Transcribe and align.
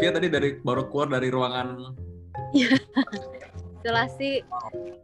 Sylvia 0.00 0.16
tadi 0.16 0.32
dari 0.32 0.56
baru 0.56 0.88
keluar 0.88 1.12
dari 1.12 1.28
ruangan 1.28 1.92
Iya. 2.56 2.72
Isolasi. 3.84 4.40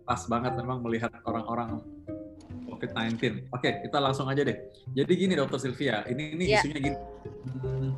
Pas 0.08 0.24
banget 0.24 0.56
memang 0.56 0.80
melihat 0.80 1.12
orang-orang 1.28 1.84
COVID-19. 2.64 3.44
Oke, 3.52 3.84
kita 3.84 4.00
langsung 4.00 4.24
aja 4.32 4.40
deh. 4.40 4.56
Jadi 4.96 5.12
gini 5.20 5.36
Dokter 5.36 5.60
Sylvia, 5.60 6.00
ini 6.08 6.32
ini 6.32 6.48
Ya. 6.48 6.64
isunya 6.64 6.80
gini. 6.80 6.96
Hmm, 7.60 7.92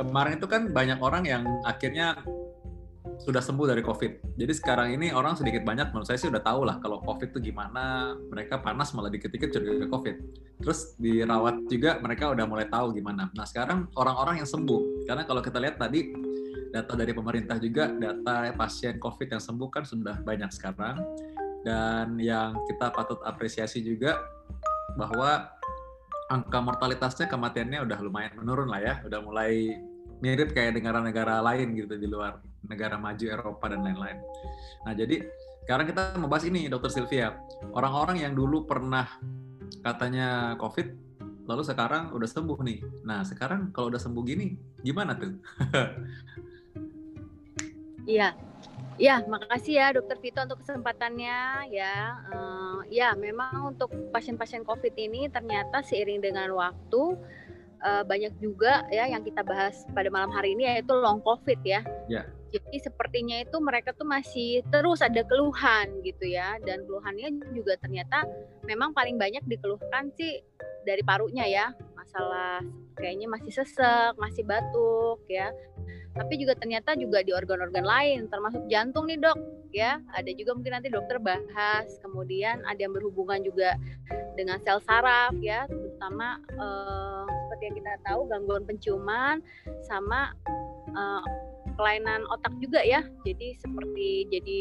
Kemarin 0.00 0.40
itu 0.40 0.48
kan 0.48 0.72
banyak 0.72 0.96
orang 1.04 1.28
yang 1.28 1.44
akhirnya 1.60 2.24
sudah 3.20 3.44
sembuh 3.44 3.76
dari 3.76 3.84
COVID. 3.84 4.40
Jadi 4.40 4.52
sekarang 4.56 4.96
ini 4.96 5.12
orang 5.12 5.36
sedikit 5.36 5.60
banyak 5.60 5.92
menurut 5.92 6.08
saya 6.08 6.16
sih 6.16 6.32
udah 6.32 6.40
tahu 6.40 6.64
lah 6.64 6.80
kalau 6.80 7.04
COVID 7.04 7.36
itu 7.36 7.52
gimana. 7.52 8.16
Mereka 8.32 8.64
panas 8.64 8.96
malah 8.96 9.12
dikit-dikit 9.12 9.52
curiga 9.52 9.86
COVID. 9.92 10.16
Terus 10.64 10.96
dirawat 10.96 11.68
juga 11.68 12.00
mereka 12.00 12.32
udah 12.32 12.44
mulai 12.48 12.66
tahu 12.68 12.96
gimana. 12.96 13.28
Nah 13.36 13.44
sekarang 13.44 13.92
orang-orang 13.92 14.40
yang 14.40 14.48
sembuh. 14.48 15.04
Karena 15.04 15.28
kalau 15.28 15.44
kita 15.44 15.60
lihat 15.60 15.76
tadi 15.76 16.16
data 16.70 16.92
dari 16.94 17.10
pemerintah 17.10 17.58
juga, 17.58 17.90
data 17.90 18.54
pasien 18.54 18.96
COVID 19.02 19.28
yang 19.36 19.42
sembuh 19.42 19.68
kan 19.70 19.84
sudah 19.86 20.22
banyak 20.22 20.50
sekarang. 20.54 21.02
Dan 21.60 22.16
yang 22.16 22.56
kita 22.64 22.88
patut 22.94 23.20
apresiasi 23.26 23.84
juga 23.84 24.16
bahwa 24.96 25.50
angka 26.30 26.58
mortalitasnya 26.62 27.26
kematiannya 27.28 27.84
udah 27.84 27.98
lumayan 28.00 28.32
menurun 28.38 28.70
lah 28.70 28.80
ya, 28.80 28.94
udah 29.04 29.20
mulai 29.20 29.76
mirip 30.22 30.54
kayak 30.54 30.78
negara-negara 30.78 31.42
lain 31.42 31.74
gitu 31.76 31.96
di 31.96 32.06
luar 32.06 32.40
negara 32.64 32.96
maju 32.96 33.24
Eropa 33.24 33.66
dan 33.72 33.82
lain-lain. 33.82 34.18
Nah 34.86 34.92
jadi 34.94 35.26
sekarang 35.66 35.86
kita 35.90 36.16
membahas 36.16 36.44
ini, 36.48 36.66
Dokter 36.70 36.90
Sylvia, 36.90 37.36
orang-orang 37.74 38.24
yang 38.24 38.32
dulu 38.32 38.64
pernah 38.64 39.06
katanya 39.80 40.58
COVID, 40.58 40.86
lalu 41.46 41.62
sekarang 41.66 42.14
udah 42.14 42.28
sembuh 42.28 42.58
nih. 42.62 42.78
Nah 43.06 43.26
sekarang 43.26 43.74
kalau 43.74 43.90
udah 43.90 44.00
sembuh 44.00 44.22
gini, 44.24 44.54
gimana 44.82 45.14
tuh? 45.18 45.34
Iya. 48.08 48.36
Ya, 49.00 49.24
makasih 49.24 49.80
ya 49.80 49.96
Dokter 49.96 50.20
Vito 50.20 50.44
untuk 50.44 50.60
kesempatannya 50.60 51.72
ya. 51.72 51.96
Eh, 52.28 52.78
ya, 52.92 53.16
memang 53.16 53.72
untuk 53.72 53.88
pasien-pasien 54.12 54.60
COVID 54.60 54.92
ini 54.92 55.32
ternyata 55.32 55.80
seiring 55.80 56.20
dengan 56.20 56.52
waktu 56.52 57.16
eh, 57.80 58.04
banyak 58.04 58.36
juga 58.44 58.84
ya 58.92 59.08
yang 59.08 59.24
kita 59.24 59.40
bahas 59.40 59.88
pada 59.96 60.12
malam 60.12 60.28
hari 60.28 60.52
ini 60.52 60.68
yaitu 60.68 60.92
long 60.92 61.24
COVID 61.24 61.64
ya. 61.64 61.80
Ya. 62.12 62.28
Jadi 62.50 62.82
sepertinya 62.82 63.40
itu 63.40 63.56
mereka 63.62 63.94
tuh 63.94 64.04
masih 64.04 64.60
terus 64.68 65.00
ada 65.00 65.22
keluhan 65.22 66.02
gitu 66.02 66.28
ya 66.28 66.58
dan 66.66 66.82
keluhannya 66.84 67.40
juga 67.54 67.78
ternyata 67.78 68.26
memang 68.66 68.90
paling 68.90 69.16
banyak 69.16 69.40
dikeluhkan 69.48 70.12
sih 70.18 70.44
dari 70.84 71.00
parunya 71.00 71.48
ya. 71.48 71.66
Masalah 72.00 72.64
kayaknya 72.96 73.28
masih 73.28 73.52
sesek, 73.52 74.16
masih 74.16 74.40
batuk 74.48 75.20
ya. 75.28 75.52
Tapi 76.16 76.40
juga 76.40 76.56
ternyata 76.56 76.96
juga 76.96 77.20
di 77.20 77.30
organ-organ 77.30 77.86
lain 77.86 78.26
termasuk 78.32 78.64
jantung 78.72 79.06
nih 79.06 79.20
dok 79.20 79.36
ya. 79.70 80.00
Ada 80.16 80.32
juga 80.32 80.56
mungkin 80.56 80.80
nanti 80.80 80.88
dokter 80.88 81.20
bahas. 81.20 81.86
Kemudian 82.00 82.64
ada 82.64 82.80
yang 82.80 82.96
berhubungan 82.96 83.44
juga 83.44 83.76
dengan 84.34 84.56
sel 84.64 84.80
saraf 84.80 85.36
ya. 85.44 85.68
Terutama 85.68 86.40
eh, 86.40 87.24
seperti 87.28 87.62
yang 87.68 87.76
kita 87.84 87.92
tahu 88.08 88.20
gangguan 88.32 88.64
penciuman 88.64 89.36
sama 89.84 90.32
eh, 90.88 91.22
kelainan 91.76 92.24
otak 92.32 92.56
juga 92.58 92.80
ya. 92.80 93.04
Jadi 93.28 93.60
seperti 93.60 94.26
jadi 94.32 94.56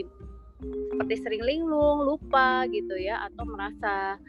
seperti 0.91 1.15
sering 1.23 1.43
linglung 1.47 2.03
lupa 2.03 2.67
gitu 2.67 2.99
ya 2.99 3.23
atau 3.31 3.47
merasa 3.47 4.19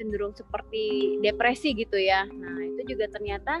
cenderung 0.00 0.32
seperti 0.32 1.16
depresi 1.20 1.76
gitu 1.76 2.00
ya. 2.00 2.24
Nah 2.24 2.56
itu 2.64 2.96
juga 2.96 3.12
ternyata 3.12 3.60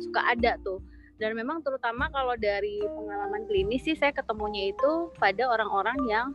suka 0.00 0.32
ada 0.32 0.56
tuh. 0.64 0.80
Dan 1.20 1.36
memang 1.36 1.60
terutama 1.60 2.08
kalau 2.08 2.32
dari 2.40 2.80
pengalaman 2.80 3.44
klinis 3.44 3.84
sih 3.84 3.94
saya 3.94 4.16
ketemunya 4.16 4.72
itu 4.72 5.12
pada 5.20 5.44
orang-orang 5.52 6.00
yang 6.08 6.26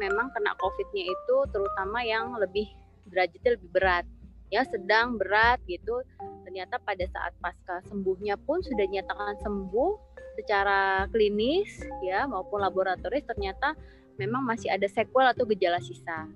memang 0.00 0.32
kena 0.32 0.56
COVID-nya 0.56 1.04
itu 1.04 1.36
terutama 1.52 2.02
yang 2.02 2.32
lebih 2.40 2.66
derajatnya 3.12 3.60
lebih 3.60 3.70
berat. 3.70 4.04
Ya 4.48 4.64
sedang 4.64 5.20
berat 5.20 5.60
gitu. 5.68 6.00
Ternyata 6.48 6.80
pada 6.80 7.04
saat 7.12 7.36
pasca 7.38 7.84
sembuhnya 7.86 8.40
pun 8.40 8.64
sudah 8.64 8.88
dinyatakan 8.88 9.38
sembuh 9.44 10.16
secara 10.34 11.06
klinis 11.14 11.78
ya 12.02 12.26
maupun 12.26 12.58
laboratoris 12.58 13.22
ternyata 13.22 13.78
memang 14.18 14.42
masih 14.42 14.70
ada 14.70 14.86
sequel 14.90 15.30
atau 15.30 15.46
gejala 15.46 15.78
sisa 15.78 16.26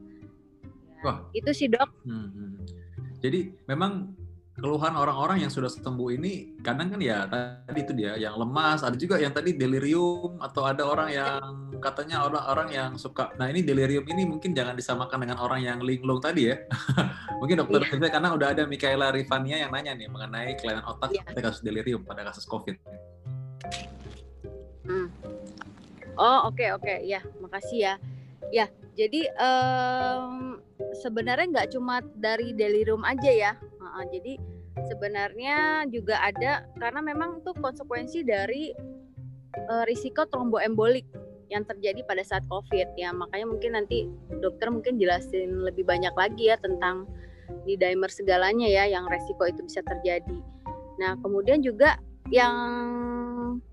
Wah. 1.02 1.22
itu 1.30 1.50
sih 1.54 1.68
dok 1.70 1.88
Hmm, 2.02 2.28
hmm. 2.30 2.52
Jadi 3.18 3.50
memang 3.66 4.14
keluhan 4.54 4.94
orang-orang 4.94 5.46
yang 5.46 5.50
sudah 5.54 5.70
sembuh 5.70 6.10
ini 6.14 6.58
kadang 6.62 6.90
kan 6.90 6.98
ya 6.98 7.26
tadi 7.30 7.78
itu 7.78 7.94
dia 7.94 8.18
yang 8.18 8.34
lemas, 8.34 8.82
ada 8.82 8.98
juga 8.98 9.18
yang 9.18 9.30
tadi 9.30 9.54
delirium 9.54 10.38
atau 10.42 10.66
ada 10.66 10.82
orang 10.82 11.14
yang 11.14 11.38
katanya 11.78 12.26
orang-orang 12.26 12.68
yang 12.74 12.90
suka. 12.98 13.30
Nah 13.38 13.46
ini 13.50 13.62
delirium 13.62 14.02
ini 14.10 14.26
mungkin 14.26 14.50
jangan 14.54 14.74
disamakan 14.74 15.22
dengan 15.22 15.38
orang 15.38 15.62
yang 15.62 15.78
linglung 15.78 16.18
tadi 16.18 16.50
ya. 16.50 16.58
mungkin 17.42 17.62
dokter 17.62 17.86
Iya. 17.86 18.10
Karena 18.10 18.34
udah 18.34 18.48
ada 18.50 18.62
Mikaela 18.66 19.14
Rivania 19.14 19.62
yang 19.62 19.70
nanya 19.70 19.94
nih 19.94 20.10
mengenai 20.10 20.58
kelainan 20.58 20.82
otak 20.90 21.14
Iya. 21.14 21.22
pada 21.22 21.40
kasus 21.42 21.62
delirium 21.62 22.02
pada 22.02 22.26
kasus 22.26 22.42
COVID. 22.42 22.74
Hmm. 24.86 25.06
Oh 26.18 26.50
oke 26.50 26.66
oke 26.74 26.94
ya 27.06 27.22
makasih 27.38 27.78
ya. 27.78 27.94
Ya 28.50 28.66
jadi 28.98 29.30
em, 29.38 30.57
sebenarnya 30.96 31.46
nggak 31.52 31.70
cuma 31.76 32.00
dari 32.16 32.56
delirium 32.56 33.04
aja 33.04 33.30
ya. 33.30 33.52
Heeh, 33.56 34.04
jadi 34.14 34.32
sebenarnya 34.88 35.84
juga 35.90 36.22
ada 36.22 36.64
karena 36.78 37.00
memang 37.02 37.42
itu 37.42 37.50
konsekuensi 37.56 38.22
dari 38.24 38.72
eh, 39.56 39.84
risiko 39.88 40.24
tromboembolik 40.28 41.04
yang 41.48 41.64
terjadi 41.64 42.04
pada 42.04 42.22
saat 42.24 42.44
COVID 42.48 42.94
ya. 42.96 43.10
Makanya 43.12 43.46
mungkin 43.48 43.76
nanti 43.76 44.08
dokter 44.40 44.68
mungkin 44.68 45.00
jelasin 45.00 45.64
lebih 45.64 45.84
banyak 45.88 46.12
lagi 46.12 46.52
ya 46.52 46.56
tentang 46.60 47.08
di 47.64 47.80
dimer 47.80 48.12
segalanya 48.12 48.68
ya 48.68 48.84
yang 48.88 49.08
resiko 49.08 49.48
itu 49.48 49.64
bisa 49.64 49.80
terjadi. 49.84 50.38
Nah 51.00 51.16
kemudian 51.20 51.64
juga 51.64 51.96
yang 52.28 52.54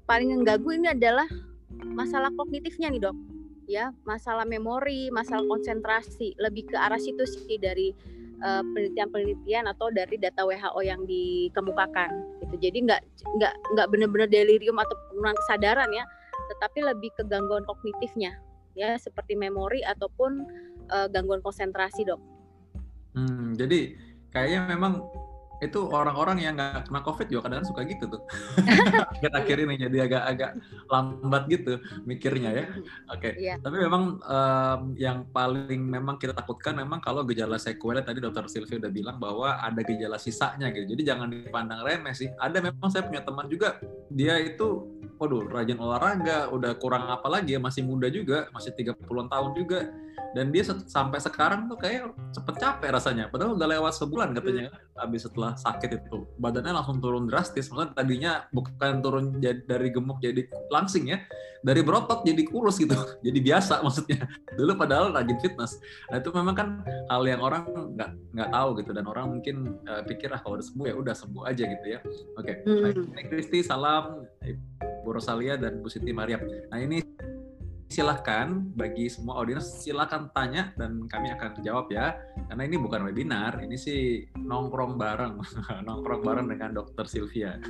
paling 0.08 0.32
mengganggu 0.32 0.80
ini 0.80 0.88
adalah 0.96 1.28
masalah 1.84 2.32
kognitifnya 2.32 2.88
nih 2.88 3.04
dok 3.04 3.35
ya 3.66 3.90
masalah 4.06 4.46
memori 4.46 5.10
masalah 5.10 5.46
konsentrasi 5.50 6.38
lebih 6.38 6.70
ke 6.70 6.78
arah 6.78 7.02
situ 7.02 7.26
sih 7.26 7.58
dari 7.58 7.94
eh, 8.42 8.64
penelitian-penelitian 8.64 9.66
atau 9.74 9.90
dari 9.90 10.16
data 10.22 10.46
WHO 10.46 10.82
yang 10.86 11.02
dikemukakan 11.06 12.12
gitu. 12.46 12.56
Jadi 12.70 12.78
nggak 12.86 13.02
nggak 13.42 13.54
nggak 13.76 13.88
benar-benar 13.90 14.30
delirium 14.30 14.78
atau 14.78 14.96
penurunan 15.10 15.38
kesadaran 15.46 15.90
ya 15.92 16.06
tetapi 16.46 16.86
lebih 16.86 17.10
ke 17.18 17.26
gangguan 17.26 17.66
kognitifnya 17.66 18.38
ya 18.78 19.00
seperti 19.02 19.34
memori 19.34 19.82
ataupun 19.82 20.46
eh, 20.92 21.08
gangguan 21.10 21.42
konsentrasi 21.42 22.06
dok. 22.06 22.22
Hmm, 23.16 23.56
jadi 23.56 23.96
kayaknya 24.36 24.76
memang 24.76 25.00
itu 25.64 25.80
orang-orang 25.88 26.38
yang 26.44 26.54
nggak 26.60 26.92
kena 26.92 27.02
COVID 27.04 27.28
juga 27.32 27.42
kadang 27.48 27.64
suka 27.64 27.82
gitu 27.88 28.12
tuh. 28.12 28.22
Akhir-akhir 29.16 29.58
ini 29.64 29.76
jadi 29.80 29.98
agak-agak 30.08 30.52
lambat 30.92 31.44
gitu 31.48 31.74
mikirnya 32.04 32.52
ya. 32.52 32.66
Oke. 33.12 33.30
Iya. 33.40 33.56
Tapi 33.64 33.78
memang 33.80 34.20
em, 34.20 34.82
yang 35.00 35.18
paling 35.32 35.80
memang 35.80 36.20
kita 36.20 36.36
takutkan 36.36 36.76
memang 36.76 37.00
kalau 37.00 37.24
gejala 37.24 37.56
sekuler 37.56 38.04
tadi 38.04 38.20
Dokter 38.20 38.48
Sylvia 38.52 38.82
udah 38.84 38.92
bilang 38.92 39.18
bahwa 39.18 39.60
ada 39.64 39.80
gejala 39.80 40.20
sisanya 40.20 40.72
gitu. 40.76 40.92
Jadi 40.92 41.02
jangan 41.08 41.32
dipandang 41.32 41.88
remeh 41.88 42.12
sih. 42.12 42.28
Ada 42.36 42.60
memang 42.60 42.92
saya 42.92 43.08
punya 43.08 43.24
teman 43.24 43.48
juga 43.48 43.80
dia 44.12 44.36
itu 44.44 44.96
waduh 45.16 45.48
rajin 45.48 45.80
olahraga, 45.80 46.52
udah 46.52 46.76
kurang 46.76 47.08
apa 47.08 47.32
lagi 47.32 47.56
ya 47.56 47.60
masih 47.64 47.88
muda 47.88 48.12
juga, 48.12 48.52
masih 48.52 48.76
30-an 48.76 49.32
tahun 49.32 49.52
juga. 49.56 49.80
Dan 50.34 50.50
dia 50.50 50.64
sampai 50.66 51.20
sekarang 51.22 51.68
tuh 51.70 51.78
kayak 51.78 52.16
cepet 52.32 52.56
capek 52.58 52.90
rasanya. 52.96 53.26
Padahal 53.30 53.60
udah 53.60 53.68
lewat 53.68 53.94
sebulan 54.00 54.34
katanya 54.34 54.74
habis 54.96 55.28
setelah 55.28 55.54
sakit 55.60 56.02
itu. 56.02 56.26
Badannya 56.40 56.74
langsung 56.74 57.04
turun 57.04 57.30
drastis. 57.30 57.70
Maksudnya 57.70 57.94
tadinya 57.94 58.32
bukan 58.50 59.04
turun 59.04 59.26
dari 59.44 59.90
gemuk 59.92 60.24
jadi 60.24 60.48
langsing 60.72 61.12
ya. 61.12 61.20
Dari 61.66 61.82
berotot 61.82 62.22
jadi 62.22 62.46
kurus 62.46 62.78
gitu. 62.78 62.94
Jadi 63.26 63.40
biasa 63.42 63.82
maksudnya. 63.82 64.30
Dulu 64.54 64.78
padahal 64.78 65.10
rajin 65.10 65.42
fitness. 65.42 65.82
Nah 66.14 66.22
itu 66.22 66.30
memang 66.30 66.54
kan 66.54 66.68
hal 67.10 67.26
yang 67.26 67.42
orang 67.42 67.66
nggak 67.98 68.10
nggak 68.38 68.50
tahu 68.54 68.70
gitu 68.78 68.92
dan 68.94 69.06
orang 69.10 69.26
mungkin 69.34 69.82
eh, 69.90 70.06
pikir 70.06 70.30
ah 70.30 70.38
kalau 70.46 70.62
udah 70.62 70.66
sembuh 70.70 70.86
ya 70.86 70.94
udah 70.94 71.16
sembuh 71.18 71.44
aja 71.50 71.64
gitu 71.66 71.86
ya. 71.90 72.00
Oke. 72.38 72.54
Hmm. 72.70 72.82
Baik, 72.86 72.96
Baik, 73.18 73.26
Kristi 73.34 73.60
salam 73.66 74.30
Bu 75.02 75.10
Rosalia 75.18 75.58
dan 75.58 75.82
Bu 75.82 75.90
Siti 75.90 76.14
Mariam. 76.14 76.42
Nah 76.70 76.78
ini 76.78 77.02
silahkan 77.86 78.66
bagi 78.74 79.06
semua 79.08 79.38
audiens 79.38 79.86
silahkan 79.86 80.28
tanya 80.34 80.74
dan 80.74 81.06
kami 81.06 81.30
akan 81.32 81.62
jawab 81.62 81.88
ya. 81.94 82.18
Karena 82.50 82.64
ini 82.66 82.78
bukan 82.82 83.06
webinar 83.06 83.62
ini 83.62 83.78
sih 83.78 84.26
nongkrong 84.36 84.98
bareng. 84.98 85.38
Nongkrong 85.88 86.22
bareng 86.26 86.48
dengan 86.50 86.74
Dokter 86.74 87.06
Sylvia. 87.06 87.62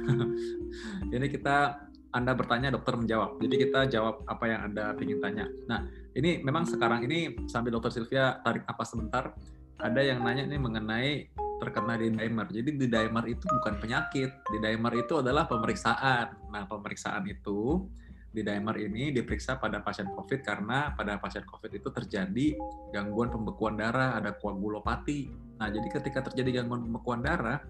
Jadi 1.12 1.26
kita 1.28 1.88
anda 2.16 2.32
bertanya 2.32 2.72
dokter 2.72 2.96
menjawab. 2.96 3.44
Jadi 3.44 3.56
kita 3.68 3.92
jawab 3.92 4.24
apa 4.24 4.48
yang 4.48 4.72
anda 4.72 4.96
ingin 5.04 5.20
tanya. 5.20 5.52
Nah 5.68 5.84
ini 6.16 6.40
memang 6.40 6.64
sekarang 6.64 7.04
ini 7.04 7.36
sambil 7.52 7.76
Dokter 7.76 7.92
Sylvia 7.92 8.40
tarik 8.40 8.64
apa 8.72 8.88
sebentar 8.88 9.36
ada 9.84 10.00
yang 10.00 10.24
nanya 10.24 10.48
nih 10.48 10.56
mengenai 10.56 11.12
terkena 11.60 12.00
di 12.00 12.12
dimer. 12.12 12.48
Jadi 12.48 12.70
di 12.76 12.88
dimer 12.88 13.26
itu 13.28 13.44
bukan 13.44 13.80
penyakit, 13.80 14.32
di 14.48 14.58
dimer 14.64 14.94
itu 14.96 15.20
adalah 15.20 15.48
pemeriksaan. 15.48 16.52
Nah, 16.52 16.64
pemeriksaan 16.68 17.24
itu 17.28 17.88
di 18.36 18.44
dimer 18.44 18.76
ini 18.76 19.16
diperiksa 19.16 19.56
pada 19.56 19.80
pasien 19.80 20.12
COVID 20.12 20.44
karena 20.44 20.92
pada 20.92 21.16
pasien 21.16 21.48
COVID 21.48 21.72
itu 21.72 21.88
terjadi 21.88 22.60
gangguan 22.92 23.32
pembekuan 23.32 23.80
darah, 23.80 24.20
ada 24.20 24.36
koagulopati. 24.36 25.32
Nah, 25.56 25.72
jadi 25.72 25.88
ketika 25.88 26.20
terjadi 26.28 26.60
gangguan 26.60 26.84
pembekuan 26.84 27.24
darah, 27.24 27.64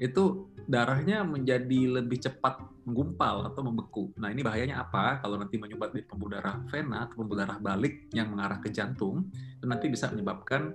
itu 0.00 0.48
darahnya 0.64 1.20
menjadi 1.28 2.00
lebih 2.00 2.24
cepat 2.24 2.64
menggumpal 2.88 3.52
atau 3.52 3.60
membeku. 3.60 4.16
Nah, 4.16 4.32
ini 4.32 4.40
bahayanya 4.40 4.80
apa? 4.80 5.20
Kalau 5.20 5.36
nanti 5.36 5.60
menyumbat 5.60 5.92
di 5.92 6.00
pembuluh 6.00 6.40
darah 6.40 6.56
vena 6.72 7.04
atau 7.04 7.20
pembuluh 7.20 7.44
darah 7.44 7.60
balik 7.60 8.08
yang 8.16 8.32
mengarah 8.32 8.64
ke 8.64 8.72
jantung, 8.72 9.28
itu 9.28 9.68
nanti 9.68 9.92
bisa 9.92 10.08
menyebabkan 10.08 10.72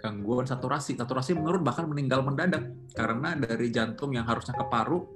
gangguan 0.00 0.48
saturasi. 0.48 0.96
Saturasi 0.96 1.36
menurun 1.36 1.60
bahkan 1.60 1.84
meninggal 1.84 2.24
mendadak 2.24 2.72
karena 2.96 3.36
dari 3.36 3.68
jantung 3.68 4.16
yang 4.16 4.24
harusnya 4.24 4.56
ke 4.56 4.64
paru 4.64 5.15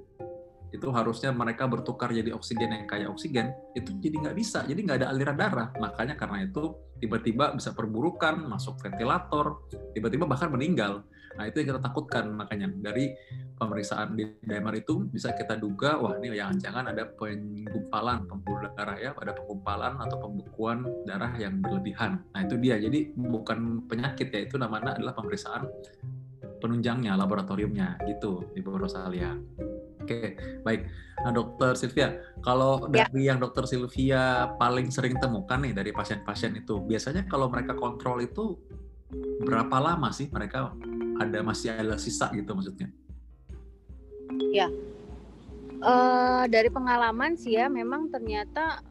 itu 0.71 0.87
harusnya 0.89 1.35
mereka 1.35 1.67
bertukar 1.67 2.15
jadi 2.15 2.31
oksigen 2.31 2.71
yang 2.71 2.85
kayak 2.87 3.11
oksigen 3.11 3.51
itu 3.75 3.91
jadi 3.99 4.15
nggak 4.27 4.35
bisa. 4.39 4.63
Jadi 4.63 4.79
nggak 4.87 4.97
ada 5.03 5.07
aliran 5.11 5.35
darah. 5.35 5.69
Makanya 5.75 6.15
karena 6.15 6.47
itu 6.47 6.71
tiba-tiba 7.03 7.51
bisa 7.51 7.75
perburukan 7.75 8.47
masuk 8.47 8.79
ventilator 8.79 9.67
tiba-tiba 9.91 10.23
bahkan 10.23 10.47
meninggal. 10.47 11.03
Nah 11.35 11.43
itu 11.47 11.59
yang 11.59 11.75
kita 11.75 11.81
takutkan. 11.83 12.31
Makanya 12.31 12.71
dari 12.71 13.11
pemeriksaan 13.59 14.15
di 14.15 14.25
dimer 14.41 14.79
itu 14.79 15.05
bisa 15.11 15.35
kita 15.35 15.59
duga 15.59 15.99
wah 15.99 16.17
ini 16.17 16.33
jangan-jangan 16.33 16.95
ada 16.95 17.03
penggumpalan 17.13 18.25
pembuluh 18.25 18.73
darah 18.73 18.97
ya 18.97 19.13
ada 19.13 19.37
penggumpalan 19.37 20.01
atau 20.01 20.17
pembekuan 20.17 20.87
darah 21.03 21.35
yang 21.35 21.59
berlebihan. 21.59 22.23
Nah 22.31 22.41
itu 22.47 22.55
dia. 22.57 22.79
Jadi 22.79 23.11
bukan 23.11 23.85
penyakit 23.91 24.31
ya 24.31 24.47
itu 24.47 24.55
namanya 24.55 24.95
adalah 24.95 25.11
pemeriksaan 25.19 25.67
penunjangnya 26.63 27.19
laboratoriumnya. 27.19 27.99
Gitu 28.07 28.55
Ibu 28.55 28.79
Rosalia. 28.79 29.35
Oke, 30.01 30.35
baik. 30.65 30.81
Nah, 31.21 31.31
Dokter 31.31 31.77
Sylvia, 31.77 32.17
kalau 32.41 32.89
ya. 32.89 33.05
dari 33.05 33.29
yang 33.29 33.37
Dokter 33.37 33.69
Sylvia 33.69 34.49
paling 34.57 34.89
sering 34.89 35.13
temukan 35.21 35.61
nih 35.61 35.77
dari 35.77 35.93
pasien-pasien 35.93 36.57
itu, 36.57 36.81
biasanya 36.81 37.29
kalau 37.29 37.45
mereka 37.45 37.77
kontrol 37.77 38.17
itu 38.25 38.57
berapa 39.45 39.77
lama 39.77 40.09
sih 40.09 40.31
mereka 40.33 40.73
ada 41.21 41.39
masih 41.45 41.77
ada 41.77 41.95
sisa 42.01 42.33
gitu 42.33 42.57
maksudnya? 42.57 42.89
Ya, 44.49 44.71
uh, 45.83 46.49
dari 46.49 46.73
pengalaman 46.73 47.37
sih 47.37 47.59
ya, 47.59 47.69
memang 47.69 48.09
ternyata 48.09 48.81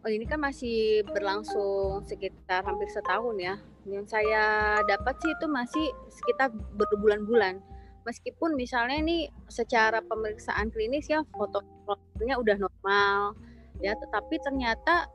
oh 0.00 0.08
ini 0.08 0.24
kan 0.24 0.40
masih 0.40 1.04
berlangsung 1.12 2.00
sekitar 2.08 2.64
hampir 2.64 2.88
setahun 2.88 3.36
ya. 3.36 3.60
Yang 3.84 4.16
saya 4.16 4.44
dapat 4.88 5.16
sih 5.20 5.30
itu 5.32 5.46
masih 5.48 5.86
sekitar 6.08 6.52
berbulan-bulan 6.52 7.60
meskipun 8.06 8.56
misalnya 8.56 8.96
ini 9.00 9.28
secara 9.50 10.00
pemeriksaan 10.00 10.72
klinis 10.72 11.06
ya 11.10 11.20
fotonya 11.34 12.40
udah 12.40 12.56
normal 12.56 13.36
ya 13.80 13.96
tetapi 13.96 14.40
ternyata 14.40 15.08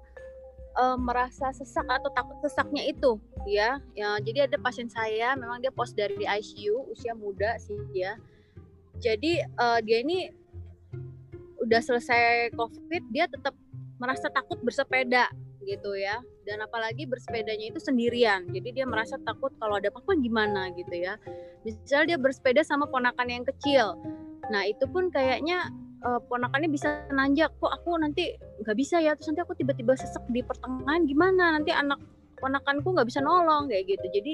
e, 0.76 0.84
merasa 1.00 1.50
sesak 1.56 1.86
atau 1.88 2.10
takut 2.14 2.38
sesaknya 2.44 2.84
itu 2.86 3.18
ya. 3.48 3.80
Ya 3.94 4.18
jadi 4.22 4.50
ada 4.50 4.58
pasien 4.60 4.90
saya 4.92 5.34
memang 5.38 5.62
dia 5.62 5.72
pos 5.72 5.94
dari 5.94 6.26
ICU 6.26 6.92
usia 6.92 7.14
muda 7.14 7.58
sih 7.62 7.80
ya. 7.96 8.18
Jadi 9.00 9.42
e, 9.42 9.66
dia 9.86 9.98
ini 10.02 10.30
udah 11.66 11.82
selesai 11.82 12.54
covid 12.54 13.04
dia 13.10 13.26
tetap 13.26 13.58
merasa 13.98 14.30
takut 14.30 14.62
bersepeda 14.62 15.32
gitu 15.66 15.98
ya 15.98 16.22
dan 16.46 16.62
apalagi 16.62 17.10
bersepedanya 17.10 17.74
itu 17.74 17.82
sendirian. 17.82 18.46
Jadi 18.54 18.82
dia 18.82 18.86
merasa 18.86 19.18
takut 19.26 19.52
kalau 19.58 19.82
ada 19.82 19.90
apa-apa 19.90 20.14
gimana 20.22 20.70
gitu 20.78 20.94
ya. 20.94 21.18
Misal 21.66 22.06
dia 22.06 22.22
bersepeda 22.22 22.62
sama 22.62 22.86
ponakan 22.86 23.28
yang 23.28 23.44
kecil. 23.44 23.98
Nah 24.54 24.62
itu 24.70 24.86
pun 24.86 25.10
kayaknya 25.10 25.74
uh, 26.06 26.22
ponakannya 26.30 26.70
bisa 26.70 27.04
nanjak 27.10 27.50
kok 27.58 27.74
aku 27.74 27.98
nanti 27.98 28.38
nggak 28.62 28.78
bisa 28.78 29.02
ya? 29.02 29.18
Terus 29.18 29.34
nanti 29.34 29.42
aku 29.42 29.58
tiba-tiba 29.58 29.98
sesek 29.98 30.22
di 30.30 30.46
pertengahan 30.46 31.10
gimana? 31.10 31.58
Nanti 31.58 31.74
anak 31.74 31.98
ponakanku 32.38 32.94
nggak 32.94 33.10
bisa 33.10 33.26
nolong 33.26 33.66
kayak 33.68 33.98
gitu. 33.98 34.06
Jadi 34.14 34.34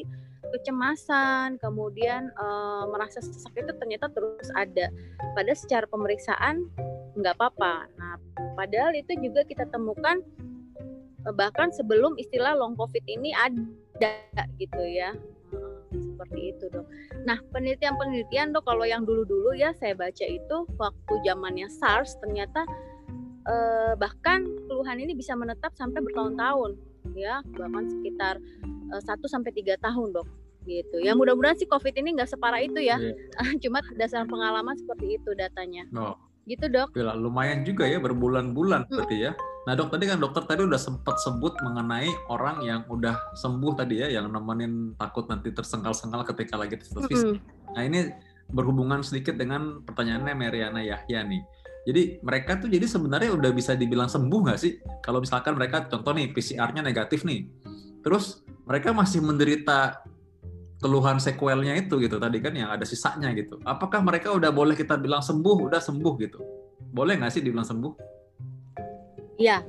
kecemasan 0.52 1.64
kemudian 1.64 2.28
uh, 2.36 2.84
merasa 2.92 3.24
sesak 3.24 3.56
itu 3.56 3.72
ternyata 3.80 4.12
terus 4.12 4.52
ada. 4.52 4.92
Pada 5.32 5.56
secara 5.56 5.88
pemeriksaan 5.88 6.68
nggak 7.16 7.40
apa-apa. 7.40 7.88
Nah 7.96 8.20
padahal 8.60 8.92
itu 9.00 9.16
juga 9.24 9.48
kita 9.48 9.64
temukan 9.72 10.20
bahkan 11.38 11.70
sebelum 11.70 12.18
istilah 12.18 12.58
long 12.58 12.74
covid 12.74 13.04
ini 13.06 13.30
ada 13.38 14.42
gitu 14.58 14.82
ya 14.82 15.14
seperti 15.92 16.56
itu 16.56 16.66
dok. 16.72 16.86
Nah 17.28 17.38
penelitian-penelitian 17.54 18.56
dok 18.56 18.66
kalau 18.66 18.86
yang 18.86 19.04
dulu-dulu 19.06 19.54
ya 19.58 19.74
saya 19.78 19.94
baca 19.94 20.26
itu 20.26 20.58
waktu 20.78 21.14
zamannya 21.26 21.68
SARS 21.70 22.18
ternyata 22.22 22.66
eh, 23.46 23.94
bahkan 23.98 24.46
keluhan 24.70 25.02
ini 25.02 25.14
bisa 25.18 25.34
menetap 25.38 25.74
sampai 25.78 26.02
bertahun-tahun 26.02 26.78
ya 27.18 27.42
bahkan 27.58 27.90
sekitar 27.90 28.38
eh, 28.94 29.02
1 29.02 29.18
sampai 29.26 29.52
tiga 29.54 29.76
tahun 29.82 30.14
dok 30.14 30.28
gitu 30.70 31.02
ya 31.02 31.18
mudah-mudahan 31.18 31.58
sih 31.58 31.66
covid 31.66 31.98
ini 31.98 32.14
nggak 32.14 32.30
separah 32.30 32.62
itu 32.62 32.78
ya 32.86 33.02
yeah. 33.02 33.54
cuma 33.66 33.82
dasar 33.98 34.30
pengalaman 34.30 34.78
seperti 34.78 35.18
itu 35.18 35.34
datanya. 35.34 35.90
No. 35.90 36.18
Gitu 36.46 36.70
dok. 36.70 36.94
Bila, 36.94 37.14
lumayan 37.14 37.62
juga 37.66 37.86
ya 37.86 38.02
berbulan-bulan 38.02 38.90
hmm. 38.90 38.94
berarti 38.94 39.18
ya. 39.30 39.32
Nah 39.62 39.78
dok 39.78 39.94
tadi 39.94 40.10
kan 40.10 40.18
dokter 40.18 40.42
tadi 40.50 40.66
udah 40.66 40.82
sempat 40.82 41.22
sebut 41.22 41.54
mengenai 41.62 42.10
orang 42.34 42.66
yang 42.66 42.82
udah 42.90 43.14
sembuh 43.38 43.78
tadi 43.78 44.02
ya, 44.02 44.10
yang 44.10 44.34
nemenin 44.34 44.98
takut 44.98 45.30
nanti 45.30 45.54
tersengkal-sengkal 45.54 46.26
ketika 46.34 46.58
lagi 46.58 46.82
tes 46.82 46.90
fisik. 46.90 47.38
Mm. 47.38 47.38
Nah 47.78 47.82
ini 47.86 48.00
berhubungan 48.50 49.06
sedikit 49.06 49.38
dengan 49.38 49.86
pertanyaannya 49.86 50.34
Mariana 50.34 50.82
Yahya 50.82 51.24
nih. 51.30 51.42
Jadi 51.82 52.22
mereka 52.22 52.62
tuh 52.62 52.70
jadi 52.70 52.86
sebenarnya 52.86 53.34
udah 53.34 53.52
bisa 53.54 53.74
dibilang 53.74 54.10
sembuh 54.10 54.40
nggak 54.50 54.60
sih? 54.60 54.78
Kalau 55.02 55.22
misalkan 55.22 55.58
mereka 55.58 55.90
contoh 55.90 56.14
nih 56.14 56.30
PCR-nya 56.30 56.86
negatif 56.86 57.26
nih, 57.26 57.50
terus 58.06 58.46
mereka 58.70 58.94
masih 58.94 59.22
menderita 59.22 60.06
keluhan 60.82 61.22
sequelnya 61.22 61.78
itu 61.78 62.02
gitu 62.02 62.18
tadi 62.18 62.42
kan 62.42 62.54
yang 62.58 62.70
ada 62.74 62.86
sisanya 62.86 63.34
gitu. 63.38 63.62
Apakah 63.66 64.02
mereka 64.02 64.34
udah 64.34 64.50
boleh 64.50 64.74
kita 64.74 64.98
bilang 64.98 65.22
sembuh, 65.22 65.70
udah 65.70 65.82
sembuh 65.82 66.14
gitu? 66.22 66.42
Boleh 66.94 67.18
nggak 67.22 67.34
sih 67.34 67.42
dibilang 67.46 67.66
sembuh? 67.66 68.21
Iya, 69.42 69.66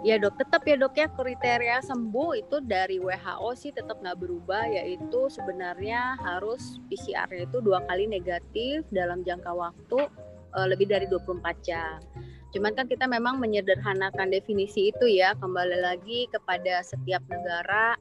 ya 0.00 0.16
dok 0.16 0.40
tetap 0.40 0.64
ya 0.64 0.80
dok 0.80 0.96
ya 0.96 1.12
kriteria 1.12 1.84
sembuh 1.84 2.40
itu 2.40 2.56
dari 2.64 2.96
WHO 2.96 3.50
sih 3.52 3.68
tetap 3.76 4.00
nggak 4.00 4.16
berubah 4.16 4.64
yaitu 4.64 5.28
sebenarnya 5.28 6.16
harus 6.24 6.80
PCR-nya 6.88 7.44
itu 7.44 7.58
dua 7.60 7.84
kali 7.84 8.08
negatif 8.08 8.88
dalam 8.88 9.20
jangka 9.26 9.52
waktu 9.52 10.08
uh, 10.56 10.66
lebih 10.66 10.88
dari 10.88 11.04
24 11.04 11.44
jam. 11.60 12.00
Cuman 12.48 12.72
kan 12.72 12.88
kita 12.88 13.04
memang 13.04 13.36
menyederhanakan 13.36 14.32
definisi 14.32 14.88
itu 14.88 15.04
ya 15.04 15.36
kembali 15.36 15.84
lagi 15.84 16.24
kepada 16.32 16.80
setiap 16.80 17.20
negara, 17.28 17.92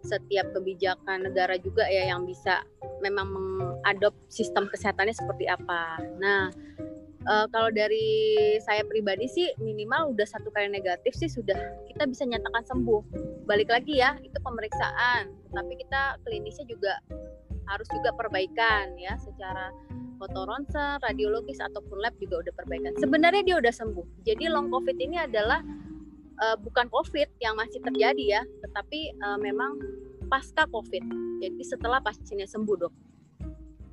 setiap 0.00 0.56
kebijakan 0.56 1.28
negara 1.28 1.60
juga 1.60 1.84
ya 1.84 2.08
yang 2.08 2.24
bisa 2.24 2.64
memang 3.04 3.28
mengadop 3.28 4.16
sistem 4.32 4.72
kesehatannya 4.72 5.12
seperti 5.12 5.52
apa. 5.52 6.00
Nah, 6.16 6.48
uh, 7.28 7.46
kalau 7.52 7.68
dari 7.72 8.56
saya 8.64 8.86
pribadi 8.86 9.28
sih 9.28 9.48
minimal 9.60 10.14
udah 10.16 10.24
satu 10.24 10.48
kali 10.54 10.72
negatif 10.72 11.12
sih 11.16 11.28
sudah 11.28 11.56
kita 11.90 12.08
bisa 12.08 12.24
nyatakan 12.24 12.64
sembuh. 12.64 13.02
Balik 13.44 13.68
lagi 13.68 14.00
ya, 14.00 14.16
itu 14.22 14.36
pemeriksaan. 14.40 15.32
Tapi 15.52 15.72
kita 15.80 16.20
klinisnya 16.24 16.64
juga 16.70 16.96
harus 17.68 17.86
juga 17.92 18.10
perbaikan 18.16 18.98
ya 18.98 19.14
secara 19.20 19.70
foto 20.20 20.44
ronsen, 20.44 21.00
radiologis 21.00 21.62
ataupun 21.64 21.96
lab 22.04 22.12
juga 22.20 22.44
udah 22.44 22.52
perbaikan. 22.56 22.92
Sebenarnya 23.00 23.42
dia 23.44 23.56
udah 23.56 23.72
sembuh. 23.72 24.06
Jadi 24.28 24.52
long 24.52 24.68
covid 24.68 24.96
ini 25.00 25.16
adalah 25.16 25.64
uh, 26.44 26.56
bukan 26.60 26.92
covid 26.92 27.28
yang 27.40 27.56
masih 27.56 27.80
terjadi 27.80 28.40
ya, 28.40 28.42
tetapi 28.68 29.16
uh, 29.24 29.38
memang 29.40 29.80
pasca 30.28 30.68
covid. 30.68 31.02
Jadi 31.40 31.62
setelah 31.64 32.04
pasiennya 32.04 32.44
sembuh, 32.44 32.76
Dok. 32.76 33.09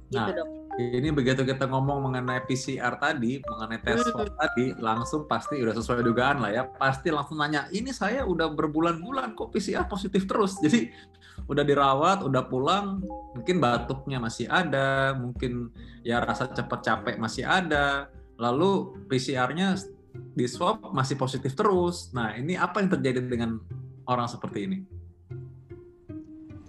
Gitu, 0.08 0.24
nah, 0.24 0.32
dok. 0.32 0.48
ini 0.80 1.12
begitu 1.12 1.44
kita 1.44 1.68
ngomong 1.68 2.08
mengenai 2.08 2.40
PCR 2.48 2.96
tadi, 2.96 3.44
mengenai 3.44 3.80
tes 3.84 4.08
swab 4.08 4.32
hmm. 4.32 4.40
tadi, 4.40 4.66
langsung 4.80 5.28
pasti 5.28 5.60
udah 5.60 5.76
sesuai 5.76 6.00
dugaan 6.00 6.40
lah 6.40 6.52
ya. 6.56 6.64
Pasti 6.64 7.12
langsung 7.12 7.44
nanya, 7.44 7.68
ini 7.76 7.92
saya 7.92 8.24
udah 8.24 8.48
berbulan-bulan 8.56 9.36
kok 9.36 9.52
PCR 9.52 9.84
positif 9.84 10.24
terus. 10.24 10.56
Jadi 10.64 10.88
udah 11.52 11.64
dirawat, 11.68 12.24
udah 12.24 12.44
pulang, 12.48 13.04
mungkin 13.36 13.60
batuknya 13.60 14.24
masih 14.24 14.48
ada, 14.48 15.12
mungkin 15.12 15.76
ya 16.08 16.24
rasa 16.24 16.48
cepat 16.56 16.80
capek 16.88 17.16
masih 17.20 17.44
ada. 17.44 18.08
Lalu 18.40 18.96
PCR-nya 19.12 19.76
di 20.16 20.46
swab 20.48 20.96
masih 20.96 21.20
positif 21.20 21.52
terus. 21.52 22.16
Nah, 22.16 22.32
ini 22.40 22.56
apa 22.56 22.80
yang 22.80 22.90
terjadi 22.96 23.28
dengan 23.28 23.60
orang 24.08 24.32
seperti 24.32 24.60
ini? 24.72 24.78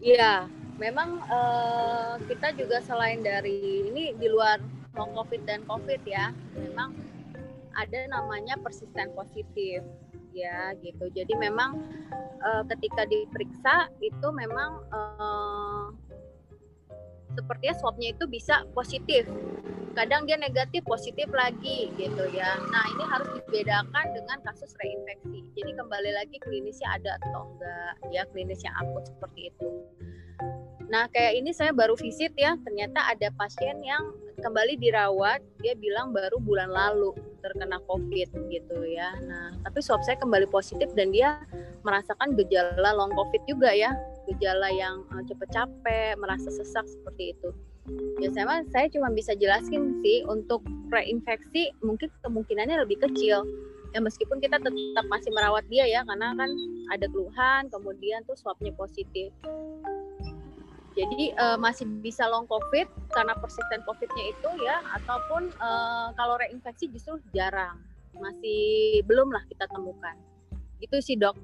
Iya, 0.03 0.47
memang 0.79 1.19
uh, 1.27 2.17
kita 2.31 2.55
juga 2.55 2.79
selain 2.81 3.21
dari 3.21 3.91
ini 3.91 4.15
di 4.15 4.27
luar 4.31 4.63
long 4.95 5.13
covid 5.15 5.43
dan 5.45 5.67
covid 5.67 6.01
ya 6.07 6.31
memang 6.55 6.95
ada 7.79 7.99
namanya 8.11 8.59
persisten 8.59 9.15
positif 9.15 9.83
ya 10.35 10.75
gitu. 10.83 11.11
Jadi 11.15 11.35
memang 11.35 11.83
uh, 12.43 12.63
ketika 12.75 13.07
diperiksa 13.07 13.91
itu 13.99 14.29
memang 14.35 14.83
uh, 14.95 15.88
sepertinya 17.39 17.75
swabnya 17.79 18.09
itu 18.11 18.27
bisa 18.27 18.67
positif. 18.75 19.31
Kadang 19.95 20.27
dia 20.27 20.39
negatif 20.39 20.83
positif 20.87 21.27
lagi 21.31 21.91
gitu 21.95 22.25
ya. 22.35 22.59
Nah 22.71 22.85
ini 22.95 23.05
harus 23.07 23.29
dibedakan 23.39 24.07
dengan 24.15 24.39
kasus 24.47 24.75
reinfeksi. 24.79 25.47
Jadi 25.55 25.71
kembali 25.75 26.11
lagi 26.15 26.37
klinisnya 26.43 26.99
ada 26.99 27.19
atau 27.23 27.47
enggak 27.55 27.93
ya 28.11 28.23
klinisnya 28.35 28.71
akut 28.79 29.07
seperti 29.07 29.55
itu. 29.55 29.69
Nah 30.89 31.11
kayak 31.11 31.43
ini 31.43 31.51
saya 31.51 31.75
baru 31.75 31.99
visit 31.99 32.33
ya 32.39 32.55
ternyata 32.63 33.11
ada 33.11 33.29
pasien 33.35 33.79
yang 33.83 34.15
kembali 34.39 34.79
dirawat 34.79 35.43
dia 35.59 35.75
bilang 35.75 36.15
baru 36.15 36.39
bulan 36.39 36.71
lalu 36.71 37.11
terkena 37.43 37.83
covid 37.91 38.31
gitu 38.51 38.79
ya. 38.87 39.19
Nah 39.27 39.59
tapi 39.67 39.83
swab 39.83 40.07
saya 40.07 40.15
kembali 40.19 40.47
positif 40.47 40.95
dan 40.95 41.11
dia 41.11 41.43
merasakan 41.83 42.39
gejala 42.39 42.95
long 42.95 43.11
covid 43.19 43.43
juga 43.51 43.75
ya 43.75 43.99
gejala 44.35 44.69
yang 44.73 45.05
uh, 45.11 45.23
cepet 45.25 45.49
capek 45.51 46.13
merasa 46.21 46.53
sesak 46.53 46.85
seperti 46.85 47.33
itu. 47.37 47.51
Ya 48.21 48.29
saya 48.35 48.61
saya 48.69 48.87
cuma 48.93 49.09
bisa 49.09 49.33
jelasin 49.33 50.05
sih 50.05 50.21
untuk 50.29 50.61
reinfeksi 50.93 51.73
mungkin 51.81 52.13
kemungkinannya 52.21 52.85
lebih 52.85 53.01
kecil. 53.01 53.49
Ya 53.97 54.05
meskipun 54.05 54.45
kita 54.45 54.61
tetap 54.61 55.07
masih 55.09 55.33
merawat 55.33 55.65
dia 55.73 55.89
ya 55.89 56.05
karena 56.05 56.37
kan 56.37 56.51
ada 56.93 57.09
keluhan 57.09 57.73
kemudian 57.73 58.21
tuh 58.29 58.37
swabnya 58.37 58.77
positif. 58.77 59.33
Jadi 60.99 61.33
uh, 61.39 61.57
masih 61.57 61.87
bisa 62.03 62.27
long 62.27 62.45
covid 62.51 62.91
karena 63.15 63.33
persisten 63.39 63.81
covidnya 63.87 64.35
itu 64.35 64.51
ya 64.61 64.83
ataupun 64.99 65.49
uh, 65.63 66.11
kalau 66.19 66.37
reinfeksi 66.37 66.93
justru 66.93 67.17
jarang. 67.33 67.81
Masih 68.19 69.01
belum 69.07 69.31
lah 69.31 69.47
kita 69.47 69.65
temukan. 69.71 70.19
Itu 70.83 70.99
sih 71.01 71.17
dok. 71.17 71.39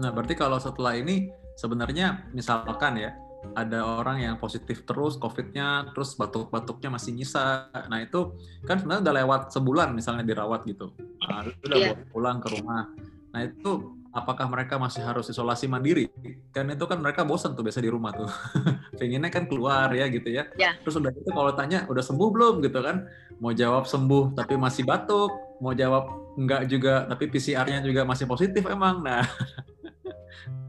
Nah 0.00 0.08
berarti 0.10 0.32
kalau 0.32 0.56
setelah 0.56 0.96
ini 0.96 1.28
sebenarnya 1.56 2.28
misalkan 2.32 2.98
ya 2.98 3.12
ada 3.52 3.82
orang 3.82 4.22
yang 4.22 4.34
positif 4.38 4.86
terus 4.86 5.18
COVID-nya, 5.18 5.92
terus 5.92 6.14
batuk-batuknya 6.14 6.94
masih 6.94 7.10
nyisa. 7.12 7.68
Nah 7.90 7.98
itu 8.00 8.38
kan 8.64 8.78
sebenarnya 8.78 9.02
udah 9.02 9.14
lewat 9.24 9.40
sebulan 9.50 9.88
misalnya 9.92 10.24
dirawat 10.24 10.62
gitu. 10.64 10.94
Nah, 11.26 11.50
udah 11.50 11.78
yeah. 11.78 11.98
pulang 12.14 12.38
ke 12.38 12.48
rumah. 12.54 12.88
Nah 13.34 13.40
itu 13.42 13.98
apakah 14.14 14.46
mereka 14.46 14.78
masih 14.78 15.02
harus 15.02 15.26
isolasi 15.28 15.66
mandiri? 15.66 16.08
Kan 16.54 16.70
itu 16.70 16.84
kan 16.86 17.02
mereka 17.02 17.26
bosan 17.26 17.58
tuh 17.58 17.66
biasa 17.66 17.82
di 17.82 17.90
rumah 17.90 18.14
tuh. 18.14 18.30
Pengennya 18.98 19.28
kan 19.28 19.50
keluar 19.50 19.90
ya 19.90 20.06
gitu 20.06 20.30
ya. 20.30 20.46
Yeah. 20.54 20.78
Terus 20.86 21.02
udah 21.02 21.10
itu 21.10 21.30
kalau 21.34 21.52
tanya 21.58 21.84
udah 21.90 22.04
sembuh 22.04 22.28
belum 22.30 22.54
gitu 22.62 22.78
kan? 22.78 23.10
Mau 23.42 23.50
jawab 23.50 23.90
sembuh 23.90 24.38
tapi 24.38 24.54
masih 24.54 24.86
batuk, 24.86 25.58
mau 25.58 25.74
jawab 25.74 26.38
enggak 26.38 26.70
juga 26.70 27.10
tapi 27.10 27.26
PCR-nya 27.26 27.82
juga 27.82 28.06
masih 28.06 28.24
positif 28.30 28.62
emang. 28.70 29.02
Nah. 29.02 29.26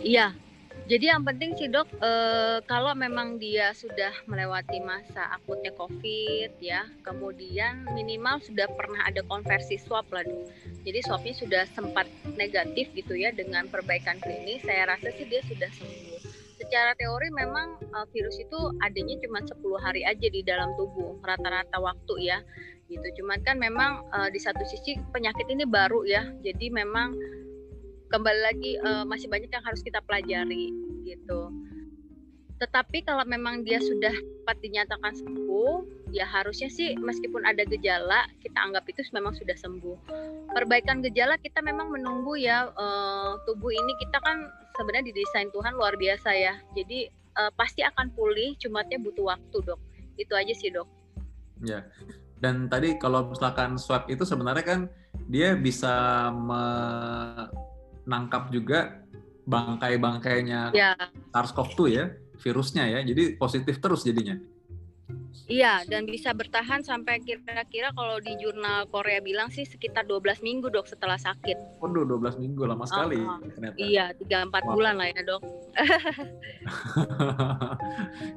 Iya, 0.00 0.32
jadi 0.90 1.14
yang 1.14 1.22
penting 1.22 1.54
sih 1.54 1.70
dok, 1.70 1.86
e, 2.02 2.12
kalau 2.66 2.90
memang 2.98 3.38
dia 3.38 3.70
sudah 3.78 4.10
melewati 4.26 4.82
masa 4.82 5.22
akutnya 5.38 5.70
COVID 5.78 6.58
ya, 6.58 6.82
kemudian 7.06 7.86
minimal 7.94 8.42
sudah 8.42 8.66
pernah 8.74 9.06
ada 9.06 9.22
konversi 9.30 9.78
swab 9.78 10.10
lah 10.10 10.26
dok. 10.26 10.50
Jadi 10.82 10.98
swabnya 11.06 11.34
sudah 11.38 11.62
sempat 11.78 12.10
negatif 12.34 12.90
gitu 12.98 13.14
ya 13.14 13.30
dengan 13.30 13.70
perbaikan 13.70 14.18
klinis, 14.18 14.66
saya 14.66 14.90
rasa 14.90 15.14
sih 15.14 15.30
dia 15.30 15.38
sudah 15.46 15.70
sembuh. 15.70 16.18
Secara 16.58 16.98
teori 16.98 17.30
memang 17.38 17.78
e, 17.78 17.98
virus 18.10 18.42
itu 18.42 18.58
adanya 18.82 19.14
cuma 19.22 19.46
10 19.46 19.86
hari 19.86 20.02
aja 20.02 20.26
di 20.26 20.42
dalam 20.42 20.74
tubuh, 20.74 21.22
rata-rata 21.22 21.78
waktu 21.78 22.34
ya 22.34 22.42
gitu. 22.90 23.22
Cuman 23.22 23.38
kan 23.46 23.62
memang 23.62 24.10
e, 24.10 24.18
di 24.34 24.42
satu 24.42 24.66
sisi 24.66 24.98
penyakit 25.14 25.46
ini 25.46 25.62
baru 25.70 26.02
ya, 26.02 26.34
jadi 26.42 26.66
memang 26.74 27.14
kembali 28.10 28.40
lagi 28.42 28.72
uh, 28.82 29.06
masih 29.06 29.30
banyak 29.30 29.48
yang 29.48 29.64
harus 29.64 29.80
kita 29.80 30.02
pelajari 30.02 30.74
gitu. 31.06 31.54
Tetapi 32.60 33.08
kalau 33.08 33.24
memang 33.24 33.64
dia 33.64 33.80
sudah 33.80 34.12
cepat 34.12 34.60
dinyatakan 34.60 35.16
sembuh, 35.16 36.04
ya 36.12 36.28
harusnya 36.28 36.68
sih 36.68 36.92
meskipun 36.98 37.40
ada 37.48 37.64
gejala 37.64 38.28
kita 38.44 38.58
anggap 38.60 38.84
itu 38.90 39.00
memang 39.16 39.32
sudah 39.32 39.56
sembuh. 39.56 39.96
Perbaikan 40.52 41.00
gejala 41.00 41.40
kita 41.40 41.64
memang 41.64 41.88
menunggu 41.88 42.36
ya 42.36 42.68
uh, 42.76 43.40
tubuh 43.48 43.72
ini 43.72 43.92
kita 44.04 44.20
kan 44.20 44.52
sebenarnya 44.76 45.08
didesain 45.08 45.48
Tuhan 45.54 45.72
luar 45.72 45.96
biasa 45.96 46.36
ya. 46.36 46.54
Jadi 46.76 47.08
uh, 47.40 47.48
pasti 47.56 47.80
akan 47.80 48.12
pulih, 48.12 48.58
cumatnya 48.60 49.00
butuh 49.00 49.32
waktu 49.32 49.56
dok. 49.64 49.80
Itu 50.20 50.36
aja 50.36 50.52
sih 50.52 50.68
dok. 50.68 50.90
Ya. 51.64 51.88
Dan 52.40 52.68
tadi 52.68 53.00
kalau 53.00 53.32
misalkan 53.32 53.80
swab 53.80 54.04
itu 54.12 54.24
sebenarnya 54.28 54.64
kan 54.64 54.80
dia 55.32 55.56
bisa 55.56 56.28
me 56.32 56.60
nangkap 58.10 58.50
juga 58.50 59.06
bangkai-bangkainya 59.46 60.74
ya. 60.74 60.98
SARS-CoV-2 61.30 61.80
ya, 61.94 62.10
virusnya 62.42 62.90
ya. 62.90 62.98
Jadi 63.06 63.38
positif 63.38 63.78
terus 63.78 64.02
jadinya. 64.02 64.34
Iya, 65.50 65.82
dan 65.90 66.06
bisa 66.06 66.30
bertahan 66.30 66.86
sampai 66.86 67.18
kira-kira 67.26 67.90
kalau 67.90 68.22
di 68.22 68.38
jurnal 68.38 68.86
Korea 68.86 69.18
bilang 69.18 69.50
sih 69.50 69.66
sekitar 69.66 70.06
12 70.06 70.46
minggu 70.46 70.70
dok 70.70 70.86
setelah 70.86 71.18
sakit. 71.18 71.82
Waduh, 71.82 72.06
12 72.06 72.38
minggu 72.38 72.70
lama 72.70 72.86
sekali 72.86 73.18
ternyata. 73.58 73.74
Iya, 73.74 74.14
3-4 74.14 74.70
bulan 74.70 74.94
lah 74.94 75.10
ya 75.10 75.22
dok. 75.26 75.42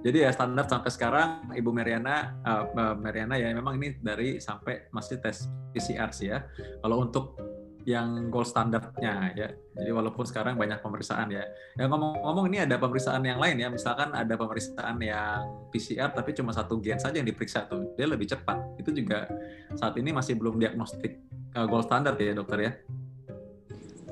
Jadi 0.10 0.18
ya 0.26 0.34
standar 0.34 0.66
sampai 0.66 0.90
sekarang 0.90 1.54
Ibu 1.54 1.70
Mariana, 1.70 2.34
uh, 2.42 2.98
Mariana 2.98 3.38
ya 3.38 3.54
memang 3.54 3.78
ini 3.78 3.94
dari 4.02 4.42
sampai 4.42 4.90
masih 4.90 5.22
tes 5.22 5.46
PCR 5.70 6.10
sih 6.10 6.34
ya. 6.34 6.50
Kalau 6.82 6.98
untuk 6.98 7.38
yang 7.84 8.32
gold 8.32 8.48
standarnya 8.48 9.36
ya. 9.36 9.48
Jadi 9.76 9.92
walaupun 9.92 10.24
sekarang 10.24 10.56
banyak 10.56 10.80
pemeriksaan 10.80 11.28
ya. 11.32 11.44
Ya 11.76 11.86
ngomong-ngomong 11.88 12.48
ini 12.52 12.64
ada 12.64 12.80
pemeriksaan 12.80 13.24
yang 13.24 13.40
lain 13.40 13.60
ya. 13.60 13.68
Misalkan 13.68 14.16
ada 14.16 14.34
pemeriksaan 14.36 15.00
yang 15.04 15.68
PCR 15.70 16.12
tapi 16.16 16.32
cuma 16.32 16.56
satu 16.56 16.80
gen 16.80 17.00
saja 17.00 17.20
yang 17.20 17.28
diperiksa 17.28 17.68
tuh. 17.68 17.96
Dia 18.00 18.08
lebih 18.08 18.28
cepat. 18.30 18.80
Itu 18.80 18.96
juga 18.96 19.28
saat 19.76 20.00
ini 20.00 20.16
masih 20.16 20.40
belum 20.40 20.60
diagnostik 20.60 21.20
uh, 21.56 21.68
gold 21.68 21.88
standard 21.88 22.16
ya 22.20 22.34
dokter 22.36 22.60
ya. 22.60 22.72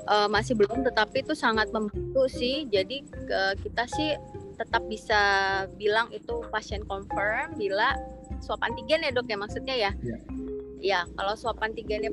Uh, 0.02 0.26
masih 0.26 0.58
belum, 0.58 0.82
tetapi 0.82 1.22
itu 1.22 1.30
sangat 1.32 1.70
membantu 1.70 2.26
sih. 2.26 2.66
Jadi 2.66 3.06
uh, 3.30 3.54
kita 3.54 3.86
sih 3.86 4.18
tetap 4.58 4.82
bisa 4.90 5.20
bilang 5.78 6.10
itu 6.10 6.42
pasien 6.50 6.82
confirm 6.84 7.54
bila 7.54 7.94
swab 8.42 8.58
antigen 8.66 9.06
ya 9.06 9.14
dok 9.14 9.30
ya 9.30 9.38
maksudnya 9.38 9.74
ya. 9.78 9.90
Ya, 10.02 10.18
ya 10.82 11.00
kalau 11.14 11.38
swab 11.38 11.62
antigennya 11.62 12.10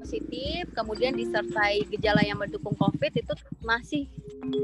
positif 0.00 0.64
kemudian 0.72 1.12
disertai 1.12 1.84
gejala 1.92 2.24
yang 2.24 2.40
mendukung 2.40 2.72
COVID 2.72 3.12
itu 3.12 3.34
masih 3.60 4.08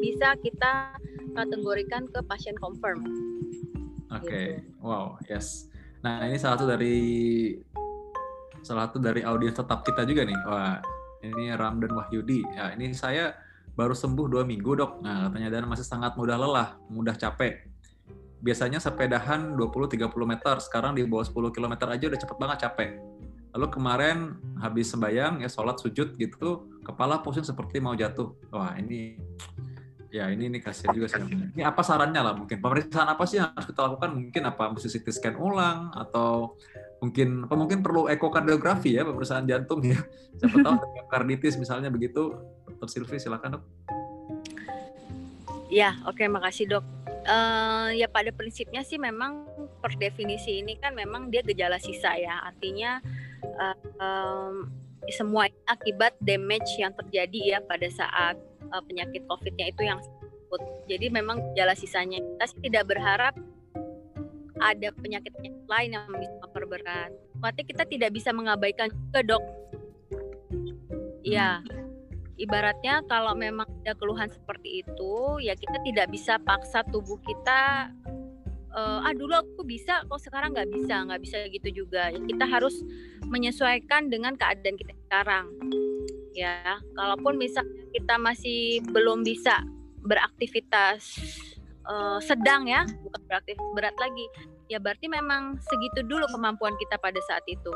bisa 0.00 0.32
kita 0.40 0.96
kategorikan 1.36 2.08
ke 2.08 2.24
pasien 2.24 2.56
confirm. 2.56 3.04
Oke, 4.08 4.24
okay. 4.24 4.46
gitu. 4.64 4.80
wow, 4.80 5.20
yes. 5.28 5.68
Nah 6.00 6.24
ini 6.24 6.40
salah 6.40 6.56
satu 6.56 6.66
dari 6.72 6.96
salah 8.64 8.88
satu 8.88 8.98
dari 8.98 9.20
audiens 9.20 9.52
tetap 9.52 9.84
kita 9.84 10.08
juga 10.08 10.24
nih. 10.24 10.38
Wah, 10.48 10.80
ini 11.20 11.52
Ramdan 11.52 11.92
Wahyudi. 11.92 12.40
Ya, 12.56 12.72
ini 12.72 12.96
saya 12.96 13.36
baru 13.76 13.92
sembuh 13.92 14.26
dua 14.32 14.42
minggu 14.48 14.72
dok. 14.72 15.04
Nah 15.04 15.28
katanya 15.28 15.60
dan 15.60 15.68
masih 15.68 15.84
sangat 15.84 16.16
mudah 16.16 16.40
lelah, 16.40 16.80
mudah 16.88 17.12
capek. 17.12 17.68
Biasanya 18.40 18.78
sepedahan 18.78 19.58
20-30 19.58 20.06
meter, 20.22 20.54
sekarang 20.62 20.94
di 20.94 21.02
bawah 21.02 21.26
10 21.26 21.50
km 21.50 21.74
aja 21.88 22.04
udah 22.06 22.20
cepet 22.20 22.36
banget 22.38 22.58
capek 22.68 22.90
Lalu 23.56 23.72
kemarin 23.72 24.36
habis 24.60 24.92
sembahyang 24.92 25.40
ya 25.40 25.48
sholat 25.48 25.80
sujud 25.80 26.12
gitu, 26.20 26.68
kepala 26.84 27.24
pusing 27.24 27.40
seperti 27.40 27.80
mau 27.80 27.96
jatuh. 27.96 28.36
Wah 28.52 28.76
ini 28.76 29.16
ya 30.12 30.28
ini 30.28 30.52
ini 30.52 30.58
kasihan 30.60 30.92
juga 30.92 31.08
sih. 31.08 31.24
Ini 31.24 31.64
apa 31.64 31.80
sarannya 31.80 32.20
lah 32.20 32.36
mungkin 32.36 32.60
pemeriksaan 32.60 33.08
apa 33.08 33.24
sih 33.24 33.40
yang 33.40 33.56
harus 33.56 33.64
kita 33.64 33.80
lakukan? 33.88 34.12
Mungkin 34.12 34.42
apa 34.44 34.76
mesti 34.76 34.92
CT 34.92 35.08
scan 35.08 35.36
ulang 35.40 35.88
atau 35.96 36.60
mungkin 37.00 37.48
apa 37.48 37.54
mungkin 37.56 37.80
perlu 37.80 38.12
ekokardiografi 38.12 39.00
ya 39.00 39.08
pemeriksaan 39.08 39.48
jantung 39.48 39.80
ya. 39.80 40.04
Siapa 40.38 40.60
tahu 40.60 40.76
karditis 41.08 41.56
misalnya 41.56 41.88
begitu. 41.88 42.36
Dokter 42.76 42.92
Silvi 42.92 43.16
silakan 43.16 43.56
dok. 43.56 43.64
Ya 45.72 45.96
oke 46.04 46.20
okay, 46.20 46.28
makasih 46.28 46.68
dok. 46.76 46.84
Uh, 47.24 47.90
ya 47.96 48.06
pada 48.06 48.30
prinsipnya 48.36 48.84
sih 48.84 49.00
memang 49.00 49.48
per 49.80 49.98
definisi 49.98 50.62
ini 50.62 50.78
kan 50.78 50.94
memang 50.94 51.26
dia 51.26 51.42
gejala 51.42 51.82
sisa 51.82 52.14
ya 52.14 52.38
artinya 52.46 53.02
um, 54.00 54.70
semua 55.10 55.46
akibat 55.70 56.18
damage 56.18 56.78
yang 56.78 56.90
terjadi 56.94 57.56
ya 57.56 57.58
pada 57.62 57.86
saat 57.90 58.36
uh, 58.74 58.82
penyakit 58.86 59.22
COVID-nya 59.30 59.70
itu 59.70 59.82
yang 59.86 60.00
sebut. 60.02 60.62
Jadi 60.90 61.06
memang 61.10 61.42
gejala 61.52 61.74
sisanya 61.78 62.18
kita 62.18 62.44
sih 62.50 62.60
tidak 62.66 62.90
berharap 62.90 63.34
ada 64.56 64.88
penyakit 64.96 65.32
lain 65.68 65.90
yang 65.92 66.08
bisa 66.16 66.34
memperberat. 66.40 67.10
Berarti 67.36 67.62
kita 67.68 67.84
tidak 67.84 68.10
bisa 68.16 68.32
mengabaikan 68.32 68.88
juga 68.88 69.36
dok. 69.36 69.44
Ya, 71.26 71.60
ibaratnya 72.38 73.02
kalau 73.10 73.34
memang 73.34 73.66
ada 73.84 73.92
keluhan 73.98 74.30
seperti 74.30 74.86
itu, 74.86 75.42
ya 75.42 75.52
kita 75.58 75.82
tidak 75.84 76.06
bisa 76.08 76.38
paksa 76.40 76.86
tubuh 76.88 77.18
kita 77.26 77.90
uh, 78.76 79.00
ah 79.02 79.12
dulu 79.16 79.32
aku 79.32 79.62
bisa 79.64 80.04
kok 80.04 80.20
sekarang 80.20 80.52
nggak 80.52 80.68
bisa 80.70 81.08
nggak 81.08 81.20
bisa 81.24 81.36
gitu 81.50 81.84
juga 81.84 82.12
kita 82.12 82.44
harus 82.44 82.84
menyesuaikan 83.26 84.12
dengan 84.12 84.36
keadaan 84.36 84.76
kita 84.76 84.92
sekarang 85.08 85.50
ya 86.36 86.78
kalaupun 86.94 87.40
misalnya 87.40 87.72
kita 87.96 88.14
masih 88.20 88.84
belum 88.92 89.24
bisa 89.24 89.64
beraktivitas 90.06 91.02
uh, 91.88 92.18
sedang 92.22 92.66
ya, 92.70 92.86
bukan 93.02 93.20
beraktivitas 93.26 93.70
berat 93.74 93.96
lagi. 93.98 94.26
Ya 94.66 94.82
berarti 94.82 95.06
memang 95.06 95.58
segitu 95.62 96.06
dulu 96.06 96.26
kemampuan 96.30 96.74
kita 96.78 96.98
pada 96.98 97.18
saat 97.30 97.42
itu. 97.46 97.70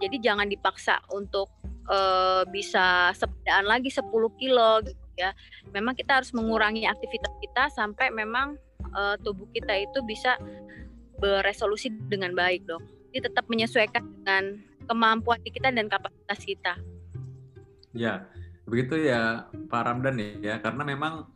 Jadi 0.00 0.16
jangan 0.24 0.48
dipaksa 0.48 0.96
untuk 1.12 1.52
uh, 1.92 2.48
bisa 2.48 3.12
sepedaan 3.12 3.68
lagi 3.68 3.92
10 3.92 4.08
kilo 4.40 4.80
gitu 4.84 5.04
ya. 5.20 5.36
Memang 5.76 5.92
kita 5.92 6.20
harus 6.20 6.32
mengurangi 6.32 6.88
aktivitas 6.88 7.32
kita 7.44 7.68
sampai 7.68 8.08
memang 8.08 8.56
uh, 8.94 9.16
tubuh 9.20 9.46
kita 9.54 9.74
itu 9.84 9.98
bisa 10.06 10.36
beresolusi 11.20 11.92
dengan 12.08 12.32
baik 12.32 12.64
dong. 12.64 12.82
Jadi 13.10 13.28
tetap 13.30 13.44
menyesuaikan 13.50 14.02
dengan 14.22 14.44
kemampuan 14.86 15.40
kita 15.44 15.70
dan 15.70 15.86
kapasitas 15.90 16.40
kita. 16.42 16.72
Ya, 17.90 18.30
begitu 18.64 18.98
ya 19.02 19.50
Pak 19.50 19.82
Ramdan 19.82 20.18
ya, 20.40 20.62
karena 20.62 20.82
memang 20.86 21.26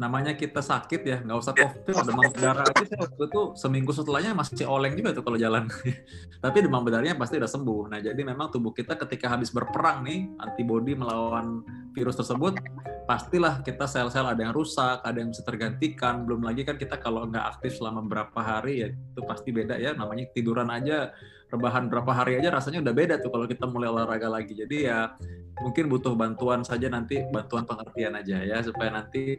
namanya 0.00 0.32
kita 0.32 0.64
sakit 0.64 1.00
ya 1.04 1.16
nggak 1.20 1.36
usah 1.36 1.52
covid 1.52 1.84
demam 1.84 2.24
berdarah 2.32 2.64
aja 2.64 2.96
waktu 2.96 3.22
itu 3.28 3.42
seminggu 3.60 3.92
setelahnya 3.92 4.32
masih 4.32 4.64
oleng 4.64 4.96
juga 4.96 5.12
tuh 5.12 5.24
kalau 5.24 5.36
jalan. 5.36 5.68
Tapi 6.44 6.56
demam 6.64 6.80
berdarahnya 6.80 7.14
pasti 7.20 7.36
udah 7.36 7.50
sembuh. 7.50 7.92
Nah 7.92 7.98
jadi 8.00 8.18
memang 8.24 8.48
tubuh 8.48 8.72
kita 8.72 8.96
ketika 8.96 9.28
habis 9.28 9.52
berperang 9.52 10.02
nih 10.08 10.32
antibodi 10.40 10.96
melawan 10.96 11.60
virus 11.92 12.16
tersebut 12.16 12.56
pastilah 13.04 13.60
kita 13.60 13.84
sel-sel 13.84 14.24
ada 14.24 14.40
yang 14.40 14.54
rusak 14.56 15.04
ada 15.04 15.18
yang 15.20 15.28
bisa 15.28 15.44
tergantikan. 15.44 16.24
Belum 16.24 16.40
lagi 16.40 16.64
kan 16.64 16.80
kita 16.80 16.96
kalau 16.96 17.28
nggak 17.28 17.58
aktif 17.58 17.76
selama 17.76 18.00
berapa 18.08 18.40
hari 18.40 18.74
ya 18.82 18.88
itu 18.90 19.20
pasti 19.28 19.52
beda 19.52 19.76
ya. 19.76 19.92
Namanya 19.92 20.32
tiduran 20.32 20.72
aja 20.72 21.12
rebahan 21.52 21.92
berapa 21.92 22.08
hari 22.16 22.40
aja 22.40 22.48
rasanya 22.48 22.80
udah 22.80 22.94
beda 22.96 23.14
tuh 23.20 23.28
kalau 23.28 23.44
kita 23.44 23.68
mulai 23.68 23.92
olahraga 23.92 24.32
lagi. 24.32 24.56
Jadi 24.56 24.88
ya 24.88 25.12
mungkin 25.60 25.86
butuh 25.92 26.16
bantuan 26.16 26.64
saja 26.64 26.88
nanti 26.88 27.22
bantuan 27.28 27.68
pengertian 27.68 28.16
aja 28.18 28.40
ya 28.40 28.58
supaya 28.64 28.88
nanti 28.88 29.38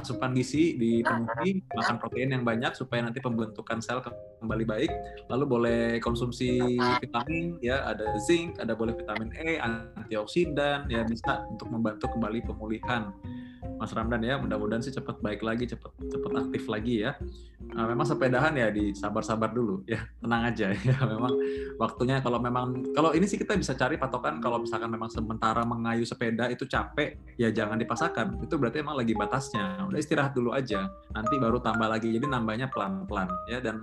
asupan 0.00 0.32
gizi 0.32 0.74
dipenuhi, 0.80 1.62
makan 1.76 1.96
protein 2.00 2.32
yang 2.32 2.44
banyak 2.44 2.72
supaya 2.72 3.04
nanti 3.04 3.20
pembentukan 3.20 3.78
sel 3.84 4.00
kembali 4.40 4.64
baik. 4.64 4.90
Lalu 5.28 5.44
boleh 5.44 5.82
konsumsi 6.00 6.60
vitamin, 6.98 7.60
ya 7.60 7.84
ada 7.84 8.16
zinc, 8.24 8.56
ada 8.58 8.72
boleh 8.72 8.96
vitamin 8.96 9.30
E, 9.36 9.60
antioksidan, 9.60 10.88
ya 10.88 11.04
bisa 11.04 11.44
untuk 11.52 11.68
membantu 11.68 12.08
kembali 12.10 12.42
pemulihan. 12.44 13.12
Mas 13.80 13.96
Ramdan 13.96 14.20
ya, 14.20 14.36
mudah-mudahan 14.36 14.84
sih 14.84 14.92
cepat 14.92 15.24
baik 15.24 15.40
lagi, 15.40 15.64
cepat 15.64 15.88
cepat 16.04 16.32
aktif 16.36 16.68
lagi 16.68 17.08
ya. 17.08 17.16
Nah, 17.72 17.88
memang 17.88 18.04
sepedahan 18.04 18.52
ya 18.52 18.68
di 18.68 18.92
sabar-sabar 18.92 19.56
dulu 19.56 19.80
ya, 19.88 20.04
tenang 20.20 20.52
aja 20.52 20.68
ya. 20.92 20.96
Memang 21.08 21.32
waktunya 21.80 22.20
kalau 22.20 22.36
memang 22.36 22.92
kalau 22.92 23.16
ini 23.16 23.24
sih 23.24 23.40
kita 23.40 23.56
bisa 23.56 23.72
cari 23.72 23.96
patokan 23.96 24.36
kalau 24.44 24.60
misalkan 24.60 24.92
memang 24.92 25.08
sementara 25.08 25.64
mengayu 25.64 26.04
sepeda 26.04 26.52
itu 26.52 26.68
capek, 26.68 27.16
ya 27.40 27.48
jangan 27.48 27.80
dipaksakan. 27.80 28.44
Itu 28.44 28.60
berarti 28.60 28.84
emang 28.84 29.00
lagi 29.00 29.16
batasnya. 29.16 29.88
Udah 29.88 29.96
istirahat 29.96 30.36
dulu 30.36 30.52
aja, 30.52 30.84
nanti 31.16 31.40
baru 31.40 31.56
tambah 31.64 31.88
lagi. 31.88 32.12
Jadi 32.12 32.28
nambahnya 32.28 32.68
pelan-pelan 32.68 33.32
ya. 33.48 33.64
Dan 33.64 33.80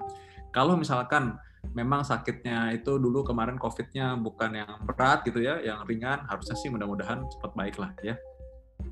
kalau 0.54 0.78
misalkan 0.78 1.42
memang 1.74 2.06
sakitnya 2.06 2.70
itu 2.78 3.02
dulu 3.02 3.26
kemarin 3.26 3.58
COVID-nya 3.58 4.14
bukan 4.22 4.62
yang 4.62 4.72
berat 4.86 5.26
gitu 5.26 5.42
ya, 5.42 5.58
yang 5.58 5.82
ringan, 5.90 6.22
harusnya 6.30 6.54
sih 6.54 6.70
mudah-mudahan 6.70 7.26
cepat 7.34 7.52
baik 7.58 7.76
lah 7.82 7.92
ya. 8.06 8.14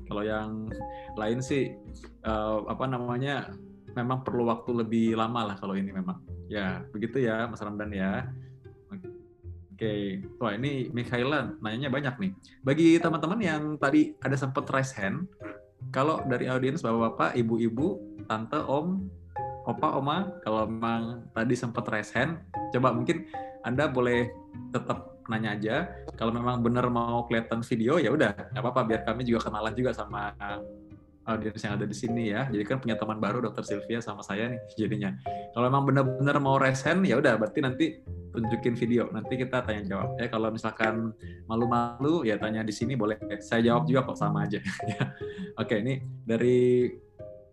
Kalau 0.06 0.22
yang 0.22 0.70
lain 1.18 1.38
sih 1.42 1.74
uh, 2.22 2.62
apa 2.70 2.86
namanya 2.86 3.50
memang 3.96 4.22
perlu 4.22 4.46
waktu 4.46 4.70
lebih 4.84 5.06
lama 5.16 5.52
lah 5.52 5.56
kalau 5.56 5.74
ini 5.74 5.90
memang. 5.90 6.20
Ya, 6.46 6.84
begitu 6.94 7.26
ya 7.26 7.48
Mas 7.50 7.64
Ramdan 7.64 7.90
ya. 7.90 8.28
Oke, 9.76 9.84
okay. 9.84 10.02
wah 10.40 10.56
ini 10.56 10.88
Mikhaila 10.88 11.60
nanyanya 11.60 11.92
banyak 11.92 12.14
nih. 12.16 12.32
Bagi 12.64 12.96
teman-teman 12.96 13.40
yang 13.44 13.62
tadi 13.76 14.16
ada 14.24 14.32
sempat 14.32 14.64
raise 14.72 14.96
hand, 14.96 15.28
kalau 15.92 16.24
dari 16.24 16.48
audiens 16.48 16.80
bapak-bapak, 16.80 17.36
ibu-ibu, 17.36 18.00
tante, 18.24 18.56
om, 18.64 19.04
opa, 19.68 20.00
oma, 20.00 20.32
kalau 20.40 20.64
memang 20.64 21.28
tadi 21.36 21.52
sempat 21.52 21.84
raise 21.92 22.08
hand, 22.16 22.40
coba 22.72 22.96
mungkin 22.96 23.28
Anda 23.68 23.90
boleh 23.90 24.32
tetap 24.72 25.15
nanya 25.28 25.54
aja. 25.54 25.76
Kalau 26.14 26.32
memang 26.32 26.62
benar 26.62 26.86
mau 26.88 27.26
kelihatan 27.26 27.60
video 27.62 27.98
ya 27.98 28.10
udah, 28.12 28.32
nggak 28.52 28.62
apa-apa 28.62 28.82
biar 28.86 29.00
kami 29.04 29.26
juga 29.26 29.50
kenalan 29.50 29.74
juga 29.74 29.90
sama 29.92 30.32
audiens 31.26 31.58
yang 31.58 31.74
ada 31.74 31.86
di 31.86 31.96
sini 31.96 32.30
ya. 32.30 32.46
Jadi 32.46 32.62
kan 32.62 32.78
punya 32.78 32.94
teman 32.94 33.18
baru 33.18 33.42
Dokter 33.42 33.66
Sylvia 33.66 33.98
sama 33.98 34.22
saya 34.22 34.54
nih 34.54 34.60
jadinya. 34.78 35.10
Kalau 35.52 35.66
memang 35.66 35.84
benar-benar 35.90 36.38
mau 36.38 36.56
resen 36.56 37.02
ya 37.02 37.18
udah 37.18 37.34
berarti 37.36 37.60
nanti 37.60 37.86
tunjukin 38.30 38.78
video. 38.78 39.10
Nanti 39.10 39.34
kita 39.34 39.66
tanya 39.66 39.82
jawab 39.82 40.14
ya. 40.16 40.30
Kalau 40.30 40.48
misalkan 40.54 41.10
malu-malu 41.50 42.22
ya 42.24 42.38
tanya 42.38 42.62
di 42.62 42.72
sini 42.72 42.94
boleh. 42.94 43.18
Saya 43.42 43.74
jawab 43.74 43.90
juga 43.90 44.06
kok 44.06 44.18
sama 44.18 44.46
aja. 44.46 44.62
Oke, 45.60 45.82
ini 45.82 46.00
dari 46.22 46.88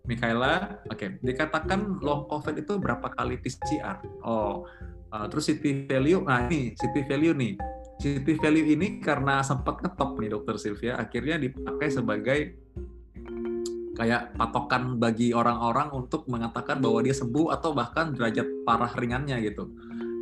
Mikaela, 0.03 0.83
oke, 0.91 0.99
okay. 0.99 1.09
dikatakan 1.23 2.03
long 2.03 2.27
COVID 2.27 2.59
itu 2.59 2.75
berapa 2.75 3.07
kali 3.15 3.39
PCR? 3.39 4.03
Oh, 4.19 4.67
Uh, 5.13 5.29
terus 5.29 5.45
city 5.45 5.85
value, 5.85 6.25
nah 6.25 6.49
ini 6.49 6.73
city 6.73 7.05
value 7.05 7.37
nih. 7.37 7.53
City 8.01 8.33
value 8.33 8.65
ini 8.73 8.97
karena 8.97 9.45
sempat 9.45 9.77
ngetop 9.85 10.17
nih 10.17 10.33
dokter 10.33 10.57
Sylvia, 10.57 10.97
akhirnya 10.97 11.37
dipakai 11.37 11.87
sebagai 11.93 12.39
kayak 13.93 14.33
patokan 14.33 14.97
bagi 14.97 15.37
orang-orang 15.37 15.93
untuk 15.93 16.25
mengatakan 16.25 16.81
bahwa 16.81 17.05
dia 17.05 17.13
sembuh 17.13 17.53
atau 17.53 17.77
bahkan 17.77 18.17
derajat 18.17 18.65
parah 18.65 18.89
ringannya 18.97 19.37
gitu. 19.45 19.69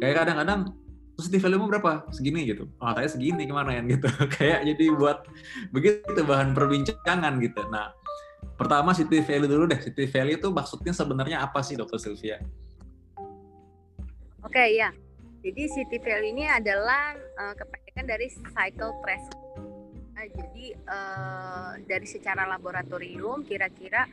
Kayak 0.03 0.27
kadang-kadang 0.27 0.75
city 1.15 1.39
value 1.39 1.71
berapa? 1.71 2.03
Segini 2.11 2.43
gitu. 2.51 2.67
Oh, 2.83 2.91
katanya 2.91 3.09
segini 3.15 3.47
ya 3.47 3.79
gitu. 3.95 4.07
kayak 4.35 4.59
jadi 4.75 4.85
buat 4.99 5.23
begitu 5.71 6.21
bahan 6.27 6.51
perbincangan 6.51 7.39
gitu. 7.39 7.61
Nah, 7.71 7.95
pertama 8.59 8.91
city 8.91 9.23
value 9.23 9.47
dulu 9.47 9.71
deh. 9.71 9.79
City 9.79 10.03
value 10.09 10.35
itu 10.35 10.51
maksudnya 10.51 10.91
sebenarnya 10.91 11.37
apa 11.39 11.63
sih 11.63 11.79
dokter 11.79 12.01
Sylvia? 12.01 12.43
Oke 14.41 14.57
okay, 14.57 14.81
ya. 14.81 14.89
Jadi 15.41 15.63
CTVL 15.69 16.21
ini 16.33 16.45
adalah 16.45 17.13
uh, 17.17 17.53
dari 18.01 18.29
cycle 18.29 18.93
press. 19.01 19.25
Nah, 20.17 20.25
jadi 20.25 20.65
uh, 20.85 21.71
dari 21.85 22.05
secara 22.05 22.45
laboratorium 22.45 23.41
kira-kira 23.45 24.05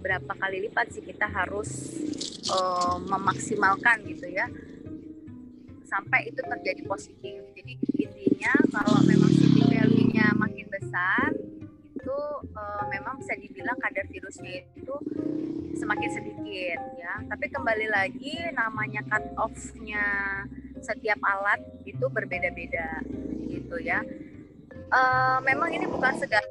berapa 0.00 0.32
kali 0.36 0.68
lipat 0.68 0.92
sih 0.92 1.04
kita 1.04 1.28
harus 1.28 1.96
uh, 2.52 3.00
memaksimalkan 3.00 4.04
gitu 4.04 4.28
ya 4.28 4.48
sampai 5.86 6.28
itu 6.28 6.40
terjadi 6.40 6.82
positif. 6.84 7.40
Jadi 7.56 7.72
intinya 8.00 8.52
kalau 8.68 9.00
memang 9.06 9.32
CT 9.32 9.56
value-nya 9.64 10.34
makin 10.36 10.66
besar 10.68 11.32
uh, 12.56 12.84
memang 12.90 13.20
bisa 13.20 13.34
dibilang 13.36 13.78
kadar 13.80 14.06
virusnya 14.08 14.64
itu 14.74 14.94
semakin 15.76 16.10
sedikit 16.12 16.80
ya. 16.96 17.22
Tapi 17.28 17.46
kembali 17.52 17.86
lagi 17.90 18.34
namanya 18.52 19.04
cut 19.06 19.24
off-nya 19.36 20.04
setiap 20.80 21.18
alat 21.24 21.60
itu 21.84 22.04
berbeda-beda 22.08 23.00
gitu 23.48 23.76
ya. 23.80 24.00
Uh, 24.86 25.42
memang 25.42 25.74
ini 25.74 25.86
bukan 25.90 26.14
segala 26.14 26.46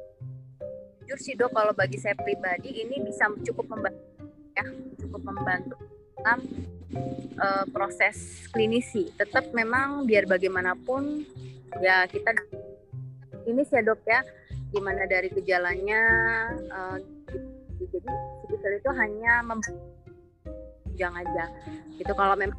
jujur 1.06 1.18
sih 1.22 1.38
dok 1.38 1.54
kalau 1.54 1.70
bagi 1.70 2.02
saya 2.02 2.18
pribadi 2.18 2.82
ini 2.82 2.98
bisa 2.98 3.30
cukup 3.46 3.70
membantu 3.70 4.02
ya 4.58 4.66
cukup 4.98 5.22
membantu 5.22 5.78
dalam 6.18 6.40
uh, 7.38 7.64
proses 7.70 8.50
klinisi 8.50 9.14
tetap 9.14 9.46
memang 9.54 10.02
biar 10.02 10.26
bagaimanapun 10.26 11.22
ya 11.78 12.10
kita 12.10 12.34
ini 13.46 13.62
ya 13.62 13.86
dok 13.86 14.02
ya 14.02 14.26
gimana 14.74 15.06
dari 15.06 15.28
gejalanya 15.30 16.02
uh, 16.70 16.98
jadi 17.76 18.08
sebetulnya 18.44 18.78
itu 18.80 18.90
hanya 18.96 19.32
jangan 20.96 21.22
aja. 21.22 21.44
Itu 22.00 22.12
kalau 22.16 22.34
memang 22.34 22.58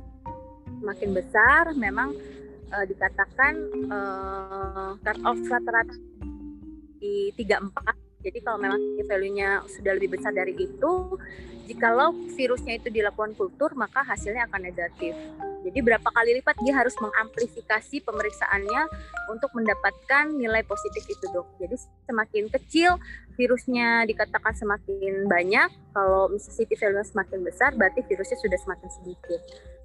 makin 0.81 1.09
besar 1.13 1.73
memang 1.73 2.13
uh, 2.69 2.85
dikatakan 2.85 3.53
uh, 3.89 4.91
cut 5.01 5.17
off 5.25 5.39
rata-rata 5.49 5.95
di 6.97 7.33
34 7.33 7.73
jadi 8.25 8.39
kalau 8.41 8.57
memang 8.59 8.81
value-nya 9.05 9.63
sudah 9.69 9.93
lebih 9.97 10.17
besar 10.17 10.33
dari 10.33 10.53
itu 10.57 10.93
jikalau 11.69 12.13
virusnya 12.33 12.81
itu 12.81 12.89
dilakukan 12.89 13.37
kultur 13.37 13.73
maka 13.77 14.01
hasilnya 14.01 14.49
akan 14.49 14.61
negatif 14.69 15.13
jadi 15.67 15.83
berapa 15.83 16.07
kali 16.07 16.39
lipat 16.39 16.55
dia 16.63 16.79
harus 16.79 16.95
mengamplifikasi 17.03 17.99
pemeriksaannya 18.07 18.87
untuk 19.27 19.51
mendapatkan 19.51 20.31
nilai 20.31 20.63
positif 20.63 21.03
itu 21.11 21.27
dok. 21.35 21.43
Jadi 21.59 21.75
semakin 22.07 22.47
kecil 22.47 22.95
virusnya 23.35 24.07
dikatakan 24.07 24.55
semakin 24.55 25.27
banyak, 25.27 25.69
kalau 25.91 26.31
CT 26.39 26.71
value 26.79 27.03
semakin 27.03 27.39
besar 27.43 27.75
berarti 27.75 27.99
virusnya 28.07 28.39
sudah 28.39 28.59
semakin 28.63 28.89
sedikit. 29.03 29.41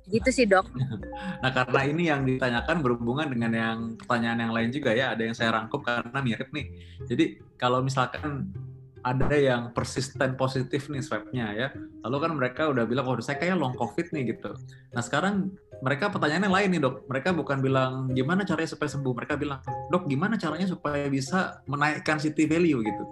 Gitu 0.07 0.31
sih 0.31 0.47
dok. 0.47 0.71
Nah 1.43 1.51
karena 1.51 1.81
ini 1.91 2.07
yang 2.07 2.23
ditanyakan 2.23 2.79
berhubungan 2.87 3.27
dengan 3.27 3.51
yang 3.51 3.79
pertanyaan 3.99 4.47
yang 4.47 4.53
lain 4.55 4.71
juga 4.71 4.95
ya, 4.95 5.11
ada 5.11 5.27
yang 5.27 5.35
saya 5.35 5.51
rangkup 5.59 5.83
karena 5.83 6.23
mirip 6.23 6.55
nih. 6.55 6.71
Jadi 7.11 7.43
kalau 7.59 7.83
misalkan 7.83 8.55
ada 9.03 9.35
yang 9.35 9.75
persisten 9.75 10.39
positif 10.39 10.87
nih 10.87 11.03
swabnya 11.03 11.47
ya. 11.53 11.69
Lalu 12.07 12.17
kan 12.23 12.33
mereka 12.39 12.63
udah 12.71 12.87
bilang, 12.87 13.11
oh 13.11 13.19
saya 13.19 13.37
kayak 13.37 13.59
long 13.59 13.75
covid 13.75 14.15
nih 14.15 14.35
gitu. 14.35 14.55
Nah 14.95 15.03
sekarang 15.03 15.51
mereka 15.83 16.15
pertanyaannya 16.15 16.51
lain 16.51 16.69
nih 16.79 16.81
dok. 16.81 16.95
Mereka 17.11 17.35
bukan 17.35 17.59
bilang 17.59 18.07
gimana 18.15 18.47
caranya 18.47 18.71
supaya 18.71 18.91
sembuh. 18.95 19.13
Mereka 19.19 19.35
bilang, 19.35 19.59
dok 19.91 20.07
gimana 20.07 20.39
caranya 20.39 20.71
supaya 20.71 21.11
bisa 21.11 21.59
menaikkan 21.67 22.23
city 22.23 22.47
value 22.47 22.81
gitu. 22.87 23.05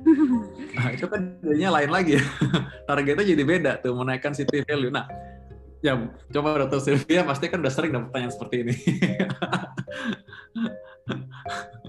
Nah, 0.70 0.94
itu 0.94 1.02
kan 1.10 1.34
jadinya 1.42 1.82
lain 1.82 1.90
lagi 1.90 2.14
ya. 2.16 2.24
Targetnya 2.88 3.26
jadi 3.26 3.42
beda 3.42 3.72
tuh 3.82 3.92
menaikkan 3.92 4.32
city 4.32 4.64
value. 4.64 4.88
Nah, 4.88 5.04
ya 5.82 5.98
coba 6.30 6.62
dokter 6.62 6.80
Sylvia 6.80 7.26
pasti 7.26 7.50
kan 7.50 7.60
udah 7.60 7.74
sering 7.74 7.92
dapat 7.92 8.08
pertanyaan 8.08 8.32
seperti 8.32 8.56
ini. 8.64 8.74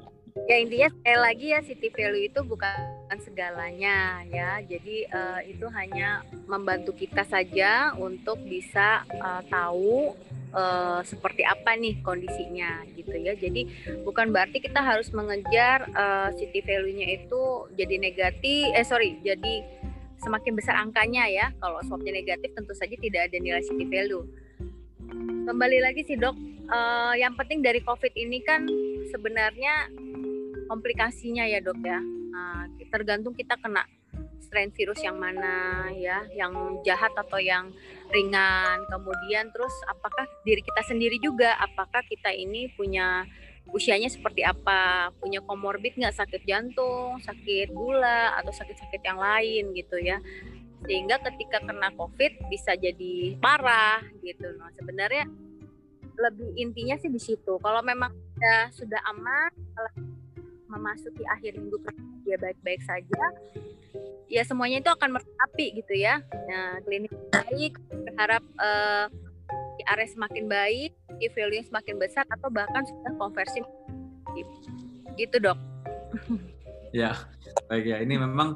ya 0.50 0.56
intinya 0.58 0.90
sekali 0.90 1.20
lagi 1.20 1.46
ya 1.54 1.60
city 1.62 1.88
value 1.94 2.26
itu 2.30 2.40
bukan 2.46 2.76
segalanya 3.20 4.24
ya. 4.32 4.64
Jadi 4.64 5.10
uh, 5.12 5.42
itu 5.44 5.68
hanya 5.76 6.24
membantu 6.48 6.96
kita 6.96 7.28
saja 7.28 7.92
untuk 8.00 8.40
bisa 8.48 9.04
uh, 9.20 9.44
tahu 9.52 10.16
uh, 10.56 11.04
seperti 11.04 11.44
apa 11.44 11.76
nih 11.76 12.00
kondisinya 12.00 12.88
gitu 12.96 13.16
ya. 13.20 13.36
Jadi 13.36 13.68
bukan 14.08 14.32
berarti 14.32 14.64
kita 14.64 14.80
harus 14.80 15.12
mengejar 15.12 15.92
uh, 15.92 16.30
city 16.40 16.64
value-nya 16.64 17.20
itu 17.20 17.68
jadi 17.76 17.96
negatif 18.00 18.72
eh 18.72 18.86
sorry 18.88 19.20
jadi 19.26 19.66
semakin 20.24 20.54
besar 20.56 20.80
angkanya 20.80 21.28
ya. 21.28 21.52
Kalau 21.60 21.82
swapnya 21.84 22.16
negatif 22.16 22.54
tentu 22.56 22.72
saja 22.78 22.96
tidak 22.96 23.28
ada 23.28 23.38
nilai 23.42 23.64
city 23.66 23.84
value. 23.90 24.24
Kembali 25.42 25.84
lagi 25.84 26.06
sih 26.08 26.16
dok 26.16 26.38
uh, 26.72 27.14
yang 27.20 27.36
penting 27.36 27.60
dari 27.60 27.84
covid 27.84 28.16
ini 28.16 28.40
kan 28.42 28.66
sebenarnya 29.12 29.92
komplikasinya 30.72 31.44
ya 31.44 31.60
dok 31.60 31.78
ya. 31.84 32.00
Nah, 32.32 32.72
tergantung 32.88 33.36
kita 33.36 33.60
kena 33.60 33.84
strain 34.40 34.72
virus 34.72 35.00
yang 35.04 35.20
mana 35.20 35.88
ya, 35.96 36.24
yang 36.32 36.80
jahat 36.88 37.12
atau 37.16 37.40
yang 37.40 37.72
ringan. 38.12 38.88
Kemudian 38.88 39.52
terus 39.52 39.72
apakah 39.92 40.24
diri 40.48 40.64
kita 40.64 40.82
sendiri 40.88 41.20
juga, 41.20 41.60
apakah 41.60 42.04
kita 42.08 42.32
ini 42.32 42.72
punya 42.76 43.28
usianya 43.72 44.12
seperti 44.12 44.44
apa, 44.44 45.12
punya 45.20 45.40
komorbid 45.44 45.96
nggak 45.96 46.16
sakit 46.16 46.44
jantung, 46.44 47.20
sakit 47.24 47.72
gula 47.72 48.36
atau 48.40 48.52
sakit-sakit 48.52 49.00
yang 49.04 49.20
lain 49.20 49.72
gitu 49.76 50.00
ya. 50.00 50.20
Sehingga 50.88 51.20
ketika 51.24 51.62
kena 51.64 51.94
COVID 51.96 52.52
bisa 52.52 52.76
jadi 52.76 53.38
parah 53.40 54.04
gitu. 54.26 54.52
Nah 54.60 54.72
sebenarnya 54.76 55.30
lebih 56.22 56.54
intinya 56.56 56.96
sih 57.02 57.10
di 57.10 57.18
situ. 57.18 57.58
Kalau 57.58 57.82
memang 57.82 58.14
sudah 58.14 58.62
sudah 58.70 59.02
aman, 59.10 59.52
memasuki 60.72 61.26
akhir 61.28 61.60
minggu 61.60 61.78
dia 62.24 62.38
baik-baik 62.40 62.80
saja 62.86 63.24
ya 64.32 64.48
semuanya 64.48 64.80
itu 64.80 64.88
akan 64.88 65.20
merapi 65.20 65.76
gitu 65.76 65.94
ya. 66.00 66.24
Nah 66.48 66.80
klinik 66.88 67.12
baik 67.36 67.76
berharap 67.92 68.40
uh, 68.64 69.12
IRS 69.84 70.16
semakin 70.16 70.48
baik 70.48 70.96
value 71.36 71.62
semakin 71.68 72.00
besar 72.00 72.24
atau 72.32 72.48
bahkan 72.48 72.88
sudah 72.88 73.12
konversi. 73.20 73.60
Gitu 75.20 75.36
dok. 75.44 75.60
Ya 76.96 77.16
baik 77.68 77.86
ya. 77.88 78.00
Ini 78.00 78.16
memang 78.16 78.56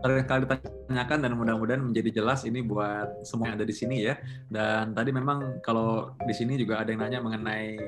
sering 0.00 0.24
kali 0.24 0.48
ditanyakan 0.92 1.24
dan 1.24 1.32
mudah-mudahan 1.40 1.80
menjadi 1.80 2.20
jelas 2.20 2.44
ini 2.44 2.60
buat 2.60 3.24
semua 3.24 3.48
yang 3.48 3.56
ada 3.56 3.64
di 3.64 3.72
sini 3.72 4.04
ya. 4.04 4.20
Dan 4.52 4.92
tadi 4.92 5.08
memang 5.08 5.64
kalau 5.64 6.12
di 6.20 6.36
sini 6.36 6.60
juga 6.60 6.84
ada 6.84 6.92
yang 6.92 7.00
nanya 7.00 7.24
mengenai 7.24 7.80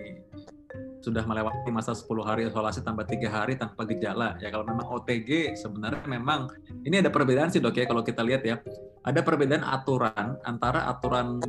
sudah 1.05 1.21
melewati 1.29 1.69
masa 1.69 1.93
10 1.93 2.09
hari 2.25 2.49
isolasi 2.49 2.81
tambah 2.81 3.05
tiga 3.05 3.29
hari 3.29 3.61
tanpa 3.61 3.85
gejala. 3.85 4.40
Ya 4.40 4.49
kalau 4.49 4.64
memang 4.64 4.88
OTG 4.88 5.53
sebenarnya 5.53 6.01
memang 6.09 6.49
ini 6.81 7.05
ada 7.05 7.12
perbedaan 7.12 7.53
sih 7.53 7.61
dok 7.61 7.77
ya 7.77 7.85
kalau 7.85 8.01
kita 8.01 8.25
lihat 8.25 8.40
ya. 8.40 8.57
Ada 9.05 9.21
perbedaan 9.21 9.61
aturan 9.61 10.40
antara 10.49 10.88
aturan 10.88 11.45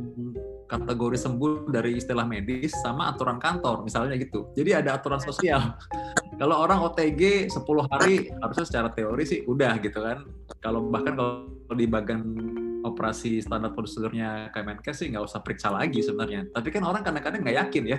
kategori 0.68 1.16
sembuh 1.16 1.72
dari 1.72 1.96
istilah 1.96 2.28
medis 2.28 2.76
sama 2.84 3.08
aturan 3.16 3.40
kantor 3.40 3.80
misalnya 3.80 4.20
gitu. 4.20 4.52
Jadi 4.52 4.76
ada 4.76 5.00
aturan 5.00 5.24
sosial 5.24 5.72
kalau 6.36 6.56
orang 6.60 6.84
OTG 6.84 7.48
10 7.48 7.64
hari 7.88 8.28
harusnya 8.28 8.64
secara 8.68 8.88
teori 8.92 9.24
sih 9.24 9.40
udah 9.48 9.80
gitu 9.80 10.04
kan. 10.04 10.28
Kalau 10.60 10.84
bahkan 10.92 11.16
kalau 11.16 11.48
di 11.72 11.88
bagian 11.88 12.22
operasi 12.84 13.40
standar 13.40 13.72
prosedurnya 13.72 14.52
Kemenkes 14.52 15.02
sih 15.02 15.08
nggak 15.10 15.24
usah 15.24 15.40
periksa 15.40 15.72
lagi 15.72 16.04
sebenarnya. 16.04 16.46
Tapi 16.52 16.68
kan 16.68 16.84
orang 16.84 17.02
kadang-kadang 17.02 17.40
nggak 17.40 17.56
yakin 17.66 17.84
ya. 17.88 17.98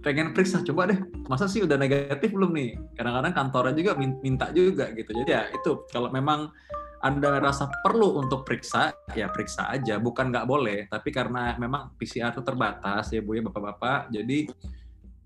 Pengen 0.00 0.32
periksa 0.32 0.64
coba 0.64 0.88
deh 0.88 0.98
masa 1.28 1.44
sih 1.44 1.60
udah 1.60 1.76
negatif 1.76 2.32
belum 2.32 2.56
nih? 2.56 2.70
Kadang-kadang 2.96 3.32
kantornya 3.36 3.74
juga 3.76 3.92
minta 4.00 4.48
juga 4.50 4.88
gitu. 4.96 5.12
Jadi 5.12 5.30
ya 5.30 5.52
itu 5.52 5.84
kalau 5.92 6.08
memang 6.08 6.48
anda 6.98 7.38
rasa 7.38 7.70
perlu 7.84 8.18
untuk 8.18 8.42
periksa 8.42 8.96
ya 9.12 9.28
periksa 9.28 9.68
aja. 9.70 10.00
Bukan 10.00 10.32
nggak 10.32 10.48
boleh 10.48 10.88
tapi 10.88 11.12
karena 11.12 11.52
memang 11.60 11.94
PCR 12.00 12.32
itu 12.32 12.40
terbatas 12.40 13.12
ya 13.12 13.20
bu 13.20 13.36
ya 13.36 13.44
bapak-bapak. 13.44 14.08
Jadi 14.08 14.48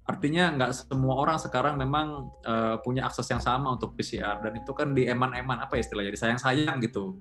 artinya 0.02 0.50
nggak 0.58 0.70
semua 0.90 1.14
orang 1.14 1.38
sekarang 1.38 1.78
memang 1.78 2.26
uh, 2.42 2.76
punya 2.82 3.06
akses 3.06 3.30
yang 3.30 3.38
sama 3.38 3.78
untuk 3.78 3.94
PCR 3.94 4.42
dan 4.42 4.58
itu 4.58 4.74
kan 4.74 4.90
di 4.90 5.06
eman-eman 5.06 5.62
apa 5.62 5.78
ya 5.78 5.86
istilahnya 5.86 6.10
disayang-sayang 6.10 6.82
gitu 6.82 7.14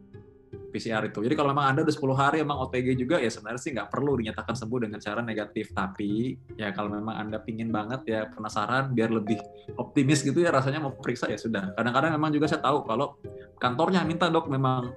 PCR 0.71 1.03
itu. 1.07 1.19
Jadi 1.19 1.35
kalau 1.35 1.51
memang 1.51 1.75
Anda 1.75 1.83
udah 1.83 1.95
10 1.95 2.15
hari 2.15 2.37
emang 2.43 2.57
OTG 2.63 2.95
juga 2.95 3.19
ya 3.19 3.27
sebenarnya 3.27 3.61
sih 3.61 3.71
nggak 3.75 3.91
perlu 3.91 4.19
dinyatakan 4.19 4.55
sembuh 4.55 4.79
dengan 4.87 4.99
cara 5.03 5.19
negatif. 5.19 5.75
Tapi 5.75 6.35
ya 6.55 6.71
kalau 6.71 6.95
memang 6.95 7.15
Anda 7.15 7.43
pingin 7.43 7.69
banget 7.69 8.01
ya 8.07 8.19
penasaran 8.31 8.95
biar 8.95 9.11
lebih 9.11 9.37
optimis 9.75 10.23
gitu 10.23 10.39
ya 10.39 10.49
rasanya 10.55 10.79
mau 10.79 10.95
periksa 10.95 11.27
ya 11.27 11.37
sudah. 11.37 11.75
Kadang-kadang 11.75 12.15
memang 12.15 12.31
juga 12.31 12.47
saya 12.47 12.63
tahu 12.63 12.87
kalau 12.87 13.19
kantornya 13.59 14.03
minta 14.07 14.31
dok 14.31 14.47
memang 14.47 14.91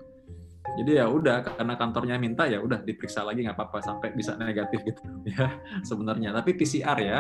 jadi 0.81 1.05
ya 1.05 1.07
udah 1.07 1.45
karena 1.45 1.75
kantornya 1.77 2.17
minta 2.17 2.49
ya 2.49 2.59
udah 2.59 2.81
diperiksa 2.81 3.21
lagi 3.21 3.45
nggak 3.45 3.55
apa-apa 3.55 3.85
sampai 3.85 4.17
bisa 4.17 4.33
negatif 4.35 4.81
gitu 4.87 5.03
ya 5.35 5.59
sebenarnya. 5.85 6.33
Tapi 6.35 6.51
PCR 6.55 6.99
ya 7.03 7.19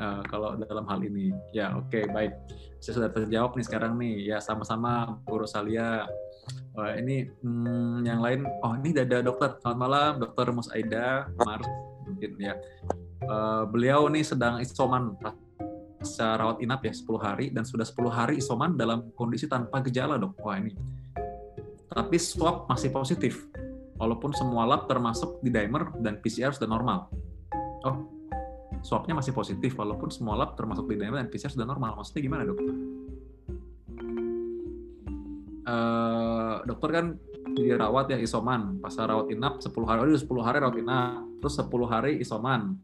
uh, 0.00 0.22
kalau 0.30 0.56
dalam 0.58 0.86
hal 0.86 1.00
ini 1.02 1.30
ya 1.54 1.74
oke 1.74 1.90
okay, 1.90 2.04
baik 2.10 2.32
saya 2.78 3.02
sudah 3.02 3.10
terjawab 3.10 3.56
nih 3.56 3.64
sekarang 3.66 3.96
nih 3.96 4.34
ya 4.34 4.38
sama-sama 4.42 5.18
Bu 5.24 5.42
Rosalia 5.42 6.06
Wah, 6.74 6.98
ini 6.98 7.22
hmm, 7.22 8.02
yang 8.02 8.18
lain, 8.18 8.42
oh 8.66 8.74
ini 8.74 8.90
ada 8.98 9.22
dokter. 9.22 9.54
Selamat 9.62 9.78
malam, 9.78 10.10
dokter 10.18 10.50
Mus 10.50 10.66
Aida 10.74 11.30
Mars 11.38 11.70
mungkin 12.02 12.34
ya. 12.34 12.58
Uh, 13.24 13.62
beliau 13.70 14.10
nih 14.10 14.26
sedang 14.26 14.58
isoman 14.58 15.14
pasca 15.16 16.34
rawat 16.34 16.58
inap 16.60 16.82
ya 16.82 16.92
10 16.92 17.06
hari 17.22 17.46
dan 17.54 17.62
sudah 17.62 17.86
10 17.86 18.10
hari 18.10 18.34
isoman 18.42 18.74
dalam 18.74 19.08
kondisi 19.14 19.46
tanpa 19.46 19.80
gejala 19.86 20.18
dok. 20.18 20.34
Wah 20.42 20.58
ini. 20.58 20.74
Tapi 21.94 22.18
swab 22.18 22.66
masih 22.66 22.90
positif, 22.90 23.46
walaupun 23.94 24.34
semua 24.34 24.66
lab 24.66 24.90
termasuk 24.90 25.38
di 25.46 25.54
dimer 25.54 25.94
dan 26.02 26.18
PCR 26.18 26.50
sudah 26.50 26.66
normal. 26.66 27.06
Oh, 27.86 28.10
swabnya 28.84 29.16
masih 29.16 29.32
positif 29.32 29.72
walaupun 29.80 30.12
semua 30.12 30.36
lab 30.36 30.52
termasuk 30.54 30.84
di 30.92 31.00
dimer 31.00 31.24
dan 31.24 31.32
PCR 31.32 31.48
sudah 31.48 31.64
normal. 31.64 31.96
Maksudnya 31.96 32.20
gimana 32.20 32.42
dok? 32.44 32.60
uh, 35.64 36.54
dokter 36.64 36.90
kan 36.92 37.06
dirawat 37.54 38.12
ya 38.12 38.18
isoman. 38.20 38.78
Pas 38.80 38.94
rawat 38.96 39.32
inap 39.32 39.60
10 39.60 39.72
hari 39.84 39.98
udah 40.04 40.20
10 40.20 40.46
hari 40.46 40.56
rawat 40.60 40.76
inap 40.80 41.24
terus 41.40 41.54
10 41.60 41.68
hari 41.88 42.12
isoman. 42.20 42.76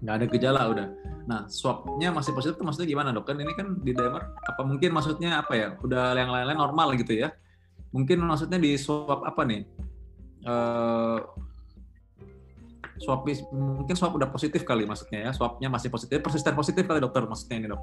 Nggak 0.00 0.14
ada 0.14 0.26
gejala 0.30 0.60
udah. 0.70 0.88
Nah 1.28 1.40
swabnya 1.50 2.08
masih 2.14 2.32
positif 2.32 2.56
tuh 2.56 2.64
maksudnya 2.64 2.88
gimana 2.88 3.12
dok? 3.12 3.28
Kan 3.28 3.36
ini 3.40 3.52
kan 3.52 3.80
di 3.82 3.92
dimer 3.92 4.22
apa 4.44 4.62
mungkin 4.64 4.90
maksudnya 4.94 5.42
apa 5.42 5.52
ya? 5.56 5.68
Udah 5.84 6.16
yang 6.16 6.30
lain-lain 6.32 6.58
normal 6.58 6.94
gitu 6.96 7.16
ya. 7.16 7.32
Mungkin 7.92 8.20
maksudnya 8.24 8.60
di 8.60 8.76
swab 8.76 9.24
apa 9.24 9.42
nih? 9.44 9.64
Uh, 10.48 11.18
swab 13.00 13.26
mungkin 13.54 13.94
swab 13.94 14.14
udah 14.18 14.28
positif 14.30 14.62
kali 14.62 14.84
maksudnya 14.84 15.28
ya 15.28 15.30
swabnya 15.34 15.70
masih 15.70 15.88
positif 15.88 16.18
persisten 16.22 16.54
positif 16.54 16.84
kali 16.84 16.98
dokter 16.98 17.24
maksudnya 17.24 17.56
ini 17.62 17.66
dok 17.70 17.82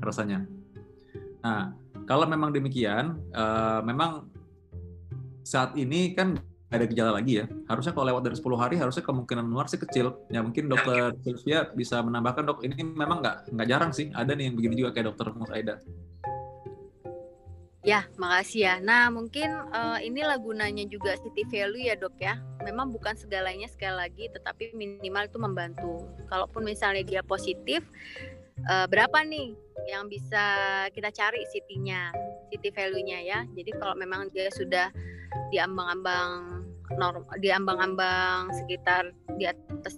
rasanya 0.00 0.44
nah 1.40 1.72
kalau 2.10 2.26
memang 2.26 2.50
demikian, 2.50 3.22
uh, 3.30 3.78
memang 3.86 4.26
saat 5.46 5.78
ini 5.78 6.10
kan 6.10 6.42
ada 6.66 6.82
gejala 6.82 7.22
lagi 7.22 7.38
ya. 7.38 7.46
Harusnya 7.70 7.94
kalau 7.94 8.10
lewat 8.10 8.26
dari 8.26 8.34
10 8.34 8.58
hari 8.58 8.74
harusnya 8.82 9.06
kemungkinan 9.06 9.46
menular 9.46 9.70
sih 9.70 9.78
kecil. 9.78 10.18
Ya 10.26 10.42
mungkin 10.42 10.66
dokter 10.66 11.14
Sylvia 11.22 11.70
bisa 11.70 12.02
menambahkan 12.02 12.50
dok 12.50 12.66
ini 12.66 12.82
memang 12.82 13.22
nggak 13.22 13.54
nggak 13.54 13.68
jarang 13.70 13.94
sih. 13.94 14.10
Ada 14.10 14.34
nih 14.34 14.50
yang 14.50 14.58
begini 14.58 14.74
juga 14.82 14.90
kayak 14.90 15.14
dokter 15.14 15.30
Mus 15.38 15.54
Aida. 15.54 15.78
Ya, 17.86 18.10
makasih 18.18 18.60
ya. 18.66 18.74
Nah, 18.82 19.08
mungkin 19.14 19.46
uh, 19.70 20.02
inilah 20.02 20.36
gunanya 20.42 20.84
juga 20.90 21.14
city 21.14 21.46
value 21.46 21.86
ya 21.86 21.94
dok 21.94 22.18
ya. 22.18 22.42
Memang 22.64 22.92
bukan 22.92 23.16
segalanya 23.16 23.66
sekali 23.66 23.96
lagi, 23.96 24.24
tetapi 24.32 24.76
minimal 24.76 25.26
itu 25.26 25.38
membantu. 25.40 25.92
Kalaupun 26.28 26.66
misalnya 26.68 27.02
dia 27.04 27.22
positif, 27.24 27.84
uh, 28.68 28.86
berapa 28.90 29.24
nih 29.24 29.56
yang 29.88 30.06
bisa 30.12 30.44
kita 30.92 31.08
cari 31.10 31.44
city-nya, 31.48 32.12
city 32.52 32.68
value-nya 32.72 33.18
ya. 33.24 33.38
Jadi 33.56 33.70
kalau 33.80 33.96
memang 33.96 34.28
dia 34.34 34.52
sudah 34.52 34.92
di 35.48 35.56
ambang-ambang 35.56 36.64
norm 36.98 37.22
di 37.38 37.54
ambang-ambang 37.54 38.50
sekitar 38.50 39.14
di 39.38 39.46
atas 39.46 39.96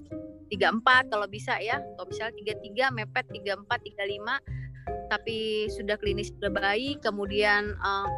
34 0.52 1.08
kalau 1.08 1.26
bisa 1.26 1.56
ya. 1.58 1.80
Kalau 1.96 2.06
misalnya 2.06 2.36
33 2.60 2.96
mepet 3.00 3.24
34 3.32 3.64
35 3.96 4.62
tapi 5.08 5.68
sudah 5.68 5.96
klinis 6.00 6.32
sudah 6.34 6.50
baik 6.50 7.04
kemudian 7.04 7.76
uh, 7.84 8.08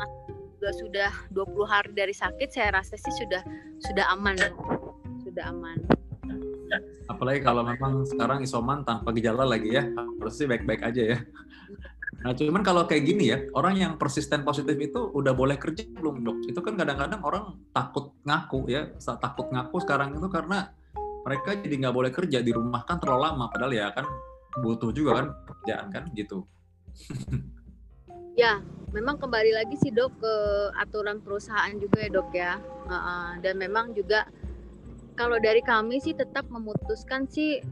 juga 0.64 0.81
sudah 0.81 1.12
20 1.29 1.68
hari 1.68 1.90
dari 1.92 2.14
sakit 2.16 2.48
saya 2.48 2.81
rasa 2.81 2.96
sih 2.96 3.12
sudah 3.12 3.44
sudah 3.85 4.09
aman. 4.16 4.33
Sudah 5.20 5.53
aman 5.53 5.77
apalagi 7.05 7.44
kalau 7.44 7.62
memang 7.62 8.03
sekarang 8.09 8.42
isoman 8.42 8.83
tanpa 8.83 9.12
gejala 9.12 9.44
lagi 9.44 9.77
ya 9.77 9.85
harusnya 10.18 10.57
baik-baik 10.57 10.83
aja 10.83 11.03
ya 11.14 11.18
Nah, 12.24 12.33
cuman 12.33 12.64
kalau 12.64 12.88
kayak 12.88 13.05
gini 13.05 13.37
ya, 13.37 13.53
orang 13.53 13.77
yang 13.77 13.92
persisten 14.00 14.48
positif 14.48 14.72
itu 14.81 14.96
udah 15.12 15.37
boleh 15.37 15.61
kerja 15.61 15.85
belum 15.85 16.24
dok? 16.24 16.48
Itu 16.48 16.64
kan 16.64 16.72
kadang-kadang 16.72 17.20
orang 17.20 17.61
takut 17.68 18.16
ngaku 18.24 18.64
ya, 18.64 18.88
takut 18.96 19.53
ngaku 19.53 19.77
sekarang 19.85 20.16
itu 20.16 20.24
karena 20.33 20.72
mereka 21.20 21.53
jadi 21.61 21.85
nggak 21.85 21.92
boleh 21.92 22.09
kerja 22.09 22.40
di 22.40 22.48
rumah 22.48 22.81
kan 22.88 22.96
terlalu 22.96 23.29
lama, 23.29 23.53
padahal 23.53 23.77
ya 23.77 23.92
kan 23.92 24.09
butuh 24.57 24.88
juga 24.96 25.20
kan 25.20 25.27
pekerjaan 25.44 25.87
kan 25.92 26.05
gitu. 26.16 26.48
ya, 28.35 28.62
memang 28.94 29.18
kembali 29.18 29.55
lagi 29.55 29.75
sih 29.79 29.90
dok 29.90 30.14
ke 30.23 30.35
aturan 30.79 31.18
perusahaan 31.23 31.75
juga 31.79 31.99
ya 32.03 32.11
dok 32.11 32.31
ya, 32.35 32.53
dan 33.42 33.55
memang 33.59 33.94
juga 33.94 34.27
kalau 35.14 35.38
dari 35.38 35.62
kami 35.62 36.03
sih 36.03 36.14
tetap 36.14 36.47
memutuskan 36.51 37.27
sih 37.31 37.62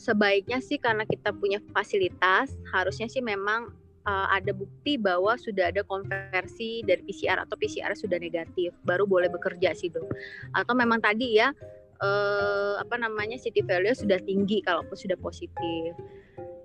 sebaiknya 0.00 0.64
sih 0.64 0.80
karena 0.80 1.04
kita 1.04 1.28
punya 1.36 1.60
fasilitas 1.76 2.56
harusnya 2.72 3.04
sih 3.04 3.20
memang 3.20 3.68
uh, 4.08 4.28
ada 4.32 4.56
bukti 4.56 4.96
bahwa 4.96 5.36
sudah 5.36 5.68
ada 5.68 5.84
konversi 5.84 6.80
dari 6.88 7.04
PCR 7.04 7.44
atau 7.44 7.56
PCR 7.60 7.92
sudah 7.92 8.16
negatif 8.16 8.72
baru 8.88 9.04
boleh 9.04 9.28
bekerja 9.28 9.76
sih 9.76 9.92
dok. 9.92 10.08
Atau 10.56 10.72
memang 10.72 11.04
tadi 11.04 11.36
ya 11.36 11.52
uh, 12.00 12.80
apa 12.80 12.96
namanya 12.96 13.36
city 13.36 13.60
value 13.60 13.92
sudah 13.92 14.16
tinggi 14.24 14.64
kalau 14.64 14.84
sudah 14.96 15.20
positif 15.20 15.92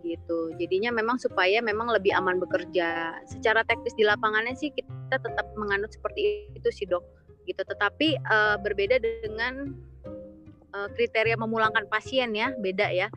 gitu. 0.06 0.54
Jadinya 0.62 0.94
memang 0.94 1.18
supaya 1.18 1.58
memang 1.66 1.90
lebih 1.90 2.14
aman 2.14 2.38
bekerja. 2.38 3.18
Secara 3.26 3.66
teknis 3.66 3.98
di 3.98 4.06
lapangannya 4.06 4.54
sih 4.54 4.70
kita 4.70 5.18
tetap 5.18 5.50
menganut 5.58 5.90
seperti 5.90 6.48
itu 6.54 6.70
sih 6.70 6.86
dok 6.86 7.02
gitu. 7.50 7.66
Tetapi 7.66 8.22
uh, 8.30 8.62
berbeda 8.62 9.02
dengan 9.02 9.74
uh, 10.78 10.88
kriteria 10.94 11.36
memulangkan 11.42 11.90
pasien 11.90 12.32
ya 12.38 12.54
beda 12.62 12.94
ya. 12.94 13.10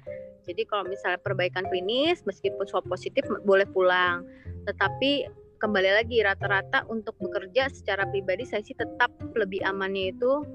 Jadi 0.49 0.65
kalau 0.65 0.89
misalnya 0.89 1.21
perbaikan 1.21 1.69
klinis 1.69 2.25
meskipun 2.25 2.65
swab 2.65 2.89
positif 2.89 3.29
boleh 3.45 3.69
pulang. 3.69 4.25
Tetapi 4.65 5.29
kembali 5.61 5.91
lagi 6.01 6.25
rata-rata 6.25 6.89
untuk 6.89 7.19
bekerja 7.21 7.69
secara 7.69 8.09
pribadi 8.09 8.49
saya 8.49 8.65
sih 8.65 8.79
tetap 8.79 9.13
lebih 9.37 9.61
amannya 9.67 10.17
itu 10.17 10.47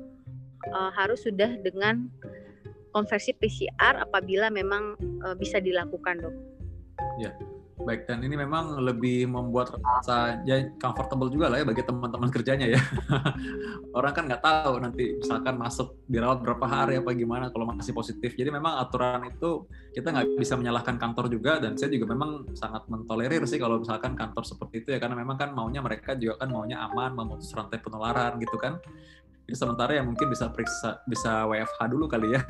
uh, 0.72 0.92
harus 0.96 1.22
sudah 1.22 1.60
dengan 1.62 2.10
konversi 2.94 3.34
PCR 3.34 4.06
apabila 4.06 4.54
memang 4.54 4.96
uh, 5.26 5.36
bisa 5.36 5.58
dilakukan 5.58 6.22
dok. 6.22 6.36
Ya, 7.18 7.34
Baik, 7.84 8.08
dan 8.08 8.24
ini 8.24 8.40
memang 8.40 8.80
lebih 8.80 9.28
membuat 9.28 9.76
rasa 9.76 10.40
ya 10.48 10.62
comfortable 10.80 11.28
juga 11.28 11.52
lah 11.52 11.60
ya 11.60 11.66
bagi 11.68 11.84
teman-teman 11.84 12.30
kerjanya 12.32 12.70
ya. 12.70 12.78
Orang 13.98 14.14
kan 14.16 14.24
nggak 14.30 14.40
tahu 14.40 14.80
nanti 14.80 15.20
misalkan 15.20 15.60
masuk 15.60 16.00
dirawat 16.08 16.46
berapa 16.46 16.64
hari 16.64 17.02
apa 17.02 17.12
gimana 17.12 17.52
kalau 17.52 17.68
masih 17.74 17.92
positif. 17.92 18.38
Jadi 18.40 18.54
memang 18.54 18.80
aturan 18.80 19.28
itu 19.28 19.68
kita 19.92 20.16
nggak 20.16 20.40
bisa 20.40 20.56
menyalahkan 20.56 20.96
kantor 20.96 21.28
juga 21.28 21.60
dan 21.60 21.76
saya 21.76 21.92
juga 21.92 22.14
memang 22.16 22.56
sangat 22.56 22.88
mentolerir 22.88 23.44
sih 23.50 23.60
kalau 23.60 23.84
misalkan 23.84 24.16
kantor 24.16 24.44
seperti 24.48 24.86
itu 24.86 24.90
ya 24.96 25.00
karena 25.04 25.20
memang 25.20 25.36
kan 25.36 25.50
maunya 25.52 25.84
mereka 25.84 26.16
juga 26.16 26.40
kan 26.40 26.54
maunya 26.56 26.78
aman, 26.78 27.18
memutus 27.18 27.52
rantai 27.52 27.84
penularan 27.84 28.40
gitu 28.40 28.56
kan. 28.56 28.80
Jadi 29.44 29.56
sementara 29.60 29.92
ya 29.92 30.04
mungkin 30.04 30.32
bisa 30.32 30.48
periksa 30.48 31.04
bisa 31.04 31.44
WFH 31.52 31.80
dulu 31.92 32.08
kali 32.08 32.32
ya 32.32 32.42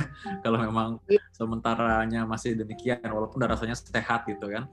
kalau 0.46 0.62
memang 0.62 1.02
iya. 1.10 1.18
sementaranya 1.34 2.22
masih 2.30 2.54
demikian 2.54 3.02
walaupun 3.10 3.42
rasanya 3.42 3.74
sehat 3.74 4.30
gitu 4.30 4.46
kan. 4.50 4.70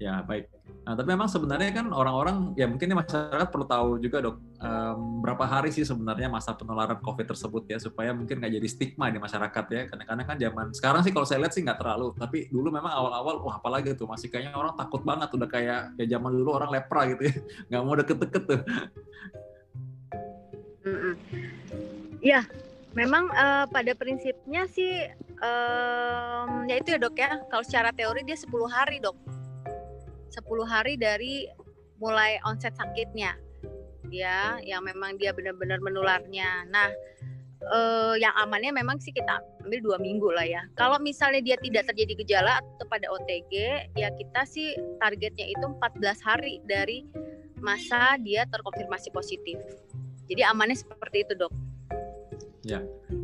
Ya 0.00 0.24
baik. 0.24 0.48
Nah, 0.80 0.96
tapi 0.96 1.12
memang 1.12 1.28
sebenarnya 1.28 1.76
kan 1.76 1.92
orang-orang 1.92 2.56
ya 2.56 2.64
mungkin 2.64 2.96
masyarakat 2.96 3.48
perlu 3.52 3.68
tahu 3.68 3.88
juga 4.00 4.24
dok 4.24 4.36
um, 4.60 5.20
berapa 5.20 5.44
hari 5.44 5.68
sih 5.72 5.84
sebenarnya 5.84 6.32
masa 6.32 6.56
penularan 6.56 6.96
COVID 7.04 7.28
tersebut 7.28 7.68
ya 7.68 7.76
supaya 7.76 8.16
mungkin 8.16 8.40
nggak 8.40 8.60
jadi 8.60 8.68
stigma 8.68 9.12
di 9.12 9.20
masyarakat 9.20 9.64
ya. 9.68 9.80
Kadang-kadang 9.92 10.26
kan 10.26 10.36
zaman 10.40 10.66
sekarang 10.72 11.00
sih 11.04 11.12
kalau 11.12 11.28
saya 11.28 11.44
lihat 11.44 11.52
sih 11.52 11.62
nggak 11.64 11.80
terlalu, 11.80 12.16
tapi 12.16 12.48
dulu 12.48 12.72
memang 12.72 12.92
awal-awal 12.92 13.44
wah 13.44 13.56
apalagi 13.60 13.92
tuh 13.92 14.08
masih 14.08 14.32
kayaknya 14.32 14.56
orang 14.56 14.72
takut 14.72 15.04
banget 15.04 15.28
udah 15.36 15.48
kayak 15.48 15.80
ya 16.00 16.06
zaman 16.16 16.32
dulu 16.32 16.50
orang 16.56 16.70
lepra 16.72 17.04
gitu 17.12 17.22
ya 17.28 17.34
nggak 17.68 17.82
mau 17.84 17.94
deket-deket 18.00 18.42
tuh. 18.48 18.60
Iya, 22.20 22.44
memang 22.92 23.32
uh, 23.32 23.64
pada 23.72 23.96
prinsipnya 23.96 24.68
sih 24.68 25.08
um, 25.40 26.68
ya 26.68 26.76
itu 26.76 26.92
ya 26.96 26.98
dok 27.00 27.16
ya. 27.16 27.40
Kalau 27.48 27.64
secara 27.64 27.90
teori 27.96 28.20
dia 28.28 28.36
10 28.36 28.52
hari 28.68 29.00
dok. 29.00 29.16
10 30.30 30.44
hari 30.68 30.94
dari 31.00 31.48
mulai 32.00 32.38
onset 32.46 32.72
sakitnya 32.78 33.36
ya 34.08 34.56
yang 34.64 34.82
memang 34.84 35.16
dia 35.16 35.32
benar-benar 35.32 35.80
menularnya. 35.80 36.68
Nah 36.70 36.88
eh, 37.60 38.14
yang 38.22 38.32
amannya 38.40 38.72
memang 38.72 39.02
sih 39.02 39.12
kita 39.12 39.42
ambil 39.66 39.80
dua 39.80 39.96
minggu 39.98 40.28
lah 40.32 40.46
ya. 40.46 40.62
Kalau 40.78 41.02
misalnya 41.02 41.42
dia 41.44 41.56
tidak 41.60 41.90
terjadi 41.92 42.14
gejala 42.24 42.62
atau 42.62 42.86
pada 42.88 43.10
OTG 43.10 43.52
ya 43.98 44.08
kita 44.16 44.42
sih 44.48 44.74
targetnya 45.02 45.50
itu 45.50 45.64
14 45.66 46.00
hari 46.26 46.62
dari 46.64 47.04
masa 47.60 48.16
dia 48.22 48.46
terkonfirmasi 48.48 49.12
positif. 49.12 49.58
Jadi 50.30 50.46
amannya 50.46 50.78
seperti 50.78 51.26
itu 51.26 51.34
dok 51.36 51.69
ya 52.64 52.80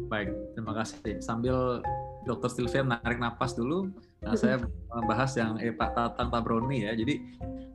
baik 0.08 0.32
terima 0.56 0.72
kasih 0.76 1.20
sambil 1.20 1.80
dokter 2.26 2.50
Sylvia 2.50 2.82
menarik 2.82 3.20
napas 3.20 3.54
dulu 3.54 3.92
Nah, 4.26 4.34
saya 4.34 4.58
membahas 4.96 5.30
yang 5.38 5.52
eh, 5.62 5.70
Pak 5.70 5.90
Tatang 5.94 6.28
Tabroni 6.34 6.82
ya. 6.82 6.92
Jadi 6.98 7.22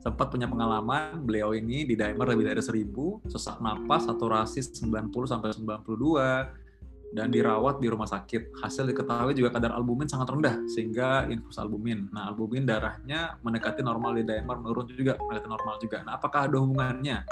sempat 0.04 0.28
punya 0.28 0.50
pengalaman 0.50 1.24
beliau 1.24 1.56
ini 1.56 1.88
di 1.88 1.96
dimer 1.96 2.28
lebih 2.28 2.52
dari 2.52 2.60
1000, 2.60 3.30
sesak 3.30 3.62
napas, 3.64 4.04
saturasi 4.04 4.60
90 4.60 5.08
sampai 5.24 5.54
92 5.56 7.16
dan 7.16 7.28
dirawat 7.28 7.80
di 7.80 7.88
rumah 7.88 8.08
sakit. 8.08 8.56
Hasil 8.60 8.88
diketahui 8.88 9.36
juga 9.36 9.56
kadar 9.56 9.76
albumin 9.76 10.08
sangat 10.08 10.32
rendah 10.32 10.56
sehingga 10.68 11.28
infus 11.32 11.56
albumin. 11.56 12.12
Nah, 12.12 12.32
albumin 12.32 12.68
darahnya 12.68 13.40
mendekati 13.40 13.80
normal 13.80 14.20
di 14.20 14.28
dimer 14.28 14.58
menurun 14.60 14.90
juga, 14.92 15.16
mendekati 15.16 15.48
normal 15.48 15.74
juga. 15.80 16.04
Nah, 16.04 16.18
apakah 16.20 16.50
ada 16.50 16.56
hubungannya? 16.60 17.24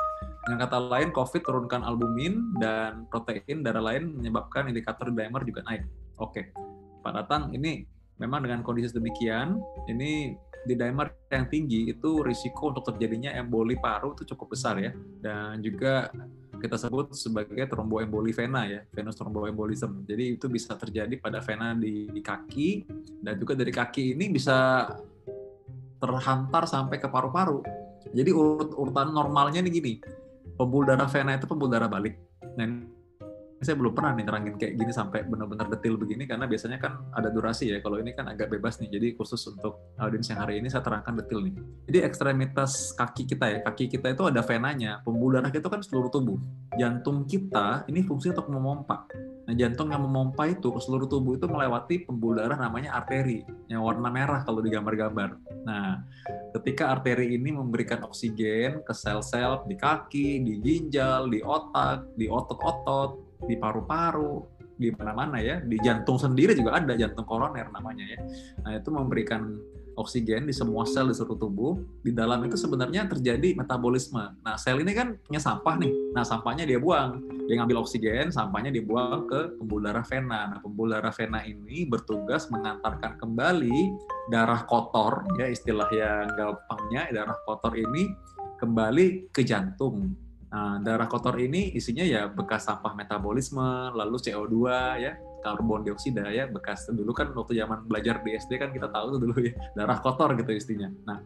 Dengan 0.51 0.67
kata 0.67 0.83
lain, 0.83 1.15
COVID 1.15 1.47
turunkan 1.47 1.87
albumin 1.87 2.59
dan 2.59 3.07
protein 3.07 3.63
darah 3.63 3.87
lain 3.87 4.19
menyebabkan 4.19 4.67
indikator 4.67 5.07
dimer 5.15 5.47
juga 5.47 5.63
naik. 5.63 5.87
Oke, 6.19 6.51
Pak 7.07 7.13
Tatang, 7.15 7.55
ini 7.55 7.87
memang 8.19 8.43
dengan 8.43 8.67
kondisi 8.67 8.91
demikian, 8.91 9.63
ini 9.87 10.35
di 10.67 10.75
dimer 10.75 11.31
yang 11.31 11.47
tinggi 11.47 11.95
itu 11.95 12.27
risiko 12.27 12.75
untuk 12.75 12.83
terjadinya 12.83 13.31
emboli 13.39 13.79
paru 13.79 14.11
itu 14.19 14.35
cukup 14.35 14.59
besar 14.59 14.83
ya. 14.83 14.91
Dan 15.23 15.63
juga 15.63 16.11
kita 16.59 16.75
sebut 16.75 17.15
sebagai 17.15 17.71
tromboemboli 17.71 18.35
vena 18.35 18.67
ya, 18.67 18.83
venous 18.91 19.15
thromboembolism. 19.23 20.03
Jadi 20.03 20.35
itu 20.35 20.51
bisa 20.51 20.75
terjadi 20.75 21.15
pada 21.23 21.39
vena 21.39 21.79
di, 21.79 22.11
di 22.11 22.19
kaki 22.19 22.91
dan 23.23 23.39
juga 23.39 23.55
dari 23.55 23.71
kaki 23.71 24.19
ini 24.19 24.27
bisa 24.27 24.91
terhantar 26.03 26.67
sampai 26.67 26.99
ke 26.99 27.07
paru-paru. 27.07 27.63
Jadi 28.11 28.35
urut 28.35 28.75
urutan 28.75 29.15
normalnya 29.15 29.63
nih 29.63 29.75
gini. 29.79 29.95
Pembuluh 30.61 30.93
darah 30.93 31.09
vena 31.09 31.41
itu 31.41 31.49
pembuluh 31.49 31.73
darah 31.73 31.89
balik. 31.89 32.21
Nah, 32.61 32.69
saya 33.61 33.77
belum 33.77 33.93
pernah 33.93 34.17
nih 34.17 34.25
terangin 34.25 34.55
kayak 34.57 34.73
gini 34.73 34.89
sampai 34.89 35.21
benar-benar 35.29 35.69
detail 35.69 36.01
begini 36.01 36.25
karena 36.25 36.49
biasanya 36.49 36.81
kan 36.81 37.05
ada 37.13 37.29
durasi 37.29 37.69
ya. 37.69 37.85
Kalau 37.85 38.01
ini 38.01 38.17
kan 38.17 38.25
agak 38.33 38.49
bebas 38.49 38.81
nih. 38.81 38.89
Jadi 38.89 39.13
khusus 39.21 39.41
untuk 39.53 39.93
audiens 40.01 40.33
yang 40.33 40.41
hari 40.41 40.65
ini 40.65 40.73
saya 40.73 40.81
terangkan 40.81 41.21
detail 41.21 41.45
nih. 41.45 41.55
Jadi 41.93 41.99
ekstremitas 42.09 42.97
kaki 42.97 43.29
kita 43.29 43.47
ya, 43.53 43.59
kaki 43.61 43.93
kita 43.93 44.17
itu 44.17 44.25
ada 44.25 44.41
venanya. 44.41 45.05
Pembuluh 45.05 45.45
darah 45.45 45.53
itu 45.53 45.69
kan 45.69 45.85
seluruh 45.85 46.09
tubuh. 46.09 46.41
Jantung 46.81 47.29
kita 47.29 47.85
ini 47.93 48.01
fungsi 48.01 48.33
untuk 48.33 48.49
memompa. 48.49 49.05
Nah, 49.45 49.53
jantung 49.53 49.93
yang 49.93 50.09
memompa 50.09 50.49
itu 50.49 50.73
ke 50.73 50.81
seluruh 50.81 51.05
tubuh 51.05 51.37
itu 51.37 51.45
melewati 51.45 52.09
pembuluh 52.09 52.41
darah 52.41 52.57
namanya 52.57 52.97
arteri 52.97 53.45
yang 53.69 53.85
warna 53.85 54.09
merah 54.09 54.41
kalau 54.41 54.65
digambar-gambar. 54.65 55.37
Nah, 55.69 56.01
ketika 56.57 56.97
arteri 56.97 57.37
ini 57.37 57.53
memberikan 57.53 58.01
oksigen 58.09 58.81
ke 58.89 58.93
sel-sel 58.97 59.69
di 59.69 59.77
kaki, 59.77 60.41
di 60.41 60.65
ginjal, 60.65 61.29
di 61.29 61.45
otak, 61.45 62.09
di 62.17 62.25
otot-otot, 62.25 63.30
di 63.47 63.55
paru-paru, 63.57 64.45
di 64.81 64.89
mana-mana 64.97 65.37
ya, 65.45 65.61
di 65.61 65.77
jantung 65.85 66.17
sendiri 66.17 66.57
juga 66.57 66.81
ada 66.81 66.97
jantung 66.97 67.29
koroner 67.29 67.69
namanya 67.69 68.05
ya. 68.05 68.19
Nah 68.65 68.73
itu 68.81 68.89
memberikan 68.89 69.61
oksigen 70.01 70.49
di 70.49 70.55
semua 70.57 70.89
sel 70.89 71.13
di 71.13 71.15
seluruh 71.15 71.37
tubuh. 71.37 71.73
Di 72.01 72.17
dalam 72.17 72.41
itu 72.49 72.57
sebenarnya 72.57 73.05
terjadi 73.05 73.53
metabolisme. 73.53 74.41
Nah 74.41 74.57
sel 74.57 74.81
ini 74.81 74.97
kan 74.97 75.21
punya 75.21 75.37
sampah 75.37 75.77
nih. 75.77 75.93
Nah 76.17 76.25
sampahnya 76.25 76.65
dia 76.65 76.81
buang, 76.81 77.21
dia 77.45 77.61
ngambil 77.61 77.85
oksigen, 77.85 78.33
sampahnya 78.33 78.73
dibuang 78.73 79.29
ke 79.29 79.61
pembuluh 79.61 79.93
darah 79.93 80.07
vena. 80.09 80.57
Nah 80.57 80.59
pembuluh 80.65 80.97
darah 80.97 81.13
vena 81.13 81.45
ini 81.45 81.85
bertugas 81.85 82.49
mengantarkan 82.49 83.21
kembali 83.21 83.93
darah 84.33 84.65
kotor, 84.65 85.29
ya 85.37 85.53
istilah 85.53 85.93
yang 85.93 86.33
gampangnya 86.33 87.13
darah 87.13 87.37
kotor 87.45 87.77
ini 87.77 88.09
kembali 88.57 89.29
ke 89.29 89.45
jantung 89.45 90.17
Nah, 90.51 90.83
darah 90.83 91.07
kotor 91.07 91.39
ini 91.39 91.71
isinya 91.79 92.03
ya 92.03 92.27
bekas 92.27 92.67
sampah 92.67 92.91
metabolisme, 92.99 93.95
lalu 93.95 94.19
CO2 94.19 94.57
ya, 94.99 95.15
karbon 95.47 95.87
dioksida 95.87 96.27
ya, 96.35 96.51
bekas 96.51 96.91
dulu 96.91 97.15
kan 97.15 97.31
waktu 97.31 97.55
zaman 97.63 97.87
belajar 97.87 98.19
di 98.27 98.35
SD 98.35 98.59
kan 98.59 98.75
kita 98.75 98.91
tahu 98.91 99.15
tuh 99.15 99.21
dulu 99.23 99.35
ya, 99.47 99.55
darah 99.79 100.03
kotor 100.03 100.35
gitu 100.35 100.51
istinya. 100.51 100.91
Nah, 101.07 101.23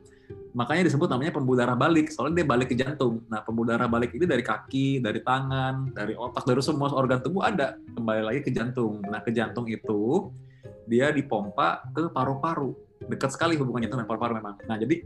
makanya 0.53 0.93
disebut 0.93 1.09
namanya 1.09 1.33
pembuluh 1.33 1.65
darah 1.65 1.73
balik, 1.73 2.13
soalnya 2.13 2.45
dia 2.45 2.47
balik 2.53 2.69
ke 2.69 2.77
jantung. 2.77 3.25
Nah, 3.33 3.41
pembuluh 3.41 3.73
darah 3.73 3.89
balik 3.89 4.13
ini 4.13 4.29
dari 4.29 4.45
kaki, 4.45 5.01
dari 5.01 5.25
tangan, 5.25 5.97
dari 5.97 6.13
otak, 6.13 6.45
dari 6.45 6.61
semua 6.61 6.93
organ 6.93 7.25
tubuh 7.25 7.49
ada, 7.49 7.81
kembali 7.97 8.23
lagi 8.29 8.41
ke 8.45 8.53
jantung. 8.53 9.01
Nah, 9.09 9.25
ke 9.25 9.33
jantung 9.33 9.65
itu 9.73 10.29
dia 10.85 11.09
dipompa 11.09 11.81
ke 11.97 12.13
paru-paru. 12.13 12.77
Dekat 13.11 13.37
sekali 13.37 13.59
hubungannya 13.61 13.91
dengan 13.91 14.07
paru-paru 14.09 14.41
memang. 14.41 14.57
Nah, 14.65 14.77
jadi 14.81 15.05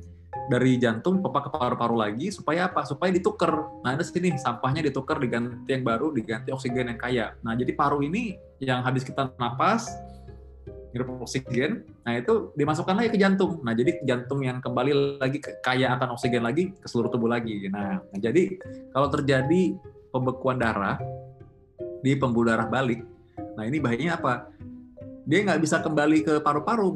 dari 0.48 0.80
jantung 0.80 1.20
pompa 1.20 1.44
ke 1.44 1.50
paru-paru 1.52 1.96
lagi 1.98 2.30
supaya 2.32 2.70
apa? 2.70 2.86
Supaya 2.86 3.10
ditukar. 3.12 3.82
Nah, 3.84 3.96
ada 3.98 4.04
sini 4.06 4.36
sampahnya 4.38 4.86
ditukar 4.86 5.18
diganti 5.18 5.70
yang 5.72 5.84
baru, 5.84 6.14
diganti 6.14 6.54
oksigen 6.54 6.88
yang 6.88 7.00
kaya. 7.00 7.34
Nah, 7.42 7.58
jadi 7.58 7.72
paru 7.74 8.00
ini 8.04 8.38
yang 8.62 8.80
habis 8.84 9.02
kita 9.02 9.32
napas 9.36 9.88
hirup 10.88 11.20
oksigen, 11.20 11.84
nah 12.00 12.16
itu 12.16 12.48
dimasukkan 12.56 12.96
lagi 12.96 13.12
ke 13.12 13.18
jantung. 13.20 13.60
Nah, 13.60 13.76
jadi 13.76 14.00
jantung 14.08 14.40
yang 14.40 14.64
kembali 14.64 15.20
lagi 15.20 15.38
kaya 15.60 15.92
akan 16.00 16.16
oksigen 16.16 16.40
lagi 16.40 16.72
ke 16.72 16.86
seluruh 16.88 17.12
tubuh 17.12 17.28
lagi. 17.28 17.68
Nah, 17.68 18.00
nah 18.00 18.18
jadi 18.18 18.56
kalau 18.96 19.12
terjadi 19.12 19.76
pembekuan 20.08 20.56
darah 20.56 20.96
di 22.00 22.16
pembuluh 22.16 22.56
darah 22.56 22.64
balik, 22.64 23.04
nah 23.52 23.68
ini 23.68 23.76
bahayanya 23.76 24.16
apa? 24.16 24.48
Dia 25.28 25.44
nggak 25.44 25.60
bisa 25.60 25.84
kembali 25.84 26.24
ke 26.24 26.34
paru-paru 26.40 26.88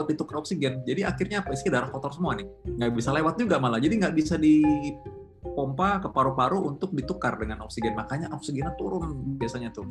buat 0.00 0.08
ditukar 0.08 0.40
oksigen. 0.40 0.80
Jadi 0.88 1.04
akhirnya 1.04 1.44
apa? 1.44 1.52
Isi 1.52 1.68
darah 1.68 1.92
kotor 1.92 2.16
semua 2.16 2.32
nih. 2.32 2.48
Nggak 2.64 2.90
bisa 2.96 3.12
lewat 3.12 3.36
juga 3.36 3.60
malah. 3.60 3.76
Jadi 3.76 4.00
nggak 4.00 4.16
bisa 4.16 4.40
dipompa 4.40 6.00
ke 6.00 6.08
paru-paru 6.08 6.72
untuk 6.72 6.96
ditukar 6.96 7.36
dengan 7.36 7.60
oksigen. 7.68 7.92
Makanya 7.92 8.32
oksigennya 8.32 8.72
turun 8.80 9.36
biasanya 9.36 9.68
tuh. 9.76 9.84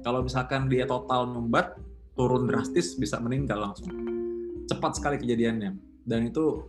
Kalau 0.00 0.24
misalkan 0.24 0.72
dia 0.72 0.88
total 0.88 1.28
membat, 1.28 1.76
turun 2.16 2.48
drastis 2.48 2.96
bisa 2.96 3.20
meninggal 3.20 3.60
langsung. 3.60 3.92
Cepat 4.64 4.96
sekali 4.96 5.20
kejadiannya. 5.20 5.76
Dan 6.08 6.32
itu 6.32 6.64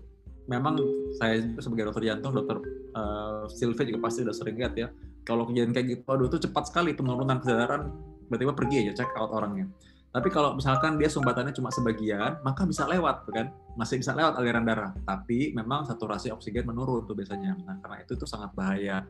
memang 0.52 0.76
saya 1.16 1.40
sebagai 1.64 1.88
dokter 1.88 2.12
jantung, 2.12 2.36
dokter 2.36 2.60
uh, 2.92 3.48
juga 3.48 4.00
pasti 4.04 4.28
udah 4.28 4.36
sering 4.36 4.60
lihat 4.60 4.76
ya. 4.76 4.92
Kalau 5.24 5.48
kejadian 5.48 5.72
kayak 5.72 5.88
gitu, 5.88 6.04
aduh 6.12 6.28
itu 6.28 6.44
cepat 6.44 6.68
sekali 6.68 6.92
penurunan 6.92 7.40
kesadaran, 7.40 7.94
tiba-tiba 8.28 8.54
pergi 8.58 8.76
aja 8.84 9.06
check 9.06 9.12
out 9.16 9.32
orangnya. 9.32 9.70
Tapi 10.12 10.28
kalau 10.28 10.60
misalkan 10.60 11.00
dia 11.00 11.08
sumbatannya 11.08 11.56
cuma 11.56 11.72
sebagian, 11.72 12.44
maka 12.44 12.68
bisa 12.68 12.84
lewat, 12.84 13.24
kan? 13.32 13.48
Masih 13.80 14.04
bisa 14.04 14.12
lewat 14.12 14.36
aliran 14.36 14.68
darah. 14.68 14.92
Tapi 15.08 15.56
memang 15.56 15.88
saturasi 15.88 16.36
oksigen 16.36 16.68
menurun 16.68 17.08
tuh 17.08 17.16
biasanya. 17.16 17.56
Nah, 17.64 17.80
karena 17.80 18.04
itu 18.04 18.20
tuh 18.20 18.28
sangat 18.28 18.52
bahaya. 18.52 19.08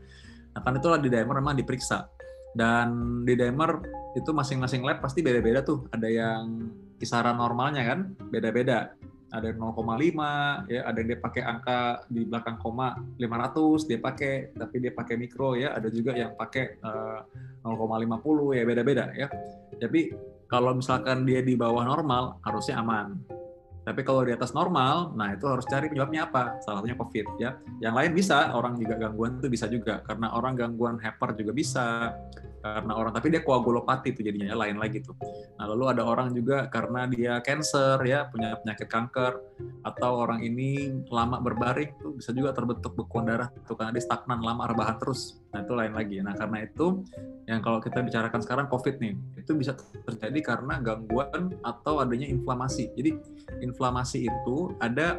Nah, 0.53 0.61
kan 0.61 0.77
itulah 0.77 1.01
di 1.01 1.09
dimer 1.09 1.41
memang 1.41 1.57
diperiksa 1.57 2.05
dan 2.51 3.21
di 3.23 3.33
dimer 3.39 3.79
itu 4.11 4.31
masing-masing 4.35 4.83
lab 4.83 4.99
pasti 4.99 5.23
beda-beda 5.23 5.63
tuh 5.63 5.87
ada 5.95 6.07
yang 6.11 6.67
kisaran 6.99 7.39
normalnya 7.39 7.87
kan 7.87 7.99
beda-beda 8.27 8.91
ada 9.31 9.47
yang 9.47 9.63
0,5 9.63 10.67
ya 10.67 10.83
ada 10.83 10.97
yang 10.99 11.07
dia 11.15 11.19
pakai 11.23 11.43
angka 11.47 12.03
di 12.11 12.27
belakang 12.27 12.59
koma 12.59 12.99
500 13.15 13.87
dia 13.87 13.99
pakai 14.03 14.51
tapi 14.51 14.75
dia 14.83 14.91
pakai 14.91 15.15
mikro 15.15 15.55
ya 15.55 15.71
ada 15.71 15.87
juga 15.87 16.11
yang 16.11 16.35
pakai 16.35 16.83
uh, 16.83 17.23
eh, 17.63 17.63
0,50 17.63 18.59
ya 18.59 18.63
beda-beda 18.67 19.05
ya 19.15 19.31
tapi 19.79 20.11
kalau 20.51 20.75
misalkan 20.75 21.23
dia 21.23 21.39
di 21.39 21.55
bawah 21.55 21.87
normal 21.87 22.43
harusnya 22.43 22.83
aman 22.83 23.15
tapi 23.81 24.05
kalau 24.05 24.21
di 24.21 24.29
atas 24.29 24.53
normal, 24.53 25.17
nah 25.17 25.33
itu 25.33 25.49
harus 25.49 25.65
cari 25.65 25.89
penyebabnya 25.89 26.29
apa. 26.29 26.61
Salah 26.61 26.85
satunya 26.85 26.93
COVID 26.93 27.27
ya. 27.41 27.57
Yang 27.81 27.95
lain 27.97 28.11
bisa, 28.13 28.37
orang 28.53 28.77
juga 28.77 28.93
gangguan 29.01 29.41
itu 29.41 29.49
bisa 29.49 29.65
juga. 29.65 30.05
Karena 30.05 30.37
orang 30.37 30.53
gangguan 30.53 31.01
hyper 31.01 31.33
juga 31.33 31.49
bisa. 31.49 32.13
Karena 32.61 32.93
orang, 32.93 33.11
tapi 33.11 33.33
dia 33.33 33.41
koagulopati 33.41 34.13
itu 34.13 34.21
jadinya 34.21 34.53
ya, 34.53 34.55
lain 34.55 34.77
lagi 34.77 35.01
tuh. 35.01 35.17
Nah 35.57 35.65
lalu 35.73 35.97
ada 35.97 36.05
orang 36.05 36.29
juga 36.31 36.69
karena 36.69 37.09
dia 37.09 37.41
cancer 37.41 37.97
ya, 38.05 38.29
punya 38.29 38.55
penyakit 38.61 38.85
kanker. 38.85 39.33
Atau 39.81 40.21
orang 40.21 40.45
ini 40.45 41.01
lama 41.09 41.41
berbaring 41.41 41.97
tuh 41.97 42.21
bisa 42.21 42.29
juga 42.31 42.53
terbentuk 42.53 42.93
bekuan 42.93 43.25
darah 43.25 43.49
tuh 43.65 43.73
karena 43.73 43.97
dia 43.97 44.05
stagnan 44.05 44.45
lama 44.45 44.69
rebahan 44.69 45.01
terus. 45.01 45.41
Nah 45.49 45.65
itu 45.65 45.73
lain 45.73 45.93
lagi. 45.97 46.21
Nah 46.21 46.37
karena 46.37 46.61
itu 46.61 47.01
yang 47.49 47.65
kalau 47.65 47.81
kita 47.81 48.05
bicarakan 48.05 48.41
sekarang 48.45 48.69
COVID 48.69 49.01
nih, 49.01 49.13
itu 49.41 49.51
bisa 49.57 49.73
terjadi 50.05 50.39
karena 50.55 50.77
gangguan 50.77 51.57
atau 51.65 51.97
adanya 51.97 52.29
inflamasi. 52.29 52.93
Jadi 52.93 53.17
inflamasi 53.65 54.29
itu 54.29 54.77
ada 54.77 55.17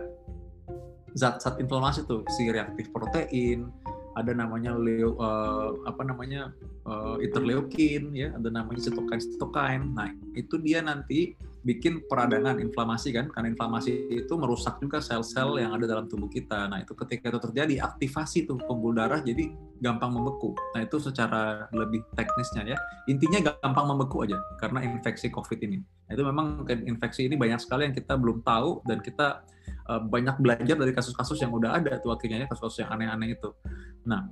zat-zat 1.13 1.61
inflamasi 1.61 2.09
tuh 2.09 2.25
si 2.33 2.49
reaktif 2.49 2.89
protein 2.89 3.69
ada 4.13 4.33
namanya 4.37 4.77
leo, 4.77 5.17
uh, 5.17 5.83
apa 5.89 6.03
namanya 6.05 6.53
uh, 6.85 7.17
interleukin 7.21 8.13
ya. 8.13 8.33
Ada 8.37 8.49
namanya 8.49 8.81
sitokin 8.81 9.21
sitokin 9.21 9.83
nah 9.97 10.09
itu 10.37 10.57
dia 10.61 10.81
nanti 10.85 11.37
bikin 11.63 12.03
peradangan 12.11 12.59
inflamasi 12.59 13.15
kan 13.15 13.31
karena 13.31 13.55
inflamasi 13.55 14.11
itu 14.11 14.35
merusak 14.35 14.83
juga 14.83 14.99
sel-sel 14.99 15.63
yang 15.63 15.71
ada 15.79 15.87
dalam 15.87 16.11
tubuh 16.11 16.27
kita. 16.27 16.67
Nah 16.67 16.83
itu 16.83 16.93
ketika 16.99 17.31
itu 17.31 17.39
terjadi 17.39 17.75
aktivasi 17.87 18.51
tuh 18.51 18.59
pembuluh 18.59 18.99
darah 18.99 19.23
jadi 19.23 19.47
gampang 19.79 20.11
membeku. 20.11 20.59
Nah 20.75 20.83
itu 20.83 20.99
secara 20.99 21.71
lebih 21.71 22.03
teknisnya 22.19 22.75
ya. 22.75 22.79
Intinya 23.07 23.55
gampang 23.63 23.95
membeku 23.95 24.27
aja 24.27 24.39
karena 24.59 24.83
infeksi 24.83 25.31
covid 25.31 25.63
ini. 25.63 25.79
Nah, 26.11 26.13
itu 26.19 26.23
memang 26.27 26.47
infeksi 26.85 27.31
ini 27.31 27.39
banyak 27.39 27.63
sekali 27.63 27.89
yang 27.89 27.95
kita 27.95 28.19
belum 28.19 28.43
tahu 28.43 28.83
dan 28.85 28.99
kita 29.01 29.47
uh, 29.89 30.01
banyak 30.03 30.37
belajar 30.41 30.77
dari 30.77 30.93
kasus-kasus 30.95 31.39
yang 31.43 31.53
udah 31.53 31.79
ada 31.79 31.99
tuh 31.99 32.13
akhirnya 32.15 32.45
ya, 32.45 32.47
kasus-kasus 32.51 32.87
yang 32.87 32.91
aneh-aneh 32.93 33.35
itu 33.37 33.51
nah 34.03 34.27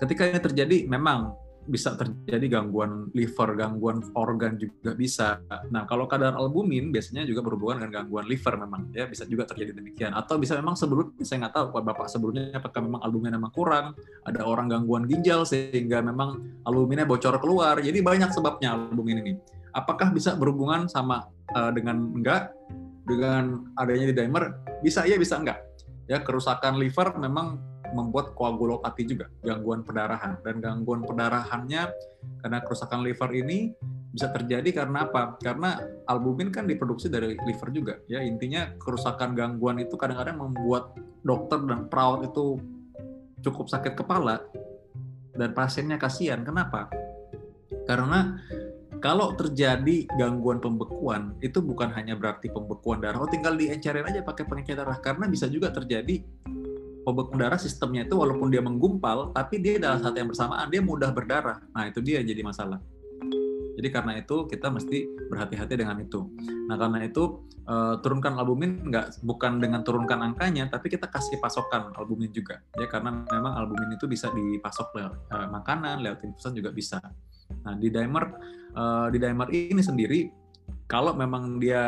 ketika 0.00 0.28
ini 0.28 0.40
terjadi 0.40 0.76
memang 0.88 1.36
bisa 1.70 1.94
terjadi 1.94 2.58
gangguan 2.58 3.12
liver, 3.14 3.54
gangguan 3.54 4.00
organ 4.18 4.56
juga 4.56 4.96
bisa. 4.96 5.38
Nah, 5.70 5.84
kalau 5.84 6.10
kadar 6.10 6.34
albumin 6.34 6.90
biasanya 6.90 7.22
juga 7.22 7.46
berhubungan 7.46 7.84
dengan 7.84 8.02
gangguan 8.02 8.26
liver 8.26 8.58
memang 8.58 8.90
ya 8.90 9.04
bisa 9.06 9.28
juga 9.28 9.46
terjadi 9.46 9.76
demikian. 9.76 10.16
Atau 10.16 10.40
bisa 10.42 10.56
memang 10.56 10.74
sebelumnya 10.74 11.22
saya 11.22 11.46
nggak 11.46 11.54
tahu 11.54 11.66
bapak 11.84 12.10
sebelumnya 12.10 12.56
apakah 12.58 12.80
memang 12.82 13.00
albumin 13.06 13.36
memang 13.38 13.52
kurang, 13.52 13.94
ada 14.26 14.42
orang 14.42 14.66
gangguan 14.66 15.04
ginjal 15.04 15.46
sehingga 15.46 16.00
memang 16.00 16.42
albuminnya 16.66 17.04
bocor 17.04 17.38
keluar. 17.38 17.78
Jadi 17.78 18.02
banyak 18.02 18.34
sebabnya 18.34 18.74
albumin 18.74 19.20
ini. 19.22 19.32
Apakah 19.70 20.10
bisa 20.10 20.34
berhubungan 20.34 20.90
sama 20.90 21.30
uh, 21.54 21.70
dengan 21.70 22.02
enggak 22.10 22.50
dengan 23.10 23.74
adanya 23.74 24.06
di 24.10 24.14
dimer? 24.14 24.54
Bisa 24.80 25.02
iya 25.02 25.18
bisa 25.18 25.42
enggak. 25.42 25.58
Ya 26.06 26.22
kerusakan 26.22 26.78
liver 26.78 27.18
memang 27.18 27.58
membuat 27.90 28.38
koagulopati 28.38 29.02
juga, 29.02 29.26
gangguan 29.42 29.82
perdarahan. 29.82 30.38
Dan 30.46 30.62
gangguan 30.62 31.02
perdarahannya 31.02 31.90
karena 32.42 32.58
kerusakan 32.62 33.02
liver 33.02 33.30
ini 33.34 33.74
bisa 34.10 34.30
terjadi 34.30 34.82
karena 34.82 35.06
apa? 35.06 35.38
Karena 35.38 35.78
albumin 36.06 36.50
kan 36.50 36.66
diproduksi 36.66 37.10
dari 37.10 37.34
liver 37.46 37.68
juga. 37.74 37.94
Ya 38.06 38.22
intinya 38.22 38.74
kerusakan 38.78 39.34
gangguan 39.34 39.82
itu 39.82 39.94
kadang-kadang 39.94 40.38
membuat 40.38 40.94
dokter 41.22 41.62
dan 41.66 41.86
perawat 41.86 42.30
itu 42.30 42.58
cukup 43.40 43.66
sakit 43.70 43.94
kepala 43.98 44.42
dan 45.34 45.50
pasiennya 45.54 45.98
kasihan. 45.98 46.42
Kenapa? 46.42 46.90
Karena 47.86 48.38
kalau 49.00 49.32
terjadi 49.32 50.04
gangguan 50.20 50.60
pembekuan 50.60 51.32
itu 51.40 51.58
bukan 51.64 51.88
hanya 51.96 52.14
berarti 52.14 52.52
pembekuan 52.52 53.00
darah, 53.00 53.24
oh 53.24 53.28
tinggal 53.28 53.56
diencerin 53.56 54.04
aja 54.04 54.20
pakai 54.20 54.44
pengencer 54.44 54.76
darah 54.76 55.00
karena 55.00 55.24
bisa 55.24 55.48
juga 55.48 55.72
terjadi 55.72 56.20
pembekuan 57.02 57.40
darah 57.40 57.56
sistemnya 57.56 58.04
itu 58.04 58.14
walaupun 58.20 58.52
dia 58.52 58.60
menggumpal, 58.60 59.32
tapi 59.32 59.56
dia 59.56 59.80
dalam 59.80 60.04
saat 60.04 60.20
yang 60.20 60.28
bersamaan 60.28 60.68
dia 60.68 60.84
mudah 60.84 61.10
berdarah. 61.16 61.64
Nah 61.72 61.88
itu 61.88 62.04
dia 62.04 62.20
jadi 62.20 62.44
masalah. 62.44 62.76
Jadi 63.80 63.88
karena 63.88 64.20
itu 64.20 64.44
kita 64.44 64.68
mesti 64.68 65.08
berhati-hati 65.32 65.74
dengan 65.80 65.96
itu. 66.04 66.28
Nah 66.68 66.76
karena 66.76 67.00
itu 67.00 67.48
uh, 67.64 67.96
turunkan 68.04 68.36
albumin 68.36 68.84
nggak 68.84 69.24
bukan 69.24 69.56
dengan 69.56 69.80
turunkan 69.80 70.20
angkanya, 70.20 70.68
tapi 70.68 70.92
kita 70.92 71.08
kasih 71.08 71.40
pasokan 71.40 71.88
albumin 71.96 72.28
juga. 72.28 72.60
Ya 72.76 72.84
karena 72.84 73.24
memang 73.24 73.56
albumin 73.56 73.96
itu 73.96 74.04
bisa 74.04 74.28
dipasok 74.28 74.92
lewat 74.92 75.14
uh, 75.32 75.48
makanan, 75.48 76.04
lewat 76.04 76.20
infusan 76.28 76.52
juga 76.52 76.68
bisa. 76.68 77.00
Nah 77.64 77.80
di 77.80 77.88
dimer 77.88 78.59
uh, 78.74 79.06
di 79.10 79.18
dimer 79.18 79.48
ini 79.50 79.82
sendiri 79.82 80.20
kalau 80.90 81.14
memang 81.14 81.62
dia 81.62 81.86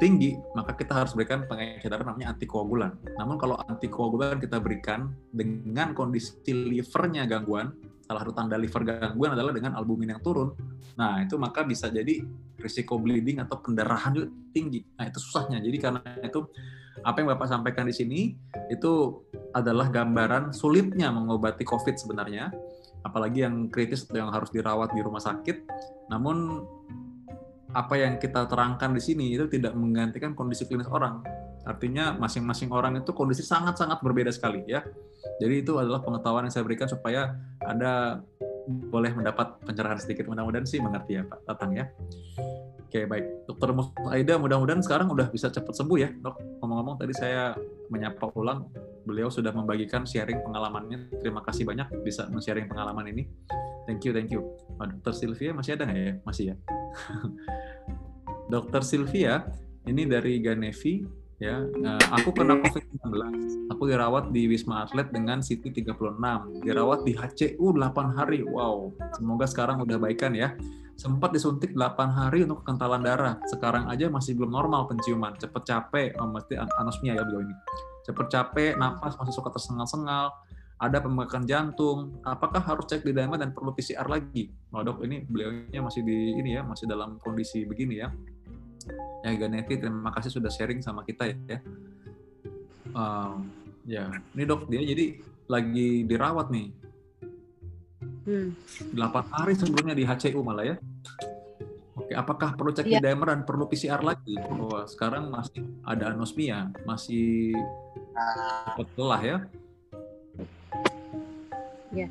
tinggi, 0.00 0.32
maka 0.56 0.72
kita 0.72 1.04
harus 1.04 1.12
berikan 1.12 1.44
pengencer 1.44 1.92
darah 1.92 2.08
namanya 2.08 2.32
antikoagulan. 2.32 2.96
Namun 3.20 3.36
kalau 3.36 3.60
antikoagulan 3.68 4.40
kita 4.40 4.56
berikan 4.56 5.12
dengan 5.28 5.92
kondisi 5.92 6.32
livernya 6.48 7.28
gangguan, 7.28 7.76
salah 8.08 8.24
satu 8.24 8.32
tanda 8.32 8.56
liver 8.56 8.88
gangguan 8.88 9.36
adalah 9.36 9.52
dengan 9.52 9.76
albumin 9.76 10.16
yang 10.16 10.24
turun. 10.24 10.56
Nah, 10.96 11.20
itu 11.20 11.36
maka 11.36 11.60
bisa 11.60 11.92
jadi 11.92 12.24
risiko 12.56 12.96
bleeding 12.96 13.44
atau 13.44 13.60
pendarahan 13.60 14.16
juga 14.16 14.32
tinggi. 14.56 14.80
Nah, 14.96 15.04
itu 15.12 15.20
susahnya. 15.20 15.60
Jadi 15.60 15.76
karena 15.76 16.00
itu 16.24 16.48
apa 17.04 17.20
yang 17.20 17.28
Bapak 17.36 17.52
sampaikan 17.52 17.84
di 17.84 17.92
sini 17.92 18.32
itu 18.72 19.22
adalah 19.52 19.92
gambaran 19.92 20.56
sulitnya 20.56 21.12
mengobati 21.12 21.68
COVID 21.68 22.00
sebenarnya, 22.00 22.48
apalagi 23.02 23.44
yang 23.46 23.70
kritis 23.70 24.06
atau 24.06 24.22
yang 24.22 24.30
harus 24.30 24.50
dirawat 24.50 24.94
di 24.94 25.00
rumah 25.02 25.22
sakit. 25.22 25.56
Namun 26.10 26.62
apa 27.76 27.94
yang 28.00 28.16
kita 28.16 28.48
terangkan 28.48 28.96
di 28.96 29.02
sini 29.02 29.36
itu 29.36 29.44
tidak 29.46 29.76
menggantikan 29.76 30.32
kondisi 30.32 30.64
klinis 30.64 30.88
orang. 30.88 31.20
Artinya 31.68 32.16
masing-masing 32.16 32.72
orang 32.72 32.96
itu 32.96 33.12
kondisi 33.12 33.44
sangat-sangat 33.44 34.00
berbeda 34.00 34.32
sekali 34.32 34.64
ya. 34.64 34.80
Jadi 35.36 35.54
itu 35.60 35.76
adalah 35.76 36.00
pengetahuan 36.00 36.48
yang 36.48 36.54
saya 36.54 36.64
berikan 36.64 36.88
supaya 36.88 37.36
Anda 37.60 38.24
boleh 38.68 39.12
mendapat 39.12 39.60
pencerahan 39.64 40.00
sedikit. 40.00 40.28
Mudah-mudahan 40.28 40.64
sih 40.64 40.80
mengerti 40.80 41.20
ya 41.20 41.22
Pak 41.28 41.44
Tatang 41.44 41.76
ya. 41.76 41.88
Oke 42.88 43.04
baik, 43.04 43.44
Dokter 43.44 43.68
Aida 44.08 44.40
mudah-mudahan 44.40 44.80
sekarang 44.80 45.12
udah 45.12 45.28
bisa 45.28 45.52
cepat 45.52 45.76
sembuh 45.76 45.98
ya 46.00 46.08
dok. 46.08 46.64
Ngomong-ngomong 46.64 46.96
tadi 46.96 47.12
saya 47.12 47.52
menyapa 47.92 48.32
ulang, 48.32 48.64
beliau 49.08 49.32
sudah 49.32 49.48
membagikan 49.56 50.04
sharing 50.04 50.44
pengalamannya. 50.44 51.08
Terima 51.24 51.40
kasih 51.40 51.64
banyak 51.64 51.88
bisa 52.04 52.28
men-sharing 52.28 52.68
pengalaman 52.68 53.08
ini. 53.08 53.24
Thank 53.88 54.04
you, 54.04 54.12
thank 54.12 54.28
you. 54.28 54.44
Oh, 54.76 54.84
Dokter 54.84 55.16
Sylvia 55.16 55.56
masih 55.56 55.80
ada 55.80 55.88
nggak 55.88 55.96
ya? 55.96 56.12
Masih 56.28 56.44
ya. 56.52 56.54
Dokter 58.52 58.84
Sylvia, 58.84 59.48
ini 59.88 60.04
dari 60.04 60.44
Ganevi, 60.44 61.08
ya 61.38 61.62
uh, 61.62 62.04
aku 62.18 62.34
kena 62.34 62.58
COVID-19 62.58 63.14
aku 63.70 63.82
dirawat 63.86 64.34
di 64.34 64.50
Wisma 64.50 64.82
Atlet 64.82 65.06
dengan 65.14 65.38
CT 65.38 65.70
36 65.70 66.18
dirawat 66.66 67.06
di 67.06 67.14
HCU 67.14 67.78
8 67.78 68.18
hari 68.18 68.42
wow 68.42 68.90
semoga 69.14 69.46
sekarang 69.46 69.86
udah 69.86 70.02
baikan 70.02 70.34
ya 70.34 70.58
sempat 70.98 71.30
disuntik 71.30 71.78
8 71.78 71.94
hari 72.10 72.42
untuk 72.42 72.66
kekentalan 72.66 73.06
darah 73.06 73.38
sekarang 73.54 73.86
aja 73.86 74.10
masih 74.10 74.34
belum 74.34 74.50
normal 74.50 74.90
penciuman 74.90 75.38
cepet 75.38 75.62
capek 75.62 76.10
oh, 76.18 76.26
mesti 76.26 76.58
anosmia 76.58 77.14
ya 77.14 77.22
beliau 77.22 77.46
ini 77.46 77.54
cepet 78.08 78.26
capek 78.32 78.72
napas 78.80 79.20
masih 79.20 79.36
suka 79.36 79.52
tersengal-sengal. 79.52 80.32
Ada 80.78 81.02
pembengkakan 81.02 81.44
jantung. 81.44 82.22
Apakah 82.24 82.62
harus 82.62 82.86
cek 82.88 83.04
di 83.04 83.12
dimer 83.12 83.36
dan 83.36 83.52
perlu 83.52 83.74
PCR 83.74 84.06
lagi? 84.08 84.48
Oh, 84.72 84.80
dok 84.80 85.04
ini 85.04 85.26
beliaunya 85.26 85.82
masih 85.82 86.06
di 86.06 86.38
ini 86.38 86.56
ya 86.56 86.62
masih 86.64 86.88
dalam 86.88 87.20
kondisi 87.20 87.66
begini 87.68 88.00
ya. 88.00 88.08
Ya 89.26 89.34
Ganeti 89.36 89.76
terima 89.76 90.08
kasih 90.14 90.32
sudah 90.32 90.48
sharing 90.48 90.80
sama 90.80 91.02
kita 91.04 91.28
ya. 91.28 91.58
Um, 92.94 93.50
ya 93.84 94.08
ini 94.32 94.46
dok 94.46 94.70
dia 94.70 94.80
jadi 94.86 95.18
lagi 95.50 96.06
dirawat 96.06 96.48
nih. 96.48 96.68
Hmm. 98.28 98.52
8 98.92 99.34
hari 99.34 99.56
sebelumnya 99.56 99.96
di 99.96 100.04
HCU 100.04 100.44
malah 100.44 100.76
ya 100.76 100.76
Oke, 101.98 102.14
apakah 102.14 102.54
perlu 102.54 102.70
cek 102.70 102.86
ya. 102.86 103.02
di 103.02 103.10
dimer 103.10 103.34
dan 103.34 103.42
perlu 103.42 103.66
PCR 103.66 103.98
lagi? 104.06 104.38
Bahwa 104.38 104.86
sekarang 104.86 105.34
masih 105.34 105.66
ada 105.82 106.14
anosmia, 106.14 106.70
masih 106.86 107.58
cepat 108.70 108.88
lelah 108.94 109.22
ya? 109.22 109.36
Ya. 111.90 112.08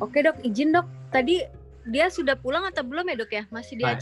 Oke 0.00 0.24
dok, 0.24 0.40
izin 0.40 0.72
dok. 0.72 0.88
Tadi 1.12 1.44
dia 1.92 2.08
sudah 2.08 2.32
pulang 2.40 2.64
atau 2.64 2.80
belum 2.80 3.04
ya 3.12 3.16
dok 3.20 3.32
ya? 3.36 3.44
Masih 3.52 3.76
di 3.76 3.84
nah, 3.84 4.00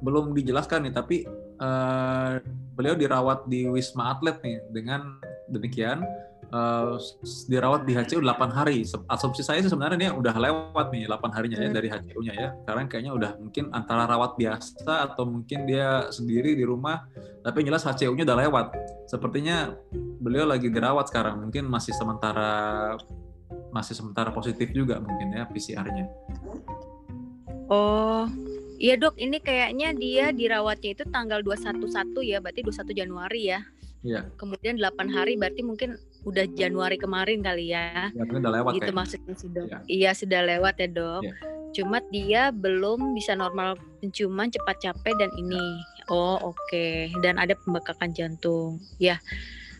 belum 0.00 0.32
dijelaskan 0.32 0.88
nih, 0.88 0.94
tapi 0.96 1.16
uh, 1.60 2.40
beliau 2.72 2.96
dirawat 2.96 3.44
di 3.48 3.68
Wisma 3.68 4.16
Atlet 4.16 4.40
nih 4.40 4.56
dengan 4.72 5.20
demikian 5.52 6.00
uh, 6.52 6.98
dirawat 7.50 7.86
di 7.86 7.96
HCU 7.96 8.22
8 8.22 8.50
hari. 8.52 8.82
Asumsi 9.10 9.42
saya 9.42 9.62
sih 9.62 9.70
sebenarnya 9.70 9.98
dia 9.98 10.10
udah 10.12 10.34
lewat 10.34 10.92
nih 10.94 11.08
8 11.10 11.36
harinya 11.36 11.58
ya 11.58 11.68
hmm. 11.70 11.76
dari 11.76 11.88
HCU-nya 11.90 12.34
ya. 12.34 12.48
Sekarang 12.62 12.84
kayaknya 12.86 13.12
udah 13.14 13.30
mungkin 13.40 13.64
antara 13.72 14.04
rawat 14.06 14.38
biasa 14.38 15.12
atau 15.12 15.24
mungkin 15.26 15.66
dia 15.66 16.10
sendiri 16.12 16.54
di 16.54 16.64
rumah, 16.66 17.06
tapi 17.42 17.62
jelas 17.66 17.82
HCU-nya 17.86 18.24
udah 18.26 18.38
lewat. 18.46 18.66
Sepertinya 19.06 19.74
beliau 20.22 20.46
lagi 20.46 20.68
dirawat 20.68 21.10
sekarang, 21.10 21.46
mungkin 21.46 21.66
masih 21.70 21.94
sementara 21.94 22.94
masih 23.70 23.92
sementara 23.92 24.32
positif 24.32 24.72
juga 24.72 24.98
mungkin 24.98 25.36
ya 25.36 25.44
PCR-nya. 25.52 26.08
Oh, 27.66 28.24
Iya 28.76 29.00
dok, 29.00 29.16
ini 29.16 29.40
kayaknya 29.40 29.96
dia 29.96 30.26
dirawatnya 30.36 30.92
itu 30.92 31.04
tanggal 31.08 31.40
211 31.40 32.20
ya, 32.20 32.44
berarti 32.44 32.60
21 32.60 32.92
Januari 32.92 33.42
ya. 33.48 33.60
Iya. 34.04 34.20
Kemudian 34.36 34.76
8 34.76 35.08
hari 35.08 35.40
berarti 35.40 35.64
mungkin 35.64 35.96
udah 36.26 36.44
Januari 36.58 36.98
kemarin 36.98 37.40
kali 37.40 37.70
ya. 37.70 38.10
Ya, 38.10 38.22
udah 38.26 38.50
lewat 38.50 38.72
Gitu 38.74 38.90
maksudnya 38.90 39.34
sih 39.38 39.48
dok. 39.48 39.66
Ya. 39.70 39.78
Iya 39.86 40.10
sudah 40.18 40.40
lewat 40.42 40.74
ya 40.82 40.88
dok. 40.90 41.22
Ya. 41.22 41.34
Cuma 41.72 42.02
dia 42.10 42.50
belum 42.50 43.14
bisa 43.14 43.38
normal 43.38 43.78
penciuman 44.02 44.50
cepat 44.50 44.82
capek 44.82 45.14
dan 45.16 45.30
ini. 45.38 45.62
Oh 46.10 46.36
oke. 46.42 46.58
Okay. 46.66 47.14
Dan 47.22 47.38
ada 47.38 47.54
pembekakan 47.54 48.10
jantung. 48.10 48.82
Ya. 48.98 49.22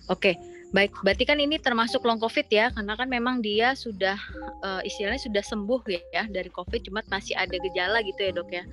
Oke. 0.06 0.32
Okay. 0.32 0.36
Baik, 0.74 0.98
berarti 1.06 1.22
kan 1.22 1.38
ini 1.38 1.62
termasuk 1.62 2.02
long 2.02 2.18
COVID 2.18 2.50
ya, 2.50 2.74
karena 2.74 2.98
kan 2.98 3.06
memang 3.06 3.38
dia 3.38 3.78
sudah 3.78 4.18
uh, 4.66 4.82
istilahnya 4.82 5.22
sudah 5.22 5.38
sembuh 5.38 5.80
ya 6.10 6.26
dari 6.26 6.50
COVID, 6.50 6.90
cuma 6.90 7.06
masih 7.06 7.38
ada 7.38 7.54
gejala 7.54 8.02
gitu 8.02 8.18
ya 8.18 8.32
dok 8.34 8.50
ya. 8.50 8.66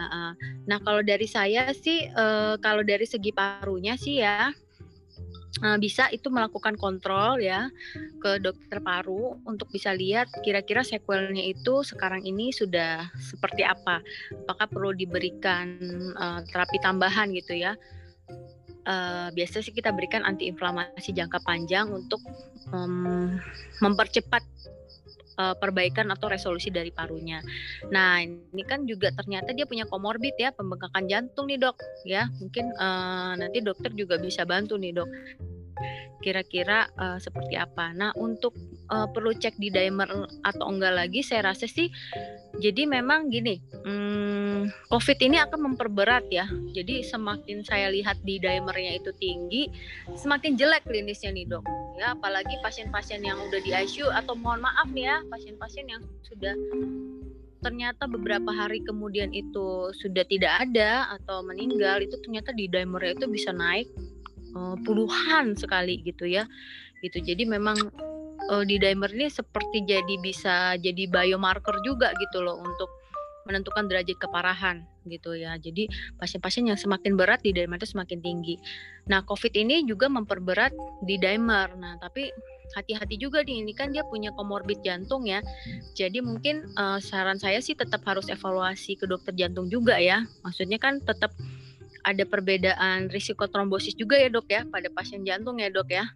Nah, 0.00 0.08
uh, 0.08 0.32
nah 0.64 0.80
kalau 0.80 1.04
dari 1.04 1.28
saya 1.28 1.68
sih, 1.76 2.08
uh, 2.16 2.56
kalau 2.64 2.80
dari 2.80 3.04
segi 3.04 3.36
parunya 3.36 4.00
sih 4.00 4.24
ya, 4.24 4.48
uh, 5.58 5.78
bisa 5.82 6.06
itu 6.14 6.30
melakukan 6.30 6.78
kontrol 6.78 7.42
ya 7.42 7.66
ke 8.22 8.38
dokter 8.38 8.78
paru 8.78 9.38
untuk 9.42 9.66
bisa 9.74 9.90
lihat 9.90 10.30
kira-kira 10.46 10.86
sequelnya 10.86 11.42
itu 11.42 11.82
sekarang 11.82 12.22
ini 12.22 12.54
sudah 12.54 13.10
seperti 13.18 13.66
apa, 13.66 13.98
apakah 14.46 14.66
perlu 14.70 14.90
diberikan 14.94 15.74
uh, 16.14 16.40
terapi 16.46 16.78
tambahan 16.78 17.34
gitu 17.34 17.58
ya. 17.58 17.74
Uh, 18.88 19.28
biasanya 19.36 19.64
sih 19.68 19.76
kita 19.76 19.92
berikan 19.92 20.24
antiinflamasi 20.24 21.12
jangka 21.12 21.44
panjang 21.44 21.92
untuk 21.92 22.24
um, 22.72 23.36
mempercepat 23.84 24.40
uh, 25.38 25.54
perbaikan 25.54 26.08
atau 26.10 26.26
resolusi 26.32 26.72
dari 26.72 26.90
parunya. 26.90 27.44
Nah, 27.92 28.24
ini 28.24 28.62
kan 28.66 28.88
juga 28.88 29.12
ternyata 29.14 29.52
dia 29.54 29.68
punya 29.68 29.86
komorbid 29.86 30.34
ya, 30.40 30.50
pembengkakan 30.54 31.06
jantung 31.06 31.46
nih 31.50 31.60
dok. 31.60 31.76
Ya, 32.08 32.26
mungkin 32.40 32.72
uh, 32.80 33.36
nanti 33.38 33.60
dokter 33.62 33.92
juga 33.94 34.18
bisa 34.18 34.42
bantu 34.48 34.80
nih 34.80 34.96
dok. 34.96 35.10
Kira-kira 36.20 36.88
uh, 37.00 37.16
seperti 37.16 37.56
apa? 37.56 37.92
Nah, 37.96 38.12
untuk 38.16 38.52
uh, 38.92 39.08
perlu 39.08 39.32
cek 39.32 39.56
di 39.56 39.72
dimer 39.72 40.08
atau 40.44 40.66
enggak 40.68 40.94
lagi, 40.94 41.20
saya 41.24 41.52
rasa 41.52 41.64
sih. 41.64 41.88
Jadi 42.60 42.84
memang 42.84 43.32
gini. 43.32 43.56
Hmm, 43.86 44.68
COVID 44.92 45.18
ini 45.24 45.40
akan 45.40 45.72
memperberat 45.72 46.28
ya. 46.28 46.44
Jadi 46.76 47.00
semakin 47.00 47.64
saya 47.64 47.88
lihat 47.88 48.20
di 48.20 48.36
dimernya 48.36 49.00
itu 49.00 49.10
tinggi, 49.16 49.72
semakin 50.12 50.60
jelek 50.60 50.84
klinisnya 50.84 51.32
nih 51.32 51.48
dok. 51.48 51.64
Ya, 51.96 52.12
apalagi 52.12 52.56
pasien-pasien 52.60 53.24
yang 53.24 53.40
udah 53.40 53.60
di 53.64 53.72
ICU 53.72 54.12
atau 54.12 54.36
mohon 54.36 54.60
maaf 54.60 54.88
nih 54.92 55.08
ya, 55.08 55.16
pasien-pasien 55.32 55.88
yang 55.88 56.02
sudah 56.24 56.52
ternyata 57.60 58.08
beberapa 58.08 58.48
hari 58.50 58.80
kemudian 58.80 59.30
itu 59.36 59.92
sudah 59.92 60.24
tidak 60.24 60.64
ada 60.64 61.12
atau 61.20 61.44
meninggal 61.44 62.00
itu 62.00 62.16
ternyata 62.24 62.56
di 62.56 62.66
dimernya 62.66 63.20
itu 63.20 63.28
bisa 63.28 63.52
naik 63.52 63.86
uh, 64.54 64.76
puluhan 64.82 65.54
sekali 65.58 66.00
gitu 66.02 66.26
ya. 66.26 66.46
Gitu. 67.00 67.20
Jadi 67.24 67.48
memang 67.48 67.76
uh, 68.52 68.64
di 68.66 68.76
dimer 68.76 69.10
ini 69.12 69.28
seperti 69.30 69.84
jadi 69.86 70.14
bisa 70.20 70.76
jadi 70.76 71.08
biomarker 71.08 71.80
juga 71.86 72.12
gitu 72.18 72.44
loh 72.44 72.60
untuk 72.60 72.90
menentukan 73.48 73.88
derajat 73.88 74.16
keparahan 74.20 74.84
gitu 75.08 75.32
ya. 75.34 75.56
Jadi 75.56 75.88
pasien-pasien 76.20 76.68
yang 76.68 76.78
semakin 76.78 77.16
berat 77.16 77.40
di 77.40 77.56
dimer 77.56 77.80
itu 77.80 77.88
semakin 77.96 78.20
tinggi. 78.20 78.60
Nah, 79.08 79.24
COVID 79.24 79.56
ini 79.56 79.82
juga 79.88 80.06
memperberat 80.12 80.70
di 81.02 81.16
dimer. 81.16 81.72
Nah, 81.74 81.96
tapi 81.98 82.28
hati-hati 82.76 83.18
juga 83.18 83.42
nih 83.42 83.66
ini 83.66 83.72
kan 83.74 83.90
dia 83.90 84.06
punya 84.06 84.30
komorbid 84.36 84.84
jantung 84.86 85.26
ya. 85.26 85.42
Jadi 85.98 86.22
mungkin 86.22 86.68
uh, 86.78 87.02
saran 87.02 87.40
saya 87.40 87.58
sih 87.58 87.74
tetap 87.74 88.04
harus 88.06 88.30
evaluasi 88.30 88.94
ke 88.94 89.08
dokter 89.08 89.34
jantung 89.34 89.66
juga 89.66 89.98
ya. 89.98 90.22
Maksudnya 90.46 90.78
kan 90.78 91.02
tetap 91.02 91.34
ada 92.04 92.24
perbedaan 92.24 93.12
risiko 93.12 93.46
trombosis 93.46 93.96
juga 93.96 94.16
ya, 94.16 94.28
Dok 94.32 94.48
ya, 94.48 94.62
pada 94.68 94.88
pasien 94.92 95.24
jantung 95.24 95.60
ya, 95.60 95.68
Dok 95.68 95.88
ya. 95.92 96.08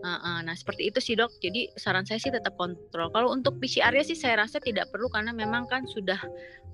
Nah, 0.00 0.56
seperti 0.56 0.88
itu 0.88 0.98
sih 1.00 1.14
dok. 1.16 1.32
Jadi 1.40 1.72
saran 1.76 2.04
saya 2.08 2.20
sih 2.20 2.32
tetap 2.32 2.56
kontrol. 2.56 3.12
Kalau 3.12 3.32
untuk 3.32 3.60
PCR-nya 3.60 4.04
sih 4.04 4.16
saya 4.16 4.44
rasa 4.44 4.60
tidak 4.60 4.88
perlu 4.88 5.12
karena 5.12 5.32
memang 5.32 5.68
kan 5.68 5.84
sudah 5.84 6.20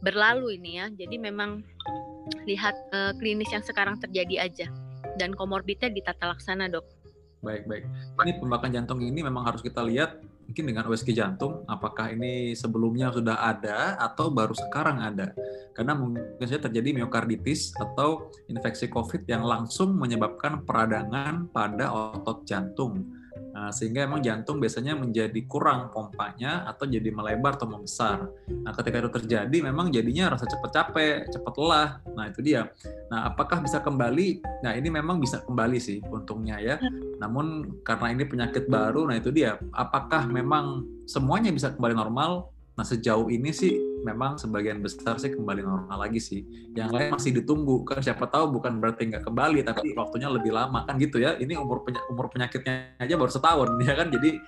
berlalu 0.02 0.58
ini 0.58 0.78
ya. 0.82 0.86
Jadi 0.90 1.16
memang 1.18 1.62
lihat 2.46 2.74
uh, 2.94 3.12
klinis 3.18 3.50
yang 3.50 3.62
sekarang 3.62 3.98
terjadi 4.02 4.46
aja 4.46 4.66
dan 5.18 5.34
komorbidnya 5.34 5.90
ditata 5.90 6.34
laksana 6.34 6.70
dok. 6.70 6.86
Baik 7.42 7.66
baik. 7.70 7.84
Ini 8.26 8.32
pembakaran 8.42 8.74
jantung 8.74 8.98
ini 9.02 9.22
memang 9.22 9.46
harus 9.46 9.62
kita 9.62 9.82
lihat 9.86 10.18
mungkin 10.46 10.64
dengan 10.72 10.86
USG 10.86 11.12
jantung 11.12 11.66
apakah 11.66 12.14
ini 12.14 12.54
sebelumnya 12.54 13.10
sudah 13.10 13.42
ada 13.42 13.98
atau 13.98 14.30
baru 14.30 14.54
sekarang 14.54 15.02
ada? 15.02 15.34
Karena 15.74 15.98
mungkin 15.98 16.46
saja 16.46 16.70
terjadi 16.70 17.02
miokarditis 17.02 17.74
atau 17.76 18.30
infeksi 18.46 18.86
COVID 18.88 19.26
yang 19.26 19.42
langsung 19.44 19.98
menyebabkan 19.98 20.62
peradangan 20.64 21.50
pada 21.50 21.92
otot 21.92 22.46
jantung 22.46 23.04
Nah, 23.56 23.72
sehingga 23.72 24.04
emang 24.04 24.20
jantung 24.20 24.60
biasanya 24.60 24.92
menjadi 24.92 25.40
kurang 25.48 25.88
pompanya 25.88 26.68
atau 26.68 26.84
jadi 26.84 27.08
melebar 27.08 27.56
atau 27.56 27.64
membesar. 27.64 28.28
Nah, 28.52 28.76
ketika 28.76 29.00
itu 29.00 29.10
terjadi 29.16 29.58
memang 29.64 29.88
jadinya 29.88 30.36
rasa 30.36 30.44
cepat 30.44 30.70
capek, 30.76 31.24
cepat 31.32 31.54
lelah. 31.56 31.88
Nah, 32.12 32.28
itu 32.28 32.44
dia. 32.44 32.68
Nah, 33.08 33.32
apakah 33.32 33.64
bisa 33.64 33.80
kembali? 33.80 34.44
Nah, 34.60 34.76
ini 34.76 34.92
memang 34.92 35.16
bisa 35.16 35.40
kembali 35.40 35.80
sih 35.80 36.04
untungnya 36.04 36.60
ya. 36.60 36.76
Namun 37.16 37.80
karena 37.80 38.12
ini 38.12 38.28
penyakit 38.28 38.68
baru, 38.68 39.08
nah 39.08 39.16
itu 39.16 39.32
dia. 39.32 39.56
Apakah 39.72 40.28
memang 40.28 40.84
semuanya 41.08 41.48
bisa 41.48 41.72
kembali 41.72 41.96
normal? 41.96 42.52
Nah, 42.76 42.84
sejauh 42.84 43.32
ini 43.32 43.56
sih 43.56 43.72
memang 44.06 44.38
sebagian 44.38 44.78
besar 44.78 45.18
sih 45.18 45.34
kembali 45.34 45.66
normal 45.66 46.06
lagi 46.06 46.22
sih. 46.22 46.46
Yang 46.78 46.90
lain 46.94 47.10
masih 47.10 47.30
ditunggu 47.42 47.82
kan 47.82 47.98
siapa 47.98 48.30
tahu 48.30 48.54
bukan 48.54 48.78
berarti 48.78 49.10
nggak 49.10 49.26
kembali 49.26 49.66
tapi 49.66 49.90
waktunya 49.98 50.30
lebih 50.30 50.54
lama 50.54 50.86
kan 50.86 50.94
gitu 51.02 51.18
ya. 51.18 51.34
Ini 51.34 51.58
umur 51.58 51.82
peny 51.82 51.98
umur 52.06 52.30
penyakitnya 52.30 52.94
aja 53.02 53.14
baru 53.18 53.32
setahun 53.34 53.74
ya 53.88 53.98
kan. 53.98 54.08
Jadi 54.14 54.38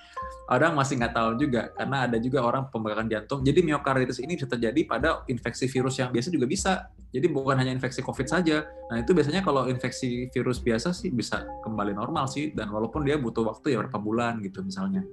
orang 0.49 0.71
masih 0.79 0.95
nggak 0.97 1.13
tahu 1.13 1.29
juga 1.35 1.61
karena 1.75 2.07
ada 2.07 2.17
juga 2.17 2.39
orang 2.41 2.71
pembengkakan 2.71 3.07
jantung. 3.11 3.39
Jadi 3.43 3.59
miokarditis 3.59 4.23
ini 4.23 4.39
bisa 4.39 4.47
terjadi 4.47 4.81
pada 4.87 5.27
infeksi 5.27 5.67
virus 5.67 5.99
yang 5.99 6.09
biasa 6.15 6.31
juga 6.31 6.47
bisa. 6.47 6.87
Jadi 7.11 7.25
bukan 7.27 7.59
hanya 7.59 7.75
infeksi 7.75 7.99
COVID 7.99 8.27
saja. 8.29 8.63
Nah 8.89 8.97
itu 9.01 9.11
biasanya 9.11 9.43
kalau 9.43 9.67
infeksi 9.67 10.31
virus 10.31 10.63
biasa 10.63 10.95
sih 10.95 11.11
bisa 11.11 11.43
kembali 11.67 11.91
normal 11.91 12.31
sih 12.31 12.55
dan 12.55 12.71
walaupun 12.71 13.03
dia 13.03 13.19
butuh 13.19 13.43
waktu 13.43 13.75
ya 13.75 13.83
berapa 13.83 13.99
bulan 13.99 14.39
gitu 14.39 14.63
misalnya. 14.63 15.03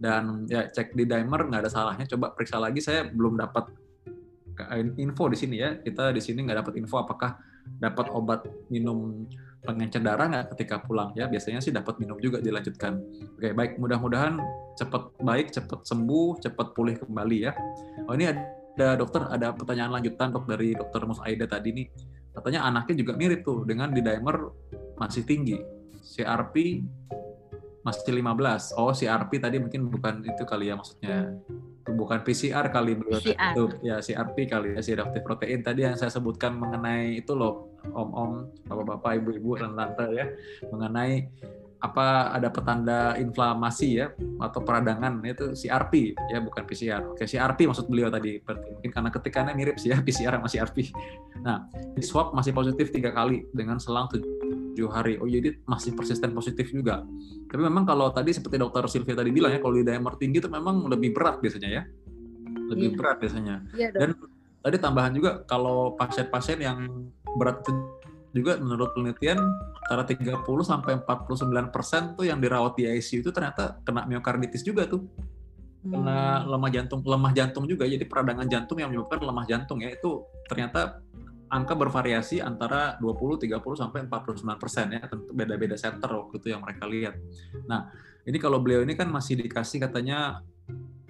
Dan 0.00 0.44
ya 0.50 0.68
cek 0.68 0.92
di 0.92 1.04
dimer 1.06 1.48
nggak 1.48 1.62
ada 1.64 1.70
salahnya. 1.72 2.04
Coba 2.08 2.32
periksa 2.34 2.60
lagi. 2.60 2.80
Saya 2.82 3.08
belum 3.08 3.40
dapat 3.40 3.83
info 4.98 5.28
di 5.30 5.38
sini 5.38 5.56
ya. 5.60 5.76
Kita 5.78 6.10
di 6.10 6.20
sini 6.22 6.44
nggak 6.44 6.58
dapat 6.64 6.74
info 6.78 7.02
apakah 7.02 7.36
dapat 7.80 8.06
obat 8.12 8.44
minum 8.68 9.24
pengencer 9.64 10.04
darah 10.04 10.28
nggak 10.28 10.54
ketika 10.56 10.82
pulang 10.84 11.12
ya. 11.16 11.26
Biasanya 11.26 11.60
sih 11.60 11.72
dapat 11.72 11.98
minum 11.98 12.18
juga 12.20 12.38
dilanjutkan. 12.38 13.00
Oke 13.38 13.52
baik. 13.52 13.80
Mudah-mudahan 13.80 14.38
cepat 14.78 15.14
baik 15.22 15.54
cepat 15.54 15.86
sembuh 15.86 16.42
cepat 16.42 16.74
pulih 16.74 16.98
kembali 17.00 17.38
ya. 17.44 17.52
Oh 18.06 18.14
ini 18.14 18.30
ada 18.30 18.98
dokter 18.98 19.26
ada 19.30 19.54
pertanyaan 19.54 19.94
lanjutan 19.94 20.34
dok 20.34 20.50
dari 20.50 20.74
dokter 20.74 21.00
Mus 21.06 21.22
Aida 21.22 21.46
tadi 21.46 21.70
nih. 21.70 21.86
Katanya 22.34 22.66
anaknya 22.66 23.06
juga 23.06 23.12
mirip 23.14 23.46
tuh 23.46 23.62
dengan 23.62 23.94
di 23.94 24.02
dimer 24.02 24.36
masih 24.98 25.22
tinggi. 25.22 25.58
CRP 26.04 26.84
masih 27.84 28.16
15 28.16 28.80
oh 28.80 28.96
CRP 28.96 29.44
tadi 29.44 29.60
mungkin 29.60 29.92
bukan 29.92 30.24
itu 30.24 30.42
kali 30.48 30.72
ya 30.72 30.74
maksudnya 30.74 31.36
bukan 31.84 32.24
PCR 32.24 32.72
kali 32.72 32.96
PCR. 32.96 33.52
itu 33.52 33.64
ya 33.84 34.00
CRP 34.00 34.48
kali 34.48 34.72
ya 34.72 34.80
si 34.80 34.96
reaktif 34.96 35.20
protein 35.20 35.60
tadi 35.60 35.84
yang 35.84 36.00
saya 36.00 36.08
sebutkan 36.08 36.56
mengenai 36.56 37.20
itu 37.20 37.36
loh 37.36 37.76
om-om 37.92 38.48
bapak-bapak 38.64 39.20
ibu-ibu 39.20 39.60
dan 39.60 39.76
tante 39.76 40.06
ya 40.16 40.26
mengenai 40.72 41.28
apa 41.84 42.32
ada 42.32 42.48
petanda 42.48 43.12
inflamasi 43.20 44.00
ya 44.00 44.08
atau 44.40 44.64
peradangan 44.64 45.20
itu 45.28 45.52
CRP 45.52 46.16
ya 46.32 46.40
bukan 46.40 46.64
PCR. 46.64 47.04
Oke 47.12 47.28
CRP 47.28 47.68
maksud 47.68 47.92
beliau 47.92 48.08
tadi 48.08 48.40
berarti 48.40 48.72
mungkin 48.72 48.90
karena 48.90 49.10
ketikannya 49.12 49.52
mirip 49.52 49.76
sih 49.76 49.92
ya 49.92 50.00
PCR 50.00 50.40
sama 50.40 50.48
CRP. 50.48 50.96
Nah 51.44 51.68
di 51.92 52.00
swab 52.00 52.32
masih 52.32 52.56
positif 52.56 52.88
tiga 52.88 53.12
kali 53.12 53.44
dengan 53.52 53.76
selang 53.76 54.08
tujuh 54.08 54.43
hari. 54.90 55.14
Oh 55.22 55.28
jadi 55.30 55.54
masih 55.64 55.94
persisten 55.94 56.34
positif 56.34 56.74
juga. 56.74 57.06
Tapi 57.46 57.60
memang 57.62 57.86
kalau 57.86 58.10
tadi 58.10 58.34
seperti 58.34 58.58
dokter 58.58 58.82
Sylvia 58.90 59.14
tadi 59.14 59.30
bilang 59.30 59.54
ya 59.54 59.62
kalau 59.62 59.78
di 59.78 59.86
dimer 59.86 60.14
tinggi 60.18 60.42
itu 60.42 60.50
memang 60.50 60.90
lebih 60.90 61.14
berat 61.14 61.38
biasanya 61.38 61.70
ya, 61.70 61.82
lebih 62.74 62.94
Iya. 62.94 62.96
berat 62.98 63.16
biasanya. 63.22 63.54
Iya, 63.78 63.88
dok. 63.94 64.00
Dan 64.02 64.08
tadi 64.64 64.76
tambahan 64.82 65.12
juga 65.14 65.30
kalau 65.46 65.94
pasien-pasien 65.94 66.58
yang 66.58 66.78
berat 67.38 67.62
juga 68.34 68.58
menurut 68.58 68.90
penelitian 68.98 69.38
antara 69.86 70.02
30 70.02 70.42
sampai 70.66 70.98
49 70.98 71.70
persen 71.70 72.18
tuh 72.18 72.26
yang 72.26 72.42
dirawat 72.42 72.74
di 72.74 72.90
ICU 72.90 73.22
itu 73.22 73.30
ternyata 73.30 73.78
kena 73.86 74.02
miokarditis 74.10 74.66
juga 74.66 74.90
tuh 74.90 75.06
kena 75.84 76.40
Hmm. 76.42 76.56
lemah 76.56 76.70
jantung 76.72 77.00
lemah 77.04 77.32
jantung 77.36 77.68
juga 77.68 77.84
jadi 77.84 78.00
peradangan 78.08 78.48
jantung 78.48 78.80
yang 78.80 78.88
menyebabkan 78.88 79.20
lemah 79.20 79.44
jantung 79.44 79.78
ya 79.84 79.92
itu 79.92 80.24
ternyata 80.48 80.98
angka 81.54 81.78
bervariasi 81.78 82.42
antara 82.42 82.98
20 82.98 83.46
30 83.46 83.62
sampai 83.78 84.10
49 84.10 84.42
persen 84.58 84.86
ya 84.90 85.06
tentu 85.06 85.30
beda-beda 85.30 85.78
center 85.78 86.10
waktu 86.10 86.42
itu 86.42 86.48
yang 86.50 86.66
mereka 86.66 86.84
lihat. 86.90 87.14
Nah 87.70 87.94
ini 88.26 88.42
kalau 88.42 88.58
beliau 88.58 88.82
ini 88.82 88.98
kan 88.98 89.06
masih 89.06 89.38
dikasih 89.38 89.78
katanya 89.86 90.42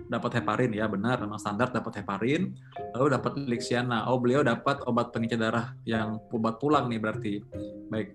dapat 0.05 0.36
heparin 0.36 0.68
ya 0.76 0.84
benar 0.84 1.16
memang 1.24 1.40
standar 1.40 1.72
dapat 1.72 2.05
heparin 2.05 2.53
lalu 2.92 3.16
dapat 3.16 3.40
Lixiana. 3.40 4.05
Oh 4.12 4.20
beliau 4.20 4.45
dapat 4.45 4.84
obat 4.84 5.16
pengencer 5.16 5.40
darah 5.40 5.72
yang 5.88 6.20
obat 6.28 6.61
pulang 6.61 6.92
nih 6.92 7.01
berarti. 7.01 7.40
Baik 7.88 8.12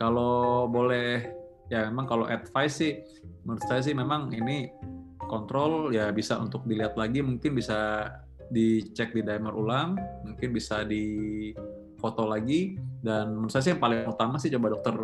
kalau 0.00 0.64
boleh 0.72 1.28
ya 1.68 1.84
memang 1.92 2.08
kalau 2.08 2.24
advice 2.24 2.80
sih 2.80 2.92
menurut 3.44 3.64
saya 3.68 3.84
sih 3.84 3.92
memang 3.92 4.32
ini 4.32 4.70
kontrol 5.26 5.90
ya 5.90 6.08
bisa 6.14 6.38
untuk 6.38 6.64
dilihat 6.64 6.94
lagi 6.94 7.20
mungkin 7.20 7.52
bisa 7.58 8.08
dicek 8.50 9.12
di 9.12 9.22
dimer 9.22 9.54
ulang 9.54 9.98
mungkin 10.24 10.48
bisa 10.54 10.82
di 10.86 11.50
foto 11.98 12.28
lagi. 12.28 12.76
Dan 13.00 13.38
menurut 13.38 13.52
saya 13.52 13.62
sih 13.62 13.72
yang 13.74 13.82
paling 13.82 14.06
utama 14.08 14.36
sih 14.36 14.50
coba 14.50 14.74
dokter 14.74 14.94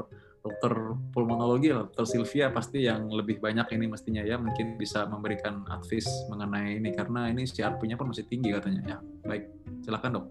dokter 0.42 0.72
pulmonologi 1.14 1.70
dokter 1.70 2.02
Sylvia 2.02 2.50
pasti 2.50 2.82
yang 2.82 3.06
lebih 3.06 3.38
banyak 3.38 3.78
ini 3.78 3.86
mestinya 3.86 4.26
ya 4.26 4.34
mungkin 4.42 4.74
bisa 4.74 5.06
memberikan 5.06 5.62
advice 5.70 6.08
mengenai 6.28 6.82
ini. 6.82 6.90
Karena 6.92 7.30
ini 7.30 7.46
CRP-nya 7.46 7.94
pun 7.94 8.10
masih 8.10 8.26
tinggi 8.26 8.50
katanya. 8.50 8.82
Ya 8.84 8.98
baik. 9.26 9.48
Silakan 9.86 10.10
dok. 10.18 10.26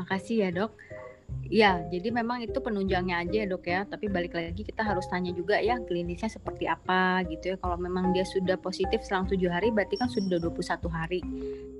Makasih 0.00 0.36
ya 0.42 0.48
dok. 0.50 0.72
Ya, 1.50 1.82
jadi 1.90 2.14
memang 2.14 2.46
itu 2.46 2.62
penunjangnya 2.62 3.26
aja 3.26 3.42
ya 3.42 3.46
dok 3.50 3.66
ya. 3.66 3.82
Tapi 3.82 4.06
balik 4.06 4.38
lagi 4.38 4.62
kita 4.62 4.86
harus 4.86 5.02
tanya 5.10 5.34
juga 5.34 5.58
ya 5.58 5.82
klinisnya 5.82 6.30
seperti 6.30 6.70
apa 6.70 7.26
gitu 7.26 7.50
ya. 7.50 7.56
Kalau 7.58 7.74
memang 7.74 8.14
dia 8.14 8.22
sudah 8.22 8.54
positif 8.54 9.02
selang 9.02 9.26
tujuh 9.26 9.50
hari, 9.50 9.74
berarti 9.74 9.98
kan 9.98 10.06
sudah 10.06 10.38
21 10.38 10.86
hari 10.86 11.18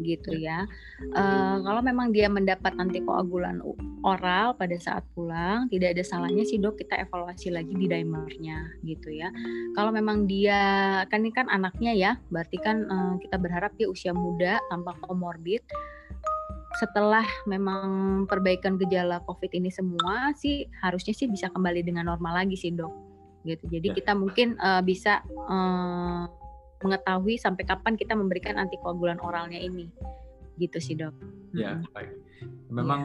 gitu 0.02 0.34
ya. 0.34 0.66
Eh, 1.14 1.56
kalau 1.62 1.86
memang 1.86 2.10
dia 2.10 2.26
mendapat 2.26 2.74
antikoagulan 2.82 3.62
oral 4.02 4.58
pada 4.58 4.74
saat 4.74 5.06
pulang, 5.14 5.70
tidak 5.70 5.94
ada 5.94 6.02
salahnya 6.02 6.42
sih 6.42 6.58
dok 6.58 6.74
kita 6.74 6.98
evaluasi 7.06 7.54
lagi 7.54 7.70
di 7.70 7.86
dimernya 7.86 8.74
gitu 8.82 9.14
ya. 9.14 9.30
Kalau 9.78 9.94
memang 9.94 10.26
dia 10.26 10.58
kan 11.06 11.22
ini 11.22 11.30
kan 11.30 11.46
anaknya 11.46 11.94
ya, 11.94 12.12
berarti 12.26 12.58
kan 12.58 12.90
eh, 12.90 13.14
kita 13.22 13.38
berharap 13.38 13.70
dia 13.78 13.86
usia 13.86 14.10
muda 14.10 14.58
tanpa 14.66 14.98
komorbid 14.98 15.62
setelah 16.78 17.26
memang 17.50 18.24
perbaikan 18.30 18.78
gejala 18.78 19.18
COVID 19.26 19.50
ini 19.58 19.70
semua 19.74 20.30
sih 20.38 20.70
harusnya 20.78 21.10
sih 21.10 21.26
bisa 21.26 21.50
kembali 21.50 21.82
dengan 21.82 22.06
normal 22.06 22.44
lagi 22.44 22.54
sih 22.54 22.70
dok. 22.70 22.92
Gitu. 23.42 23.66
Jadi 23.72 23.86
Ya. 23.90 23.94
kita 23.96 24.12
mungkin 24.14 24.54
eh, 24.60 24.82
bisa 24.84 25.24
eh, 25.26 26.22
mengetahui 26.80 27.36
sampai 27.36 27.64
kapan 27.66 27.98
kita 27.98 28.14
memberikan 28.14 28.56
antikoagulan 28.60 29.18
oralnya 29.18 29.58
ini. 29.58 29.90
Gitu 30.60 30.78
sih 30.78 30.94
dok. 30.94 31.16
ya 31.50 31.74
Mm-mm. 31.82 31.90
baik 31.90 32.10
memang 32.70 33.00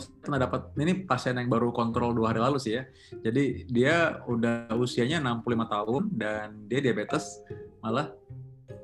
saya 0.00 0.08
pernah 0.24 0.40
dapat 0.40 0.72
ini 0.80 1.04
pasien 1.04 1.36
yang 1.36 1.52
baru 1.52 1.68
kontrol 1.68 2.16
dua 2.16 2.32
hari 2.32 2.40
lalu 2.40 2.56
sih 2.56 2.80
ya 2.80 2.88
jadi 3.20 3.68
dia 3.68 3.94
udah 4.24 4.72
usianya 4.80 5.20
65 5.20 5.44
tahun 5.68 6.02
dan 6.16 6.46
dia 6.64 6.80
diabetes 6.80 7.44
malah 7.84 8.08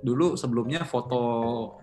dulu 0.00 0.36
sebelumnya 0.36 0.84
foto 0.84 1.20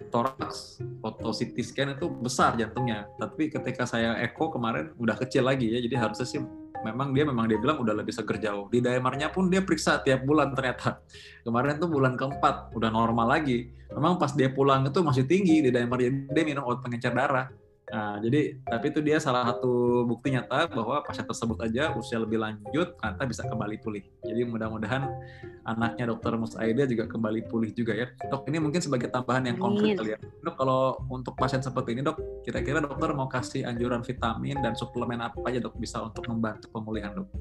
toraks, 0.10 0.82
foto 1.02 1.30
CT 1.34 1.56
scan 1.62 1.90
itu 1.98 2.10
besar 2.10 2.58
jantungnya. 2.58 3.06
Tapi 3.18 3.50
ketika 3.50 3.86
saya 3.86 4.18
echo 4.22 4.50
kemarin 4.50 4.94
udah 4.98 5.16
kecil 5.18 5.46
lagi 5.46 5.70
ya, 5.70 5.80
jadi 5.82 5.96
harusnya 6.08 6.28
sih 6.28 6.42
memang 6.86 7.10
dia 7.14 7.26
memang 7.26 7.50
dia 7.50 7.58
bilang 7.58 7.82
udah 7.82 7.94
lebih 7.94 8.14
seger 8.14 8.38
jauh. 8.42 8.70
Di 8.70 8.82
dimernya 8.82 9.34
pun 9.34 9.50
dia 9.50 9.62
periksa 9.62 10.02
tiap 10.02 10.26
bulan 10.26 10.54
ternyata. 10.54 11.02
Kemarin 11.46 11.82
tuh 11.82 11.90
bulan 11.90 12.14
keempat 12.14 12.74
udah 12.74 12.90
normal 12.90 13.28
lagi. 13.38 13.70
Memang 13.94 14.20
pas 14.22 14.34
dia 14.34 14.50
pulang 14.52 14.86
itu 14.86 15.00
masih 15.02 15.24
tinggi 15.26 15.64
di 15.64 15.70
dimer 15.74 16.00
dia 16.08 16.44
minum 16.44 16.66
obat 16.66 16.86
pengencer 16.86 17.14
darah. 17.14 17.50
Nah, 17.88 18.20
jadi 18.20 18.60
tapi 18.68 18.92
itu 18.92 19.00
dia 19.00 19.16
salah 19.16 19.48
satu 19.48 20.04
bukti 20.04 20.36
nyata 20.36 20.68
bahwa 20.68 21.00
pasien 21.08 21.24
tersebut 21.24 21.56
aja 21.64 21.96
usia 21.96 22.20
lebih 22.20 22.36
lanjut 22.36 23.00
ternyata 23.00 23.24
bisa 23.24 23.48
kembali 23.48 23.80
pulih. 23.80 24.04
Jadi 24.28 24.44
mudah-mudahan 24.44 25.08
anaknya 25.64 26.12
dokter 26.12 26.36
Mus 26.36 26.52
Aida 26.60 26.84
juga 26.84 27.08
kembali 27.08 27.48
pulih 27.48 27.72
juga 27.72 27.96
ya. 27.96 28.12
Dok, 28.28 28.44
ini 28.52 28.60
mungkin 28.60 28.84
sebagai 28.84 29.08
tambahan 29.08 29.48
yang 29.48 29.56
konkret 29.56 29.96
kali 29.96 30.12
ya. 30.16 30.20
Dok, 30.20 30.56
kalau 30.60 31.00
untuk 31.08 31.40
pasien 31.40 31.64
seperti 31.64 31.96
ini 31.96 32.04
dok, 32.04 32.20
kira-kira 32.44 32.84
dokter 32.84 33.08
mau 33.16 33.32
kasih 33.32 33.64
anjuran 33.64 34.04
vitamin 34.04 34.60
dan 34.60 34.76
suplemen 34.76 35.24
apa 35.24 35.40
aja 35.48 35.64
dok 35.64 35.80
bisa 35.80 36.04
untuk 36.04 36.28
membantu 36.28 36.68
pemulihan 36.68 37.16
dok? 37.16 37.32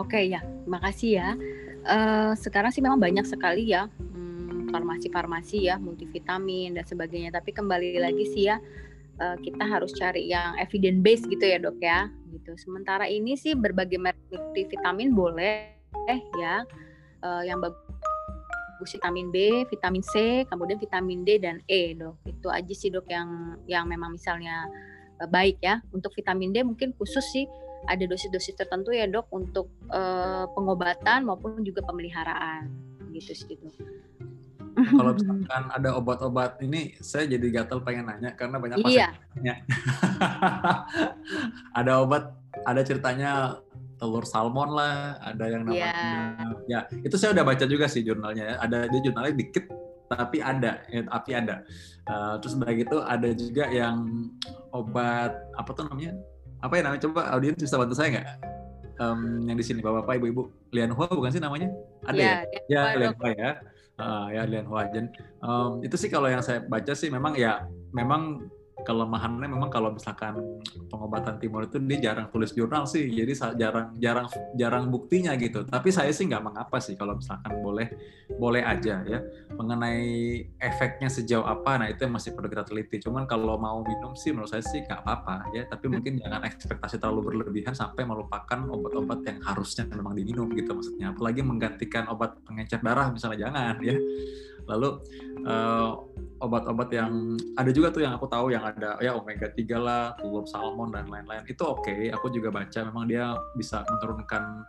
Oke 0.00 0.24
ya, 0.24 0.40
makasih 0.64 1.20
ya. 1.20 1.28
Eh, 1.84 2.32
sekarang 2.40 2.72
sih 2.72 2.80
memang 2.80 2.96
banyak 2.98 3.28
sekali 3.28 3.70
ya 3.70 3.92
farmasi-farmasi 4.68 5.70
ya, 5.70 5.76
multivitamin 5.78 6.76
dan 6.76 6.84
sebagainya. 6.84 7.34
Tapi 7.34 7.50
kembali 7.54 8.02
lagi 8.02 8.24
sih 8.30 8.50
ya, 8.50 8.60
eh, 9.20 9.36
kita 9.40 9.64
harus 9.64 9.94
cari 9.94 10.28
yang 10.30 10.58
evidence 10.58 11.00
base 11.02 11.24
gitu 11.26 11.44
ya 11.44 11.58
dok 11.62 11.78
ya. 11.80 12.10
Gitu. 12.32 12.52
Sementara 12.60 13.08
ini 13.08 13.34
sih 13.38 13.56
berbagai 13.56 13.96
merek 13.96 14.20
multivitamin 14.28 15.10
boleh 15.14 15.72
eh 16.06 16.22
ya, 16.36 16.62
Eh, 17.26 17.42
yang 17.48 17.58
bagus 17.58 18.92
vitamin 18.92 19.32
B, 19.32 19.64
vitamin 19.66 20.04
C, 20.04 20.44
kemudian 20.46 20.78
vitamin 20.78 21.24
D 21.24 21.40
dan 21.40 21.58
E 21.66 21.96
dok. 21.96 22.20
Itu 22.28 22.52
aja 22.52 22.72
sih 22.76 22.92
dok 22.92 23.08
yang 23.08 23.58
yang 23.64 23.84
memang 23.88 24.14
misalnya 24.14 24.68
eh, 25.18 25.28
baik 25.28 25.58
ya. 25.64 25.80
Untuk 25.90 26.12
vitamin 26.14 26.52
D 26.52 26.62
mungkin 26.62 26.92
khusus 26.94 27.24
sih 27.32 27.48
ada 27.86 28.02
dosis-dosis 28.02 28.58
tertentu 28.58 28.92
ya 28.92 29.08
dok 29.08 29.32
untuk 29.32 29.72
eh, 29.90 30.44
pengobatan 30.52 31.24
maupun 31.24 31.64
juga 31.64 31.82
pemeliharaan 31.82 32.68
gitu 33.16 33.32
sih 33.32 33.56
dok. 33.56 33.74
Kalau 34.86 35.12
misalkan 35.16 35.62
ada 35.72 35.88
obat-obat 35.98 36.62
ini, 36.62 36.94
saya 37.02 37.26
jadi 37.26 37.46
gatel 37.62 37.82
pengen 37.82 38.06
nanya 38.06 38.34
karena 38.38 38.56
banyak 38.62 38.78
pasien 38.80 39.02
iya, 39.02 39.08
nanya. 39.34 39.54
ada 41.80 41.92
obat, 42.02 42.30
ada 42.62 42.80
ceritanya 42.86 43.60
telur 43.96 44.24
salmon 44.28 44.76
lah, 44.76 45.16
ada 45.24 45.44
yang 45.48 45.64
namanya, 45.64 46.36
ya 46.68 46.84
itu 47.00 47.16
saya 47.16 47.32
udah 47.32 47.44
baca 47.48 47.64
juga 47.64 47.88
sih 47.88 48.04
jurnalnya. 48.04 48.44
ya. 48.44 48.54
Ada 48.60 48.78
dia 48.92 49.00
jurnalnya 49.08 49.34
dikit, 49.34 49.64
tapi 50.12 50.38
ada, 50.44 50.84
ya, 50.92 51.00
tapi 51.08 51.30
ada. 51.32 51.56
Eh, 52.06 52.34
terus 52.44 52.54
begitu 52.54 52.96
ada 53.02 53.28
juga 53.32 53.66
yang 53.72 54.28
obat 54.70 55.32
apa 55.56 55.70
tuh 55.72 55.88
namanya? 55.88 56.12
Apa 56.60 56.78
ya 56.78 56.82
namanya? 56.86 57.02
Coba 57.08 57.20
audiens 57.32 57.58
bisa 57.58 57.80
bantu 57.80 57.96
saya 57.96 58.08
nggak? 58.14 58.28
Em, 58.96 59.20
yang 59.44 59.56
di 59.60 59.64
sini 59.64 59.84
bapak-bapak, 59.84 60.14
ibu-ibu, 60.20 60.42
Lianhua 60.72 61.08
bukan 61.12 61.28
sih 61.28 61.42
namanya? 61.42 61.68
Ada 62.08 62.16
ya? 62.16 62.24
iya, 62.24 62.36
Ya, 62.68 62.80
dok. 62.80 63.00
Lianhua 63.00 63.28
ya. 63.36 63.50
Ah, 63.96 64.28
ya 64.28 64.44
Lianhua. 64.44 64.92
Dan 64.92 65.08
em, 65.40 65.70
itu 65.80 65.96
sih 65.96 66.12
kalau 66.12 66.28
yang 66.28 66.44
saya 66.44 66.60
baca 66.60 66.92
sih 66.92 67.08
memang 67.08 67.32
ya 67.36 67.64
memang 67.96 68.44
kelemahannya 68.86 69.50
memang 69.50 69.66
kalau 69.66 69.90
misalkan 69.90 70.38
pengobatan 70.86 71.42
timur 71.42 71.66
itu 71.66 71.82
dia 71.82 72.10
jarang 72.12 72.30
tulis 72.30 72.54
jurnal 72.54 72.86
sih, 72.86 73.10
jadi 73.10 73.34
jarang 73.58 73.98
jarang 73.98 74.30
jarang 74.54 74.84
buktinya 74.86 75.34
gitu. 75.34 75.66
Tapi 75.66 75.90
saya 75.90 76.14
sih 76.14 76.30
nggak 76.30 76.46
mengapa 76.46 76.78
sih 76.78 76.94
kalau 76.94 77.18
misalkan 77.18 77.58
boleh 77.58 77.90
boleh 78.38 78.62
aja 78.62 79.02
ya 79.02 79.18
mengenai 79.58 80.46
efeknya 80.62 81.10
sejauh 81.10 81.42
apa, 81.42 81.82
nah 81.82 81.86
itu 81.90 82.06
yang 82.06 82.14
masih 82.14 82.32
perlu 82.38 82.46
kita 82.46 82.62
teliti. 82.62 83.02
Cuman 83.02 83.26
kalau 83.26 83.58
mau 83.58 83.82
minum 83.82 84.14
sih 84.14 84.30
menurut 84.30 84.54
saya 84.54 84.62
sih 84.62 84.86
nggak 84.86 85.02
apa-apa 85.02 85.50
ya, 85.50 85.66
tapi 85.66 85.90
mungkin 85.90 86.22
jangan 86.22 86.46
ekspektasi 86.46 87.02
terlalu 87.02 87.34
berlebihan 87.34 87.74
sampai 87.74 88.06
melupakan 88.06 88.62
obat-obat 88.70 89.26
yang 89.26 89.42
harusnya 89.42 89.84
memang 89.90 90.14
diminum 90.14 90.46
gitu 90.54 90.70
maksudnya. 90.70 91.10
Apalagi 91.10 91.42
menggantikan 91.42 92.06
obat 92.06 92.38
pengencer 92.46 92.78
darah 92.78 93.10
misalnya 93.10 93.50
jangan 93.50 93.74
ya 93.82 93.98
lalu 94.66 95.00
uh, 95.46 96.02
obat-obat 96.42 96.92
yang 96.92 97.38
ada 97.56 97.70
juga 97.72 97.88
tuh 97.94 98.04
yang 98.04 98.14
aku 98.18 98.28
tahu 98.28 98.52
yang 98.52 98.66
ada 98.66 99.00
ya 99.00 99.16
omega 99.16 99.48
3 99.48 99.62
lah, 99.80 100.12
telur 100.20 100.44
salmon 100.44 100.92
dan 100.92 101.08
lain-lain. 101.08 101.46
Itu 101.48 101.64
oke, 101.64 101.86
okay. 101.86 102.12
aku 102.12 102.28
juga 102.28 102.52
baca 102.52 102.78
memang 102.84 103.08
dia 103.08 103.32
bisa 103.56 103.86
menurunkan 103.88 104.66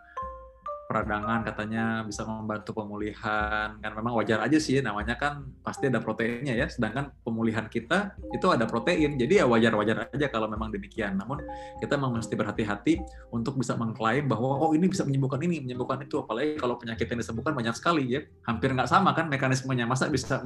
peradangan 0.88 1.44
katanya 1.44 2.00
bisa 2.00 2.24
membantu 2.24 2.72
pemulihan. 2.72 3.76
Kan 3.76 3.92
memang 3.92 4.16
wajar 4.16 4.40
aja 4.40 4.56
sih 4.56 4.80
namanya 4.80 5.20
kan 5.20 5.44
pasti 5.60 5.92
ada 5.92 6.00
proteinnya 6.00 6.56
ya. 6.56 6.64
Sedangkan 6.64 7.12
pemulihan 7.20 7.68
kita 7.68 8.16
itu 8.32 8.48
ada 8.48 8.64
protein. 8.64 9.20
Jadi 9.20 9.36
ya 9.36 9.44
wajar-wajar 9.44 10.08
aja 10.08 10.26
kalau 10.32 10.48
memang 10.48 10.72
demikian. 10.72 11.20
Namun 11.20 11.44
kita 11.84 12.00
memang 12.00 12.16
mesti 12.16 12.32
berhati-hati 12.32 13.04
untuk 13.28 13.60
bisa 13.60 13.76
mengklaim 13.76 14.24
bahwa 14.32 14.56
oh 14.56 14.72
ini 14.72 14.88
bisa 14.88 15.04
menyembuhkan 15.04 15.44
ini 15.44 15.60
menyembuhkan 15.60 16.00
itu. 16.00 16.24
Apalagi 16.24 16.56
kalau 16.56 16.80
penyakit 16.80 17.04
yang 17.04 17.20
disembuhkan 17.20 17.52
banyak 17.52 17.76
sekali 17.76 18.08
ya. 18.08 18.24
Hampir 18.48 18.72
nggak 18.72 18.88
sama 18.88 19.12
kan 19.12 19.28
mekanismenya. 19.28 19.84
Masa 19.84 20.08
bisa 20.08 20.40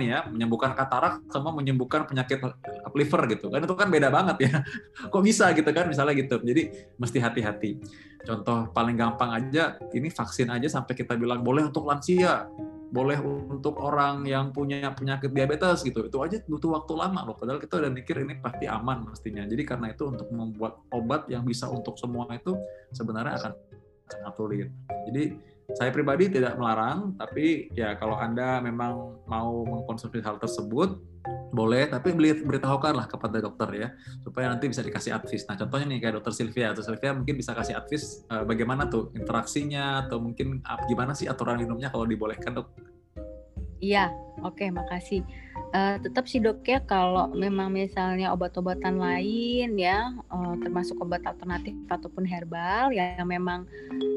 nih 0.00 0.08
ya 0.08 0.18
menyembuhkan 0.32 0.72
katarak 0.72 1.20
sama 1.28 1.52
menyembuhkan 1.52 2.08
penyakit 2.08 2.40
liver 2.96 3.22
gitu. 3.36 3.52
Kan 3.52 3.60
itu 3.60 3.74
kan 3.76 3.92
beda 3.92 4.08
banget 4.08 4.48
ya. 4.48 4.52
Kok 5.12 5.20
bisa 5.20 5.52
gitu 5.52 5.68
kan 5.76 5.92
misalnya 5.92 6.16
gitu. 6.16 6.40
Jadi 6.40 6.72
mesti 6.96 7.20
hati-hati 7.20 7.70
contoh 8.24 8.72
paling 8.72 8.96
gampang 8.96 9.30
aja 9.36 9.76
ini 9.92 10.08
vaksin 10.08 10.48
aja 10.48 10.66
sampai 10.66 10.96
kita 10.96 11.14
bilang 11.14 11.44
boleh 11.44 11.68
untuk 11.68 11.84
lansia, 11.84 12.48
boleh 12.94 13.18
untuk 13.22 13.76
orang 13.78 14.24
yang 14.24 14.54
punya 14.54 14.90
penyakit 14.94 15.30
diabetes 15.30 15.84
gitu. 15.84 16.08
Itu 16.08 16.24
aja 16.24 16.40
butuh 16.46 16.80
waktu 16.80 16.92
lama 16.94 17.20
loh. 17.26 17.36
Padahal 17.36 17.60
kita 17.60 17.78
udah 17.82 17.90
mikir 17.90 18.22
ini 18.22 18.38
pasti 18.38 18.70
aman 18.70 19.04
mestinya. 19.10 19.44
Jadi 19.44 19.62
karena 19.66 19.92
itu 19.92 20.08
untuk 20.08 20.30
membuat 20.32 20.80
obat 20.94 21.26
yang 21.26 21.42
bisa 21.42 21.66
untuk 21.68 21.98
semua 22.00 22.26
itu 22.32 22.54
sebenarnya 22.94 23.34
akan 23.38 23.52
sangat 24.08 24.32
sulit. 24.36 24.68
Jadi 25.10 25.53
saya 25.72 25.88
pribadi 25.88 26.28
tidak 26.28 26.60
melarang, 26.60 27.16
tapi 27.16 27.72
ya 27.72 27.96
kalau 27.96 28.20
Anda 28.20 28.60
memang 28.60 29.24
mau 29.24 29.64
mengkonsumsi 29.64 30.20
hal 30.20 30.36
tersebut, 30.36 31.00
boleh 31.54 31.88
tapi 31.88 32.12
beritahukanlah 32.44 33.08
kepada 33.08 33.40
dokter 33.40 33.68
ya 33.72 33.88
supaya 34.20 34.52
nanti 34.52 34.68
bisa 34.68 34.84
dikasih 34.84 35.16
advice. 35.16 35.48
Nah 35.48 35.56
contohnya 35.56 35.86
nih 35.96 35.98
kayak 36.04 36.14
dokter 36.20 36.32
Sylvia 36.36 36.74
atau 36.76 36.82
Sylvia 36.84 37.16
mungkin 37.16 37.34
bisa 37.38 37.56
kasih 37.56 37.80
advice 37.80 38.28
uh, 38.28 38.44
bagaimana 38.44 38.90
tuh 38.90 39.14
interaksinya 39.16 40.04
atau 40.04 40.20
mungkin 40.20 40.60
uh, 40.66 40.84
gimana 40.84 41.16
sih 41.16 41.30
aturan 41.30 41.56
minumnya 41.56 41.88
kalau 41.88 42.04
dibolehkan 42.04 42.58
dok? 42.60 42.68
Iya, 43.84 44.16
oke, 44.40 44.64
okay, 44.64 44.68
makasih. 44.72 45.20
Uh, 45.76 46.00
tetap 46.00 46.24
sih 46.24 46.40
dok 46.40 46.64
ya 46.64 46.80
kalau 46.80 47.28
memang 47.36 47.68
misalnya 47.68 48.32
obat-obatan 48.32 48.96
lain 48.96 49.76
ya, 49.76 50.08
uh, 50.32 50.54
termasuk 50.64 50.96
obat 51.04 51.20
alternatif 51.28 51.76
ataupun 51.92 52.24
herbal 52.24 52.96
yang 52.96 53.28
memang 53.28 53.68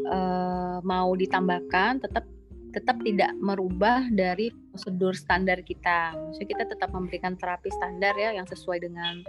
uh, 0.07 0.80
mau 0.88 1.11
ditambahkan, 1.20 1.99
tetap 1.99 2.24
tetap 2.72 2.95
tidak 3.03 3.34
merubah 3.43 4.07
dari 4.13 4.53
prosedur 4.72 5.11
standar 5.18 5.59
kita. 5.65 6.15
Maksudnya 6.15 6.47
kita 6.47 6.65
tetap 6.72 6.89
memberikan 6.95 7.36
terapi 7.36 7.68
standar 7.74 8.15
ya 8.15 8.32
yang 8.38 8.47
sesuai 8.47 8.88
dengan 8.88 9.20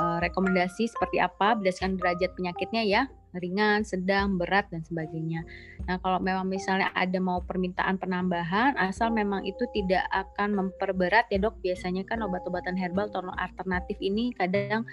uh, 0.00 0.18
rekomendasi 0.24 0.88
seperti 0.88 1.20
apa 1.20 1.58
berdasarkan 1.60 2.00
derajat 2.00 2.32
penyakitnya 2.38 2.82
ya, 2.88 3.02
ringan, 3.38 3.82
sedang, 3.82 4.38
berat 4.38 4.70
dan 4.70 4.82
sebagainya. 4.86 5.46
Nah, 5.84 5.98
kalau 6.00 6.18
memang 6.18 6.46
misalnya 6.46 6.90
ada 6.94 7.18
mau 7.18 7.42
permintaan 7.42 7.98
penambahan 7.98 8.74
asal 8.78 9.10
memang 9.10 9.42
itu 9.44 9.66
tidak 9.74 10.06
akan 10.10 10.54
memperberat 10.54 11.30
ya, 11.30 11.38
Dok. 11.38 11.60
Biasanya 11.62 12.06
kan 12.06 12.22
obat-obatan 12.22 12.74
herbal 12.78 13.10
atau 13.10 13.26
alternatif 13.34 13.98
ini 13.98 14.34
kadang 14.34 14.86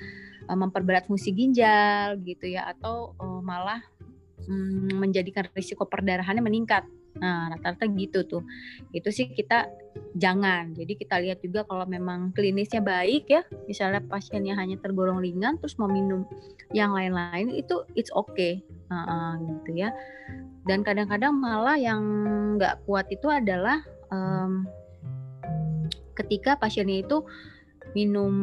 uh, 0.50 0.58
memperberat 0.58 1.06
fungsi 1.10 1.34
ginjal 1.34 2.18
gitu 2.22 2.50
ya 2.50 2.70
atau 2.70 3.18
uh, 3.18 3.42
malah 3.42 3.82
um, 4.48 4.90
menjadikan 4.98 5.46
risiko 5.54 5.86
perdarahannya 5.86 6.42
meningkat 6.42 6.86
Nah, 7.20 7.52
rata-rata 7.52 7.90
gitu 7.92 8.24
tuh. 8.24 8.44
Itu 8.96 9.12
sih 9.12 9.32
kita 9.34 9.68
jangan. 10.16 10.72
Jadi 10.72 10.94
kita 10.96 11.20
lihat 11.20 11.44
juga 11.44 11.68
kalau 11.68 11.84
memang 11.84 12.32
klinisnya 12.32 12.80
baik 12.80 13.28
ya, 13.28 13.42
misalnya 13.68 14.00
pasiennya 14.06 14.56
hanya 14.56 14.80
tergolong 14.80 15.20
ringan 15.20 15.60
terus 15.60 15.76
mau 15.76 15.92
minum 15.92 16.24
yang 16.72 16.96
lain-lain 16.96 17.52
itu 17.52 17.84
it's 18.00 18.14
okay. 18.16 18.64
Nah, 18.88 19.36
gitu 19.40 19.76
ya. 19.76 19.92
Dan 20.64 20.86
kadang-kadang 20.86 21.34
malah 21.36 21.76
yang 21.76 22.02
nggak 22.56 22.86
kuat 22.86 23.10
itu 23.10 23.28
adalah 23.28 23.82
um, 24.14 24.70
ketika 26.14 26.60
pasiennya 26.60 27.02
itu 27.02 27.26
minum 27.92 28.34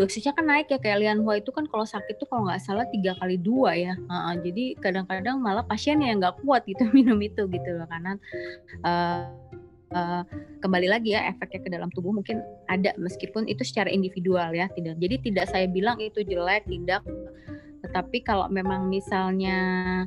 dosisnya 0.00 0.32
kan 0.32 0.48
naik 0.48 0.72
ya 0.72 0.78
kayak 0.80 1.04
Lian 1.04 1.20
Hua 1.20 1.40
itu 1.40 1.52
kan 1.52 1.68
kalau 1.68 1.84
sakit 1.84 2.16
tuh 2.16 2.28
kalau 2.28 2.48
nggak 2.48 2.62
salah 2.62 2.88
tiga 2.88 3.12
kali 3.20 3.36
dua 3.36 3.76
ya 3.76 3.94
uh, 4.08 4.34
jadi 4.40 4.76
kadang-kadang 4.80 5.36
malah 5.40 5.64
pasiennya 5.64 6.08
yang 6.08 6.18
nggak 6.24 6.40
kuat 6.40 6.64
gitu 6.64 6.88
minum 6.96 7.20
itu 7.20 7.44
gitu 7.44 7.70
loh 7.76 7.84
karena 7.88 8.16
uh, 8.84 9.28
uh, 9.92 10.22
kembali 10.64 10.88
lagi 10.88 11.12
ya 11.12 11.28
efeknya 11.28 11.60
ke 11.60 11.68
dalam 11.68 11.90
tubuh 11.92 12.16
mungkin 12.16 12.40
ada 12.72 12.96
meskipun 12.96 13.44
itu 13.44 13.60
secara 13.60 13.92
individual 13.92 14.56
ya 14.56 14.72
tidak 14.72 14.96
jadi 14.96 15.16
tidak 15.20 15.46
saya 15.52 15.66
bilang 15.68 16.00
itu 16.00 16.24
jelek 16.24 16.64
tidak 16.64 17.04
tetapi 17.84 18.24
kalau 18.24 18.48
memang 18.48 18.88
misalnya 18.88 20.02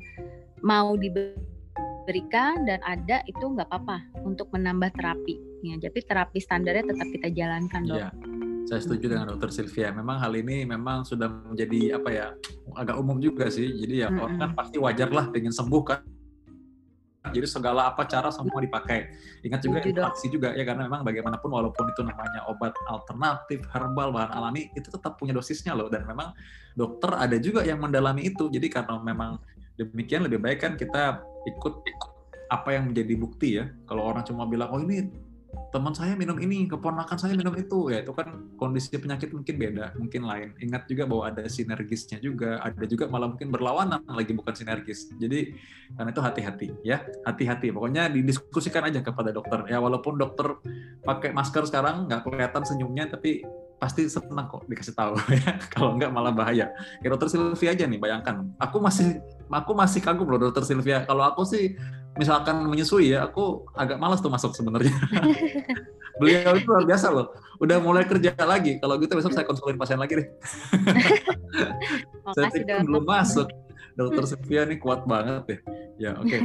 mau 0.66 0.98
diberikan 0.98 2.66
dan 2.66 2.82
ada 2.82 3.22
itu 3.30 3.46
nggak 3.46 3.70
apa-apa 3.70 4.26
untuk 4.26 4.50
menambah 4.54 4.90
terapi 4.98 5.38
ya 5.62 5.78
jadi 5.78 6.00
terapi 6.02 6.42
standarnya 6.42 6.90
tetap 6.90 7.08
kita 7.14 7.28
jalankan 7.30 7.84
dok. 7.86 8.02
Yeah 8.02 8.31
saya 8.66 8.80
setuju 8.82 9.06
dengan 9.12 9.30
dokter 9.34 9.50
Sylvia. 9.52 9.92
Memang 9.92 10.22
hal 10.22 10.34
ini 10.38 10.64
memang 10.64 11.04
sudah 11.04 11.28
menjadi 11.28 12.00
apa 12.00 12.10
ya 12.12 12.28
agak 12.78 12.96
umum 12.98 13.18
juga 13.18 13.50
sih. 13.52 13.68
Jadi 13.68 14.06
ya 14.06 14.08
orang 14.12 14.38
kan 14.38 14.52
pasti 14.56 14.78
wajar 14.80 15.10
lah 15.10 15.30
pengen 15.30 15.54
sembuh 15.54 15.84
kan. 15.84 16.00
Jadi 17.22 17.46
segala 17.46 17.94
apa 17.94 18.10
cara 18.10 18.34
semua 18.34 18.58
dipakai. 18.58 19.14
Ingat 19.46 19.62
juga 19.62 19.78
interaksi 19.86 20.26
juga 20.26 20.58
ya 20.58 20.66
karena 20.66 20.90
memang 20.90 21.06
bagaimanapun 21.06 21.54
walaupun 21.54 21.86
itu 21.94 22.02
namanya 22.02 22.50
obat 22.50 22.74
alternatif, 22.90 23.62
herbal, 23.70 24.10
bahan 24.10 24.34
alami 24.34 24.74
itu 24.74 24.90
tetap 24.90 25.22
punya 25.22 25.32
dosisnya 25.32 25.78
loh 25.78 25.86
dan 25.86 26.02
memang 26.10 26.34
dokter 26.74 27.14
ada 27.14 27.38
juga 27.38 27.62
yang 27.62 27.78
mendalami 27.78 28.26
itu. 28.26 28.50
Jadi 28.50 28.68
karena 28.74 28.98
memang 28.98 29.38
demikian 29.78 30.26
lebih 30.26 30.42
baik 30.42 30.60
kan 30.66 30.74
kita 30.74 31.22
ikut 31.46 31.86
apa 32.50 32.70
yang 32.74 32.90
menjadi 32.90 33.14
bukti 33.14 33.50
ya. 33.62 33.70
Kalau 33.86 34.02
orang 34.02 34.26
cuma 34.26 34.50
bilang 34.50 34.74
oh 34.74 34.82
ini 34.82 35.06
teman 35.72 35.96
saya 35.96 36.16
minum 36.20 36.36
ini, 36.40 36.68
keponakan 36.68 37.16
saya 37.16 37.32
minum 37.36 37.56
itu, 37.56 37.92
ya 37.92 38.04
itu 38.04 38.12
kan 38.12 38.52
kondisi 38.60 38.92
penyakit 38.96 39.32
mungkin 39.32 39.56
beda, 39.56 39.96
mungkin 39.96 40.28
lain. 40.28 40.50
Ingat 40.60 40.88
juga 40.88 41.08
bahwa 41.08 41.32
ada 41.32 41.48
sinergisnya 41.48 42.20
juga, 42.20 42.60
ada 42.60 42.84
juga 42.84 43.08
malah 43.08 43.32
mungkin 43.32 43.52
berlawanan 43.52 44.04
lagi 44.08 44.36
bukan 44.36 44.52
sinergis. 44.52 45.12
Jadi 45.16 45.56
karena 45.96 46.12
itu 46.12 46.22
hati-hati 46.24 46.68
ya, 46.84 47.04
hati-hati. 47.24 47.72
Pokoknya 47.72 48.12
didiskusikan 48.12 48.88
aja 48.88 49.00
kepada 49.00 49.32
dokter. 49.32 49.64
Ya 49.72 49.80
walaupun 49.80 50.20
dokter 50.20 50.60
pakai 51.08 51.32
masker 51.32 51.64
sekarang 51.68 52.12
nggak 52.12 52.28
kelihatan 52.28 52.64
senyumnya, 52.68 53.08
tapi 53.08 53.44
pasti 53.82 54.06
senang 54.06 54.46
kok 54.46 54.68
dikasih 54.70 54.94
tahu 54.94 55.18
ya. 55.42 55.58
Kalau 55.72 55.96
nggak 55.98 56.12
malah 56.12 56.36
bahaya. 56.36 56.70
Ya 57.00 57.08
dokter 57.08 57.32
Sylvia 57.32 57.72
aja 57.74 57.88
nih, 57.88 57.98
bayangkan. 57.98 58.44
Aku 58.60 58.78
masih 58.78 59.24
aku 59.48 59.72
masih 59.72 60.04
kagum 60.04 60.28
loh 60.28 60.52
dokter 60.52 60.68
Sylvia. 60.68 61.08
Kalau 61.08 61.26
aku 61.26 61.48
sih 61.48 61.80
misalkan 62.20 62.68
menyusui 62.68 63.16
ya, 63.16 63.28
aku 63.28 63.68
agak 63.72 63.96
malas 63.96 64.20
tuh 64.20 64.32
masuk 64.32 64.52
sebenarnya. 64.52 64.92
Beliau 66.20 66.54
itu 66.60 66.68
luar 66.68 66.86
biasa 66.86 67.08
loh. 67.10 67.32
Udah 67.64 67.80
mulai 67.80 68.04
kerja 68.04 68.36
lagi. 68.44 68.78
Kalau 68.84 69.00
gitu 69.00 69.16
besok 69.16 69.32
saya 69.32 69.48
konsulin 69.48 69.80
pasien 69.80 69.98
lagi 69.98 70.20
deh. 70.20 70.28
saya 72.36 72.52
pikir 72.52 72.84
belum 72.84 73.08
masuk. 73.08 73.48
Dokter 73.96 74.24
Sylvia 74.28 74.68
ini 74.68 74.78
kuat 74.78 75.08
banget 75.08 75.44
deh. 75.48 75.60
Ya 75.98 76.20
oke. 76.20 76.28
Okay. 76.28 76.42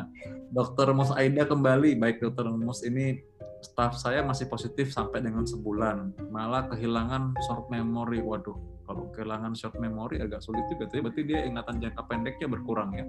Dokter 0.56 0.90
Mus 0.90 1.14
Aida 1.14 1.46
kembali. 1.46 1.96
Baik 1.96 2.20
Dokter 2.20 2.50
Mus 2.50 2.82
ini 2.82 3.22
staff 3.62 3.96
saya 3.96 4.20
masih 4.20 4.50
positif 4.50 4.90
sampai 4.90 5.22
dengan 5.22 5.46
sebulan. 5.46 6.28
Malah 6.28 6.68
kehilangan 6.74 7.38
short 7.46 7.70
memory. 7.70 8.20
Waduh, 8.20 8.58
kalau 8.84 9.08
kehilangan 9.14 9.54
short 9.54 9.78
memory 9.78 10.18
agak 10.18 10.42
sulit 10.42 10.66
juga. 10.68 10.90
Berarti 10.90 11.22
dia 11.24 11.46
ingatan 11.46 11.78
jangka 11.78 12.02
pendeknya 12.04 12.46
berkurang 12.50 12.90
ya 12.92 13.06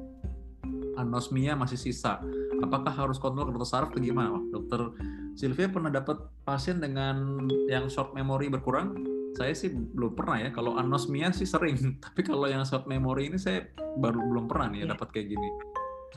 anosmia 0.98 1.54
masih 1.54 1.78
sisa. 1.78 2.20
Apakah 2.60 2.92
harus 2.92 3.22
kontrol 3.22 3.48
ke 3.48 3.54
dokter 3.54 3.70
saraf 3.70 3.90
atau 3.94 4.02
gimana? 4.02 4.42
Dokter 4.50 4.92
Sylvia 5.38 5.70
pernah 5.70 5.94
dapat 5.94 6.18
pasien 6.42 6.82
dengan 6.82 7.46
yang 7.70 7.86
short 7.88 8.18
memory 8.18 8.50
berkurang? 8.50 8.98
Saya 9.38 9.54
sih 9.54 9.70
belum 9.70 10.18
pernah 10.18 10.42
ya. 10.42 10.50
Kalau 10.50 10.74
anosmia 10.82 11.30
sih 11.30 11.46
sering, 11.46 11.78
tapi 12.04 12.26
kalau 12.26 12.50
yang 12.50 12.66
short 12.66 12.90
memory 12.90 13.30
ini 13.30 13.38
saya 13.38 13.70
baru 14.02 14.18
belum 14.18 14.50
pernah 14.50 14.74
nih 14.74 14.80
ya 14.84 14.98
dapat 14.98 15.08
kayak 15.14 15.38
gini. 15.38 15.50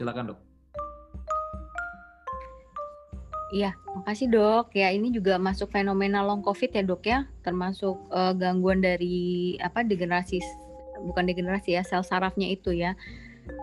Silakan 0.00 0.32
dok. 0.32 0.40
Iya, 3.50 3.74
makasih 3.98 4.30
dok. 4.30 4.72
Ya 4.78 4.94
ini 4.94 5.10
juga 5.10 5.34
masuk 5.36 5.74
fenomena 5.74 6.22
long 6.22 6.40
covid 6.40 6.70
ya 6.70 6.86
dok 6.86 7.02
ya, 7.02 7.26
termasuk 7.42 7.98
uh, 8.14 8.30
gangguan 8.30 8.78
dari 8.78 9.58
apa 9.58 9.82
degenerasi 9.82 10.38
bukan 11.02 11.26
degenerasi 11.26 11.74
ya 11.74 11.82
sel 11.82 12.06
sarafnya 12.06 12.46
itu 12.46 12.70
ya. 12.72 12.94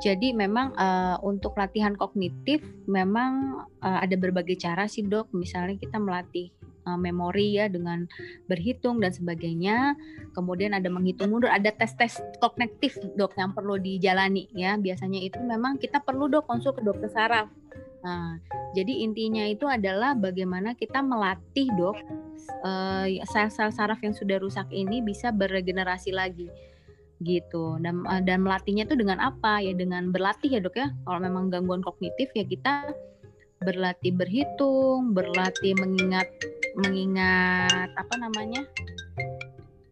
Jadi 0.04 0.34
memang 0.36 0.74
uh, 0.78 1.18
untuk 1.26 1.58
latihan 1.58 1.98
kognitif 1.98 2.62
memang 2.86 3.64
uh, 3.82 4.00
ada 4.04 4.16
berbagai 4.16 4.58
cara 4.60 4.86
sih 4.86 5.06
dok. 5.06 5.34
Misalnya 5.34 5.78
kita 5.80 5.98
melatih 5.98 6.54
uh, 6.86 7.00
memori 7.00 7.58
ya 7.58 7.68
dengan 7.72 8.06
berhitung 8.46 9.02
dan 9.02 9.12
sebagainya. 9.12 9.98
Kemudian 10.38 10.78
ada 10.78 10.88
menghitung 10.88 11.34
mundur, 11.34 11.50
ada 11.50 11.74
tes-tes 11.74 12.22
kognitif 12.38 12.98
dok 13.18 13.34
yang 13.40 13.52
perlu 13.58 13.82
dijalani 13.82 14.48
ya. 14.54 14.78
Biasanya 14.78 15.20
itu 15.24 15.42
memang 15.42 15.82
kita 15.82 16.04
perlu 16.06 16.30
dok 16.30 16.46
konsul 16.46 16.78
ke 16.78 16.82
dokter 16.86 17.10
saraf 17.10 17.50
Nah, 18.08 18.40
jadi 18.72 19.04
intinya 19.04 19.44
itu 19.44 19.66
adalah 19.66 20.14
bagaimana 20.14 20.78
kita 20.78 21.02
melatih 21.02 21.68
dok 21.76 21.98
sel-sel 23.28 23.74
saraf 23.74 24.00
yang 24.00 24.16
sudah 24.16 24.40
rusak 24.40 24.70
ini 24.72 25.04
bisa 25.04 25.34
beregenerasi 25.34 26.16
lagi 26.16 26.48
gitu. 27.22 27.78
Dan 27.82 28.06
eh, 28.06 28.22
dan 28.24 28.46
melatihnya 28.46 28.86
itu 28.86 28.96
dengan 28.98 29.18
apa? 29.22 29.62
Ya 29.62 29.74
dengan 29.74 30.10
berlatih 30.14 30.50
ya 30.50 30.60
dok 30.62 30.78
ya. 30.78 30.88
Kalau 31.06 31.20
memang 31.22 31.50
gangguan 31.50 31.82
kognitif 31.82 32.30
ya 32.38 32.46
kita 32.46 32.94
berlatih 33.58 34.14
berhitung 34.14 35.18
berlatih 35.18 35.74
mengingat 35.82 36.30
mengingat 36.78 37.90
apa 37.98 38.16
namanya? 38.22 38.62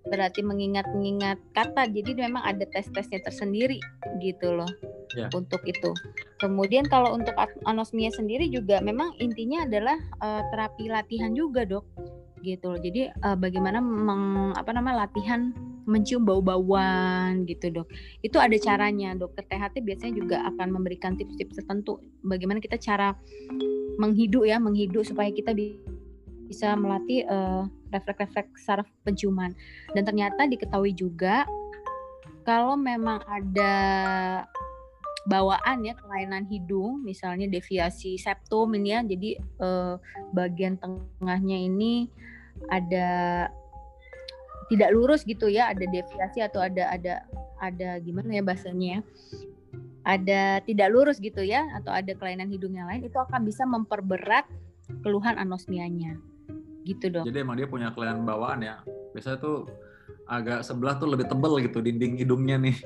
Berarti 0.06 0.46
mengingat-mengingat 0.46 1.42
kata. 1.58 1.90
Jadi 1.90 2.14
memang 2.14 2.46
ada 2.46 2.62
tes-tesnya 2.70 3.26
tersendiri 3.26 3.82
gitu 4.22 4.54
loh 4.54 4.70
yeah. 5.18 5.34
untuk 5.34 5.66
itu. 5.66 5.92
Kemudian 6.38 6.86
kalau 6.86 7.18
untuk 7.18 7.34
anosmia 7.66 8.14
sendiri 8.14 8.46
juga 8.54 8.86
memang 8.86 9.18
intinya 9.18 9.66
adalah 9.66 9.98
uh, 10.22 10.46
terapi 10.54 10.94
latihan 10.94 11.34
juga 11.34 11.66
dok 11.66 11.90
gitu 12.46 12.78
loh. 12.78 12.80
Jadi 12.80 13.10
uh, 13.26 13.34
bagaimana 13.34 13.82
meng, 13.82 14.54
apa 14.54 14.70
nama 14.70 14.94
latihan 14.94 15.50
mencium 15.86 16.26
bau-bauan 16.26 17.46
gitu 17.46 17.72
dok. 17.72 17.88
Itu 18.22 18.42
ada 18.42 18.54
caranya. 18.58 19.14
Dokter 19.14 19.46
THT 19.46 19.82
biasanya 19.86 20.14
juga 20.18 20.38
akan 20.54 20.68
memberikan 20.74 21.18
tips-tips 21.18 21.62
tertentu. 21.62 22.02
Bagaimana 22.26 22.62
kita 22.62 22.78
cara 22.82 23.14
menghidup 23.96 24.44
ya 24.44 24.60
menghidup 24.60 25.08
supaya 25.08 25.32
kita 25.32 25.56
bisa 26.46 26.76
melatih 26.76 27.24
uh, 27.26 27.66
refleks-refleks 27.94 28.66
saraf 28.66 28.90
penciuman. 29.08 29.54
Dan 29.94 30.04
ternyata 30.04 30.46
diketahui 30.50 30.92
juga 30.92 31.48
kalau 32.46 32.78
memang 32.78 33.26
ada 33.26 33.74
bawaan 35.26 35.82
ya 35.82 35.98
kelainan 35.98 36.46
hidung, 36.46 37.02
misalnya 37.02 37.50
deviasi 37.50 38.22
septum 38.22 38.70
ini 38.78 38.94
ya, 38.94 39.02
jadi 39.02 39.30
eh, 39.42 39.96
bagian 40.30 40.78
tengahnya 40.78 41.58
ini 41.58 42.14
ada 42.70 43.10
tidak 44.72 44.90
lurus 44.94 45.22
gitu 45.24 45.48
ya, 45.52 45.70
ada 45.72 45.86
deviasi 45.86 46.40
atau 46.42 46.62
ada 46.64 46.90
ada 46.90 47.14
ada 47.62 47.90
gimana 48.02 48.40
ya 48.40 48.44
bahasanya 48.44 48.88
ya, 48.88 49.00
ada 50.06 50.42
tidak 50.66 50.88
lurus 50.94 51.18
gitu 51.22 51.42
ya, 51.46 51.66
atau 51.78 51.94
ada 51.94 52.12
kelainan 52.18 52.50
hidung 52.50 52.74
yang 52.74 52.90
lain, 52.90 53.06
itu 53.06 53.18
akan 53.18 53.46
bisa 53.46 53.64
memperberat 53.66 54.46
keluhan 55.02 55.38
anosmianya 55.38 56.18
gitu 56.86 57.10
dong. 57.10 57.26
Jadi 57.26 57.42
emang 57.42 57.58
dia 57.58 57.66
punya 57.66 57.90
kelainan 57.92 58.24
bawaan 58.24 58.62
ya. 58.62 58.82
Biasanya 59.18 59.42
tuh 59.42 59.66
agak 60.30 60.62
sebelah 60.62 60.98
tuh 61.02 61.10
lebih 61.10 61.26
tebel 61.26 61.58
gitu 61.66 61.82
dinding 61.82 62.22
hidungnya 62.22 62.58
nih. 62.62 62.78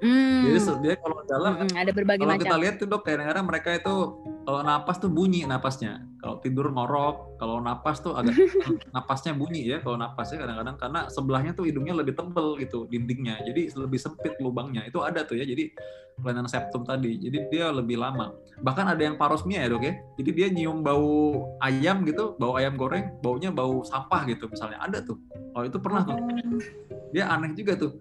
Hmm. 0.00 0.48
Jadi 0.48 0.58
dia 0.80 0.94
kalau 0.96 1.20
dalam 1.28 1.52
hmm, 1.60 1.76
ada 1.76 1.92
berbagai 1.92 2.24
kalau 2.24 2.34
macam. 2.38 2.46
kita 2.48 2.56
lihat 2.56 2.74
tuh 2.80 2.88
dok 2.88 3.02
kadang-kadang 3.04 3.44
mereka 3.44 3.68
itu 3.76 3.94
kalau 4.44 4.60
napas 4.64 4.96
tuh 4.98 5.12
bunyi 5.12 5.44
napasnya. 5.44 6.00
Kalau 6.20 6.36
tidur 6.44 6.68
ngorok, 6.68 7.40
kalau 7.40 7.64
napas 7.64 8.04
tuh 8.04 8.12
agak 8.12 8.36
napasnya 8.96 9.32
bunyi 9.32 9.64
ya 9.64 9.80
kalau 9.80 9.96
napasnya 9.96 10.44
kadang-kadang 10.44 10.76
karena 10.76 11.00
sebelahnya 11.08 11.52
tuh 11.56 11.64
hidungnya 11.64 11.96
lebih 11.96 12.12
tebel 12.12 12.60
gitu 12.60 12.84
dindingnya. 12.88 13.40
Jadi 13.44 13.72
lebih 13.76 13.96
sempit 14.00 14.36
lubangnya. 14.40 14.84
Itu 14.84 15.00
ada 15.00 15.24
tuh 15.24 15.40
ya. 15.40 15.44
Jadi 15.48 15.72
kelainan 16.20 16.44
septum 16.48 16.84
tadi. 16.84 17.16
Jadi 17.16 17.48
dia 17.48 17.72
lebih 17.72 17.96
lama. 17.96 18.36
Bahkan 18.60 18.96
ada 18.96 19.00
yang 19.00 19.16
parosmia 19.16 19.64
ya 19.64 19.68
dok 19.72 19.84
ya. 19.84 19.94
Jadi 20.20 20.30
dia 20.36 20.46
nyium 20.52 20.84
bau 20.84 21.48
ayam 21.64 22.04
gitu, 22.04 22.36
bau 22.36 22.56
ayam 22.60 22.76
goreng, 22.76 23.16
baunya 23.24 23.48
bau 23.48 23.80
sampah 23.84 24.28
gitu 24.28 24.48
misalnya. 24.52 24.80
Ada 24.84 25.04
tuh. 25.04 25.16
Oh 25.56 25.64
itu 25.64 25.80
pernah 25.80 26.04
tuh. 26.04 26.16
Oh. 26.16 26.60
Dia 27.16 27.32
aneh 27.32 27.56
juga 27.56 27.80
tuh 27.80 27.96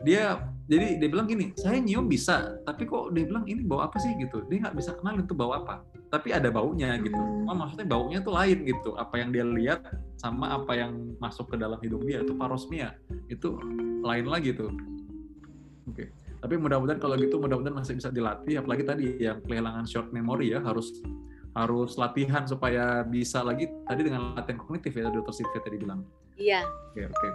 dia 0.00 0.40
jadi 0.70 1.02
dia 1.02 1.08
bilang 1.10 1.26
gini 1.26 1.52
saya 1.58 1.82
nyium 1.82 2.06
bisa 2.06 2.56
tapi 2.62 2.86
kok 2.86 3.10
dia 3.12 3.26
bilang 3.26 3.44
ini 3.44 3.60
bau 3.66 3.82
apa 3.84 3.98
sih 4.00 4.14
gitu. 4.16 4.46
Dia 4.48 4.68
nggak 4.68 4.76
bisa 4.78 4.94
kenal 4.96 5.20
itu 5.20 5.34
bau 5.34 5.52
apa 5.52 5.82
tapi 6.08 6.32
ada 6.32 6.48
baunya 6.48 6.96
gitu. 7.02 7.18
Oh 7.18 7.56
maksudnya 7.56 7.86
baunya 7.90 8.18
tuh 8.22 8.32
lain 8.32 8.64
gitu. 8.64 8.96
Apa 8.96 9.20
yang 9.20 9.34
dia 9.34 9.44
lihat 9.44 9.82
sama 10.16 10.56
apa 10.56 10.72
yang 10.78 11.14
masuk 11.18 11.52
ke 11.52 11.56
dalam 11.58 11.76
hidung 11.82 12.06
dia 12.06 12.22
itu 12.24 12.32
parosmia 12.38 12.96
itu 13.28 13.58
lain 14.00 14.26
lagi 14.30 14.56
tuh. 14.56 14.72
Oke 15.90 16.06
okay. 16.06 16.08
tapi 16.40 16.54
mudah-mudahan 16.56 17.02
kalau 17.02 17.18
gitu 17.18 17.36
mudah-mudahan 17.36 17.76
masih 17.76 17.98
bisa 17.98 18.08
dilatih. 18.08 18.62
Apalagi 18.62 18.86
tadi 18.86 19.06
yang 19.20 19.42
kehilangan 19.44 19.84
short 19.84 20.14
memory 20.14 20.54
ya 20.54 20.62
harus 20.64 21.02
harus 21.50 21.98
latihan 21.98 22.46
supaya 22.46 23.02
bisa 23.02 23.42
lagi 23.42 23.66
tadi 23.84 24.06
dengan 24.06 24.38
latihan 24.38 24.54
kognitif 24.54 24.94
ya 24.94 25.10
dokter 25.10 25.42
Sylvia 25.42 25.60
tadi 25.60 25.76
bilang. 25.82 26.06
Iya. 26.38 26.62
Oke 26.94 27.02
okay, 27.02 27.04
oke. 27.10 27.18
Okay. 27.18 27.32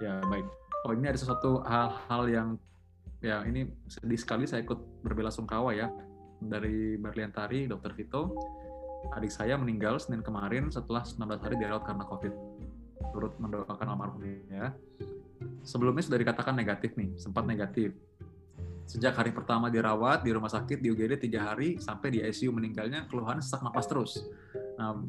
ya 0.00 0.16
baik 0.32 0.48
oh 0.84 0.92
ini 0.96 1.06
ada 1.10 1.18
sesuatu 1.18 1.60
hal-hal 1.64 2.22
yang 2.30 2.48
ya 3.20 3.44
ini 3.44 3.68
sedih 3.84 4.16
sekali 4.16 4.48
saya 4.48 4.64
ikut 4.64 5.04
berbela 5.04 5.28
sungkawa 5.28 5.76
ya 5.76 5.92
dari 6.40 6.96
Berliantari, 6.96 7.68
Dr. 7.68 7.92
Vito. 7.92 8.32
Adik 9.12 9.32
saya 9.32 9.56
meninggal 9.56 10.00
Senin 10.00 10.24
kemarin 10.24 10.68
setelah 10.72 11.04
19 11.04 11.40
hari 11.40 11.56
dirawat 11.60 11.84
karena 11.84 12.04
COVID. 12.04 12.34
Turut 13.12 13.32
mendoakan 13.40 13.86
almarhum 13.92 14.20
ya. 14.48 14.72
Sebelumnya 15.64 16.04
sudah 16.04 16.20
dikatakan 16.20 16.56
negatif 16.56 16.96
nih, 16.96 17.16
sempat 17.16 17.44
negatif. 17.44 17.96
Sejak 18.84 19.16
hari 19.16 19.30
pertama 19.30 19.70
dirawat 19.70 20.26
di 20.26 20.34
rumah 20.34 20.50
sakit 20.50 20.82
di 20.82 20.90
UGD 20.90 21.30
tiga 21.30 21.52
hari 21.52 21.78
sampai 21.78 22.08
di 22.10 22.18
ICU 22.24 22.50
meninggalnya 22.50 23.06
keluhan 23.06 23.40
sesak 23.40 23.64
napas 23.64 23.86
terus. 23.88 24.20
Nah, 24.76 25.00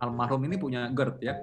almarhum 0.00 0.40
ini 0.46 0.56
punya 0.56 0.88
GERD 0.92 1.16
ya, 1.20 1.34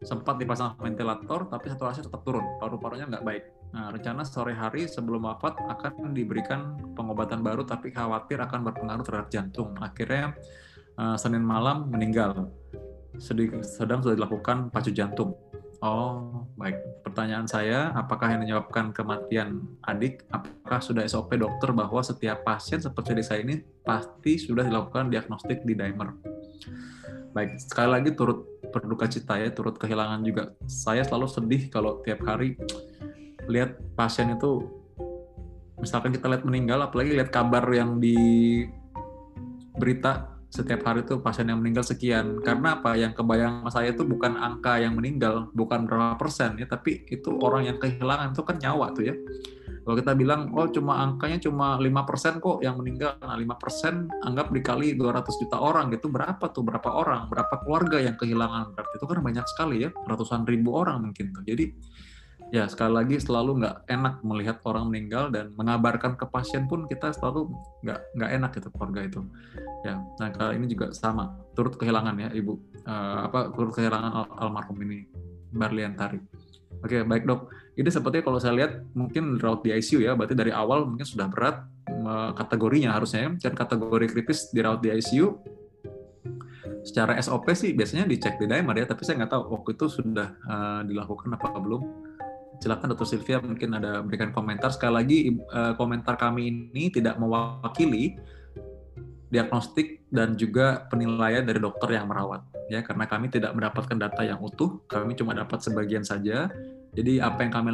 sempat 0.00 0.40
dipasang 0.40 0.80
ventilator 0.80 1.44
tapi 1.52 1.68
saturasi 1.68 2.00
tetap 2.00 2.24
turun, 2.24 2.56
paru-parunya 2.56 3.04
nggak 3.04 3.24
baik. 3.24 3.44
Nah, 3.76 3.92
rencana 3.92 4.24
sore 4.24 4.56
hari 4.56 4.88
sebelum 4.88 5.28
wafat 5.28 5.60
akan 5.60 6.16
diberikan 6.16 6.74
pengobatan 6.96 7.44
baru 7.44 7.62
tapi 7.68 7.92
khawatir 7.92 8.40
akan 8.40 8.64
berpengaruh 8.72 9.04
terhadap 9.04 9.28
jantung. 9.28 9.76
Akhirnya 9.78 10.32
uh, 10.96 11.16
Senin 11.20 11.44
malam 11.44 11.92
meninggal. 11.92 12.48
Sedih, 13.20 13.60
sedang 13.60 14.00
sudah 14.00 14.16
dilakukan 14.16 14.72
pacu 14.72 14.88
jantung. 14.90 15.36
Oh, 15.80 16.44
baik. 16.60 16.76
Pertanyaan 17.00 17.48
saya, 17.48 17.88
apakah 17.96 18.28
yang 18.28 18.44
menyebabkan 18.44 18.92
kematian 18.92 19.64
adik? 19.88 20.28
Apakah 20.28 20.84
sudah 20.84 21.08
SOP 21.08 21.40
dokter 21.40 21.72
bahwa 21.72 22.04
setiap 22.04 22.44
pasien 22.44 22.84
seperti 22.84 23.16
saya 23.24 23.40
ini 23.40 23.64
pasti 23.80 24.36
sudah 24.36 24.68
dilakukan 24.68 25.08
diagnostik 25.08 25.64
di 25.64 25.72
dimer? 25.72 26.12
Baik, 27.30 27.62
sekali 27.62 27.88
lagi 27.94 28.10
turut 28.18 28.42
berduka 28.74 29.06
cita 29.06 29.38
ya, 29.38 29.54
turut 29.54 29.78
kehilangan 29.78 30.26
juga. 30.26 30.50
Saya 30.66 31.06
selalu 31.06 31.30
sedih 31.30 31.62
kalau 31.70 32.02
tiap 32.02 32.26
hari 32.26 32.58
lihat 33.46 33.78
pasien 33.94 34.34
itu, 34.34 34.66
misalkan 35.78 36.10
kita 36.10 36.26
lihat 36.26 36.42
meninggal, 36.42 36.82
apalagi 36.82 37.14
lihat 37.14 37.30
kabar 37.30 37.62
yang 37.70 38.02
di 38.02 38.18
berita 39.78 40.30
setiap 40.50 40.82
hari 40.82 41.06
itu 41.06 41.22
pasien 41.22 41.46
yang 41.46 41.62
meninggal 41.62 41.86
sekian. 41.86 42.42
Karena 42.42 42.82
apa? 42.82 42.98
Yang 42.98 43.22
kebayang 43.22 43.62
saya 43.70 43.94
itu 43.94 44.02
bukan 44.02 44.34
angka 44.34 44.82
yang 44.82 44.98
meninggal, 44.98 45.54
bukan 45.54 45.86
berapa 45.86 46.18
persen 46.18 46.58
ya, 46.58 46.66
tapi 46.66 47.06
itu 47.06 47.30
orang 47.38 47.70
yang 47.70 47.78
kehilangan 47.78 48.34
itu 48.34 48.42
kan 48.42 48.58
nyawa 48.58 48.90
tuh 48.90 49.06
ya. 49.06 49.14
Kalau 49.90 49.98
kita 50.06 50.14
bilang, 50.14 50.54
oh 50.54 50.70
cuma 50.70 51.02
angkanya 51.02 51.42
cuma 51.42 51.74
5% 51.82 52.38
kok 52.38 52.62
yang 52.62 52.78
meninggal. 52.78 53.18
Nah 53.18 53.34
5% 53.34 54.06
anggap 54.22 54.54
dikali 54.54 54.94
200 54.94 55.26
juta 55.42 55.58
orang 55.58 55.90
gitu, 55.90 56.06
berapa 56.06 56.46
tuh? 56.54 56.62
Berapa 56.62 56.94
orang? 56.94 57.26
Berapa 57.26 57.58
keluarga 57.66 57.98
yang 57.98 58.14
kehilangan? 58.14 58.70
Berarti 58.70 58.94
itu 58.94 59.06
kan 59.10 59.18
banyak 59.18 59.46
sekali 59.50 59.76
ya, 59.82 59.90
ratusan 60.06 60.46
ribu 60.46 60.78
orang 60.78 61.10
mungkin 61.10 61.34
tuh. 61.34 61.42
Jadi 61.42 61.74
ya 62.54 62.66
sekali 62.66 62.92
lagi 62.94 63.16
selalu 63.18 63.62
nggak 63.62 63.76
enak 63.86 64.14
melihat 64.26 64.58
orang 64.66 64.90
meninggal 64.90 65.30
dan 65.30 65.54
mengabarkan 65.54 66.18
ke 66.18 66.26
pasien 66.26 66.66
pun 66.66 66.86
kita 66.90 67.14
selalu 67.14 67.50
nggak 67.86 67.98
nggak 68.18 68.30
enak 68.30 68.50
gitu 68.58 68.68
keluarga 68.74 69.00
itu 69.06 69.20
ya 69.86 70.02
nah 70.18 70.28
kali 70.34 70.58
ini 70.58 70.66
juga 70.66 70.90
sama 70.90 71.30
turut 71.54 71.78
kehilangan 71.78 72.18
ya 72.18 72.28
ibu 72.34 72.58
uh, 72.90 73.30
apa 73.30 73.54
turut 73.54 73.70
kehilangan 73.70 74.12
al 74.12 74.26
almarhum 74.50 74.82
ini 74.82 75.06
Barliantari 75.54 76.18
oke 76.82 77.06
baik 77.06 77.22
dok 77.26 77.50
ini 77.80 77.88
sepertinya 77.88 78.24
kalau 78.28 78.38
saya 78.38 78.52
lihat 78.60 78.72
mungkin 78.92 79.40
dirawat 79.40 79.64
di 79.64 79.72
ICU 79.72 80.04
ya, 80.04 80.12
berarti 80.12 80.36
dari 80.36 80.52
awal 80.52 80.84
mungkin 80.84 81.08
sudah 81.08 81.26
berat 81.32 81.64
kategorinya 82.36 82.96
harusnya 82.96 83.32
kan 83.40 83.54
kategori 83.56 84.06
kritis 84.12 84.52
dirawat 84.52 84.84
di 84.84 84.92
ICU. 85.00 85.26
Secara 86.80 87.16
SOP 87.20 87.48
sih 87.52 87.72
biasanya 87.76 88.08
dicek 88.08 88.40
di 88.40 88.48
dimer 88.48 88.84
ya, 88.84 88.86
tapi 88.88 89.04
saya 89.04 89.24
nggak 89.24 89.32
tahu 89.32 89.42
waktu 89.52 89.70
itu 89.76 89.86
sudah 90.00 90.28
uh, 90.48 90.80
dilakukan 90.84 91.28
apa 91.32 91.56
belum. 91.60 91.82
Silakan 92.60 92.92
Dr. 92.92 93.08
Sylvia 93.08 93.40
mungkin 93.40 93.72
ada 93.72 94.04
berikan 94.04 94.32
komentar. 94.32 94.68
Sekali 94.72 94.92
lagi 94.92 95.18
uh, 95.52 95.72
komentar 95.76 96.20
kami 96.20 96.72
ini 96.72 96.92
tidak 96.92 97.16
mewakili 97.16 98.20
diagnostik 99.32 100.04
dan 100.10 100.34
juga 100.36 100.84
penilaian 100.90 101.46
dari 101.46 101.62
dokter 101.62 101.96
yang 101.96 102.10
merawat 102.10 102.42
ya 102.66 102.82
karena 102.82 103.06
kami 103.06 103.30
tidak 103.30 103.54
mendapatkan 103.54 103.94
data 103.94 104.26
yang 104.26 104.42
utuh 104.42 104.82
kami 104.90 105.14
cuma 105.14 105.34
dapat 105.38 105.62
sebagian 105.62 106.02
saja 106.02 106.50
jadi 106.96 107.26
apa 107.26 107.46
yang 107.46 107.52
kami 107.52 107.70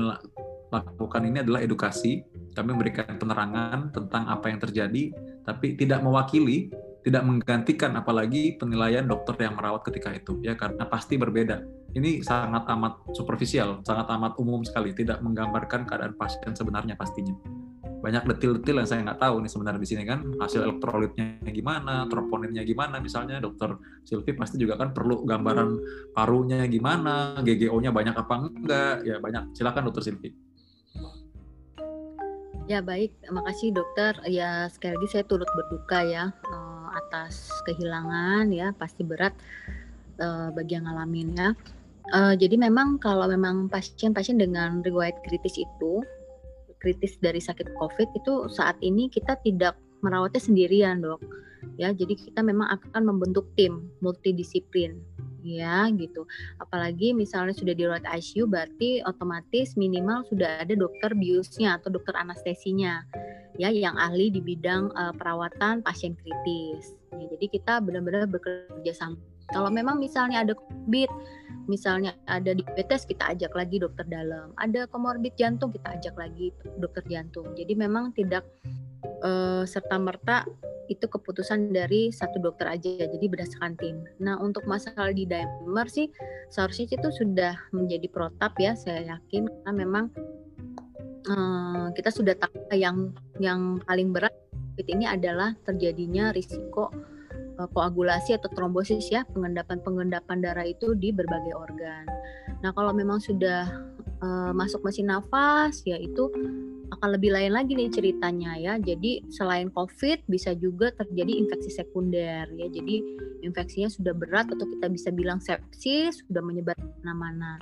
lakukan 0.73 1.23
ini 1.25 1.41
adalah 1.41 1.61
edukasi 1.63 2.27
kami 2.53 2.73
memberikan 2.75 3.17
penerangan 3.17 3.93
tentang 3.93 4.29
apa 4.29 4.49
yang 4.49 4.59
terjadi 4.61 5.13
tapi 5.45 5.79
tidak 5.79 6.03
mewakili 6.03 6.73
tidak 7.07 7.23
menggantikan 7.23 7.95
apalagi 7.95 8.59
penilaian 8.59 9.07
dokter 9.07 9.39
yang 9.39 9.55
merawat 9.55 9.87
ketika 9.87 10.11
itu 10.11 10.43
ya 10.43 10.59
karena 10.59 10.91
pasti 10.91 11.15
berbeda. 11.15 11.63
Ini 11.95 12.19
sangat 12.27 12.67
amat 12.67 13.15
superficial 13.15 13.79
sangat 13.87 14.11
amat 14.11 14.35
umum 14.43 14.67
sekali 14.67 14.91
tidak 14.91 15.23
menggambarkan 15.23 15.87
keadaan 15.87 16.19
pasien 16.19 16.51
sebenarnya 16.51 16.99
pastinya 16.99 17.33
banyak 18.07 18.23
detil-detil 18.23 18.79
yang 18.79 18.87
saya 18.87 19.03
nggak 19.03 19.19
tahu 19.19 19.43
nih 19.43 19.51
sebenarnya 19.51 19.83
di 19.83 19.91
sini 19.91 20.03
kan 20.07 20.23
hasil 20.39 20.63
elektrolitnya 20.63 21.43
gimana, 21.51 22.07
troponinnya 22.07 22.63
gimana 22.63 23.03
misalnya 23.03 23.43
dokter 23.43 23.75
Silvi 24.07 24.31
pasti 24.39 24.63
juga 24.63 24.79
kan 24.79 24.95
perlu 24.95 25.27
gambaran 25.27 25.71
parunya 26.15 26.63
gimana, 26.71 27.35
GGO-nya 27.43 27.91
banyak 27.91 28.15
apa 28.15 28.35
enggak, 28.47 28.95
ya 29.03 29.19
banyak. 29.19 29.59
Silakan 29.59 29.91
dokter 29.91 30.07
Silvi. 30.07 30.31
Ya 32.71 32.79
baik, 32.79 33.11
makasih 33.27 33.75
dokter. 33.75 34.15
Ya 34.31 34.71
sekali 34.71 34.95
lagi 34.95 35.09
saya 35.11 35.25
turut 35.27 35.51
berduka 35.51 36.07
ya 36.07 36.31
uh, 36.47 36.89
atas 36.95 37.51
kehilangan 37.67 38.55
ya 38.55 38.71
pasti 38.79 39.03
berat 39.03 39.35
uh, 40.23 40.55
bagi 40.55 40.79
yang 40.79 40.87
ngalamin 40.87 41.35
ya. 41.35 41.51
Uh, 42.15 42.39
jadi 42.39 42.55
memang 42.55 43.03
kalau 43.03 43.27
memang 43.27 43.67
pasien-pasien 43.67 44.39
dengan 44.39 44.79
riwayat 44.87 45.19
kritis 45.27 45.59
itu 45.59 46.07
kritis 46.87 47.19
dari 47.19 47.43
sakit 47.43 47.75
COVID 47.75 48.15
itu 48.15 48.47
saat 48.47 48.79
ini 48.79 49.11
kita 49.11 49.35
tidak 49.43 49.75
merawatnya 50.07 50.39
sendirian 50.39 51.03
dok. 51.03 51.19
Ya 51.75 51.91
jadi 51.91 52.15
kita 52.15 52.47
memang 52.47 52.71
akan 52.79 53.03
membentuk 53.03 53.51
tim 53.59 53.91
multidisiplin. 53.99 55.03
Ya 55.43 55.91
gitu. 55.91 56.23
Apalagi 56.63 57.11
misalnya 57.11 57.55
sudah 57.59 57.75
dirawat 57.75 58.07
ICU 58.07 58.47
berarti 58.47 59.03
otomatis 59.03 59.75
minimal 59.75 60.23
sudah 60.31 60.63
ada 60.63 60.75
dokter 60.79 61.11
biusnya 61.19 61.83
atau 61.83 61.91
dokter 61.91 62.15
anestesinya 62.15 63.03
ya 63.59 63.73
yang 63.73 63.99
ahli 63.99 64.31
di 64.31 64.39
bidang 64.39 64.95
uh, 64.95 65.11
perawatan 65.15 65.83
pasien 65.83 66.15
kritis. 66.15 66.95
Ya, 67.15 67.27
jadi 67.35 67.47
kita 67.51 67.83
benar-benar 67.83 68.31
bekerja 68.31 68.93
sama 68.95 69.19
kalau 69.55 69.71
memang 69.71 70.03
misalnya 70.03 70.43
ada 70.43 70.55
COVID 70.57 71.11
misalnya 71.67 72.15
ada 72.31 72.55
diabetes 72.55 73.05
kita 73.05 73.35
ajak 73.35 73.53
lagi 73.55 73.83
dokter 73.83 74.07
dalam. 74.07 74.55
Ada 74.59 74.87
komorbid 74.91 75.35
jantung 75.35 75.75
kita 75.75 75.99
ajak 75.99 76.15
lagi 76.15 76.55
dokter 76.79 77.03
jantung. 77.11 77.53
Jadi 77.59 77.75
memang 77.75 78.15
tidak 78.15 78.47
uh, 79.23 79.63
eh, 79.63 79.65
serta 79.67 79.99
merta 79.99 80.47
itu 80.87 81.03
keputusan 81.11 81.75
dari 81.75 82.15
satu 82.15 82.39
dokter 82.39 82.71
aja 82.71 83.11
jadi 83.11 83.27
berdasarkan 83.27 83.75
tim. 83.75 84.07
Nah 84.23 84.39
untuk 84.39 84.63
masalah 84.71 85.11
di 85.11 85.27
dimer 85.27 85.91
sih 85.91 86.07
seharusnya 86.55 86.95
itu 86.95 87.11
sudah 87.11 87.59
menjadi 87.75 88.07
protap 88.07 88.55
ya 88.63 88.79
saya 88.79 89.19
yakin. 89.19 89.51
Karena 89.51 89.73
memang 89.75 90.05
uh, 91.27 91.91
kita 91.91 92.15
sudah 92.15 92.39
tahu 92.39 92.71
yang 92.79 93.11
yang 93.43 93.83
paling 93.83 94.15
berat 94.15 94.35
ini 94.79 95.11
adalah 95.11 95.59
terjadinya 95.67 96.31
risiko 96.31 96.95
koagulasi 97.57 98.37
atau 98.37 98.53
trombosis 98.53 99.09
ya 99.09 99.25
pengendapan-pengendapan 99.33 100.45
darah 100.45 100.67
itu 100.69 100.93
di 100.93 101.09
berbagai 101.13 101.57
organ. 101.57 102.05
Nah 102.61 102.71
kalau 102.77 102.93
memang 102.93 103.17
sudah 103.17 103.65
uh, 104.21 104.53
masuk 104.53 104.85
mesin 104.85 105.09
nafas 105.09 105.81
ya 105.89 105.97
itu 105.97 106.29
akan 106.87 107.19
lebih 107.19 107.35
lain 107.35 107.53
lagi 107.57 107.75
nih 107.75 107.91
ceritanya 107.91 108.55
ya. 108.61 108.79
Jadi 108.79 109.27
selain 109.33 109.73
COVID 109.73 110.29
bisa 110.31 110.55
juga 110.55 110.95
terjadi 110.95 111.33
infeksi 111.35 111.71
sekunder 111.73 112.47
ya. 112.55 112.67
Jadi 112.71 113.03
infeksinya 113.43 113.91
sudah 113.91 114.15
berat 114.15 114.47
atau 114.53 114.67
kita 114.77 114.87
bisa 114.93 115.09
bilang 115.11 115.43
sepsis 115.43 116.23
sudah 116.29 116.43
menyebar 116.45 116.77
ke 116.79 116.87
mana-mana. 117.03 117.59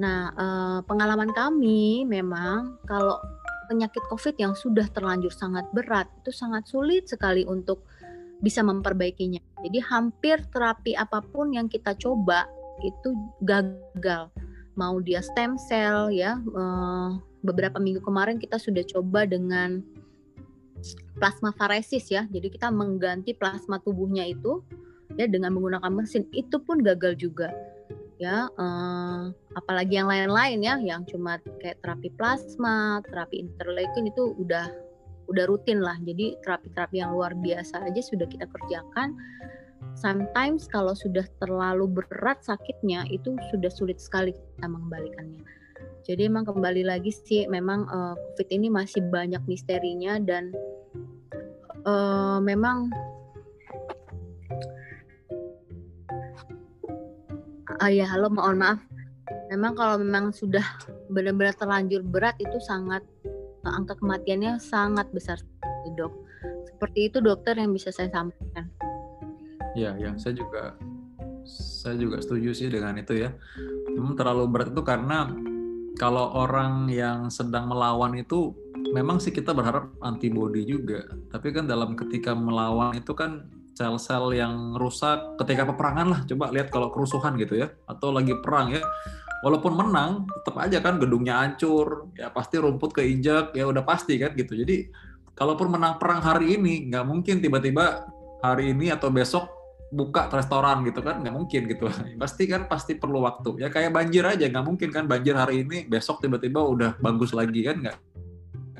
Nah 0.00 0.20
eh, 0.32 0.78
pengalaman 0.88 1.30
kami 1.36 2.08
memang 2.08 2.80
kalau 2.88 3.20
penyakit 3.66 4.02
COVID 4.08 4.38
yang 4.38 4.54
sudah 4.54 4.86
terlanjur 4.94 5.34
sangat 5.34 5.66
berat 5.74 6.06
itu 6.22 6.30
sangat 6.30 6.64
sulit 6.70 7.10
sekali 7.10 7.42
untuk 7.44 7.82
bisa 8.40 8.60
memperbaikinya. 8.60 9.40
Jadi 9.64 9.78
hampir 9.80 10.40
terapi 10.52 10.92
apa 10.96 11.24
pun 11.24 11.52
yang 11.56 11.66
kita 11.66 11.96
coba 11.96 12.44
itu 12.84 13.16
gagal. 13.44 14.28
Mau 14.76 15.00
dia 15.00 15.24
stem 15.24 15.56
cell 15.56 16.12
ya, 16.12 16.36
eh, 16.36 17.08
beberapa 17.40 17.80
minggu 17.80 18.04
kemarin 18.04 18.36
kita 18.36 18.60
sudah 18.60 18.84
coba 18.84 19.24
dengan 19.24 19.80
plasma 21.16 21.56
faresis 21.56 22.12
ya. 22.12 22.28
Jadi 22.28 22.52
kita 22.52 22.68
mengganti 22.68 23.32
plasma 23.32 23.80
tubuhnya 23.80 24.28
itu 24.28 24.60
ya 25.16 25.24
dengan 25.24 25.56
menggunakan 25.56 25.88
mesin 25.88 26.28
itu 26.36 26.60
pun 26.60 26.84
gagal 26.84 27.16
juga 27.16 27.48
ya 28.16 28.48
eh, 28.48 29.22
apalagi 29.56 30.00
yang 30.00 30.08
lain-lain 30.08 30.58
ya 30.64 30.74
yang 30.80 31.04
cuma 31.04 31.36
kayak 31.60 31.80
terapi 31.84 32.08
plasma 32.16 33.04
terapi 33.04 33.44
interleukin 33.44 34.08
itu 34.08 34.32
udah 34.40 34.72
udah 35.30 35.44
rutin 35.50 35.82
lah. 35.82 35.98
Jadi 36.02 36.38
terapi-terapi 36.42 37.02
yang 37.02 37.14
luar 37.14 37.34
biasa 37.38 37.86
aja 37.86 38.00
sudah 38.02 38.26
kita 38.26 38.46
kerjakan. 38.50 39.14
Sometimes 39.96 40.68
kalau 40.68 40.92
sudah 40.92 41.24
terlalu 41.40 41.88
berat 41.88 42.44
sakitnya 42.44 43.08
itu 43.08 43.36
sudah 43.52 43.72
sulit 43.72 44.00
sekali 44.00 44.32
kita 44.32 44.66
mengembalikannya. 44.68 45.44
Jadi 46.06 46.30
emang 46.30 46.46
kembali 46.46 46.86
lagi 46.86 47.10
sih 47.10 47.50
memang 47.50 47.88
uh, 47.90 48.14
covid 48.14 48.48
ini 48.54 48.70
masih 48.70 49.02
banyak 49.10 49.42
misterinya 49.50 50.22
dan 50.22 50.54
uh, 51.82 52.38
memang 52.38 52.94
uh, 57.82 57.90
ya 57.90 58.06
halo 58.06 58.30
mohon 58.30 58.62
maaf. 58.62 58.80
Memang 59.50 59.78
kalau 59.78 59.98
memang 59.98 60.30
sudah 60.30 60.62
benar-benar 61.10 61.54
terlanjur 61.54 62.02
berat 62.02 62.34
itu 62.42 62.58
sangat 62.62 63.02
angka 63.72 63.98
kematiannya 63.98 64.58
sangat 64.62 65.10
besar 65.10 65.38
dok. 65.94 66.12
Seperti 66.66 67.08
itu 67.08 67.18
dokter 67.22 67.54
yang 67.56 67.70
bisa 67.70 67.94
saya 67.94 68.10
sampaikan. 68.10 68.66
Ya, 69.78 69.94
ya, 69.94 70.16
saya 70.18 70.34
juga 70.34 70.74
saya 71.46 71.94
juga 71.94 72.18
setuju 72.18 72.50
sih 72.50 72.68
dengan 72.68 72.98
itu 72.98 73.14
ya. 73.14 73.30
Memang 73.94 74.18
terlalu 74.18 74.50
berat 74.50 74.74
itu 74.74 74.82
karena 74.82 75.30
kalau 75.96 76.34
orang 76.36 76.90
yang 76.90 77.30
sedang 77.30 77.70
melawan 77.70 78.18
itu 78.18 78.52
memang 78.90 79.22
sih 79.22 79.30
kita 79.30 79.54
berharap 79.54 79.94
antibody 80.02 80.66
juga. 80.66 81.06
Tapi 81.30 81.54
kan 81.54 81.70
dalam 81.70 81.94
ketika 81.94 82.34
melawan 82.34 82.98
itu 82.98 83.14
kan 83.14 83.46
sel-sel 83.76 84.32
yang 84.32 84.74
rusak 84.80 85.38
ketika 85.44 85.68
peperangan 85.68 86.06
lah. 86.12 86.20
Coba 86.26 86.50
lihat 86.50 86.68
kalau 86.72 86.90
kerusuhan 86.90 87.36
gitu 87.38 87.60
ya 87.60 87.70
atau 87.86 88.10
lagi 88.10 88.34
perang 88.42 88.74
ya 88.74 88.82
walaupun 89.46 89.78
menang 89.78 90.26
tetap 90.42 90.58
aja 90.58 90.82
kan 90.82 90.98
gedungnya 90.98 91.38
hancur 91.38 92.10
ya 92.18 92.34
pasti 92.34 92.58
rumput 92.58 92.90
keinjak 92.98 93.54
ya 93.54 93.70
udah 93.70 93.86
pasti 93.86 94.18
kan 94.18 94.34
gitu. 94.34 94.58
Jadi 94.58 94.90
kalaupun 95.38 95.70
menang 95.70 96.02
perang 96.02 96.18
hari 96.18 96.58
ini 96.58 96.90
nggak 96.90 97.06
mungkin 97.06 97.38
tiba-tiba 97.38 98.10
hari 98.42 98.74
ini 98.74 98.90
atau 98.90 99.06
besok 99.14 99.46
buka 99.94 100.26
restoran 100.34 100.82
gitu 100.82 100.98
kan 100.98 101.22
nggak 101.22 101.30
mungkin 101.30 101.62
gitu. 101.70 101.86
Pasti 102.22 102.50
kan 102.50 102.66
pasti 102.66 102.98
perlu 102.98 103.22
waktu. 103.22 103.62
Ya 103.62 103.70
kayak 103.70 103.94
banjir 103.94 104.26
aja 104.26 104.50
nggak 104.50 104.66
mungkin 104.66 104.90
kan 104.90 105.06
banjir 105.06 105.38
hari 105.38 105.62
ini 105.62 105.86
besok 105.86 106.18
tiba-tiba 106.18 106.58
udah 106.58 106.90
bagus 106.98 107.30
lagi 107.30 107.62
kan 107.62 107.86
nggak 107.86 107.96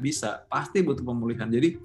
bisa. 0.02 0.50
Pasti 0.50 0.82
butuh 0.82 1.06
pemulihan. 1.06 1.46
Jadi 1.46 1.78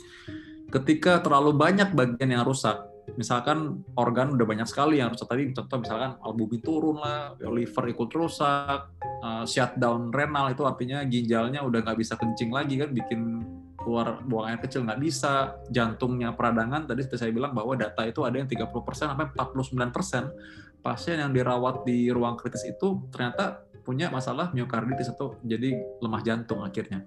ketika 0.73 1.21
terlalu 1.21 1.53
banyak 1.53 1.93
bagian 1.93 2.33
yang 2.33 2.41
rusak 2.41 2.90
misalkan 3.17 3.83
organ 3.97 4.37
udah 4.37 4.45
banyak 4.47 4.67
sekali 4.69 5.01
yang 5.01 5.11
rusak 5.11 5.27
tadi 5.27 5.51
contoh 5.51 5.77
misalkan 5.83 6.15
albumin 6.21 6.61
turun 6.63 6.97
lah 7.01 7.35
liver 7.41 7.85
ikut 7.91 8.09
rusak 8.13 8.79
uh, 9.25 9.43
shutdown 9.43 10.13
renal 10.13 10.53
itu 10.53 10.63
artinya 10.63 11.03
ginjalnya 11.03 11.65
udah 11.65 11.81
nggak 11.81 11.97
bisa 11.99 12.15
kencing 12.15 12.53
lagi 12.53 12.79
kan 12.79 12.93
bikin 12.93 13.43
keluar 13.81 14.21
buang 14.23 14.53
air 14.53 14.61
kecil 14.61 14.85
nggak 14.85 15.01
bisa. 15.01 15.57
Jantungnya 15.73 16.37
peradangan 16.37 16.85
tadi 16.85 17.01
seperti 17.01 17.27
saya 17.27 17.31
bilang 17.33 17.51
bahwa 17.57 17.73
data 17.73 18.05
itu 18.05 18.21
ada 18.21 18.37
yang 18.37 18.45
30% 18.45 18.69
sampai 18.93 19.25
49% 19.33 20.85
pasien 20.85 21.17
yang 21.17 21.33
dirawat 21.33 21.85
di 21.85 22.09
ruang 22.13 22.37
kritis 22.37 22.65
itu 22.65 23.01
ternyata 23.09 23.65
punya 23.81 24.13
masalah 24.13 24.53
miokarditis 24.53 25.09
atau 25.09 25.37
jadi 25.41 25.73
lemah 25.97 26.21
jantung 26.21 26.61
akhirnya. 26.61 27.05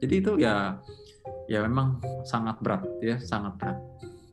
Jadi 0.00 0.14
itu 0.16 0.32
ya 0.40 0.80
ya 1.46 1.62
memang 1.62 2.00
sangat 2.24 2.58
berat 2.64 2.82
ya 3.04 3.20
sangat 3.20 3.58
berat 3.60 3.78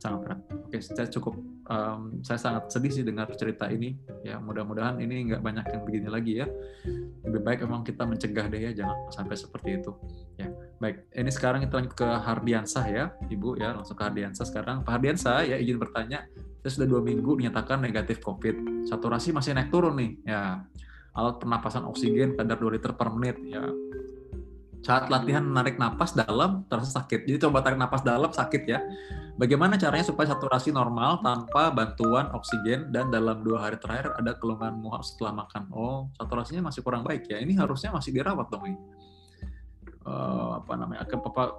sangat 0.04 0.18
berat. 0.20 0.40
Oke, 0.52 0.78
saya 0.84 1.08
cukup 1.08 1.34
um, 1.64 2.20
saya 2.20 2.36
sangat 2.36 2.68
sedih 2.68 2.92
sih 2.92 3.00
dengar 3.00 3.32
cerita 3.32 3.72
ini. 3.72 3.96
Ya, 4.20 4.36
mudah-mudahan 4.36 5.00
ini 5.00 5.32
nggak 5.32 5.40
banyak 5.40 5.64
yang 5.64 5.82
begini 5.88 6.08
lagi 6.12 6.32
ya. 6.44 6.46
Lebih 7.24 7.40
baik 7.40 7.58
memang 7.64 7.80
kita 7.88 8.04
mencegah 8.04 8.52
deh 8.52 8.60
ya, 8.60 8.70
jangan 8.76 9.08
sampai 9.08 9.36
seperti 9.40 9.80
itu. 9.80 9.96
Ya, 10.36 10.52
baik. 10.76 11.08
Ini 11.16 11.30
sekarang 11.32 11.64
kita 11.64 11.80
lanjut 11.80 11.94
ke 11.96 12.04
Hardiansah 12.04 12.86
ya, 12.92 13.04
Ibu 13.32 13.56
ya, 13.56 13.72
langsung 13.80 13.96
ke 13.96 14.04
Hardiansah 14.04 14.44
sekarang. 14.44 14.84
Pak 14.84 15.00
Hardiansah 15.00 15.48
ya 15.48 15.56
izin 15.56 15.80
bertanya, 15.80 16.28
saya 16.60 16.70
sudah 16.76 16.88
dua 16.92 17.00
minggu 17.00 17.40
dinyatakan 17.40 17.80
negatif 17.80 18.20
COVID. 18.20 18.84
Saturasi 18.84 19.32
masih 19.32 19.56
naik 19.56 19.72
turun 19.72 19.96
nih. 19.96 20.12
Ya, 20.28 20.68
alat 21.14 21.40
pernapasan 21.40 21.88
oksigen 21.88 22.34
kadar 22.34 22.58
2 22.58 22.74
liter 22.74 22.92
per 22.98 23.08
menit 23.14 23.38
ya 23.46 23.62
saat 24.84 25.08
latihan 25.08 25.40
menarik 25.40 25.80
napas 25.80 26.12
dalam 26.12 26.68
terasa 26.68 27.00
sakit. 27.00 27.24
Jadi 27.24 27.40
coba 27.40 27.64
tarik 27.64 27.80
napas 27.80 28.04
dalam 28.04 28.28
sakit 28.28 28.62
ya 28.68 28.84
Bagaimana 29.34 29.74
caranya 29.74 30.06
supaya 30.06 30.30
saturasi 30.30 30.70
normal 30.70 31.18
tanpa 31.18 31.74
bantuan 31.74 32.30
oksigen 32.30 32.94
dan 32.94 33.10
dalam 33.10 33.42
dua 33.42 33.66
hari 33.66 33.82
terakhir 33.82 34.14
ada 34.14 34.38
keluhan 34.38 34.78
mual 34.78 35.02
setelah 35.02 35.42
makan? 35.42 35.66
Oh, 35.74 36.06
saturasinya 36.14 36.70
masih 36.70 36.86
kurang 36.86 37.02
baik 37.02 37.26
ya. 37.26 37.42
Ini 37.42 37.58
harusnya 37.58 37.90
masih 37.90 38.14
dirawat 38.14 38.46
dong 38.46 38.62
ini. 38.70 38.78
Uh, 40.06 40.62
apa 40.62 40.78
namanya? 40.78 41.02
Akan 41.02 41.18
papa 41.18 41.50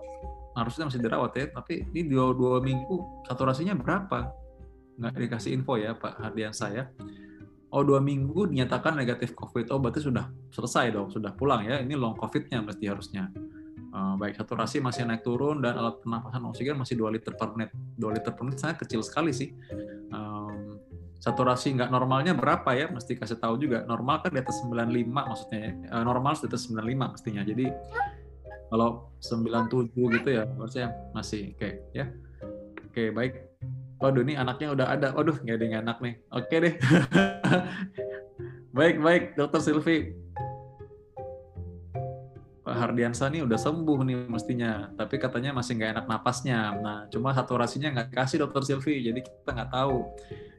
harusnya 0.55 0.87
masih 0.87 1.03
dirawat 1.03 1.35
ya. 1.35 1.51
Tapi 1.51 1.83
ini 1.91 2.07
dua 2.07 2.31
dua 2.31 2.63
minggu 2.63 3.27
saturasinya 3.27 3.75
berapa? 3.75 4.31
Nggak 4.95 5.27
dikasih 5.27 5.51
info 5.59 5.75
ya 5.75 5.99
Pak 5.99 6.15
Hardian 6.15 6.55
saya. 6.55 6.87
Oh 7.73 7.81
dua 7.81 7.99
minggu 7.99 8.49
dinyatakan 8.49 8.93
negatif 8.93 9.33
COVID. 9.33 9.73
Oh 9.73 9.81
berarti 9.81 10.03
sudah 10.03 10.29
selesai 10.53 10.93
dong, 10.93 11.09
sudah 11.09 11.33
pulang 11.33 11.65
ya. 11.65 11.81
Ini 11.81 11.97
long 11.97 12.15
COVID-nya 12.15 12.61
mesti 12.61 12.85
harusnya. 12.87 13.29
Uh, 13.95 14.19
baik 14.19 14.35
saturasi 14.35 14.83
masih 14.83 15.07
naik 15.07 15.23
turun 15.23 15.63
dan 15.63 15.79
alat 15.79 16.03
pernapasan 16.03 16.43
oksigen 16.51 16.75
masih 16.75 16.99
2 16.99 17.15
liter 17.15 17.31
per 17.31 17.55
menit. 17.55 17.71
2 17.95 18.15
liter 18.15 18.31
per 18.35 18.43
menit 18.43 18.59
sangat 18.59 18.83
kecil 18.83 18.99
sekali 18.99 19.31
sih. 19.31 19.55
Um, 20.11 20.83
saturasi 21.23 21.73
nggak 21.79 21.89
normalnya 21.89 22.35
berapa 22.35 22.75
ya? 22.75 22.91
Mesti 22.91 23.15
kasih 23.15 23.39
tahu 23.39 23.55
juga. 23.55 23.87
Normal 23.87 24.19
kan 24.19 24.35
di 24.35 24.39
atas 24.43 24.59
95 24.67 25.09
maksudnya. 25.09 25.71
Uh, 25.89 26.03
normal 26.03 26.35
di 26.35 26.45
atas 26.51 26.67
95 26.67 27.13
mestinya. 27.15 27.41
Jadi 27.47 27.65
kalau 28.67 29.15
97 29.23 29.95
gitu 29.95 30.29
ya, 30.29 30.43
maksudnya 30.59 30.89
masih 31.15 31.55
kayak 31.55 31.77
ya. 31.95 32.05
Oke, 32.91 33.11
baik. 33.15 33.54
Waduh, 34.05 34.21
ini 34.21 34.37
anaknya 34.37 34.69
udah 34.69 34.87
ada. 34.93 35.07
Waduh, 35.17 35.41
nggak 35.41 35.55
ada 35.57 35.65
yang 35.65 35.77
anak 35.81 35.97
nih. 35.97 36.13
Oke 36.29 36.55
deh. 36.61 36.73
baik, 38.77 39.01
baik, 39.01 39.23
Dokter 39.33 39.65
Silvi. 39.65 40.13
Pak 42.65 42.75
Hardiansa 42.81 43.29
nih 43.29 43.45
udah 43.45 43.57
sembuh 43.57 43.99
nih 44.05 44.17
mestinya, 44.29 44.89
tapi 44.93 45.21
katanya 45.21 45.53
masih 45.57 45.77
nggak 45.77 45.91
enak 45.97 46.05
napasnya. 46.05 46.73
Nah, 46.77 46.99
cuma 47.09 47.33
saturasinya 47.33 47.93
nggak 47.93 48.09
kasih 48.13 48.41
dokter 48.45 48.61
Silvi, 48.65 49.05
jadi 49.05 49.21
kita 49.25 49.49
nggak 49.53 49.69
tahu. 49.73 50.05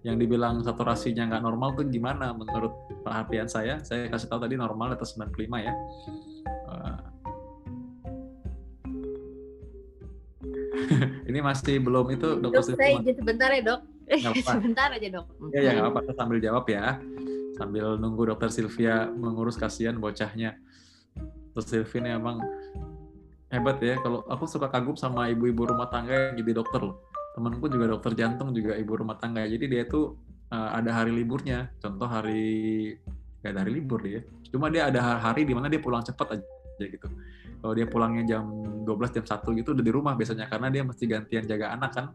Yang 0.02 0.16
dibilang 0.22 0.62
saturasinya 0.62 1.26
nggak 1.30 1.42
normal 1.42 1.74
tuh 1.74 1.86
gimana 1.90 2.30
menurut 2.30 2.74
Pak 3.02 3.10
Hardiansa 3.10 3.62
ya? 3.62 3.82
Saya 3.82 4.06
kasih 4.10 4.26
tahu 4.30 4.42
tadi 4.42 4.54
normal 4.54 4.94
atas 4.94 5.18
95 5.18 5.66
ya. 5.66 5.74
ini 11.30 11.38
masih 11.42 11.80
belum 11.80 12.06
itu 12.12 12.28
dokter 12.38 12.62
Silvi. 12.72 12.80
Saya 12.80 12.92
izin 13.00 13.14
sebentar 13.16 13.48
ya 13.52 13.62
dok. 13.64 13.80
sebentar 14.46 14.88
aja 14.94 15.08
dok. 15.10 15.26
Iya 15.50 15.60
ya 15.60 15.70
nggak 15.80 15.90
apa-apa 15.92 16.12
sambil 16.14 16.38
jawab 16.38 16.64
ya. 16.70 17.00
Sambil 17.56 17.96
nunggu 17.96 18.28
dokter 18.28 18.52
Sylvia 18.52 19.08
mengurus 19.10 19.56
kasihan 19.56 19.96
bocahnya. 19.96 20.60
Terus 21.56 21.66
Sylvie 21.66 22.04
emang 22.04 22.44
hebat 23.48 23.80
ya. 23.80 23.96
Kalau 24.00 24.22
aku 24.28 24.44
suka 24.44 24.68
kagum 24.68 24.94
sama 24.94 25.32
ibu-ibu 25.32 25.72
rumah 25.72 25.88
tangga 25.88 26.32
yang 26.32 26.36
jadi 26.44 26.52
dokter 26.60 26.84
loh. 26.84 27.00
Temanku 27.32 27.68
juga 27.68 27.92
dokter 27.92 28.12
jantung 28.16 28.52
juga 28.52 28.76
ibu 28.76 28.92
rumah 28.96 29.16
tangga. 29.16 29.44
Jadi 29.48 29.64
dia 29.68 29.88
tuh 29.88 30.16
uh, 30.52 30.76
ada 30.76 30.92
hari 30.92 31.16
liburnya. 31.16 31.72
Contoh 31.80 32.08
hari 32.08 32.94
gak 33.40 33.56
ada 33.56 33.60
hari 33.64 33.72
libur 33.80 34.04
dia. 34.04 34.20
Cuma 34.52 34.68
dia 34.68 34.88
ada 34.88 35.20
hari 35.20 35.48
di 35.48 35.52
mana 35.56 35.72
dia 35.72 35.80
pulang 35.80 36.04
cepat 36.04 36.40
aja 36.40 36.84
gitu. 36.84 37.08
Kalau 37.66 37.74
dia 37.74 37.90
pulangnya 37.90 38.22
jam 38.22 38.46
12 38.86 39.10
jam 39.10 39.24
1 39.26 39.58
gitu 39.58 39.74
udah 39.74 39.82
di 39.82 39.90
rumah 39.90 40.14
biasanya 40.14 40.46
karena 40.46 40.70
dia 40.70 40.86
mesti 40.86 41.02
gantian 41.10 41.42
jaga 41.50 41.74
anak 41.74 41.90
kan. 41.98 42.06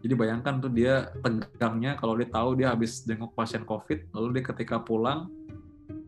Jadi 0.00 0.16
bayangkan 0.16 0.56
tuh 0.56 0.72
dia 0.72 1.12
tegangnya 1.20 2.00
kalau 2.00 2.16
dia 2.16 2.32
tahu 2.32 2.56
dia 2.56 2.72
habis 2.72 3.04
jenguk 3.04 3.36
pasien 3.36 3.60
COVID, 3.68 4.16
lalu 4.16 4.40
dia 4.40 4.44
ketika 4.48 4.80
pulang 4.80 5.28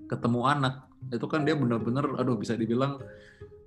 ketemu 0.08 0.40
anak 0.48 0.88
itu 1.12 1.26
kan 1.28 1.44
dia 1.44 1.52
benar-benar 1.52 2.16
aduh 2.16 2.40
bisa 2.40 2.56
dibilang 2.56 2.96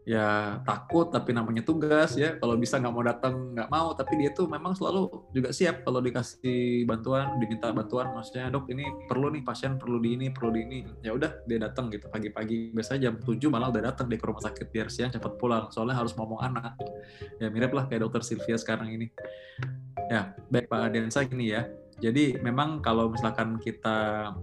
ya 0.02 0.58
takut 0.66 1.14
tapi 1.14 1.32
namanya 1.32 1.62
tugas 1.62 2.18
ya. 2.18 2.38
Kalau 2.42 2.58
bisa 2.58 2.82
nggak 2.82 2.94
mau 2.94 3.04
datang 3.06 3.54
nggak 3.54 3.70
mau. 3.70 3.94
Tapi 3.94 4.14
dia 4.18 4.30
tuh 4.34 4.50
memang 4.50 4.74
selalu 4.74 5.10
juga 5.32 5.54
siap 5.54 5.86
kalau 5.86 6.02
dikasih 6.02 6.86
bantuan 6.90 7.38
diminta 7.38 7.70
bantuan. 7.70 8.14
Maksudnya 8.14 8.50
dok 8.50 8.70
ini 8.74 8.86
perlu 9.06 9.30
nih 9.34 9.42
pasien 9.46 9.78
perlu 9.78 10.02
di 10.02 10.10
ini 10.18 10.28
perlu 10.34 10.50
di 10.54 10.62
ini. 10.66 10.80
Ya 11.06 11.14
udah 11.14 11.46
dia 11.46 11.58
datang 11.62 11.94
gitu. 11.94 12.10
Pagi-pagi 12.10 12.74
biasanya 12.74 13.12
jam 13.12 13.16
7 13.22 13.38
malah 13.54 13.70
udah 13.70 13.84
datang 13.94 14.10
di 14.10 14.18
ke 14.18 14.26
rumah 14.26 14.42
sakit 14.42 14.68
biar 14.74 14.88
siang 14.90 15.14
cepat 15.14 15.38
pulang. 15.38 15.70
Soalnya 15.70 15.98
harus 16.02 16.18
ngomong 16.18 16.42
anak. 16.42 16.78
Ya 17.38 17.50
mirip 17.54 17.72
lah 17.74 17.86
kayak 17.86 18.06
dokter 18.10 18.26
Sylvia 18.26 18.58
sekarang 18.58 18.90
ini. 18.90 19.08
Ya 20.10 20.34
baik 20.50 20.68
Pak 20.68 20.92
Adensa 20.92 21.24
gini 21.24 21.54
ya. 21.54 21.70
Jadi 22.02 22.42
memang 22.42 22.82
kalau 22.82 23.14
misalkan 23.14 23.62
kita 23.62 24.34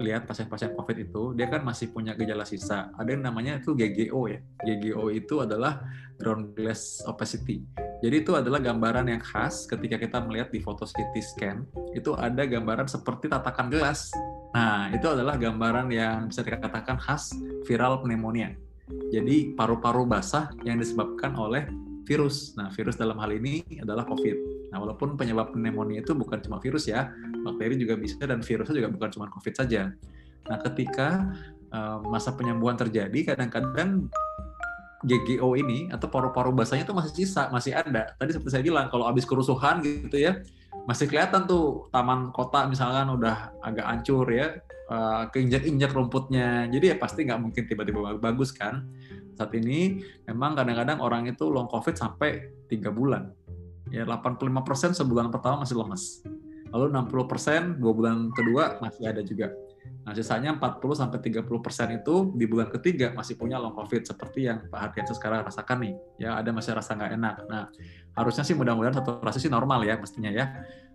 lihat 0.00 0.28
pasien-pasien 0.28 0.76
COVID 0.76 0.96
itu, 1.00 1.22
dia 1.32 1.48
kan 1.48 1.64
masih 1.64 1.88
punya 1.92 2.12
gejala 2.12 2.44
sisa. 2.44 2.92
Ada 2.96 3.16
yang 3.16 3.24
namanya 3.24 3.60
itu 3.60 3.72
GGO 3.72 4.28
ya. 4.28 4.40
GGO 4.64 5.08
itu 5.08 5.40
adalah 5.40 5.80
ground 6.20 6.52
glass 6.52 7.00
opacity. 7.08 7.64
Jadi 8.00 8.24
itu 8.24 8.32
adalah 8.36 8.60
gambaran 8.60 9.08
yang 9.08 9.20
khas 9.20 9.64
ketika 9.68 9.96
kita 10.00 10.20
melihat 10.24 10.48
di 10.52 10.60
foto 10.60 10.84
CT 10.84 11.14
scan, 11.20 11.64
itu 11.96 12.12
ada 12.16 12.44
gambaran 12.44 12.88
seperti 12.88 13.28
tatakan 13.28 13.72
gelas. 13.72 14.12
Nah, 14.52 14.88
itu 14.92 15.06
adalah 15.08 15.36
gambaran 15.40 15.88
yang 15.92 16.28
bisa 16.28 16.44
dikatakan 16.44 17.00
khas 17.00 17.32
viral 17.64 18.04
pneumonia. 18.04 18.56
Jadi 19.14 19.54
paru-paru 19.54 20.02
basah 20.04 20.50
yang 20.66 20.76
disebabkan 20.76 21.36
oleh 21.38 21.68
virus. 22.04 22.58
Nah, 22.58 22.68
virus 22.74 22.98
dalam 22.98 23.16
hal 23.22 23.30
ini 23.30 23.62
adalah 23.78 24.02
COVID. 24.02 24.59
Nah, 24.70 24.78
walaupun 24.78 25.18
penyebab 25.18 25.50
pneumonia 25.50 26.00
itu 26.02 26.14
bukan 26.14 26.38
cuma 26.38 26.62
virus 26.62 26.86
ya, 26.86 27.10
bakteri 27.42 27.74
juga 27.74 27.98
bisa 27.98 28.22
dan 28.22 28.38
virusnya 28.40 28.74
juga 28.78 28.90
bukan 28.90 29.08
cuma 29.10 29.26
COVID 29.26 29.54
saja. 29.58 29.90
Nah, 30.46 30.58
ketika 30.62 31.34
uh, 31.74 31.98
masa 32.06 32.34
penyembuhan 32.38 32.78
terjadi, 32.78 33.34
kadang-kadang 33.34 34.06
GGO 35.02 35.56
ini 35.56 35.88
atau 35.90 36.06
paru-paru 36.06 36.52
basahnya 36.54 36.86
itu 36.86 36.94
masih 36.94 37.12
sisa, 37.24 37.50
masih 37.50 37.74
ada. 37.74 38.14
Tadi 38.14 38.30
seperti 38.36 38.50
saya 38.52 38.64
bilang, 38.64 38.86
kalau 38.92 39.10
habis 39.10 39.26
kerusuhan 39.26 39.82
gitu 39.82 40.16
ya, 40.16 40.38
masih 40.86 41.10
kelihatan 41.10 41.50
tuh 41.50 41.90
taman 41.90 42.30
kota 42.30 42.68
misalkan 42.70 43.10
udah 43.10 43.50
agak 43.64 43.86
hancur 43.90 44.28
ya, 44.30 44.60
uh, 44.86 45.26
keinjak-injak 45.34 45.90
rumputnya. 45.90 46.70
Jadi 46.70 46.94
ya 46.94 46.96
pasti 47.00 47.26
nggak 47.26 47.40
mungkin 47.40 47.62
tiba-tiba 47.66 48.20
bagus 48.22 48.54
kan. 48.54 48.86
Saat 49.34 49.56
ini 49.56 50.04
memang 50.28 50.52
kadang-kadang 50.52 51.00
orang 51.00 51.24
itu 51.26 51.48
long 51.48 51.64
COVID 51.66 51.96
sampai 51.96 52.52
tiga 52.68 52.92
bulan 52.92 53.32
ya 53.90 54.06
85% 54.06 54.96
sebulan 54.96 55.28
pertama 55.34 55.66
masih 55.66 55.76
lemes. 55.78 56.22
Lalu 56.70 56.94
60% 56.94 57.82
dua 57.82 57.92
bulan 57.92 58.30
kedua 58.30 58.78
masih 58.78 59.10
ada 59.10 59.22
juga. 59.26 59.50
Nah, 60.00 60.16
sisanya 60.16 60.56
40 60.56 60.80
sampai 60.96 61.18
30% 61.20 61.44
itu 62.00 62.14
di 62.32 62.46
bulan 62.48 62.72
ketiga 62.72 63.12
masih 63.12 63.36
punya 63.36 63.60
long 63.60 63.76
covid 63.76 64.06
seperti 64.06 64.48
yang 64.48 64.64
Pak 64.70 64.78
Hardiansyah 64.80 65.16
sekarang 65.18 65.40
rasakan 65.44 65.78
nih. 65.82 65.94
Ya, 66.16 66.40
ada 66.40 66.50
masih 66.54 66.72
rasa 66.72 66.96
nggak 66.96 67.12
enak. 67.20 67.34
Nah, 67.50 67.62
harusnya 68.16 68.46
sih 68.46 68.56
mudah-mudahan 68.56 68.96
satu 68.96 69.20
rasa 69.20 69.36
sih 69.42 69.52
normal 69.52 69.84
ya 69.84 70.00
mestinya 70.00 70.32
ya. 70.32 70.46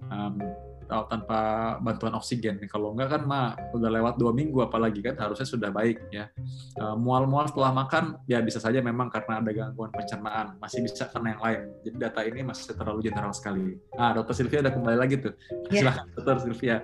Um, 0.10 0.42
tanpa 0.88 1.40
bantuan 1.82 2.14
oksigen. 2.18 2.62
Kalau 2.70 2.94
enggak 2.94 3.20
kan 3.20 3.22
mah 3.26 3.46
udah 3.74 3.90
lewat 3.90 4.16
dua 4.22 4.32
minggu 4.32 4.64
apalagi 4.66 5.02
kan 5.02 5.18
harusnya 5.18 5.48
sudah 5.48 5.70
baik 5.74 6.02
ya. 6.14 6.30
Eh, 6.80 6.96
mual-mual 6.98 7.50
setelah 7.50 7.74
makan 7.74 8.22
ya 8.30 8.40
bisa 8.42 8.62
saja 8.62 8.80
memang 8.80 9.10
karena 9.10 9.42
ada 9.42 9.52
gangguan 9.52 9.92
pencernaan, 9.92 10.58
masih 10.62 10.86
bisa 10.86 11.10
karena 11.10 11.38
yang 11.38 11.42
lain. 11.42 11.62
Jadi 11.86 11.96
data 11.98 12.22
ini 12.24 12.40
masih 12.46 12.64
terlalu 12.74 13.00
general 13.06 13.34
sekali. 13.34 13.78
Ah, 13.98 14.14
Dokter 14.14 14.34
Sylvia 14.38 14.62
udah 14.66 14.74
kembali 14.74 14.98
lagi 14.98 15.16
tuh. 15.20 15.34
Ya. 15.74 15.86
Silakan 15.86 16.06
Dokter 16.14 16.36
Sylvia. 16.46 16.78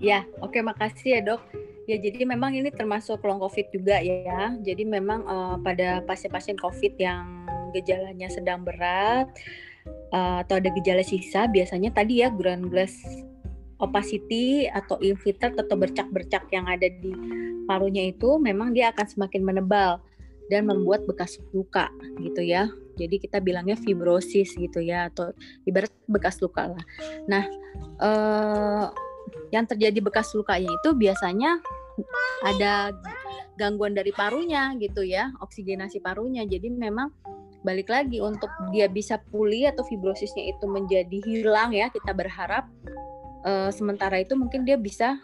Ya, 0.00 0.24
oke 0.40 0.58
makasih 0.64 1.18
ya 1.18 1.20
dok. 1.20 1.42
Ya 1.84 1.98
jadi 1.98 2.22
memang 2.22 2.54
ini 2.54 2.70
termasuk 2.70 3.20
long 3.26 3.42
COVID 3.42 3.66
juga 3.74 3.98
ya. 4.00 4.54
Jadi 4.62 4.86
memang 4.86 5.26
uh, 5.26 5.56
pada 5.58 6.00
pasien-pasien 6.06 6.54
COVID 6.56 6.94
yang 6.96 7.44
gejalanya 7.74 8.30
sedang 8.30 8.62
berat, 8.62 9.30
uh, 10.12 10.42
atau 10.44 10.58
ada 10.58 10.68
gejala 10.74 11.04
sisa 11.04 11.46
biasanya 11.48 11.90
tadi 11.94 12.22
ya 12.24 12.28
ground 12.32 12.68
glass 12.68 12.94
opacity 13.80 14.68
atau 14.68 15.00
infiltrate 15.00 15.56
atau 15.56 15.74
bercak-bercak 15.74 16.44
yang 16.52 16.68
ada 16.68 16.86
di 16.86 17.10
parunya 17.64 18.12
itu 18.12 18.36
memang 18.36 18.76
dia 18.76 18.92
akan 18.92 19.06
semakin 19.08 19.42
menebal 19.42 20.04
dan 20.52 20.66
membuat 20.68 21.06
bekas 21.06 21.40
luka 21.54 21.88
gitu 22.20 22.42
ya. 22.44 22.68
Jadi 22.98 23.16
kita 23.22 23.40
bilangnya 23.40 23.80
fibrosis 23.80 24.52
gitu 24.58 24.82
ya 24.82 25.08
atau 25.08 25.32
ibarat 25.64 25.88
bekas 26.04 26.42
luka 26.44 26.68
lah. 26.68 26.84
Nah, 27.24 27.46
eh, 28.02 28.86
yang 29.54 29.64
terjadi 29.64 30.02
bekas 30.02 30.34
lukanya 30.36 30.68
itu 30.68 30.90
biasanya 30.92 31.62
ada 32.44 32.92
gangguan 33.56 33.94
dari 33.96 34.10
parunya 34.12 34.74
gitu 34.76 35.06
ya, 35.06 35.32
oksigenasi 35.40 36.02
parunya. 36.02 36.44
Jadi 36.44 36.68
memang 36.68 37.14
balik 37.60 37.92
lagi 37.92 38.24
untuk 38.24 38.48
dia 38.72 38.88
bisa 38.88 39.20
pulih 39.28 39.68
atau 39.68 39.84
fibrosisnya 39.84 40.48
itu 40.56 40.64
menjadi 40.64 41.18
hilang 41.28 41.76
ya 41.76 41.92
kita 41.92 42.16
berharap 42.16 42.68
uh, 43.44 43.68
sementara 43.68 44.20
itu 44.20 44.32
mungkin 44.32 44.64
dia 44.64 44.80
bisa 44.80 45.20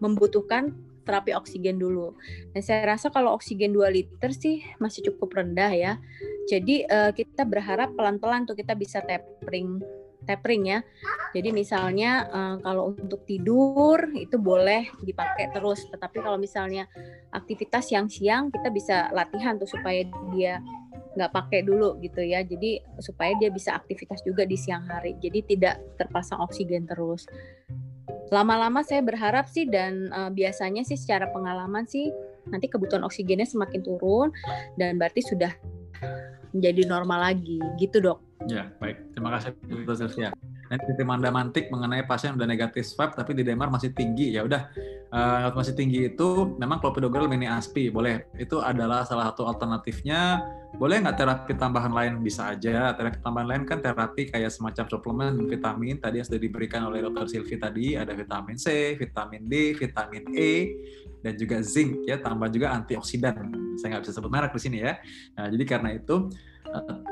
membutuhkan 0.00 0.72
terapi 1.04 1.36
oksigen 1.36 1.76
dulu. 1.76 2.16
Dan 2.56 2.64
saya 2.64 2.96
rasa 2.96 3.12
kalau 3.12 3.36
oksigen 3.36 3.76
2 3.76 3.84
liter 3.92 4.32
sih 4.32 4.64
masih 4.80 5.12
cukup 5.12 5.36
rendah 5.36 5.70
ya. 5.70 5.92
Jadi 6.48 6.88
uh, 6.88 7.12
kita 7.12 7.44
berharap 7.44 7.92
pelan-pelan 7.92 8.48
tuh 8.48 8.56
kita 8.56 8.72
bisa 8.72 9.04
tapering 9.04 9.84
tapering 10.24 10.64
ya. 10.64 10.80
Jadi 11.36 11.52
misalnya 11.52 12.24
uh, 12.32 12.56
kalau 12.64 12.96
untuk 12.96 13.28
tidur 13.28 14.00
itu 14.16 14.40
boleh 14.40 14.88
dipakai 15.04 15.52
terus, 15.52 15.84
tetapi 15.92 16.24
kalau 16.24 16.40
misalnya 16.40 16.88
aktivitas 17.28 17.92
siang-siang 17.92 18.48
kita 18.48 18.72
bisa 18.72 19.12
latihan 19.12 19.60
tuh 19.60 19.68
supaya 19.68 20.08
dia 20.32 20.64
nggak 21.14 21.32
pakai 21.32 21.60
dulu 21.66 21.98
gitu 22.02 22.20
ya. 22.22 22.42
Jadi 22.42 22.82
supaya 23.00 23.32
dia 23.38 23.50
bisa 23.50 23.74
aktivitas 23.74 24.22
juga 24.26 24.44
di 24.44 24.58
siang 24.58 24.86
hari. 24.86 25.16
Jadi 25.18 25.56
tidak 25.56 25.80
terpasang 25.98 26.42
oksigen 26.42 26.86
terus. 26.86 27.26
Lama-lama 28.28 28.82
saya 28.82 29.00
berharap 29.00 29.46
sih 29.46 29.68
dan 29.68 30.10
uh, 30.10 30.30
biasanya 30.30 30.82
sih 30.82 30.98
secara 30.98 31.30
pengalaman 31.30 31.86
sih 31.86 32.10
nanti 32.50 32.68
kebutuhan 32.68 33.06
oksigennya 33.06 33.48
semakin 33.48 33.80
turun 33.80 34.28
dan 34.76 35.00
berarti 35.00 35.24
sudah 35.24 35.52
menjadi 36.52 36.82
normal 36.86 37.32
lagi. 37.32 37.62
Gitu 37.78 38.02
dok. 38.02 38.20
Ya 38.50 38.68
baik. 38.82 39.14
Terima 39.16 39.32
kasih 39.38 39.56
Bu 39.56 39.94
Sylvia 39.96 40.34
nanti 40.68 40.90
tim 40.96 41.08
Anda 41.10 41.28
mantik 41.28 41.68
mengenai 41.68 42.08
pasien 42.08 42.32
yang 42.32 42.38
udah 42.40 42.48
negatif 42.48 42.88
swab 42.88 43.12
tapi 43.12 43.36
di 43.36 43.42
DMR 43.44 43.68
masih 43.68 43.92
tinggi. 43.92 44.32
Ya 44.34 44.44
udah 44.44 44.70
uh, 45.12 45.52
masih 45.52 45.76
tinggi 45.76 46.08
itu 46.08 46.28
memang 46.56 46.80
clopidogrel 46.80 47.28
mini 47.28 47.44
aspi 47.44 47.92
boleh. 47.92 48.24
Itu 48.36 48.64
adalah 48.64 49.04
salah 49.04 49.32
satu 49.32 49.48
alternatifnya. 49.48 50.40
Boleh 50.74 51.04
nggak 51.04 51.16
terapi 51.16 51.52
tambahan 51.54 51.92
lain? 51.92 52.12
Bisa 52.24 52.50
aja. 52.50 52.90
Terapi 52.96 53.20
tambahan 53.20 53.48
lain 53.48 53.62
kan 53.68 53.78
terapi 53.78 54.32
kayak 54.32 54.50
semacam 54.50 54.84
suplemen 54.88 55.32
vitamin. 55.46 56.00
Tadi 56.00 56.20
yang 56.22 56.26
sudah 56.26 56.40
diberikan 56.40 56.80
oleh 56.88 57.04
dokter 57.04 57.28
Silvi 57.30 57.56
tadi 57.60 57.94
ada 57.94 58.10
vitamin 58.16 58.56
C 58.58 58.96
vitamin 58.98 59.46
D 59.46 59.76
vitamin 59.76 60.24
E 60.34 60.52
dan 61.20 61.36
juga 61.36 61.60
zinc 61.60 62.08
ya. 62.08 62.18
Tambah 62.18 62.48
juga 62.50 62.74
antioksidan. 62.74 63.54
Saya 63.78 63.96
nggak 63.96 64.02
bisa 64.08 64.12
sebut 64.16 64.30
merek 64.32 64.52
di 64.56 64.60
sini 64.60 64.78
ya. 64.82 64.98
Nah 65.36 65.46
jadi 65.52 65.64
karena 65.66 65.90
itu 65.94 66.32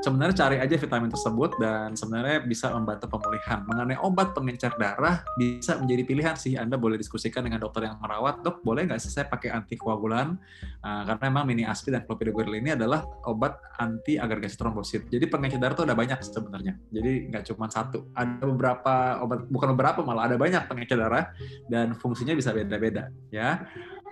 sebenarnya 0.03 0.35
cari 0.35 0.57
aja 0.59 0.75
vitamin 0.75 1.07
tersebut 1.07 1.55
dan 1.55 1.95
sebenarnya 1.95 2.43
bisa 2.43 2.71
membantu 2.75 3.07
pemulihan. 3.15 3.63
Mengenai 3.63 3.97
obat 4.03 4.35
pengencer 4.35 4.75
darah 4.75 5.23
bisa 5.39 5.79
menjadi 5.79 6.03
pilihan 6.03 6.35
sih. 6.35 6.59
Anda 6.59 6.75
boleh 6.75 6.99
diskusikan 6.99 7.47
dengan 7.47 7.63
dokter 7.63 7.87
yang 7.87 7.95
merawat, 8.03 8.43
dok 8.43 8.59
boleh 8.61 8.83
nggak 8.89 8.99
sih 8.99 9.11
saya 9.11 9.31
pakai 9.31 9.55
antikoagulan? 9.55 10.35
Uh, 10.83 11.01
karena 11.07 11.21
memang 11.31 11.43
mini 11.47 11.63
aspirin 11.63 12.01
dan 12.01 12.03
clopidogrel 12.03 12.59
ini 12.59 12.75
adalah 12.75 13.07
obat 13.23 13.55
anti 13.79 14.19
agregasi 14.19 14.59
trombosit. 14.59 15.07
Jadi 15.07 15.25
pengencer 15.31 15.59
darah 15.61 15.75
itu 15.77 15.85
ada 15.87 15.95
banyak 15.95 16.19
sebenarnya. 16.19 16.73
Jadi 16.91 17.11
nggak 17.31 17.43
cuma 17.53 17.71
satu. 17.71 18.11
Ada 18.11 18.43
beberapa 18.43 19.23
obat, 19.23 19.47
bukan 19.47 19.67
beberapa 19.77 19.99
malah 20.03 20.27
ada 20.27 20.35
banyak 20.35 20.67
pengencer 20.67 20.99
darah 20.99 21.31
dan 21.71 21.95
fungsinya 21.95 22.35
bisa 22.35 22.51
beda-beda 22.51 23.07
ya. 23.31 23.63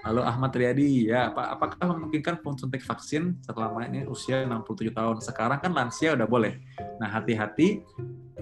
Halo 0.02 0.26
Ahmad 0.26 0.50
Riyadi, 0.58 1.14
ya 1.14 1.30
apa, 1.30 1.54
apakah 1.54 1.94
memungkinkan 1.94 2.42
suntik 2.58 2.82
vaksin 2.82 3.38
setelah 3.38 3.70
ini 3.86 4.02
usia 4.10 4.42
67 4.50 4.98
tahun? 4.98 5.22
Sekarang 5.22 5.62
kan 5.62 5.70
lansia 5.78 6.18
udah 6.18 6.26
boleh. 6.26 6.58
Nah 6.98 7.06
hati-hati 7.06 7.86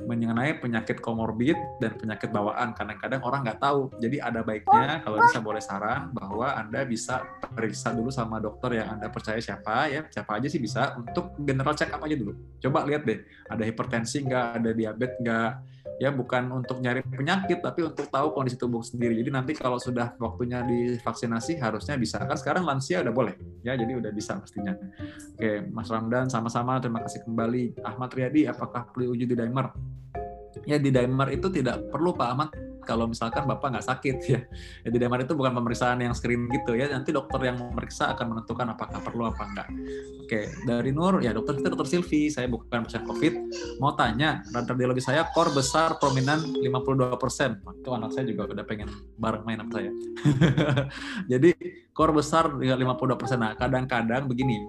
mengenai 0.08 0.56
penyakit 0.64 1.04
komorbid 1.04 1.60
dan 1.84 2.00
penyakit 2.00 2.32
bawaan. 2.32 2.72
Kadang-kadang 2.72 3.20
orang 3.28 3.44
nggak 3.44 3.60
tahu. 3.60 3.92
Jadi 4.00 4.24
ada 4.24 4.40
baiknya 4.40 5.04
kalau 5.04 5.20
bisa 5.20 5.44
boleh 5.44 5.60
saran 5.60 6.16
bahwa 6.16 6.48
Anda 6.56 6.88
bisa 6.88 7.28
periksa 7.52 7.92
dulu 7.92 8.08
sama 8.08 8.40
dokter 8.40 8.80
yang 8.80 8.96
Anda 8.96 9.12
percaya 9.12 9.44
siapa 9.44 9.92
ya, 9.92 10.08
siapa 10.08 10.40
aja 10.40 10.48
sih 10.48 10.64
bisa 10.64 10.96
untuk 10.96 11.36
general 11.44 11.76
check 11.76 11.92
up 11.92 12.00
aja 12.00 12.16
dulu. 12.16 12.40
Coba 12.64 12.88
lihat 12.88 13.04
deh, 13.04 13.20
ada 13.52 13.68
hipertensi 13.68 14.24
nggak, 14.24 14.64
ada 14.64 14.72
diabetes 14.72 15.20
nggak, 15.20 15.52
ya 16.00 16.10
bukan 16.16 16.48
untuk 16.64 16.80
nyari 16.80 17.04
penyakit 17.04 17.60
tapi 17.60 17.84
untuk 17.84 18.08
tahu 18.08 18.32
kondisi 18.32 18.56
tubuh 18.56 18.80
sendiri. 18.80 19.20
Jadi 19.20 19.30
nanti 19.30 19.52
kalau 19.54 19.78
sudah 19.78 20.16
waktunya 20.16 20.64
divaksinasi 20.64 21.60
harusnya 21.60 22.00
bisa. 22.00 22.24
Kan 22.24 22.40
sekarang 22.40 22.64
lansia 22.64 23.04
udah 23.04 23.14
boleh 23.14 23.36
ya, 23.62 23.76
jadi 23.76 24.00
udah 24.00 24.12
bisa 24.16 24.40
pastinya. 24.40 24.74
Oke, 25.36 25.68
Mas 25.70 25.92
Ramdan 25.92 26.32
sama-sama 26.32 26.80
terima 26.80 27.04
kasih 27.04 27.28
kembali. 27.28 27.84
Ahmad 27.84 28.16
Riyadi 28.16 28.48
apakah 28.48 28.88
perlu 28.90 29.12
uji 29.12 29.28
di 29.28 29.36
dimer? 29.36 29.68
Ya 30.64 30.80
di 30.80 30.90
dimer 30.90 31.30
itu 31.36 31.52
tidak 31.52 31.92
perlu 31.92 32.16
Pak 32.16 32.28
Ahmad 32.32 32.50
kalau 32.84 33.06
misalkan 33.06 33.46
bapak 33.46 33.78
nggak 33.78 33.88
sakit 33.88 34.18
ya. 34.34 34.40
Jadi 34.88 34.96
DMR 34.96 35.24
itu 35.26 35.36
bukan 35.36 35.54
pemeriksaan 35.56 36.00
yang 36.04 36.14
screen 36.16 36.48
gitu 36.52 36.76
ya. 36.76 36.90
Nanti 36.92 37.12
dokter 37.12 37.40
yang 37.52 37.58
memeriksa 37.60 38.12
akan 38.16 38.36
menentukan 38.36 38.68
apakah 38.74 39.00
perlu 39.04 39.30
apa 39.30 39.44
enggak. 39.46 39.68
Oke, 40.26 40.42
dari 40.64 40.92
Nur 40.94 41.22
ya 41.26 41.34
dokter 41.34 41.58
kita 41.58 41.74
dokter 41.74 41.88
Silvi, 41.90 42.30
saya 42.30 42.46
bukan 42.46 42.86
pasien 42.86 43.04
COVID. 43.04 43.34
Mau 43.82 43.98
tanya, 43.98 44.46
radiologi 44.54 45.02
saya 45.02 45.26
kor 45.34 45.50
besar 45.52 45.98
prominan 45.98 46.40
52 46.62 47.18
persen. 47.18 47.58
Itu 47.82 47.92
anak 47.96 48.14
saya 48.14 48.30
juga 48.30 48.50
udah 48.50 48.66
pengen 48.66 48.90
bareng 49.18 49.44
main 49.44 49.60
sama 49.62 49.72
saya. 49.74 49.92
Jadi 51.32 51.50
kor 51.92 52.14
besar 52.14 52.54
52 52.54 53.20
persen. 53.20 53.38
Nah 53.42 53.58
kadang-kadang 53.58 54.30
begini, 54.30 54.62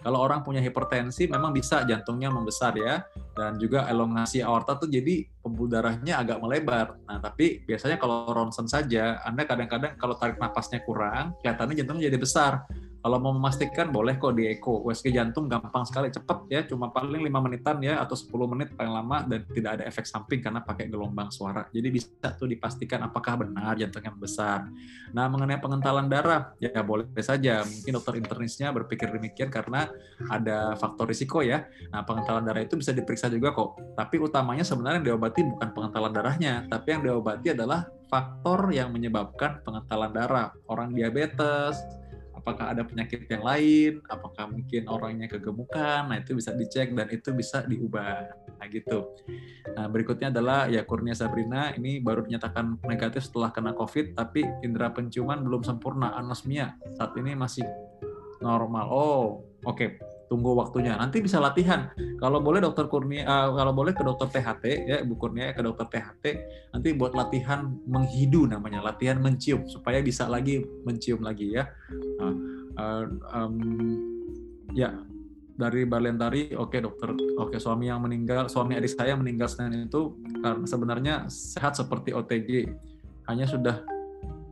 kalau 0.00 0.18
orang 0.24 0.40
punya 0.40 0.64
hipertensi 0.64 1.28
memang 1.28 1.52
bisa 1.52 1.84
jantungnya 1.84 2.32
membesar 2.32 2.72
ya 2.76 3.04
dan 3.36 3.60
juga 3.60 3.84
elongasi 3.88 4.40
aorta 4.40 4.76
tuh 4.80 4.88
jadi 4.88 5.28
pembuluh 5.44 5.76
darahnya 5.76 6.20
agak 6.20 6.40
melebar. 6.40 6.96
Nah, 7.04 7.20
tapi 7.20 7.64
biasanya 7.64 8.00
kalau 8.00 8.28
ronsen 8.32 8.68
saja 8.68 9.20
Anda 9.24 9.44
kadang-kadang 9.44 9.96
kalau 10.00 10.16
tarik 10.16 10.40
napasnya 10.40 10.80
kurang, 10.84 11.36
kelihatannya 11.40 11.74
jantungnya 11.84 12.08
jadi 12.08 12.18
besar. 12.20 12.52
Kalau 13.00 13.16
mau 13.16 13.32
memastikan 13.32 13.88
boleh 13.88 14.20
kok 14.20 14.36
di 14.36 14.44
echo. 14.44 14.84
USG 14.84 15.08
jantung 15.16 15.48
gampang 15.48 15.88
sekali, 15.88 16.12
cepet 16.12 16.38
ya, 16.52 16.60
cuma 16.68 16.92
paling 16.92 17.24
5 17.24 17.32
menitan 17.40 17.80
ya 17.80 17.96
atau 17.96 18.12
10 18.12 18.28
menit 18.52 18.68
paling 18.76 18.92
lama 18.92 19.24
dan 19.24 19.40
tidak 19.48 19.80
ada 19.80 19.84
efek 19.88 20.04
samping 20.04 20.44
karena 20.44 20.60
pakai 20.60 20.92
gelombang 20.92 21.32
suara. 21.32 21.64
Jadi 21.72 21.88
bisa 21.88 22.28
tuh 22.36 22.44
dipastikan 22.44 23.00
apakah 23.00 23.40
benar 23.40 23.72
jantungnya 23.80 24.12
besar. 24.12 24.68
Nah, 25.16 25.26
mengenai 25.32 25.56
pengentalan 25.56 26.12
darah, 26.12 26.52
ya 26.60 26.76
boleh 26.84 27.08
saja. 27.24 27.64
Mungkin 27.64 27.92
dokter 27.96 28.20
internisnya 28.20 28.68
berpikir 28.68 29.08
demikian 29.08 29.48
karena 29.48 29.88
ada 30.28 30.76
faktor 30.76 31.08
risiko 31.08 31.40
ya. 31.40 31.64
Nah, 31.88 32.04
pengentalan 32.04 32.44
darah 32.44 32.60
itu 32.60 32.76
bisa 32.76 32.92
diperiksa 32.92 33.32
juga 33.32 33.56
kok. 33.56 33.80
Tapi 33.96 34.20
utamanya 34.20 34.62
sebenarnya 34.62 35.00
yang 35.00 35.16
diobati 35.16 35.40
bukan 35.48 35.68
pengentalan 35.72 36.12
darahnya, 36.12 36.68
tapi 36.68 36.92
yang 36.92 37.00
diobati 37.00 37.56
adalah 37.56 37.88
faktor 38.10 38.74
yang 38.74 38.92
menyebabkan 38.92 39.64
pengentalan 39.64 40.12
darah. 40.12 40.52
Orang 40.66 40.92
diabetes, 40.92 41.78
apakah 42.40 42.72
ada 42.72 42.82
penyakit 42.82 43.28
yang 43.28 43.44
lain, 43.44 44.00
apakah 44.08 44.48
mungkin 44.48 44.88
orangnya 44.88 45.28
kegemukan, 45.28 46.08
nah 46.08 46.16
itu 46.16 46.32
bisa 46.32 46.56
dicek 46.56 46.96
dan 46.96 47.12
itu 47.12 47.30
bisa 47.36 47.62
diubah. 47.68 48.32
Nah 48.56 48.66
gitu. 48.72 49.12
Nah 49.76 49.86
berikutnya 49.92 50.32
adalah 50.32 50.66
ya 50.72 50.82
Kurnia 50.88 51.12
Sabrina, 51.12 51.76
ini 51.76 52.00
baru 52.00 52.24
dinyatakan 52.24 52.80
negatif 52.88 53.28
setelah 53.28 53.52
kena 53.52 53.76
COVID, 53.76 54.16
tapi 54.16 54.42
indera 54.64 54.88
penciuman 54.88 55.44
belum 55.44 55.62
sempurna, 55.62 56.16
anosmia. 56.16 56.74
Saat 56.96 57.14
ini 57.20 57.36
masih 57.36 57.68
normal. 58.40 58.88
Oh, 58.88 59.44
oke. 59.68 59.76
Okay 59.76 60.09
tunggu 60.30 60.54
waktunya. 60.54 60.94
Nanti 60.94 61.18
bisa 61.18 61.42
latihan. 61.42 61.90
Kalau 62.22 62.38
boleh 62.38 62.62
dokter 62.62 62.86
Kurnia, 62.86 63.26
uh, 63.26 63.50
kalau 63.50 63.74
boleh 63.74 63.90
ke 63.90 64.06
dokter 64.06 64.30
THT 64.30 64.64
ya 64.86 64.96
Bu 65.02 65.18
Kurnia 65.18 65.50
ke 65.50 65.58
dokter 65.58 65.90
THT 65.90 66.24
nanti 66.70 66.94
buat 66.94 67.18
latihan 67.18 67.66
menghidu 67.90 68.46
namanya, 68.46 68.78
latihan 68.78 69.18
mencium 69.18 69.66
supaya 69.66 69.98
bisa 69.98 70.30
lagi 70.30 70.62
mencium 70.86 71.26
lagi 71.26 71.58
ya. 71.58 71.66
Uh, 72.22 72.34
uh, 72.78 73.04
um, 73.34 73.58
ya 74.70 74.94
dari 75.58 75.82
Balentari, 75.84 76.54
oke 76.54 76.72
okay, 76.72 76.80
dokter, 76.80 77.10
oke 77.12 77.50
okay, 77.50 77.58
suami 77.58 77.90
yang 77.90 78.00
meninggal, 78.00 78.46
suami 78.46 78.78
adik 78.78 78.94
saya 78.96 79.18
meninggal 79.18 79.50
Senin 79.50 79.90
itu 79.90 80.16
karena 80.40 80.64
sebenarnya 80.64 81.14
sehat 81.28 81.76
seperti 81.76 82.16
OTG, 82.16 82.70
hanya 83.28 83.44
sudah 83.44 83.82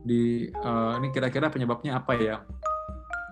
di 0.03 0.51
uh, 0.61 0.99
ini 1.01 1.09
kira-kira 1.09 1.47
penyebabnya 1.49 1.97
apa 1.97 2.13
ya? 2.19 2.43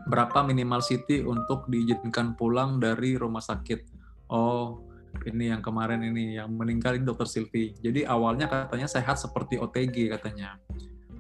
Berapa 0.08 0.40
minimal 0.48 0.80
city 0.80 1.22
untuk 1.22 1.68
diizinkan 1.68 2.40
pulang 2.40 2.80
dari 2.80 3.20
rumah 3.20 3.44
sakit. 3.44 3.84
Oh, 4.32 4.88
ini 5.28 5.52
yang 5.52 5.60
kemarin 5.60 6.04
ini 6.04 6.40
yang 6.40 6.52
meninggal 6.56 6.96
ini 6.96 7.04
dokter 7.04 7.28
Silvi. 7.28 7.76
Jadi 7.80 8.08
awalnya 8.08 8.48
katanya 8.48 8.88
sehat 8.88 9.20
seperti 9.20 9.60
OTG 9.60 10.12
katanya. 10.16 10.56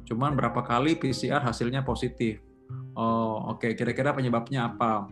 Cuman 0.08 0.40
berapa 0.40 0.64
kali 0.64 0.96
PCR 0.96 1.44
hasilnya 1.44 1.84
positif. 1.84 2.40
Oh, 2.96 3.54
oke. 3.56 3.64
Okay. 3.64 3.72
Kira-kira 3.76 4.16
penyebabnya 4.16 4.72
apa? 4.72 5.12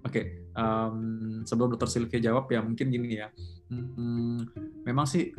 Oke. 0.00 0.10
Okay. 0.10 0.24
Um, 0.56 1.46
sebelum 1.46 1.76
dokter 1.76 1.88
Silvi 1.88 2.18
jawab 2.18 2.48
ya 2.48 2.64
mungkin 2.64 2.88
gini 2.88 3.20
ya. 3.20 3.28
Hmm, 3.70 4.48
memang 4.82 5.06
sih 5.06 5.30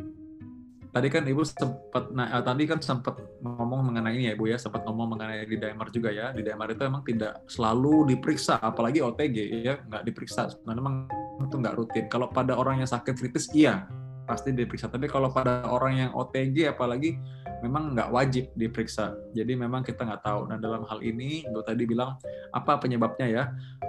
tadi 0.92 1.08
kan 1.08 1.24
ibu 1.24 1.40
sempat 1.40 2.12
nah 2.12 2.28
eh, 2.28 2.44
tadi 2.44 2.68
kan 2.68 2.78
sempat 2.84 3.16
ngomong 3.40 3.88
mengenai 3.88 4.12
ini 4.12 4.24
ya 4.28 4.32
ibu 4.36 4.44
ya 4.44 4.60
sempat 4.60 4.84
ngomong 4.84 5.16
mengenai 5.16 5.48
di 5.48 5.56
dimer 5.56 5.88
juga 5.88 6.12
ya. 6.12 6.30
Di 6.36 6.44
dimer 6.44 6.76
itu 6.76 6.84
emang 6.84 7.02
tidak 7.02 7.48
selalu 7.48 8.12
diperiksa 8.12 8.60
apalagi 8.60 9.00
OTG 9.00 9.36
ya 9.64 9.80
nggak 9.88 10.04
diperiksa. 10.04 10.52
Sebenarnya 10.52 10.80
memang 10.84 10.96
itu 11.40 11.56
nggak 11.56 11.74
rutin. 11.80 12.04
Kalau 12.12 12.28
pada 12.28 12.54
orang 12.60 12.84
yang 12.84 12.90
sakit 12.92 13.16
kritis 13.16 13.48
iya 13.56 13.88
pasti 14.28 14.52
diperiksa. 14.52 14.92
Tapi 14.92 15.08
kalau 15.08 15.32
pada 15.32 15.64
orang 15.66 15.92
yang 15.96 16.10
OTG 16.12 16.68
apalagi 16.68 17.16
memang 17.62 17.94
nggak 17.94 18.10
wajib 18.10 18.50
diperiksa. 18.58 19.14
Jadi 19.30 19.54
memang 19.54 19.86
kita 19.86 20.02
nggak 20.02 20.22
tahu. 20.26 20.50
Nah 20.50 20.58
dalam 20.58 20.82
hal 20.84 20.98
ini, 21.00 21.46
Ibu 21.46 21.62
tadi 21.62 21.86
bilang 21.86 22.18
apa 22.50 22.76
penyebabnya 22.82 23.26
ya? 23.30 23.44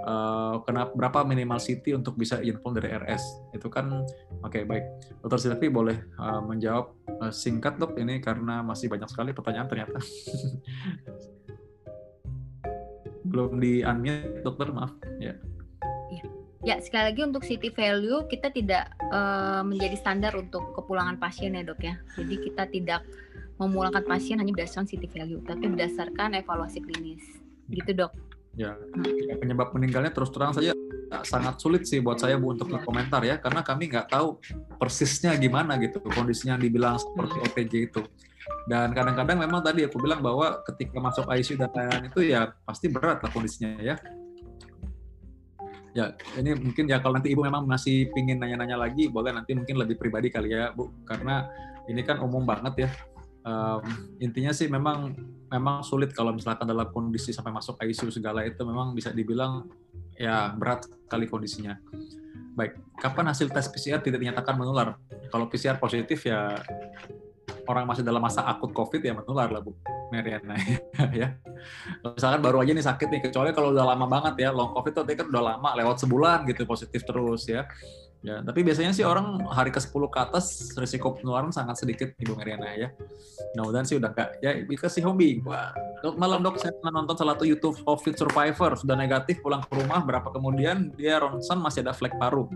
Uh, 0.06 0.62
kenapa 0.64 0.94
berapa 0.94 1.26
minimal 1.26 1.58
city 1.58 1.98
untuk 1.98 2.14
bisa 2.14 2.38
pulang 2.62 2.78
dari 2.78 2.94
RS? 2.94 3.24
Itu 3.58 3.68
kan 3.74 4.06
oke 4.46 4.54
okay, 4.54 4.64
baik. 4.64 4.86
Dokter 5.26 5.42
Silvi 5.42 5.68
boleh 5.74 5.98
uh, 6.22 6.46
menjawab 6.46 6.94
uh, 7.20 7.34
singkat 7.34 7.82
dok 7.82 7.98
ini 7.98 8.22
karena 8.22 8.62
masih 8.62 8.88
banyak 8.88 9.10
sekali 9.10 9.34
pertanyaan 9.34 9.66
ternyata. 9.66 9.98
Belum 13.34 13.58
di 13.58 13.82
unmute 13.82 14.46
dokter 14.46 14.70
maaf 14.70 14.94
ya. 15.18 15.34
Iya. 16.14 16.26
Ya, 16.64 16.80
sekali 16.80 17.12
lagi 17.12 17.22
untuk 17.28 17.44
city 17.44 17.76
value 17.76 18.24
kita 18.32 18.48
tidak 18.48 18.96
uh, 19.12 19.68
menjadi 19.68 20.00
standar 20.00 20.32
untuk 20.32 20.72
kepulangan 20.72 21.20
pasien 21.20 21.60
ya 21.60 21.64
dok 21.66 21.84
ya. 21.84 22.00
Jadi 22.16 22.36
kita 22.40 22.64
tidak 22.72 23.04
memulangkan 23.62 24.04
pasien 24.06 24.42
hanya 24.42 24.52
berdasarkan 24.54 24.90
city 24.90 25.08
value, 25.10 25.42
tapi 25.46 25.70
berdasarkan 25.70 26.38
evaluasi 26.38 26.82
klinis. 26.82 27.42
Gitu 27.70 27.92
dok. 27.94 28.12
Ya, 28.54 28.78
hmm. 28.78 29.42
penyebab 29.42 29.74
meninggalnya 29.74 30.14
terus 30.14 30.30
terang 30.30 30.54
saja 30.54 30.78
sangat 31.22 31.62
sulit 31.62 31.86
sih 31.86 32.02
buat 32.02 32.18
saya 32.18 32.38
Bu 32.42 32.58
untuk 32.58 32.74
komentar 32.82 33.22
ya 33.22 33.38
karena 33.38 33.62
kami 33.62 33.86
nggak 33.86 34.10
tahu 34.10 34.42
persisnya 34.82 35.38
gimana 35.38 35.78
gitu 35.78 36.02
kondisinya 36.02 36.58
yang 36.58 36.64
dibilang 36.66 36.98
seperti 36.98 37.38
hmm. 37.38 37.46
OTG 37.50 37.74
itu. 37.94 38.02
Dan 38.68 38.92
kadang-kadang 38.92 39.40
memang 39.40 39.62
tadi 39.64 39.88
aku 39.88 40.00
bilang 40.00 40.20
bahwa 40.20 40.64
ketika 40.68 41.00
masuk 41.00 41.26
ICU 41.30 41.56
dan 41.60 41.72
lain-lain 41.72 42.04
itu 42.12 42.20
ya 42.28 42.52
pasti 42.66 42.90
berat 42.90 43.22
lah 43.22 43.32
kondisinya 43.32 43.80
ya. 43.80 43.96
Ya, 45.94 46.10
ini 46.42 46.58
mungkin 46.58 46.90
ya 46.90 46.98
kalau 46.98 47.22
nanti 47.22 47.30
Ibu 47.30 47.46
memang 47.46 47.70
masih 47.70 48.10
pingin 48.18 48.42
nanya-nanya 48.42 48.82
lagi, 48.82 49.14
boleh 49.14 49.30
nanti 49.30 49.54
mungkin 49.54 49.78
lebih 49.78 50.02
pribadi 50.02 50.34
kali 50.34 50.50
ya, 50.50 50.74
Bu. 50.74 50.90
Karena 51.06 51.46
ini 51.86 52.02
kan 52.02 52.18
umum 52.18 52.42
banget 52.42 52.90
ya. 52.90 52.90
Um, 53.44 53.84
intinya 54.24 54.56
sih 54.56 54.72
memang 54.72 55.12
memang 55.52 55.84
sulit 55.84 56.16
kalau 56.16 56.32
misalkan 56.32 56.64
dalam 56.64 56.88
kondisi 56.90 57.36
sampai 57.36 57.52
masuk 57.52 57.76
ICU 57.78 58.10
segala 58.10 58.48
itu 58.48 58.64
memang 58.64 58.96
bisa 58.96 59.12
dibilang 59.12 59.68
ya 60.16 60.50
berat 60.56 60.88
sekali 60.88 61.28
kondisinya. 61.28 61.76
Baik, 62.54 62.78
kapan 63.02 63.34
hasil 63.34 63.50
tes 63.50 63.68
PCR 63.68 64.00
tidak 64.00 64.22
dinyatakan 64.22 64.56
menular? 64.56 64.96
Kalau 65.34 65.50
PCR 65.50 65.78
positif 65.82 66.24
ya 66.24 66.54
orang 67.68 67.88
masih 67.88 68.04
dalam 68.04 68.22
masa 68.22 68.44
akut 68.46 68.72
COVID 68.76 69.02
ya 69.02 69.14
menular 69.16 69.48
lah 69.50 69.62
Bu 69.64 69.76
Mariana 70.12 70.54
ya. 71.22 71.34
Misalkan 72.04 72.42
baru 72.44 72.62
aja 72.62 72.72
nih 72.76 72.86
sakit 72.86 73.08
nih, 73.10 73.22
kecuali 73.30 73.50
kalau 73.56 73.74
udah 73.74 73.86
lama 73.96 74.06
banget 74.06 74.46
ya, 74.46 74.50
long 74.54 74.76
COVID 74.76 74.94
tuh 74.94 75.04
kan 75.08 75.28
udah 75.32 75.44
lama, 75.56 75.70
lewat 75.74 75.98
sebulan 76.04 76.46
gitu 76.46 76.68
positif 76.70 77.02
terus 77.02 77.50
ya. 77.50 77.66
Ya, 78.24 78.40
tapi 78.40 78.64
biasanya 78.64 78.96
sih 78.96 79.04
orang 79.04 79.44
hari 79.52 79.68
ke-10 79.68 80.00
ke 80.08 80.20
atas 80.24 80.72
risiko 80.80 81.12
penularan 81.12 81.52
sangat 81.52 81.84
sedikit 81.84 82.16
Ibu 82.16 82.40
Mariana 82.40 82.72
ya. 82.72 82.88
Mudah-mudahan 83.52 83.84
sih 83.84 84.00
udah 84.00 84.16
enggak. 84.16 84.40
Ya, 84.40 84.64
dikasih 84.64 85.04
hobi. 85.04 85.44
Wah, 85.44 85.76
dok, 86.00 86.16
malam 86.16 86.40
dok 86.40 86.56
saya 86.56 86.72
nonton 86.88 87.20
salah 87.20 87.36
satu 87.36 87.44
YouTube 87.44 87.76
COVID 87.84 88.16
Survivor, 88.16 88.80
sudah 88.80 88.96
negatif 88.96 89.44
pulang 89.44 89.60
ke 89.68 89.76
rumah, 89.76 90.00
berapa 90.08 90.32
kemudian 90.32 90.96
dia 90.96 91.20
ronsen 91.20 91.60
masih 91.60 91.84
ada 91.84 91.92
flek 91.92 92.16
paru. 92.16 92.48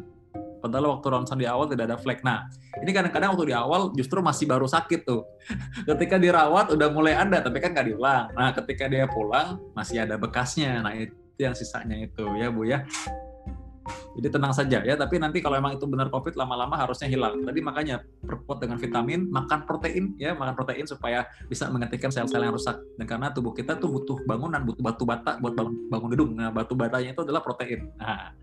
Padahal 0.64 0.98
waktu 0.98 1.08
ronsen 1.12 1.36
di 1.36 1.44
awal 1.44 1.68
tidak 1.68 1.92
ada 1.92 2.00
flek. 2.00 2.24
Nah, 2.24 2.48
ini 2.80 2.96
kadang-kadang 2.96 3.36
waktu 3.36 3.52
di 3.52 3.56
awal 3.60 3.92
justru 3.92 4.24
masih 4.24 4.48
baru 4.48 4.72
sakit 4.72 5.04
tuh. 5.04 5.28
ketika 5.92 6.16
dirawat 6.16 6.72
udah 6.72 6.88
mulai 6.96 7.12
ada, 7.12 7.44
tapi 7.44 7.60
kan 7.60 7.76
nggak 7.76 7.92
diulang. 7.92 8.32
Nah, 8.32 8.56
ketika 8.56 8.88
dia 8.88 9.04
pulang 9.04 9.60
masih 9.76 10.08
ada 10.08 10.16
bekasnya. 10.16 10.80
Nah, 10.80 10.96
itu 10.96 11.12
yang 11.44 11.54
sisanya 11.54 12.00
itu 12.00 12.24
ya 12.40 12.48
Bu 12.48 12.64
ya. 12.64 12.88
Jadi 14.18 14.28
tenang 14.34 14.54
saja 14.54 14.82
ya, 14.82 14.96
tapi 14.98 15.22
nanti 15.22 15.40
kalau 15.40 15.58
emang 15.58 15.78
itu 15.78 15.86
benar 15.86 16.10
COVID 16.10 16.34
lama-lama 16.34 16.74
harusnya 16.74 17.06
hilang. 17.06 17.46
Tadi 17.46 17.60
makanya 17.62 18.02
perkuat 18.02 18.64
dengan 18.64 18.78
vitamin, 18.82 19.30
makan 19.30 19.64
protein 19.64 20.18
ya, 20.18 20.34
makan 20.34 20.54
protein 20.58 20.86
supaya 20.90 21.28
bisa 21.46 21.70
menghentikan 21.70 22.10
sel-sel 22.10 22.42
yang 22.42 22.54
rusak. 22.54 22.78
Dan 22.98 23.06
karena 23.06 23.30
tubuh 23.30 23.54
kita 23.54 23.78
tuh 23.78 23.94
butuh 23.94 24.18
bangunan, 24.26 24.64
butuh 24.66 24.82
batu 24.82 25.04
bata 25.06 25.38
buat 25.38 25.54
bangun, 25.54 25.74
bangun 25.92 26.10
gedung. 26.14 26.32
Nah, 26.34 26.50
batu 26.50 26.74
batanya 26.74 27.14
itu 27.14 27.22
adalah 27.22 27.46
protein. 27.46 27.94
Nah, 28.00 28.34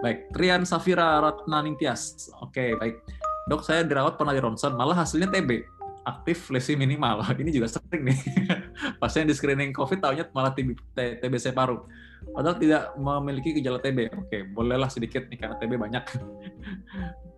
baik, 0.00 0.32
Trian 0.32 0.64
Safira 0.64 1.20
Ratna 1.20 1.60
Ningtyas. 1.60 2.32
Oke, 2.40 2.76
baik. 2.80 3.04
Dok, 3.50 3.66
saya 3.66 3.82
dirawat 3.82 4.16
pernah 4.16 4.32
di 4.32 4.40
ronsen, 4.40 4.72
malah 4.78 5.02
hasilnya 5.02 5.28
TB 5.28 5.82
aktif 6.02 6.50
lesi 6.50 6.74
minimal. 6.74 7.22
Ini 7.40 7.50
juga 7.54 7.70
sering 7.70 8.02
nih. 8.10 8.18
Pasien 9.02 9.26
di 9.26 9.34
screening 9.34 9.70
COVID 9.74 9.98
tahunya 10.02 10.24
malah 10.34 10.52
TBC 10.54 11.54
paru. 11.54 11.86
Padahal 12.30 12.56
tidak 12.62 12.82
memiliki 12.94 13.58
gejala 13.58 13.82
TB. 13.82 13.98
Oke, 14.14 14.38
bolehlah 14.54 14.88
sedikit 14.88 15.26
nih 15.26 15.38
karena 15.38 15.56
TB 15.58 15.72
banyak. 15.74 16.04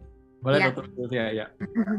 Boleh 0.45 0.61
ya. 0.61 0.77
dokter 0.77 1.09
ya, 1.09 1.27
ya. 1.33 1.47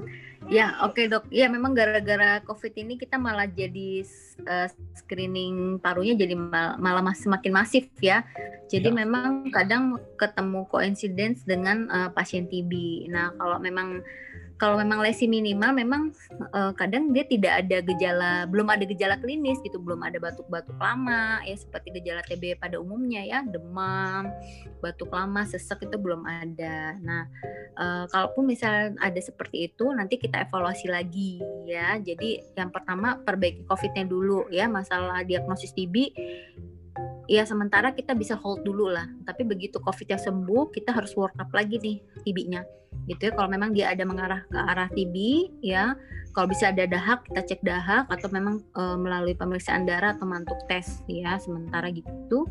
ya, 0.61 0.67
oke 0.85 0.93
okay, 0.93 1.05
dok. 1.09 1.25
Ya 1.33 1.49
memang 1.49 1.73
gara-gara 1.73 2.37
COVID 2.45 2.77
ini 2.77 2.93
kita 2.93 3.17
malah 3.17 3.49
jadi 3.49 4.05
uh, 4.45 4.69
screening 4.93 5.81
parunya 5.81 6.13
jadi 6.13 6.37
mal 6.37 6.77
malah 6.77 7.17
semakin 7.17 7.49
masif 7.49 7.89
ya. 7.97 8.21
Jadi 8.69 8.93
ya. 8.93 8.97
memang 9.01 9.49
kadang 9.49 9.97
ketemu 10.21 10.61
koinsiden 10.69 11.33
dengan 11.41 11.89
uh, 11.89 12.09
pasien 12.13 12.45
TB. 12.45 12.69
Nah 13.09 13.33
kalau 13.33 13.57
memang 13.57 14.05
kalau 14.55 14.79
memang 14.79 15.03
lesi 15.03 15.27
minimal 15.27 15.75
memang 15.75 16.15
uh, 16.55 16.71
kadang 16.79 17.11
dia 17.11 17.27
tidak 17.27 17.65
ada 17.65 17.77
gejala 17.83 18.31
belum 18.47 18.71
ada 18.71 18.87
gejala 18.87 19.19
klinis 19.19 19.59
gitu 19.67 19.83
belum 19.83 19.99
ada 19.99 20.15
batuk-batuk 20.15 20.79
lama 20.79 21.43
ya 21.43 21.55
seperti 21.59 21.91
gejala 21.99 22.23
TB 22.23 22.63
pada 22.63 22.79
umumnya 22.79 23.19
ya 23.27 23.43
demam 23.43 24.31
batuk 24.79 25.11
lama 25.11 25.43
sesek 25.43 25.83
itu 25.83 25.97
belum 25.99 26.23
ada. 26.23 26.95
Nah 27.03 27.27
uh, 27.75 28.05
kalaupun 28.07 28.47
misal 28.47 28.95
ada 28.95 29.19
seperti 29.19 29.67
itu 29.71 29.91
nanti 29.91 30.15
kita 30.15 30.47
evaluasi 30.47 30.87
lagi 30.87 31.43
ya. 31.67 31.99
Jadi 31.99 32.55
yang 32.55 32.71
pertama 32.71 33.19
perbaiki 33.19 33.67
covidnya 33.67 34.07
dulu 34.07 34.47
ya 34.47 34.71
masalah 34.71 35.27
diagnosis 35.27 35.75
TB 35.75 36.15
ya 37.27 37.43
sementara 37.43 37.91
kita 37.91 38.15
bisa 38.15 38.39
hold 38.39 38.63
dulu 38.63 38.87
lah. 38.87 39.09
Tapi 39.27 39.43
begitu 39.43 39.83
covid 39.83 40.15
yang 40.15 40.21
sembuh 40.21 40.71
kita 40.71 40.95
harus 40.95 41.11
work 41.19 41.35
up 41.35 41.51
lagi 41.51 41.75
nih 41.75 41.99
TB-nya 42.23 42.84
gitu 43.05 43.29
ya. 43.29 43.31
Kalau 43.33 43.49
memang 43.49 43.69
dia 43.71 43.93
ada 43.93 44.03
mengarah 44.03 44.41
ke 44.49 44.57
arah 44.57 44.89
TB 44.91 45.15
ya. 45.61 45.93
Kalau 46.35 46.51
bisa 46.51 46.67
ada 46.67 46.83
dahak 46.83 47.23
kita 47.31 47.41
cek 47.47 47.61
dahak 47.63 48.11
atau 48.11 48.27
memang 48.27 48.59
e, 48.75 48.83
melalui 48.99 49.39
pemeriksaan 49.39 49.87
darah 49.87 50.19
atau 50.19 50.27
mantuk 50.27 50.59
tes 50.67 50.99
ya 51.07 51.39
sementara 51.39 51.87
gitu. 51.95 52.43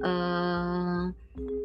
E, 0.00 0.12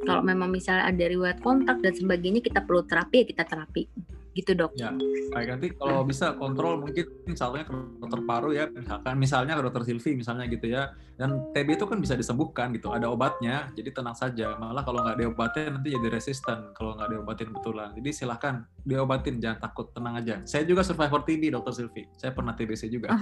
kalau 0.03 0.21
memang 0.21 0.51
misalnya 0.51 0.91
ada 0.91 1.05
riwayat 1.07 1.39
kontak 1.39 1.79
dan 1.79 1.93
sebagainya 1.95 2.43
kita 2.43 2.67
perlu 2.67 2.83
terapi 2.83 3.23
ya 3.23 3.25
kita 3.31 3.43
terapi. 3.47 3.87
Gitu 4.33 4.57
dok. 4.57 4.73
Ya, 4.75 4.89
baik. 5.29 5.47
Nanti 5.55 5.67
kalau 5.77 6.01
bisa 6.03 6.33
kontrol 6.35 6.81
mungkin 6.81 7.05
misalnya 7.29 7.69
ke 7.69 7.73
dokter 8.01 8.19
paru 8.25 8.49
ya, 8.49 8.65
misalkan. 8.65 9.13
Misalnya 9.21 9.53
ke 9.53 9.61
dokter 9.61 9.85
Silvi 9.85 10.17
misalnya 10.17 10.49
gitu 10.49 10.73
ya, 10.73 10.89
dan 11.15 11.53
TB 11.53 11.77
itu 11.77 11.85
kan 11.85 11.97
bisa 12.01 12.17
disembuhkan 12.17 12.73
gitu, 12.73 12.89
ada 12.89 13.07
obatnya, 13.07 13.69
jadi 13.77 13.93
tenang 13.93 14.17
saja. 14.17 14.57
Malah 14.57 14.81
kalau 14.81 15.05
nggak 15.05 15.17
diobatin 15.21 15.79
nanti 15.79 15.93
jadi 15.93 16.07
resisten 16.09 16.73
kalau 16.73 16.97
nggak 16.97 17.09
diobatin 17.13 17.49
betulan. 17.53 17.89
Jadi 17.93 18.09
silahkan 18.11 18.65
diobatin, 18.81 19.37
jangan 19.37 19.59
takut, 19.61 19.93
tenang 19.93 20.17
aja. 20.17 20.41
Saya 20.43 20.65
juga 20.65 20.81
survivor 20.81 21.21
TB 21.21 21.53
dokter 21.53 21.73
Silvi, 21.77 22.03
saya 22.17 22.33
pernah 22.33 22.57
TBC 22.57 22.89
juga. 22.89 23.13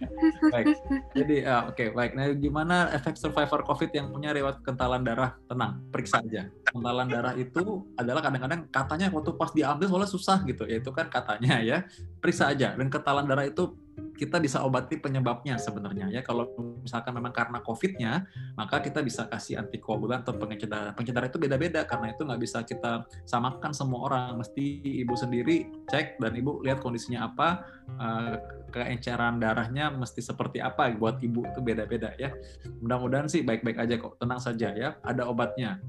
ya, 0.00 0.08
baik, 0.50 0.66
jadi 1.14 1.36
uh, 1.46 1.62
oke 1.70 1.78
okay, 1.78 1.88
baik. 1.94 2.12
Nah 2.18 2.26
gimana 2.34 2.90
efek 2.90 3.14
survivor 3.14 3.62
COVID 3.62 3.90
yang 3.94 4.10
punya 4.10 4.34
riwayat 4.34 4.60
kentalan 4.66 5.06
darah? 5.06 5.38
Tenang, 5.46 5.84
periksa 5.94 6.20
aja. 6.20 6.50
Kentalan 6.66 7.06
darah 7.06 7.34
itu 7.38 7.86
adalah 7.94 8.20
kadang-kadang 8.24 8.66
katanya 8.68 9.06
waktu 9.12 9.30
pas 9.36 9.50
diambil 9.54 9.86
soalnya 9.86 10.10
susah 10.10 10.38
gitu 10.48 10.64
ya 10.66 10.80
itu 10.80 10.90
kan 10.90 11.06
katanya 11.12 11.60
ya 11.60 11.78
periksa 12.18 12.50
aja 12.50 12.74
dan 12.74 12.88
ketalan 12.88 13.28
darah 13.28 13.46
itu 13.46 13.76
kita 14.16 14.38
bisa 14.38 14.62
obati 14.62 14.96
penyebabnya 15.02 15.58
sebenarnya 15.58 16.08
ya. 16.08 16.20
Kalau 16.22 16.48
misalkan 16.80 17.12
memang 17.16 17.34
karena 17.34 17.58
covidnya 17.60 18.24
maka 18.54 18.78
kita 18.78 19.02
bisa 19.02 19.26
kasih 19.26 19.58
antikoagulan 19.58 20.22
atau 20.22 20.36
pengencer 20.38 20.70
darah 20.70 21.28
itu 21.28 21.40
beda-beda 21.42 21.82
karena 21.84 22.14
itu 22.14 22.22
nggak 22.22 22.40
bisa 22.40 22.62
kita 22.62 23.04
samakan 23.26 23.74
semua 23.74 24.00
orang. 24.08 24.40
Mesti 24.40 24.64
ibu 25.02 25.14
sendiri 25.18 25.68
cek 25.90 26.22
dan 26.22 26.32
ibu 26.38 26.62
lihat 26.62 26.80
kondisinya 26.80 27.28
apa 27.28 27.66
uh, 27.98 28.34
keenceran 28.72 29.42
darahnya 29.42 29.92
mesti 29.92 30.24
seperti 30.24 30.62
apa 30.62 30.94
buat 30.96 31.20
ibu 31.20 31.44
itu 31.44 31.60
beda-beda 31.60 32.14
ya. 32.16 32.32
Mudah-mudahan 32.80 33.26
sih 33.26 33.42
baik-baik 33.42 33.76
aja 33.80 33.98
kok 33.98 34.16
tenang 34.22 34.40
saja 34.40 34.70
ya 34.72 34.96
ada 35.02 35.26
obatnya. 35.26 35.82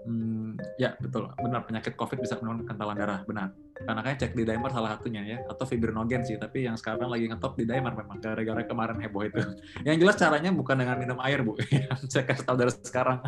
Hmm, 0.00 0.56
ya 0.80 0.96
betul, 0.96 1.28
benar 1.36 1.68
penyakit 1.68 1.92
COVID 1.92 2.24
bisa 2.24 2.40
menurunkan 2.40 2.72
kentalan 2.72 2.96
darah, 2.96 3.20
benar. 3.28 3.52
Karena 3.80 4.00
kayak 4.04 4.18
cek 4.20 4.32
di 4.36 4.44
dimer 4.44 4.70
salah 4.70 4.96
satunya 4.96 5.22
ya, 5.24 5.38
atau 5.48 5.64
fibrinogen 5.64 6.20
sih, 6.22 6.36
tapi 6.36 6.68
yang 6.68 6.76
sekarang 6.76 7.08
lagi 7.08 7.26
ngetop 7.28 7.56
di 7.56 7.64
dimer 7.64 7.96
memang 7.96 8.20
gara-gara 8.20 8.62
kemarin 8.64 9.00
heboh 9.00 9.24
itu. 9.24 9.40
Yang 9.82 9.96
jelas 10.04 10.16
caranya 10.20 10.50
bukan 10.52 10.76
dengan 10.76 10.96
minum 11.00 11.18
air 11.24 11.40
bu, 11.40 11.56
saya 12.12 12.24
kasih 12.28 12.44
tahu 12.44 12.56
dari 12.60 12.72
sekarang. 12.84 13.18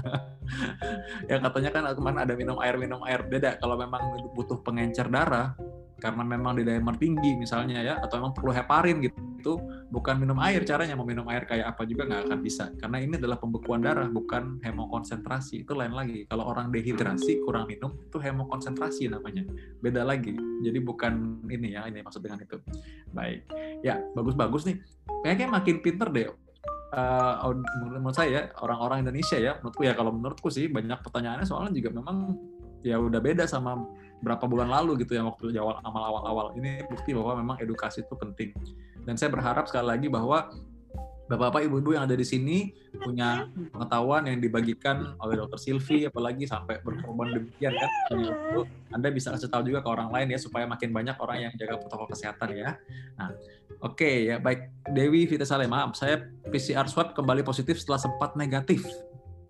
yang 1.30 1.40
katanya 1.40 1.70
kan 1.72 1.82
kemarin 1.96 2.20
ada 2.22 2.34
minum 2.36 2.56
air 2.60 2.76
minum 2.76 3.00
air 3.08 3.24
beda. 3.24 3.56
Kalau 3.56 3.80
memang 3.80 4.02
butuh 4.36 4.60
pengencer 4.60 5.08
darah, 5.08 5.56
karena 6.02 6.26
memang 6.26 6.58
di 6.58 6.66
dimer 6.66 6.98
tinggi 6.98 7.38
misalnya 7.38 7.78
ya 7.78 7.94
atau 8.02 8.18
memang 8.18 8.34
perlu 8.34 8.50
heparin 8.50 8.98
gitu 8.98 9.54
bukan 9.86 10.18
minum 10.18 10.34
air 10.42 10.66
caranya 10.66 10.98
mau 10.98 11.06
minum 11.06 11.22
air 11.30 11.46
kayak 11.46 11.78
apa 11.78 11.86
juga 11.86 12.10
nggak 12.10 12.26
akan 12.26 12.38
bisa. 12.42 12.74
Karena 12.74 12.98
ini 12.98 13.14
adalah 13.22 13.38
pembekuan 13.38 13.86
darah 13.86 14.10
bukan 14.10 14.58
hemokonsentrasi 14.66 15.62
itu 15.62 15.72
lain 15.78 15.94
lagi. 15.94 16.26
Kalau 16.26 16.50
orang 16.50 16.74
dehidrasi 16.74 17.46
kurang 17.46 17.70
minum 17.70 17.94
itu 18.02 18.18
hemokonsentrasi 18.18 19.14
namanya. 19.14 19.46
Beda 19.78 20.02
lagi. 20.02 20.34
Jadi 20.66 20.78
bukan 20.82 21.46
ini 21.46 21.78
ya 21.78 21.86
ini 21.86 22.02
maksud 22.02 22.18
dengan 22.18 22.42
itu. 22.42 22.58
Baik. 23.14 23.46
Ya 23.86 24.02
bagus-bagus 24.18 24.66
nih. 24.66 24.82
Kayaknya 25.22 25.46
makin 25.54 25.76
pinter 25.86 26.10
deh 26.10 26.26
uh, 26.98 27.54
menurut 27.78 28.16
saya 28.16 28.50
orang-orang 28.58 29.06
Indonesia 29.06 29.38
ya 29.38 29.54
menurutku 29.62 29.82
ya. 29.86 29.94
Kalau 29.94 30.10
menurutku 30.10 30.48
sih 30.50 30.66
banyak 30.66 30.98
pertanyaannya 30.98 31.46
soalnya 31.46 31.78
juga 31.78 31.94
memang 31.94 32.34
ya 32.82 32.98
udah 32.98 33.22
beda 33.22 33.46
sama 33.46 33.78
berapa 34.22 34.46
bulan 34.46 34.70
lalu 34.70 35.02
gitu 35.02 35.18
yang 35.18 35.26
waktu 35.26 35.50
awal 35.58 35.82
amal 35.82 36.02
awal-awal 36.02 36.46
ini 36.54 36.86
bukti 36.86 37.10
bahwa 37.12 37.42
memang 37.42 37.56
edukasi 37.58 38.06
itu 38.06 38.14
penting 38.14 38.54
dan 39.02 39.18
saya 39.18 39.34
berharap 39.34 39.66
sekali 39.66 39.86
lagi 39.90 40.06
bahwa 40.06 40.48
Bapak-bapak, 41.32 41.64
ibu-ibu 41.64 41.96
yang 41.96 42.04
ada 42.04 42.12
di 42.12 42.28
sini 42.28 42.76
punya 42.92 43.48
pengetahuan 43.72 44.28
yang 44.28 44.36
dibagikan 44.36 45.16
oleh 45.16 45.40
Dokter 45.40 45.56
Silvi, 45.56 46.04
apalagi 46.04 46.44
sampai 46.44 46.84
berkorban 46.84 47.32
demikian 47.32 47.72
kan. 47.72 47.90
Itu 48.20 48.68
Anda 48.92 49.08
bisa 49.08 49.32
kasih 49.32 49.48
tahu 49.48 49.64
juga 49.64 49.80
ke 49.80 49.88
orang 49.88 50.12
lain 50.12 50.34
ya 50.34 50.38
supaya 50.42 50.68
makin 50.68 50.92
banyak 50.92 51.16
orang 51.16 51.48
yang 51.48 51.52
jaga 51.56 51.80
protokol 51.80 52.12
kesehatan 52.12 52.52
ya. 52.52 52.76
Nah, 53.16 53.32
oke 53.80 53.96
okay, 53.96 54.28
ya 54.28 54.44
baik 54.44 54.92
Dewi 54.92 55.24
Vita 55.24 55.48
Saleh, 55.48 55.70
maaf 55.70 55.96
saya 55.96 56.20
PCR 56.52 56.84
swab 56.84 57.16
kembali 57.16 57.40
positif 57.40 57.80
setelah 57.80 58.02
sempat 58.02 58.36
negatif 58.36 58.84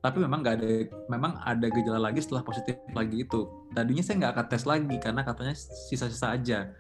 tapi 0.03 0.19
memang 0.19 0.43
nggak 0.43 0.55
ada 0.59 0.71
memang 1.07 1.33
ada 1.47 1.67
gejala 1.71 2.11
lagi 2.11 2.19
setelah 2.19 2.43
positif 2.43 2.75
lagi 2.91 3.23
itu 3.23 3.47
tadinya 3.71 4.03
saya 4.03 4.19
nggak 4.19 4.33
akan 4.35 4.47
tes 4.51 4.65
lagi 4.67 4.97
karena 4.99 5.23
katanya 5.23 5.55
sisa-sisa 5.55 6.35
aja 6.35 6.75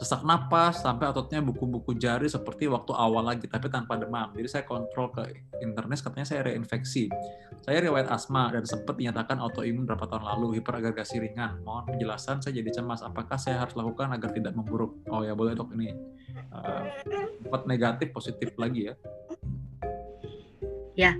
sesak 0.00 0.24
napas 0.24 0.80
sampai 0.80 1.12
ototnya 1.12 1.44
buku-buku 1.44 1.92
jari 1.92 2.24
seperti 2.24 2.64
waktu 2.72 2.96
awal 2.96 3.20
lagi 3.20 3.44
tapi 3.44 3.68
tanpa 3.68 4.00
demam. 4.00 4.32
Jadi 4.32 4.48
saya 4.48 4.64
kontrol 4.64 5.12
ke 5.12 5.28
internet 5.60 6.00
katanya 6.00 6.24
saya 6.24 6.40
reinfeksi. 6.48 7.12
Saya 7.60 7.84
riwayat 7.84 8.08
asma 8.08 8.48
dan 8.48 8.64
sempat 8.64 8.96
dinyatakan 8.96 9.36
autoimun 9.36 9.84
berapa 9.84 10.08
tahun 10.08 10.24
lalu, 10.24 10.64
hiperagregasi 10.64 11.20
ringan. 11.20 11.60
Mohon 11.68 11.92
penjelasan 11.92 12.40
saya 12.40 12.56
jadi 12.56 12.80
cemas 12.80 13.04
apakah 13.04 13.36
saya 13.36 13.60
harus 13.60 13.76
lakukan 13.76 14.08
agar 14.08 14.32
tidak 14.32 14.56
memburuk. 14.56 15.04
Oh 15.12 15.20
ya 15.20 15.36
boleh 15.36 15.52
dok 15.52 15.68
ini 15.76 15.92
uh, 16.56 17.60
negatif 17.68 18.16
positif 18.16 18.56
lagi 18.56 18.88
ya. 18.88 18.96
Ya, 20.98 21.14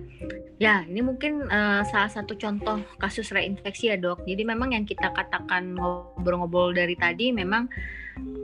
ya 0.59 0.83
ini 0.85 1.01
mungkin 1.01 1.47
uh, 1.47 1.87
salah 1.87 2.11
satu 2.11 2.35
contoh 2.35 2.83
kasus 2.99 3.31
reinfeksi 3.31 3.95
ya 3.95 3.97
dok. 3.97 4.27
Jadi 4.27 4.43
memang 4.43 4.75
yang 4.75 4.83
kita 4.85 5.15
katakan 5.15 5.79
ngobrol-ngobrol 5.79 6.75
dari 6.75 6.99
tadi 6.99 7.31
memang 7.31 7.71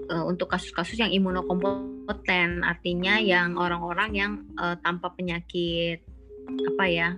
uh, 0.09 0.25
untuk 0.25 0.55
kasus-kasus 0.55 0.97
yang 1.03 1.11
imunokompeten, 1.11 2.63
artinya 2.63 3.19
yang 3.19 3.59
orang-orang 3.59 4.11
yang 4.15 4.33
uh, 4.57 4.79
tanpa 4.81 5.13
penyakit 5.13 6.01
apa 6.47 6.85
ya 6.87 7.09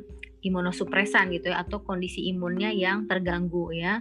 imunosupresan 0.41 1.29
gitu 1.37 1.53
ya 1.53 1.61
atau 1.61 1.85
kondisi 1.85 2.33
imunnya 2.33 2.73
yang 2.73 3.05
terganggu 3.05 3.75
ya. 3.77 4.01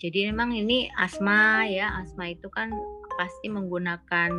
Jadi 0.00 0.32
memang 0.32 0.56
ini 0.56 0.90
asma 0.98 1.68
ya, 1.68 1.92
asma 2.02 2.32
itu 2.32 2.48
kan 2.48 2.72
pasti 3.20 3.52
menggunakan 3.52 4.30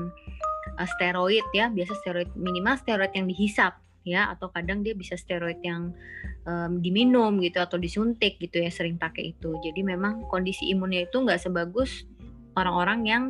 uh, 0.82 0.88
steroid 0.98 1.46
ya, 1.54 1.70
biasa 1.70 1.94
steroid 2.02 2.34
minimal 2.34 2.76
steroid 2.82 3.14
yang 3.14 3.30
dihisap 3.30 3.83
ya 4.04 4.32
atau 4.32 4.52
kadang 4.52 4.84
dia 4.84 4.92
bisa 4.94 5.16
steroid 5.16 5.64
yang 5.64 5.96
um, 6.44 6.80
diminum 6.84 7.40
gitu 7.40 7.64
atau 7.64 7.80
disuntik 7.80 8.40
gitu 8.40 8.60
ya 8.60 8.70
sering 8.70 9.00
pakai 9.00 9.36
itu. 9.36 9.56
Jadi 9.64 9.82
memang 9.84 10.28
kondisi 10.28 10.70
imunnya 10.72 11.08
itu 11.08 11.24
nggak 11.24 11.40
sebagus 11.40 12.04
orang-orang 12.56 13.00
yang 13.08 13.24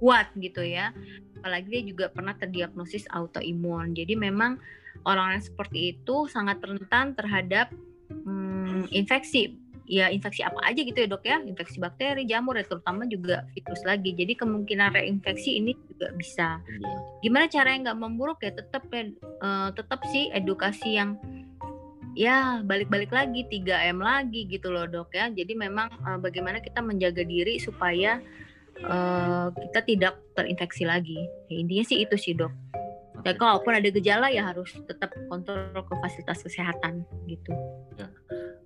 kuat 0.00 0.32
gitu 0.36 0.64
ya. 0.64 0.96
Apalagi 1.40 1.68
dia 1.68 1.82
juga 1.84 2.06
pernah 2.12 2.36
terdiagnosis 2.36 3.08
autoimun. 3.12 3.92
Jadi 3.96 4.16
memang 4.16 4.60
orang-orang 5.04 5.44
seperti 5.44 5.96
itu 5.96 6.28
sangat 6.28 6.60
rentan 6.60 7.16
terhadap 7.16 7.72
hmm, 8.10 8.88
infeksi 8.92 9.56
ya 9.90 10.06
infeksi 10.06 10.46
apa 10.46 10.62
aja 10.62 10.86
gitu 10.86 10.94
ya 10.94 11.08
dok 11.10 11.26
ya 11.26 11.42
infeksi 11.42 11.82
bakteri 11.82 12.22
jamur 12.22 12.54
ya 12.54 12.62
terutama 12.62 13.10
juga 13.10 13.42
virus 13.50 13.82
lagi 13.82 14.14
jadi 14.14 14.38
kemungkinan 14.38 14.94
reinfeksi 14.94 15.58
ini 15.58 15.74
juga 15.90 16.14
bisa 16.14 16.62
iya. 16.62 16.94
gimana 17.26 17.50
cara 17.50 17.74
yang 17.74 17.82
nggak 17.82 17.98
memburuk 17.98 18.38
ya 18.46 18.54
tetap 18.54 18.86
ya 18.94 19.10
uh, 19.42 19.74
tetap 19.74 19.98
sih 20.14 20.30
edukasi 20.30 20.94
yang 20.94 21.18
ya 22.14 22.62
balik-balik 22.62 23.10
lagi 23.10 23.42
3M 23.50 23.98
lagi 23.98 24.46
gitu 24.46 24.70
loh 24.70 24.86
dok 24.86 25.10
ya 25.10 25.26
jadi 25.26 25.58
memang 25.58 25.90
uh, 26.06 26.22
bagaimana 26.22 26.62
kita 26.62 26.78
menjaga 26.78 27.26
diri 27.26 27.58
supaya 27.58 28.22
uh, 28.86 29.48
kita 29.52 29.80
tidak 29.84 30.14
terinfeksi 30.32 30.88
lagi. 30.88 31.20
Ya, 31.52 31.60
intinya 31.60 31.84
sih 31.84 31.98
itu 32.00 32.16
sih 32.16 32.32
dok. 32.32 32.52
Ya 33.24 33.34
kalaupun 33.36 33.72
ada 33.74 33.88
gejala 33.88 34.32
ya 34.32 34.48
harus 34.48 34.72
tetap 34.86 35.12
kontrol 35.28 35.70
ke 35.72 35.94
fasilitas 36.00 36.40
kesehatan 36.42 37.04
gitu. 37.28 37.52
Ya. 37.98 38.08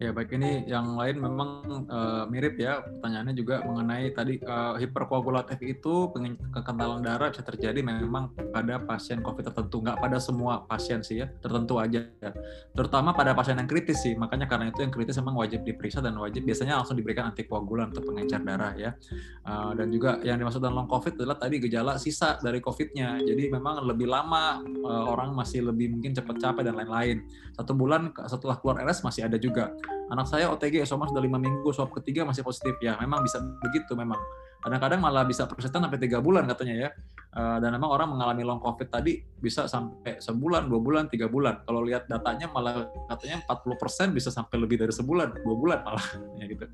Ya 0.03 0.11
baik 0.11 0.35
ini 0.35 0.67
yang 0.67 0.99
lain 0.99 1.23
memang 1.23 1.87
uh, 1.87 2.27
mirip 2.27 2.59
ya 2.59 2.83
pertanyaannya 2.83 3.35
juga 3.39 3.63
mengenai 3.63 4.11
tadi 4.11 4.43
uh, 4.43 4.75
hiperkoagulatif 4.75 5.63
itu 5.63 6.11
kekentalan 6.51 6.99
darah 6.99 7.31
bisa 7.31 7.47
terjadi 7.47 7.79
memang 7.79 8.35
pada 8.51 8.83
pasien 8.83 9.23
COVID 9.23 9.55
tertentu 9.55 9.87
nggak 9.87 10.03
pada 10.03 10.19
semua 10.19 10.67
pasien 10.67 10.99
sih 11.01 11.23
ya 11.23 11.31
tertentu 11.39 11.79
aja 11.79 12.11
ya. 12.11 12.31
terutama 12.75 13.15
pada 13.15 13.39
pasien 13.39 13.55
yang 13.55 13.71
kritis 13.71 14.03
sih 14.03 14.19
makanya 14.19 14.51
karena 14.51 14.75
itu 14.75 14.83
yang 14.83 14.91
kritis 14.91 15.15
memang 15.23 15.39
wajib 15.39 15.63
diperiksa 15.63 16.03
dan 16.03 16.19
wajib 16.19 16.43
biasanya 16.43 16.83
langsung 16.83 16.99
diberikan 16.99 17.31
antikoagulan 17.31 17.95
untuk 17.95 18.11
pengencer 18.11 18.43
darah 18.43 18.75
ya 18.75 18.99
uh, 19.47 19.79
dan 19.79 19.95
juga 19.95 20.19
yang 20.27 20.43
dimaksud 20.43 20.59
dalam 20.59 20.85
long 20.85 20.91
COVID 20.91 21.17
adalah 21.23 21.39
tadi 21.39 21.63
gejala 21.63 22.03
sisa 22.03 22.37
dari 22.43 22.59
COVID-nya 22.59 23.25
jadi 23.25 23.47
memang 23.47 23.87
lebih 23.87 24.11
lama 24.11 24.44
uh, 24.85 25.05
orang 25.11 25.33
masih 25.33 25.65
lebih 25.65 25.93
mungkin 25.95 26.13
cepat 26.13 26.37
capek 26.41 26.63
dan 26.69 26.75
lain-lain 26.77 27.25
satu 27.55 27.73
bulan 27.73 28.11
setelah 28.27 28.59
keluar 28.59 28.83
RS 28.83 29.07
masih 29.07 29.27
ada 29.27 29.39
juga. 29.39 29.71
Anak 30.11 30.29
saya 30.29 30.51
OTG 30.53 30.85
Esoma 30.85 31.09
sudah 31.09 31.23
lima 31.23 31.41
minggu 31.41 31.71
swab 31.71 31.95
ketiga 31.95 32.27
masih 32.27 32.45
positif. 32.45 32.77
Ya 32.83 32.99
memang 33.01 33.23
bisa 33.23 33.41
begitu 33.63 33.95
memang. 33.97 34.19
Kadang-kadang 34.65 34.97
malah 35.05 35.29
bisa 35.29 35.45
persisten 35.45 35.77
sampai 35.77 36.01
tiga 36.01 36.25
bulan 36.25 36.49
katanya 36.49 36.89
ya. 36.89 36.91
Uh, 37.35 37.59
dan 37.59 37.75
memang 37.75 37.91
orang 37.91 38.15
mengalami 38.15 38.47
long 38.47 38.63
covid 38.63 38.87
tadi 38.87 39.19
bisa 39.37 39.67
sampai 39.67 40.23
sebulan 40.23 40.71
dua 40.71 40.81
bulan 40.81 41.05
tiga 41.13 41.29
bulan. 41.29 41.61
Kalau 41.69 41.85
lihat 41.85 42.09
datanya 42.09 42.49
malah 42.49 42.89
katanya 43.13 43.45
40% 43.45 44.17
bisa 44.17 44.33
sampai 44.33 44.57
lebih 44.57 44.81
dari 44.81 44.95
sebulan 44.95 45.45
dua 45.45 45.57
bulan 45.59 45.79
malah. 45.85 46.07
Ya 46.41 46.45
gitu. 46.49 46.67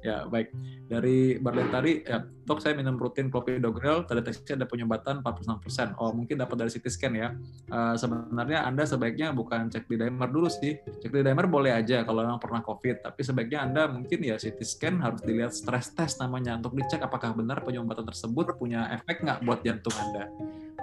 Ya 0.00 0.16
baik. 0.24 0.56
Dari 0.88 1.36
Barlen 1.36 1.68
tadi 1.68 2.00
ya 2.00 2.24
dok 2.24 2.64
saya 2.64 2.72
minum 2.72 2.96
rutin 2.96 3.28
clopidogrel 3.28 4.08
terdeteksi 4.08 4.56
ada 4.56 4.64
penyumbatan 4.64 5.20
46% 5.20 6.00
oh 6.00 6.16
mungkin 6.16 6.40
dapat 6.40 6.56
dari 6.64 6.70
CT 6.72 6.86
scan 6.88 7.12
ya. 7.12 7.28
Uh, 7.68 7.92
sebenarnya 7.98 8.64
anda 8.64 8.88
sebaiknya 8.88 9.36
bukan 9.36 9.68
cek 9.68 9.84
di 9.84 10.00
dimer 10.00 10.23
dulu 10.30 10.48
sih 10.48 10.78
cek 10.80 11.10
di 11.10 11.20
dimer 11.24 11.48
boleh 11.48 11.72
aja 11.74 12.04
kalau 12.04 12.24
memang 12.24 12.40
pernah 12.40 12.60
covid 12.60 13.04
tapi 13.04 13.20
sebaiknya 13.20 13.64
anda 13.64 13.82
mungkin 13.90 14.20
ya 14.22 14.36
CT 14.36 14.60
scan 14.62 14.94
harus 15.00 15.20
dilihat 15.24 15.52
stress 15.52 15.92
test 15.92 16.20
namanya 16.20 16.56
untuk 16.56 16.76
dicek 16.76 17.02
apakah 17.02 17.34
benar 17.36 17.64
penyumbatan 17.64 18.04
tersebut 18.04 18.56
punya 18.56 18.88
efek 18.94 19.24
nggak 19.24 19.42
buat 19.44 19.60
jantung 19.60 19.96
Anda. 19.98 20.24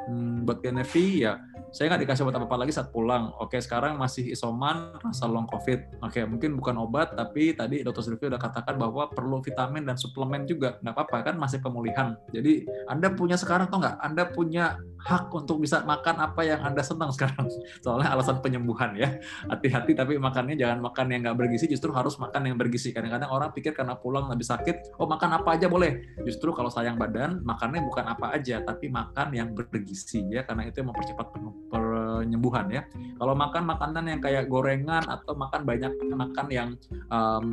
Hmm, 0.01 0.43
buat 0.49 0.65
PNV 0.65 0.93
ya 1.22 1.38
saya 1.72 1.88
nggak 1.88 2.03
dikasih 2.03 2.27
obat 2.27 2.35
apa-apa 2.35 2.68
lagi 2.68 2.76
saat 2.76 2.91
pulang. 2.91 3.31
Oke, 3.39 3.56
sekarang 3.64 3.95
masih 3.95 4.35
isoman, 4.35 4.91
rasa 4.99 5.23
long 5.23 5.48
COVID. 5.48 6.03
Oke, 6.03 6.27
mungkin 6.27 6.60
bukan 6.60 6.76
obat, 6.84 7.15
tapi 7.15 7.56
tadi 7.56 7.80
dokter 7.80 8.03
Sylvia 8.03 8.35
udah 8.35 8.41
katakan 8.43 8.76
bahwa 8.76 9.07
perlu 9.07 9.39
vitamin 9.39 9.88
dan 9.88 9.95
suplemen 9.95 10.43
juga. 10.43 10.76
Nggak 10.84 10.93
apa-apa, 10.99 11.31
kan 11.31 11.35
masih 11.39 11.64
pemulihan. 11.64 12.19
Jadi, 12.35 12.68
Anda 12.91 13.15
punya 13.15 13.39
sekarang 13.39 13.72
atau 13.72 13.80
nggak? 13.80 13.95
Anda 14.03 14.23
punya 14.27 14.76
hak 14.99 15.31
untuk 15.31 15.64
bisa 15.64 15.81
makan 15.88 16.19
apa 16.19 16.43
yang 16.43 16.60
Anda 16.60 16.84
senang 16.84 17.15
sekarang. 17.15 17.48
Soalnya 17.88 18.19
alasan 18.19 18.43
penyembuhan 18.43 18.91
ya. 18.99 19.15
Hati-hati, 19.48 19.95
tapi 19.95 20.19
makannya 20.19 20.60
jangan 20.60 20.84
makan 20.84 21.07
yang 21.07 21.23
nggak 21.23 21.39
bergizi, 21.39 21.72
justru 21.72 21.95
harus 21.95 22.19
makan 22.19 22.52
yang 22.52 22.60
bergizi. 22.60 22.91
Kadang-kadang 22.91 23.31
orang 23.31 23.56
pikir 23.56 23.72
karena 23.72 23.95
pulang 23.95 24.27
lebih 24.27 24.43
sakit, 24.43 24.99
oh 24.99 25.07
makan 25.07 25.39
apa 25.39 25.56
aja 25.56 25.72
boleh. 25.72 26.19
Justru 26.27 26.52
kalau 26.52 26.68
sayang 26.68 26.99
badan, 26.99 27.39
makannya 27.48 27.80
bukan 27.80 28.11
apa 28.11 28.35
aja, 28.35 28.60
tapi 28.60 28.91
makan 28.91 29.31
yang 29.31 29.56
bergizi 29.56 30.27
ya, 30.27 30.43
karena 30.43 30.68
itu 30.68 30.84
yang 30.84 30.91
mempercepat 30.91 31.31
penuh 31.31 31.60
penyembuhan 31.69 32.67
ya. 32.71 32.81
Kalau 33.19 33.33
makan 33.38 33.63
makanan 33.69 34.05
yang 34.07 34.19
kayak 34.23 34.47
gorengan 34.49 35.03
atau 35.05 35.38
makan 35.38 35.61
banyak 35.67 35.93
makan 36.15 36.47
yang 36.49 36.69
um, 37.11 37.47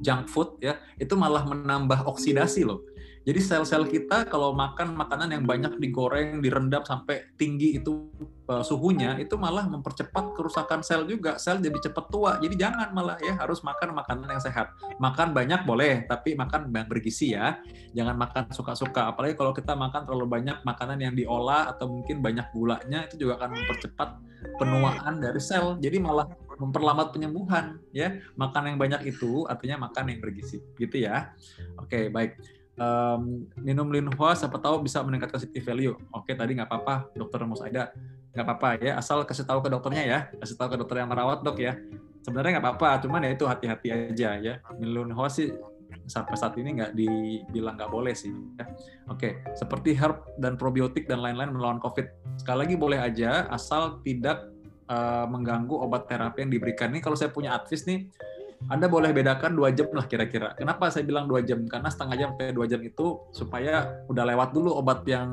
junk 0.00 0.26
food 0.26 0.56
ya, 0.64 0.80
itu 0.96 1.12
malah 1.14 1.44
menambah 1.44 2.08
oksidasi 2.08 2.64
loh. 2.64 2.82
Jadi 3.30 3.46
sel-sel 3.46 3.86
kita 3.86 4.26
kalau 4.26 4.50
makan 4.50 4.98
makanan 4.98 5.30
yang 5.30 5.46
banyak 5.46 5.78
digoreng, 5.78 6.42
direndam 6.42 6.82
sampai 6.82 7.30
tinggi 7.38 7.78
itu 7.78 8.10
uh, 8.50 8.58
suhunya, 8.58 9.22
itu 9.22 9.38
malah 9.38 9.70
mempercepat 9.70 10.34
kerusakan 10.34 10.82
sel 10.82 11.06
juga. 11.06 11.38
Sel 11.38 11.62
jadi 11.62 11.78
cepat 11.78 12.10
tua. 12.10 12.42
Jadi 12.42 12.58
jangan 12.58 12.90
malah 12.90 13.22
ya 13.22 13.38
harus 13.38 13.62
makan 13.62 13.94
makanan 13.94 14.34
yang 14.34 14.42
sehat. 14.42 14.74
Makan 14.98 15.30
banyak 15.30 15.62
boleh, 15.62 16.10
tapi 16.10 16.34
makan 16.34 16.74
yang 16.74 16.90
bergizi 16.90 17.38
ya. 17.38 17.62
Jangan 17.94 18.18
makan 18.18 18.50
suka-suka. 18.50 19.14
Apalagi 19.14 19.38
kalau 19.38 19.54
kita 19.54 19.78
makan 19.78 20.10
terlalu 20.10 20.26
banyak 20.26 20.66
makanan 20.66 20.98
yang 20.98 21.14
diolah 21.14 21.70
atau 21.70 21.86
mungkin 21.86 22.18
banyak 22.18 22.50
gulanya, 22.50 23.06
itu 23.06 23.14
juga 23.14 23.38
akan 23.46 23.62
mempercepat 23.62 24.08
penuaan 24.58 25.22
dari 25.22 25.38
sel. 25.38 25.78
Jadi 25.78 26.02
malah 26.02 26.26
memperlambat 26.58 27.14
penyembuhan 27.14 27.78
ya. 27.94 28.10
Makan 28.34 28.74
yang 28.74 28.78
banyak 28.82 29.06
itu 29.06 29.46
artinya 29.46 29.86
makan 29.86 30.10
yang 30.10 30.18
bergizi. 30.18 30.58
Gitu 30.74 31.06
ya. 31.06 31.30
Oke, 31.78 32.10
baik 32.10 32.59
um, 32.80 33.44
minum 33.60 33.86
linhua 33.92 34.32
siapa 34.32 34.56
tahu 34.56 34.80
bisa 34.80 35.04
meningkatkan 35.04 35.44
city 35.44 35.60
value. 35.60 35.94
Oke, 36.16 36.32
tadi 36.32 36.56
nggak 36.56 36.66
apa-apa, 36.66 37.12
dokter 37.12 37.44
Mus 37.44 37.60
Aida. 37.60 37.92
Nggak 38.32 38.44
apa-apa 38.46 38.68
ya, 38.80 38.92
asal 38.96 39.22
kasih 39.28 39.44
tahu 39.44 39.60
ke 39.60 39.68
dokternya 39.68 40.04
ya, 40.06 40.18
kasih 40.40 40.56
tahu 40.56 40.74
ke 40.74 40.76
dokter 40.80 41.04
yang 41.04 41.10
merawat 41.12 41.44
dok 41.44 41.60
ya. 41.60 41.76
Sebenarnya 42.24 42.58
nggak 42.58 42.64
apa-apa, 42.64 42.88
cuman 43.04 43.26
ya 43.28 43.30
itu 43.36 43.44
hati-hati 43.44 43.88
aja 43.92 44.28
ya. 44.40 44.54
Minum 44.80 45.12
linhua 45.12 45.28
sih 45.28 45.52
sampai 46.06 46.34
saat 46.38 46.54
ini 46.58 46.78
nggak 46.78 46.92
dibilang 46.94 47.74
nggak 47.74 47.90
boleh 47.90 48.14
sih. 48.14 48.30
Ya. 48.58 48.64
Oke, 49.10 49.42
seperti 49.58 49.94
herb 49.98 50.22
dan 50.38 50.54
probiotik 50.54 51.10
dan 51.10 51.20
lain-lain 51.20 51.50
melawan 51.54 51.82
COVID. 51.82 52.38
Sekali 52.38 52.58
lagi 52.66 52.74
boleh 52.78 52.98
aja, 53.02 53.50
asal 53.50 53.98
tidak 54.06 54.46
uh, 54.86 55.26
mengganggu 55.26 55.74
obat 55.74 56.06
terapi 56.06 56.46
yang 56.46 56.52
diberikan. 56.54 56.94
Ini 56.94 57.02
kalau 57.02 57.18
saya 57.18 57.34
punya 57.34 57.54
advis 57.58 57.82
nih, 57.86 58.06
anda 58.68 58.90
boleh 58.90 59.16
bedakan 59.16 59.56
dua 59.56 59.72
jam 59.72 59.88
lah 59.94 60.04
kira-kira. 60.04 60.52
Kenapa 60.52 60.92
saya 60.92 61.08
bilang 61.08 61.24
dua 61.24 61.40
jam? 61.40 61.64
Karena 61.64 61.88
setengah 61.88 62.16
jam 62.20 62.28
sampai 62.36 62.52
dua 62.52 62.66
jam 62.68 62.80
itu 62.84 63.24
supaya 63.32 64.04
udah 64.10 64.24
lewat 64.28 64.52
dulu 64.52 64.76
obat 64.76 65.00
yang 65.08 65.32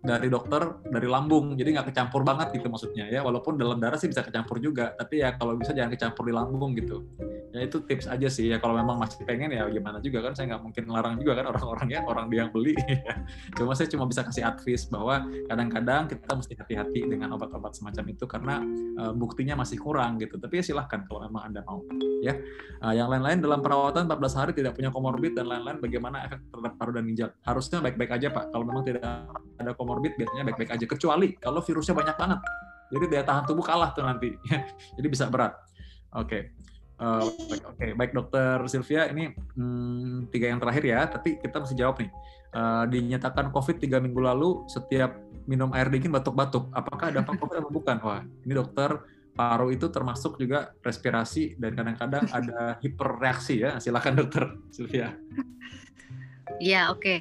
dari 0.00 0.32
dokter 0.32 0.80
dari 0.88 1.04
lambung, 1.04 1.60
jadi 1.60 1.76
nggak 1.76 1.92
kecampur 1.92 2.24
banget 2.24 2.56
gitu 2.56 2.72
maksudnya 2.72 3.04
ya. 3.12 3.20
Walaupun 3.20 3.60
dalam 3.60 3.76
darah 3.76 4.00
sih 4.00 4.08
bisa 4.08 4.24
kecampur 4.24 4.56
juga, 4.56 4.96
tapi 4.96 5.20
ya 5.20 5.36
kalau 5.36 5.60
bisa 5.60 5.76
jangan 5.76 5.92
kecampur 5.92 6.24
di 6.24 6.32
lambung 6.32 6.72
gitu. 6.72 7.04
Ya 7.52 7.68
itu 7.68 7.84
tips 7.84 8.08
aja 8.08 8.28
sih 8.32 8.48
ya. 8.48 8.56
Kalau 8.56 8.72
memang 8.80 8.96
masih 8.96 9.20
pengen 9.28 9.52
ya 9.52 9.68
gimana 9.68 10.00
juga 10.00 10.24
kan, 10.24 10.32
saya 10.32 10.56
nggak 10.56 10.62
mungkin 10.64 10.84
larang 10.88 11.14
juga 11.20 11.44
kan 11.44 11.52
orang-orang 11.52 11.88
ya, 11.92 12.00
orang 12.08 12.26
dia 12.32 12.48
yang 12.48 12.50
beli. 12.52 12.72
cuma 13.60 13.76
saya 13.76 13.92
cuma 13.92 14.08
bisa 14.08 14.24
kasih 14.24 14.44
advice 14.48 14.88
bahwa 14.88 15.28
kadang-kadang 15.52 16.08
kita 16.08 16.32
mesti 16.32 16.54
hati-hati 16.56 17.00
dengan 17.04 17.36
obat-obat 17.36 17.76
semacam 17.76 18.04
itu 18.08 18.24
karena 18.24 18.64
uh, 19.04 19.12
buktinya 19.12 19.60
masih 19.60 19.76
kurang 19.76 20.16
gitu. 20.16 20.40
Tapi 20.40 20.64
ya 20.64 20.64
silahkan 20.64 21.04
kalau 21.04 21.28
memang 21.28 21.52
anda 21.52 21.60
mau 21.68 21.84
ya. 22.24 22.40
Uh, 22.80 22.96
yang 22.96 23.12
lain-lain 23.12 23.44
dalam 23.44 23.60
perawatan 23.60 24.08
14 24.08 24.40
hari 24.40 24.52
tidak 24.56 24.72
punya 24.80 24.88
komorbid 24.88 25.36
dan 25.36 25.44
lain-lain, 25.44 25.76
bagaimana 25.76 26.24
efek 26.24 26.40
terhadap 26.48 26.72
paru 26.80 26.96
dan 26.96 27.04
ginjal? 27.04 27.28
Harusnya 27.44 27.84
baik-baik 27.84 28.16
aja 28.16 28.32
pak. 28.32 28.48
Kalau 28.48 28.64
memang 28.64 28.84
tidak 28.88 29.04
ada 29.60 29.72
komorbid 29.76 29.89
biasanya 29.98 30.44
baik-baik 30.46 30.70
aja. 30.70 30.84
Kecuali 30.86 31.34
kalau 31.40 31.58
virusnya 31.64 31.94
banyak 31.98 32.16
banget. 32.16 32.40
Jadi 32.90 33.04
daya 33.06 33.24
tahan 33.26 33.44
tubuh 33.46 33.64
kalah 33.66 33.90
tuh 33.94 34.06
nanti. 34.06 34.34
Jadi 34.98 35.06
bisa 35.10 35.26
berat. 35.26 35.58
Oke. 36.14 36.26
Okay. 36.26 36.42
Uh, 37.00 37.24
Oke, 37.24 37.56
okay. 37.64 37.90
baik 37.96 38.12
dokter 38.12 38.60
Sylvia, 38.68 39.08
ini 39.08 39.32
hmm, 39.32 40.28
tiga 40.28 40.52
yang 40.52 40.60
terakhir 40.60 40.84
ya, 40.84 41.08
tapi 41.08 41.40
kita 41.40 41.64
mesti 41.64 41.72
jawab 41.72 41.96
nih. 41.96 42.12
Uh, 42.52 42.84
dinyatakan 42.92 43.48
COVID 43.48 43.80
tiga 43.80 43.96
minggu 44.04 44.20
lalu, 44.20 44.68
setiap 44.68 45.16
minum 45.48 45.72
air 45.72 45.88
dingin 45.88 46.12
batuk-batuk. 46.12 46.68
Apakah 46.76 47.08
ada 47.08 47.24
COVID 47.24 47.56
atau 47.56 47.72
bukan? 47.72 47.96
Wah, 48.04 48.20
ini 48.44 48.52
dokter 48.52 49.00
paru 49.32 49.72
itu 49.72 49.88
termasuk 49.88 50.36
juga 50.36 50.76
respirasi 50.84 51.56
dan 51.56 51.72
kadang-kadang 51.72 52.28
ada 52.36 52.76
hiperreaksi 52.84 53.64
ya. 53.64 53.80
Silakan 53.80 54.20
dokter 54.20 54.44
Sylvia. 54.68 55.16
Ya, 56.60 56.92
oke. 56.92 57.00
Okay. 57.00 57.18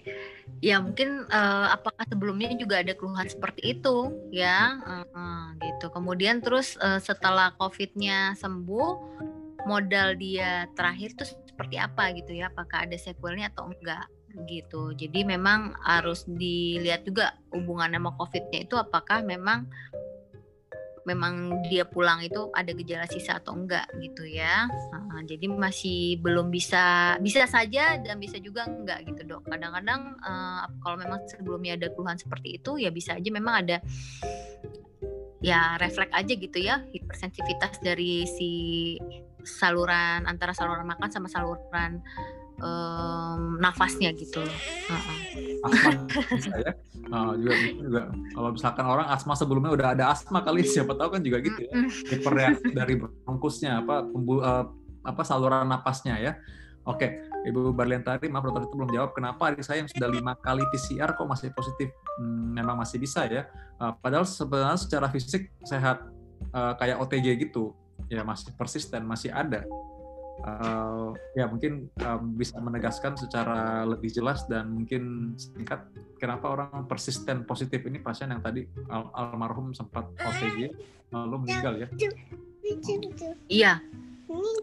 Ya, 0.60 0.84
mungkin 0.84 1.24
uh, 1.32 1.68
apakah 1.72 2.04
sebelumnya 2.10 2.52
juga 2.60 2.84
ada 2.84 2.92
keluhan 2.92 3.32
seperti 3.32 3.80
itu 3.80 4.12
ya, 4.34 4.76
uh, 4.84 5.08
uh, 5.16 5.46
gitu. 5.64 5.88
Kemudian 5.88 6.44
terus 6.44 6.76
uh, 6.84 7.00
setelah 7.00 7.56
COVID-nya 7.56 8.36
sembuh, 8.36 8.92
modal 9.64 10.20
dia 10.20 10.68
terakhir 10.76 11.16
tuh 11.16 11.28
seperti 11.48 11.80
apa 11.80 12.12
gitu 12.12 12.36
ya? 12.36 12.52
Apakah 12.52 12.84
ada 12.84 12.98
sequelnya 13.00 13.48
atau 13.56 13.72
enggak 13.72 14.08
gitu. 14.46 14.94
Jadi 14.94 15.26
memang 15.26 15.74
harus 15.82 16.28
dilihat 16.28 17.08
juga 17.08 17.34
hubungan 17.50 17.90
sama 17.90 18.14
COVID-nya 18.20 18.60
itu 18.70 18.76
apakah 18.78 19.26
memang 19.26 19.66
memang 21.08 21.64
dia 21.68 21.84
pulang 21.88 22.24
itu 22.24 22.50
ada 22.56 22.72
gejala 22.76 23.06
sisa 23.08 23.40
atau 23.40 23.56
enggak 23.56 23.86
gitu 24.00 24.26
ya. 24.28 24.68
Uh, 24.92 25.22
jadi 25.28 25.46
masih 25.48 26.20
belum 26.20 26.52
bisa 26.52 27.16
bisa 27.24 27.46
saja 27.46 28.00
dan 28.00 28.18
bisa 28.18 28.40
juga 28.40 28.68
enggak 28.68 29.06
gitu 29.08 29.36
dok. 29.36 29.48
Kadang-kadang 29.48 30.18
uh, 30.24 30.64
kalau 30.84 30.98
memang 31.00 31.20
sebelumnya 31.30 31.76
ada 31.80 31.88
keluhan 31.94 32.18
seperti 32.18 32.60
itu 32.60 32.80
ya 32.80 32.90
bisa 32.90 33.16
aja 33.16 33.30
memang 33.32 33.56
ada 33.68 33.78
ya 35.40 35.80
refleks 35.80 36.12
aja 36.12 36.34
gitu 36.36 36.60
ya 36.60 36.84
hipersensitivitas 36.92 37.80
dari 37.80 38.28
si 38.28 38.52
saluran 39.48 40.28
antara 40.28 40.52
saluran 40.52 40.84
makan 40.84 41.10
sama 41.12 41.32
saluran 41.32 42.04
um, 42.62 43.60
nafasnya 43.60 44.12
gitu 44.16 44.44
loh. 44.44 44.60
Uh-uh. 44.88 45.18
Asma 45.60 45.92
bisa 46.32 46.54
ya. 46.56 46.72
Uh, 47.10 47.34
juga 47.42 47.56
juga 47.82 48.02
kalau 48.38 48.50
misalkan 48.54 48.86
orang 48.86 49.08
asma 49.10 49.34
sebelumnya 49.34 49.72
udah 49.74 49.88
ada 49.98 50.06
asma 50.14 50.40
kali 50.46 50.62
siapa 50.64 50.94
tahu 50.96 51.20
kan 51.20 51.22
juga 51.26 51.38
gitu 51.44 51.60
ya. 51.68 51.72
Hiperreaksi 52.16 52.70
dari 52.72 52.94
bronkusnya 53.00 53.84
apa 53.84 54.06
pembu, 54.08 54.40
uh, 54.40 54.70
apa 55.04 55.22
saluran 55.26 55.68
napasnya 55.68 56.16
ya. 56.20 56.34
Oke, 56.88 57.22
Ibu 57.46 57.76
Barliantari, 57.76 58.32
maaf 58.32 58.50
dokter 58.50 58.66
itu 58.66 58.74
belum 58.74 58.90
jawab 58.90 59.12
kenapa 59.14 59.52
adik 59.52 59.62
saya 59.62 59.84
yang 59.84 59.90
sudah 59.92 60.10
lima 60.10 60.34
kali 60.40 60.64
PCR 60.74 61.14
kok 61.14 61.28
masih 61.28 61.54
positif? 61.54 61.92
Hmm, 62.18 62.56
memang 62.56 62.80
masih 62.80 62.98
bisa 62.98 63.28
ya. 63.30 63.46
Uh, 63.78 63.94
padahal 64.00 64.26
sebenarnya 64.26 64.80
secara 64.80 65.06
fisik 65.12 65.54
sehat 65.68 66.02
uh, 66.56 66.74
kayak 66.80 66.98
OTG 67.04 67.46
gitu, 67.46 67.76
ya 68.10 68.26
masih 68.26 68.56
persisten, 68.58 69.06
masih 69.06 69.30
ada 69.30 69.68
uh, 70.46 71.12
ya 71.36 71.46
mungkin 71.50 71.88
um, 72.04 72.36
bisa 72.36 72.56
menegaskan 72.60 73.16
secara 73.16 73.84
lebih 73.88 74.12
jelas 74.12 74.46
dan 74.48 74.72
mungkin 74.72 75.34
singkat 75.36 75.88
kenapa 76.20 76.52
orang 76.52 76.86
persisten 76.86 77.44
positif 77.44 77.84
ini 77.88 78.00
pasien 78.00 78.32
yang 78.32 78.44
tadi 78.44 78.68
al 78.92 79.10
almarhum 79.16 79.72
sempat 79.72 80.08
OTG 80.20 80.72
lalu 81.12 81.36
meninggal 81.44 81.74
ya? 81.80 81.88
Iya, 83.50 83.74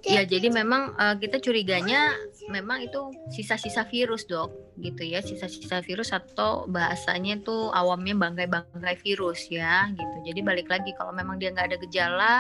Iya, 0.07 0.23
jadi 0.31 0.47
memang 0.47 0.94
uh, 0.94 1.19
kita 1.19 1.43
curiganya 1.43 2.15
memang 2.47 2.86
itu 2.86 3.10
sisa-sisa 3.35 3.86
virus 3.90 4.27
dok, 4.27 4.55
gitu 4.78 5.02
ya, 5.02 5.24
sisa-sisa 5.24 5.82
virus 5.82 6.14
atau 6.14 6.68
bahasanya 6.70 7.43
itu 7.43 7.70
awamnya 7.74 8.14
bangkai-bangkai 8.14 8.97
virus 9.02 9.51
ya, 9.51 9.90
gitu. 9.90 10.16
Jadi 10.31 10.40
balik 10.47 10.68
lagi 10.70 10.94
kalau 10.94 11.10
memang 11.10 11.43
dia 11.43 11.51
nggak 11.51 11.74
ada 11.74 11.78
gejala, 11.82 12.36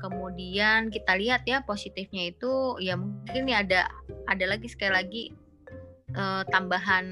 kemudian 0.00 0.88
kita 0.92 1.16
lihat 1.16 1.44
ya 1.44 1.60
positifnya 1.64 2.32
itu 2.32 2.80
ya 2.80 2.96
mungkin 2.96 3.48
ya 3.48 3.60
ada 3.60 3.80
ada 4.28 4.44
lagi 4.48 4.68
sekali 4.68 4.92
lagi 4.92 5.24
uh, 6.16 6.42
tambahan 6.48 7.04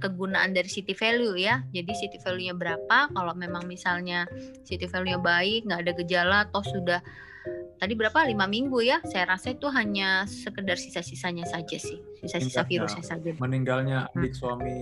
kegunaan 0.00 0.56
dari 0.56 0.66
city 0.66 0.96
value 0.96 1.36
ya. 1.36 1.62
Jadi 1.72 1.92
city 1.96 2.18
value-nya 2.20 2.56
berapa? 2.56 3.12
Kalau 3.12 3.32
memang 3.36 3.68
misalnya 3.68 4.24
city 4.64 4.88
value-nya 4.88 5.20
baik, 5.20 5.68
nggak 5.68 5.80
ada 5.84 5.92
gejala, 6.00 6.38
toh 6.50 6.64
sudah 6.64 7.00
tadi 7.78 7.92
berapa 7.92 8.24
lima 8.24 8.48
minggu 8.48 8.80
ya 8.80 8.98
saya 9.04 9.36
rasa 9.36 9.52
itu 9.52 9.68
hanya 9.68 10.24
sekedar 10.24 10.80
sisa-sisanya 10.80 11.44
saja 11.44 11.76
sih 11.76 12.00
sisa-sisa 12.24 12.64
virusnya 12.64 13.04
saja 13.04 13.30
meninggalnya 13.36 14.08
hmm. 14.08 14.16
adik 14.16 14.32
hmm. 14.32 14.40
suami 14.40 14.76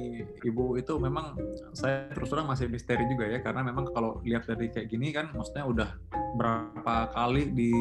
ibu 0.46 0.78
itu 0.78 0.94
memang 1.02 1.34
saya 1.74 2.06
terus 2.14 2.30
terang 2.30 2.46
masih 2.46 2.70
misteri 2.70 3.02
juga 3.10 3.26
ya 3.26 3.42
karena 3.42 3.66
memang 3.66 3.90
kalau 3.90 4.22
lihat 4.22 4.46
dari 4.46 4.70
kayak 4.70 4.86
gini 4.86 5.10
kan 5.10 5.34
maksudnya 5.34 5.66
udah 5.66 5.88
berapa 6.38 7.10
kali 7.10 7.50
di 7.50 7.72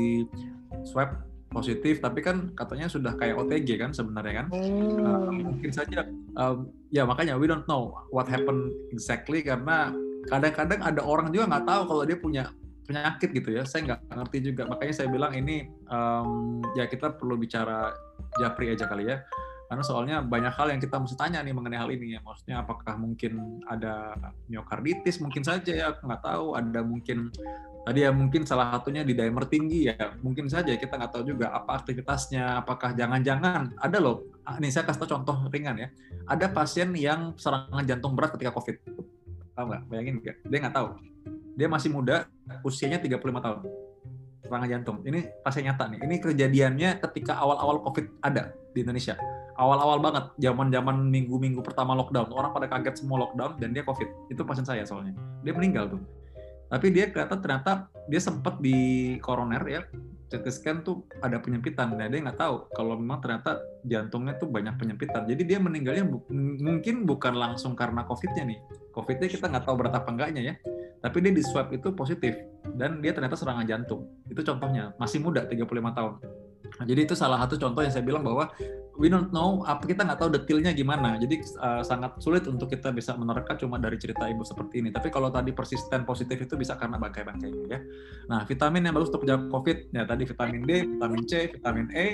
swab 0.87 1.21
positif 1.51 1.99
tapi 1.99 2.23
kan 2.23 2.55
katanya 2.55 2.87
sudah 2.87 3.13
kayak 3.19 3.35
OTG 3.35 3.75
kan 3.75 3.91
sebenarnya 3.91 4.43
kan 4.43 4.47
hmm. 4.55 5.03
uh, 5.03 5.29
mungkin 5.29 5.71
saja 5.75 6.07
um, 6.39 6.71
ya 6.89 7.03
makanya 7.03 7.35
we 7.35 7.45
don't 7.45 7.67
know 7.67 7.91
what 8.09 8.25
happened 8.25 8.71
exactly 8.95 9.43
karena 9.43 9.91
kadang-kadang 10.31 10.79
ada 10.79 11.01
orang 11.03 11.27
juga 11.29 11.51
nggak 11.51 11.65
tahu 11.67 11.81
kalau 11.91 12.03
dia 12.07 12.17
punya 12.17 12.43
penyakit 12.85 13.29
gitu 13.31 13.49
ya. 13.55 13.63
Saya 13.63 13.81
nggak 13.87 13.99
ngerti 14.11 14.37
juga. 14.51 14.63
Makanya 14.67 14.93
saya 14.93 15.07
bilang 15.07 15.33
ini 15.33 15.69
um, 15.87 16.61
ya 16.75 16.85
kita 16.85 17.13
perlu 17.15 17.37
bicara 17.37 17.93
japri 18.37 18.71
aja 18.73 18.85
kali 18.89 19.09
ya. 19.09 19.23
Karena 19.71 19.87
soalnya 19.87 20.19
banyak 20.19 20.51
hal 20.51 20.67
yang 20.75 20.83
kita 20.83 20.99
mesti 20.99 21.15
tanya 21.15 21.39
nih 21.39 21.55
mengenai 21.55 21.79
hal 21.79 21.87
ini 21.95 22.19
ya. 22.19 22.19
Maksudnya 22.19 22.59
apakah 22.59 22.99
mungkin 22.99 23.63
ada 23.71 24.19
miokarditis 24.51 25.23
mungkin 25.23 25.47
saja 25.47 25.71
ya? 25.71 25.87
Nggak 25.95 26.21
tahu. 26.27 26.59
Ada 26.59 26.83
mungkin 26.83 27.31
tadi 27.87 28.03
ya 28.03 28.11
mungkin 28.11 28.43
salah 28.43 28.75
satunya 28.75 29.07
di 29.07 29.15
dimer 29.15 29.47
tinggi 29.47 29.87
ya. 29.87 30.11
Mungkin 30.19 30.51
saja 30.51 30.75
kita 30.75 30.99
nggak 30.99 31.15
tahu 31.15 31.23
juga 31.23 31.55
apa 31.55 31.79
aktivitasnya. 31.79 32.59
Apakah 32.67 32.91
jangan-jangan 32.99 33.79
ada 33.79 33.97
loh. 34.03 34.27
Ah, 34.43 34.59
ini 34.59 34.67
saya 34.75 34.83
kasih 34.83 35.07
contoh 35.07 35.47
ringan 35.47 35.79
ya. 35.79 35.87
Ada 36.27 36.51
pasien 36.51 36.91
yang 36.91 37.39
serangan 37.39 37.87
jantung 37.87 38.11
berat 38.11 38.35
ketika 38.35 38.51
covid. 38.51 38.75
Tahu 39.55 39.65
nggak? 39.71 39.81
Bayangin 39.87 40.15
nggak? 40.19 40.37
Dia 40.51 40.59
nggak 40.67 40.75
tahu 40.75 41.11
dia 41.61 41.69
masih 41.69 41.93
muda, 41.93 42.25
usianya 42.65 42.97
35 42.97 43.21
tahun. 43.21 43.59
Serangan 44.41 44.65
jantung. 44.65 44.97
Ini 45.05 45.29
pasien 45.45 45.69
nyata 45.69 45.85
nih. 45.93 46.01
Ini 46.01 46.15
kejadiannya 46.17 46.89
ketika 47.05 47.37
awal-awal 47.37 47.85
COVID 47.85 48.25
ada 48.25 48.49
di 48.73 48.81
Indonesia. 48.81 49.13
Awal-awal 49.61 50.01
banget, 50.01 50.25
zaman-zaman 50.41 51.05
minggu-minggu 51.05 51.61
pertama 51.61 51.93
lockdown. 51.93 52.33
Orang 52.33 52.49
pada 52.57 52.65
kaget 52.65 53.05
semua 53.05 53.29
lockdown 53.29 53.61
dan 53.61 53.77
dia 53.77 53.85
COVID. 53.85 54.33
Itu 54.33 54.41
pasien 54.41 54.65
saya 54.65 54.81
soalnya. 54.89 55.13
Dia 55.45 55.53
meninggal 55.53 55.93
tuh. 55.93 56.01
Tapi 56.65 56.89
dia 56.89 57.13
ternyata 57.13 57.37
ternyata 57.37 57.71
dia 58.09 58.17
sempat 58.17 58.57
di 58.57 59.13
koroner 59.21 59.61
ya, 59.61 59.81
CT 60.33 60.45
scan 60.49 60.77
tuh 60.81 61.05
ada 61.21 61.37
penyempitan. 61.37 61.93
Nah, 61.93 62.09
dia 62.09 62.25
nggak 62.25 62.39
tahu 62.41 62.73
kalau 62.73 62.97
memang 62.97 63.21
ternyata 63.21 63.61
jantungnya 63.85 64.33
tuh 64.41 64.49
banyak 64.49 64.81
penyempitan. 64.81 65.29
Jadi 65.29 65.45
dia 65.45 65.61
meninggalnya 65.61 66.09
bu 66.09 66.25
mungkin 66.57 67.05
bukan 67.05 67.37
langsung 67.37 67.77
karena 67.77 68.01
COVID-nya 68.07 68.49
nih. 68.49 68.59
COVID-nya 68.97 69.29
kita 69.29 69.45
nggak 69.51 69.67
tahu 69.67 69.75
berat 69.77 69.99
apa 69.99 70.09
enggaknya 70.09 70.41
ya 70.41 70.55
tapi 71.01 71.17
dia 71.25 71.33
di 71.33 71.41
swab 71.41 71.73
itu 71.73 71.89
positif 71.97 72.37
dan 72.77 73.01
dia 73.01 73.11
ternyata 73.11 73.33
serangan 73.33 73.65
jantung. 73.65 74.05
Itu 74.29 74.45
contohnya, 74.45 74.93
masih 75.01 75.17
muda 75.17 75.49
35 75.49 75.97
tahun. 75.97 76.13
Nah, 76.77 76.85
jadi 76.87 77.03
itu 77.03 77.17
salah 77.17 77.41
satu 77.43 77.57
contoh 77.59 77.81
yang 77.83 77.91
saya 77.91 78.05
bilang 78.05 78.23
bahwa 78.23 78.47
we 78.95 79.09
don't 79.09 79.33
know 79.33 79.65
apa 79.65 79.83
kita 79.83 80.05
nggak 80.05 80.19
tahu 80.21 80.29
detailnya 80.31 80.71
gimana. 80.71 81.17
Jadi 81.17 81.41
uh, 81.57 81.81
sangat 81.81 82.21
sulit 82.21 82.45
untuk 82.47 82.69
kita 82.69 82.93
bisa 82.93 83.17
menerka 83.17 83.57
cuma 83.57 83.81
dari 83.81 83.97
cerita 83.97 84.29
ibu 84.29 84.45
seperti 84.45 84.85
ini. 84.85 84.89
Tapi 84.93 85.09
kalau 85.09 85.33
tadi 85.33 85.51
persisten 85.51 86.05
positif 86.05 86.37
itu 86.37 86.53
bisa 86.55 86.77
karena 86.77 87.01
bangkai-bangkainya 87.01 87.65
ya. 87.67 87.79
Nah, 88.29 88.45
vitamin 88.45 88.87
yang 88.87 88.93
bagus 88.95 89.09
untuk 89.11 89.25
menjaga 89.25 89.45
COVID 89.51 89.77
ya 89.91 90.03
tadi 90.05 90.23
vitamin 90.23 90.61
D, 90.63 90.71
vitamin 90.95 91.23
C, 91.27 91.31
vitamin 91.49 91.87
E, 91.91 92.07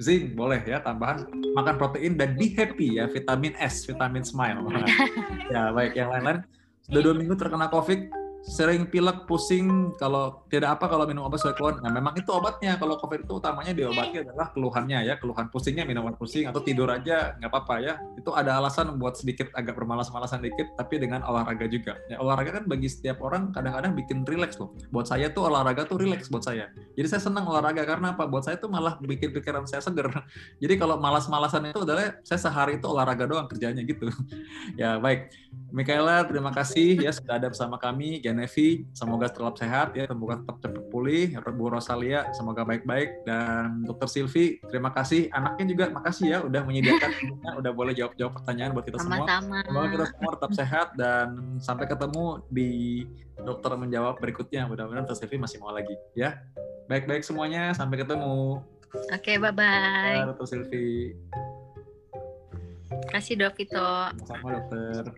zinc 0.00 0.34
boleh 0.34 0.58
ya 0.66 0.82
tambahan 0.82 1.22
makan 1.54 1.74
protein 1.78 2.18
dan 2.18 2.34
be 2.34 2.50
happy 2.56 2.98
ya 2.98 3.06
vitamin 3.06 3.54
S, 3.60 3.86
vitamin 3.86 4.24
smile. 4.26 4.64
ya 5.54 5.70
baik 5.70 5.94
yang 5.94 6.10
lain-lain 6.10 6.42
sudah 6.84 7.00
dua 7.00 7.14
minggu 7.16 7.34
terkena 7.36 7.72
COVID, 7.72 8.23
sering 8.44 8.84
pilek, 8.92 9.24
pusing, 9.24 9.96
kalau 9.96 10.44
tidak 10.52 10.76
apa 10.76 10.84
kalau 10.86 11.08
minum 11.08 11.24
obat 11.24 11.40
sesuai 11.40 11.56
keluhan. 11.56 11.76
Nah, 11.80 11.88
memang 11.88 12.12
itu 12.14 12.28
obatnya. 12.28 12.76
Kalau 12.76 13.00
COVID 13.00 13.24
itu 13.24 13.32
utamanya 13.40 13.72
diobati 13.72 14.20
adalah 14.20 14.52
keluhannya 14.52 15.08
ya, 15.08 15.14
keluhan 15.16 15.48
pusingnya 15.48 15.88
minum 15.88 16.04
obat 16.04 16.20
pusing 16.20 16.44
atau 16.44 16.60
tidur 16.60 16.92
aja 16.92 17.34
nggak 17.40 17.48
apa-apa 17.48 17.74
ya. 17.80 17.94
Itu 18.20 18.36
ada 18.36 18.60
alasan 18.60 19.00
buat 19.00 19.16
sedikit 19.16 19.48
agak 19.56 19.80
bermalas-malasan 19.80 20.44
dikit, 20.44 20.76
tapi 20.76 21.00
dengan 21.00 21.24
olahraga 21.24 21.64
juga. 21.64 21.96
Ya, 22.12 22.20
olahraga 22.20 22.60
kan 22.60 22.64
bagi 22.68 22.92
setiap 22.92 23.24
orang 23.24 23.48
kadang-kadang 23.56 23.96
bikin 23.96 24.28
rileks 24.28 24.60
loh. 24.60 24.76
Buat 24.92 25.08
saya 25.08 25.32
tuh 25.32 25.48
olahraga 25.48 25.88
tuh 25.88 25.96
rileks 25.96 26.28
buat 26.28 26.44
saya. 26.44 26.68
Jadi 27.00 27.06
saya 27.08 27.24
senang 27.24 27.48
olahraga 27.48 27.80
karena 27.88 28.12
apa? 28.12 28.28
Buat 28.28 28.44
saya 28.44 28.60
tuh 28.60 28.68
malah 28.68 29.00
bikin 29.00 29.32
pikiran 29.32 29.64
saya 29.64 29.80
seger. 29.80 30.12
Jadi 30.62 30.74
kalau 30.76 31.00
malas-malasan 31.00 31.72
itu 31.72 31.80
adalah 31.80 32.20
saya 32.20 32.36
sehari 32.36 32.76
itu 32.76 32.84
olahraga 32.84 33.24
doang 33.24 33.48
kerjanya 33.48 33.80
gitu. 33.80 34.12
ya 34.80 35.00
baik. 35.00 35.32
Mikaela, 35.74 36.22
terima 36.28 36.54
kasih 36.54 37.02
ya 37.02 37.10
sudah 37.10 37.40
ada 37.40 37.50
bersama 37.50 37.80
kami. 37.80 38.22
Genevi, 38.34 38.90
semoga 38.90 39.30
tetap 39.30 39.54
sehat 39.54 39.94
ya, 39.94 40.10
semoga 40.10 40.42
tetap 40.42 40.58
cepat 40.58 40.84
pulih. 40.90 41.38
Bu 41.54 41.70
Rosalia, 41.70 42.26
semoga 42.34 42.66
baik-baik. 42.66 43.22
Dan 43.22 43.86
Dokter 43.86 44.10
Silvi, 44.10 44.58
terima 44.66 44.90
kasih. 44.90 45.30
Anaknya 45.30 45.64
juga 45.70 45.84
makasih 45.94 46.26
ya 46.26 46.38
udah 46.42 46.66
menyediakan, 46.66 47.10
udah 47.62 47.72
boleh 47.72 47.94
jawab-jawab 47.94 48.42
pertanyaan 48.42 48.74
buat 48.74 48.84
kita 48.90 48.98
semua. 48.98 49.22
Sama-sama. 49.22 49.58
Semoga 49.62 49.88
kita 49.94 50.06
semua 50.10 50.30
tetap 50.34 50.50
sehat 50.58 50.88
dan 50.98 51.26
sampai 51.62 51.86
ketemu 51.86 52.42
di 52.50 52.70
dokter 53.38 53.70
menjawab 53.78 54.18
berikutnya. 54.18 54.66
Mudah-mudahan 54.66 55.06
Dokter 55.06 55.22
Silvi 55.22 55.38
masih 55.38 55.62
mau 55.62 55.70
lagi 55.70 55.94
ya. 56.18 56.42
Baik-baik 56.90 57.22
semuanya, 57.22 57.70
sampai 57.72 58.02
ketemu. 58.02 58.60
Oke, 59.14 59.38
bye-bye. 59.38 60.34
Dokter 60.34 60.46
Silvi. 60.50 61.14
Kasih 63.14 63.38
dok 63.38 63.54
Vito. 63.54 64.10
Sama 64.26 64.58
dokter. 64.58 65.14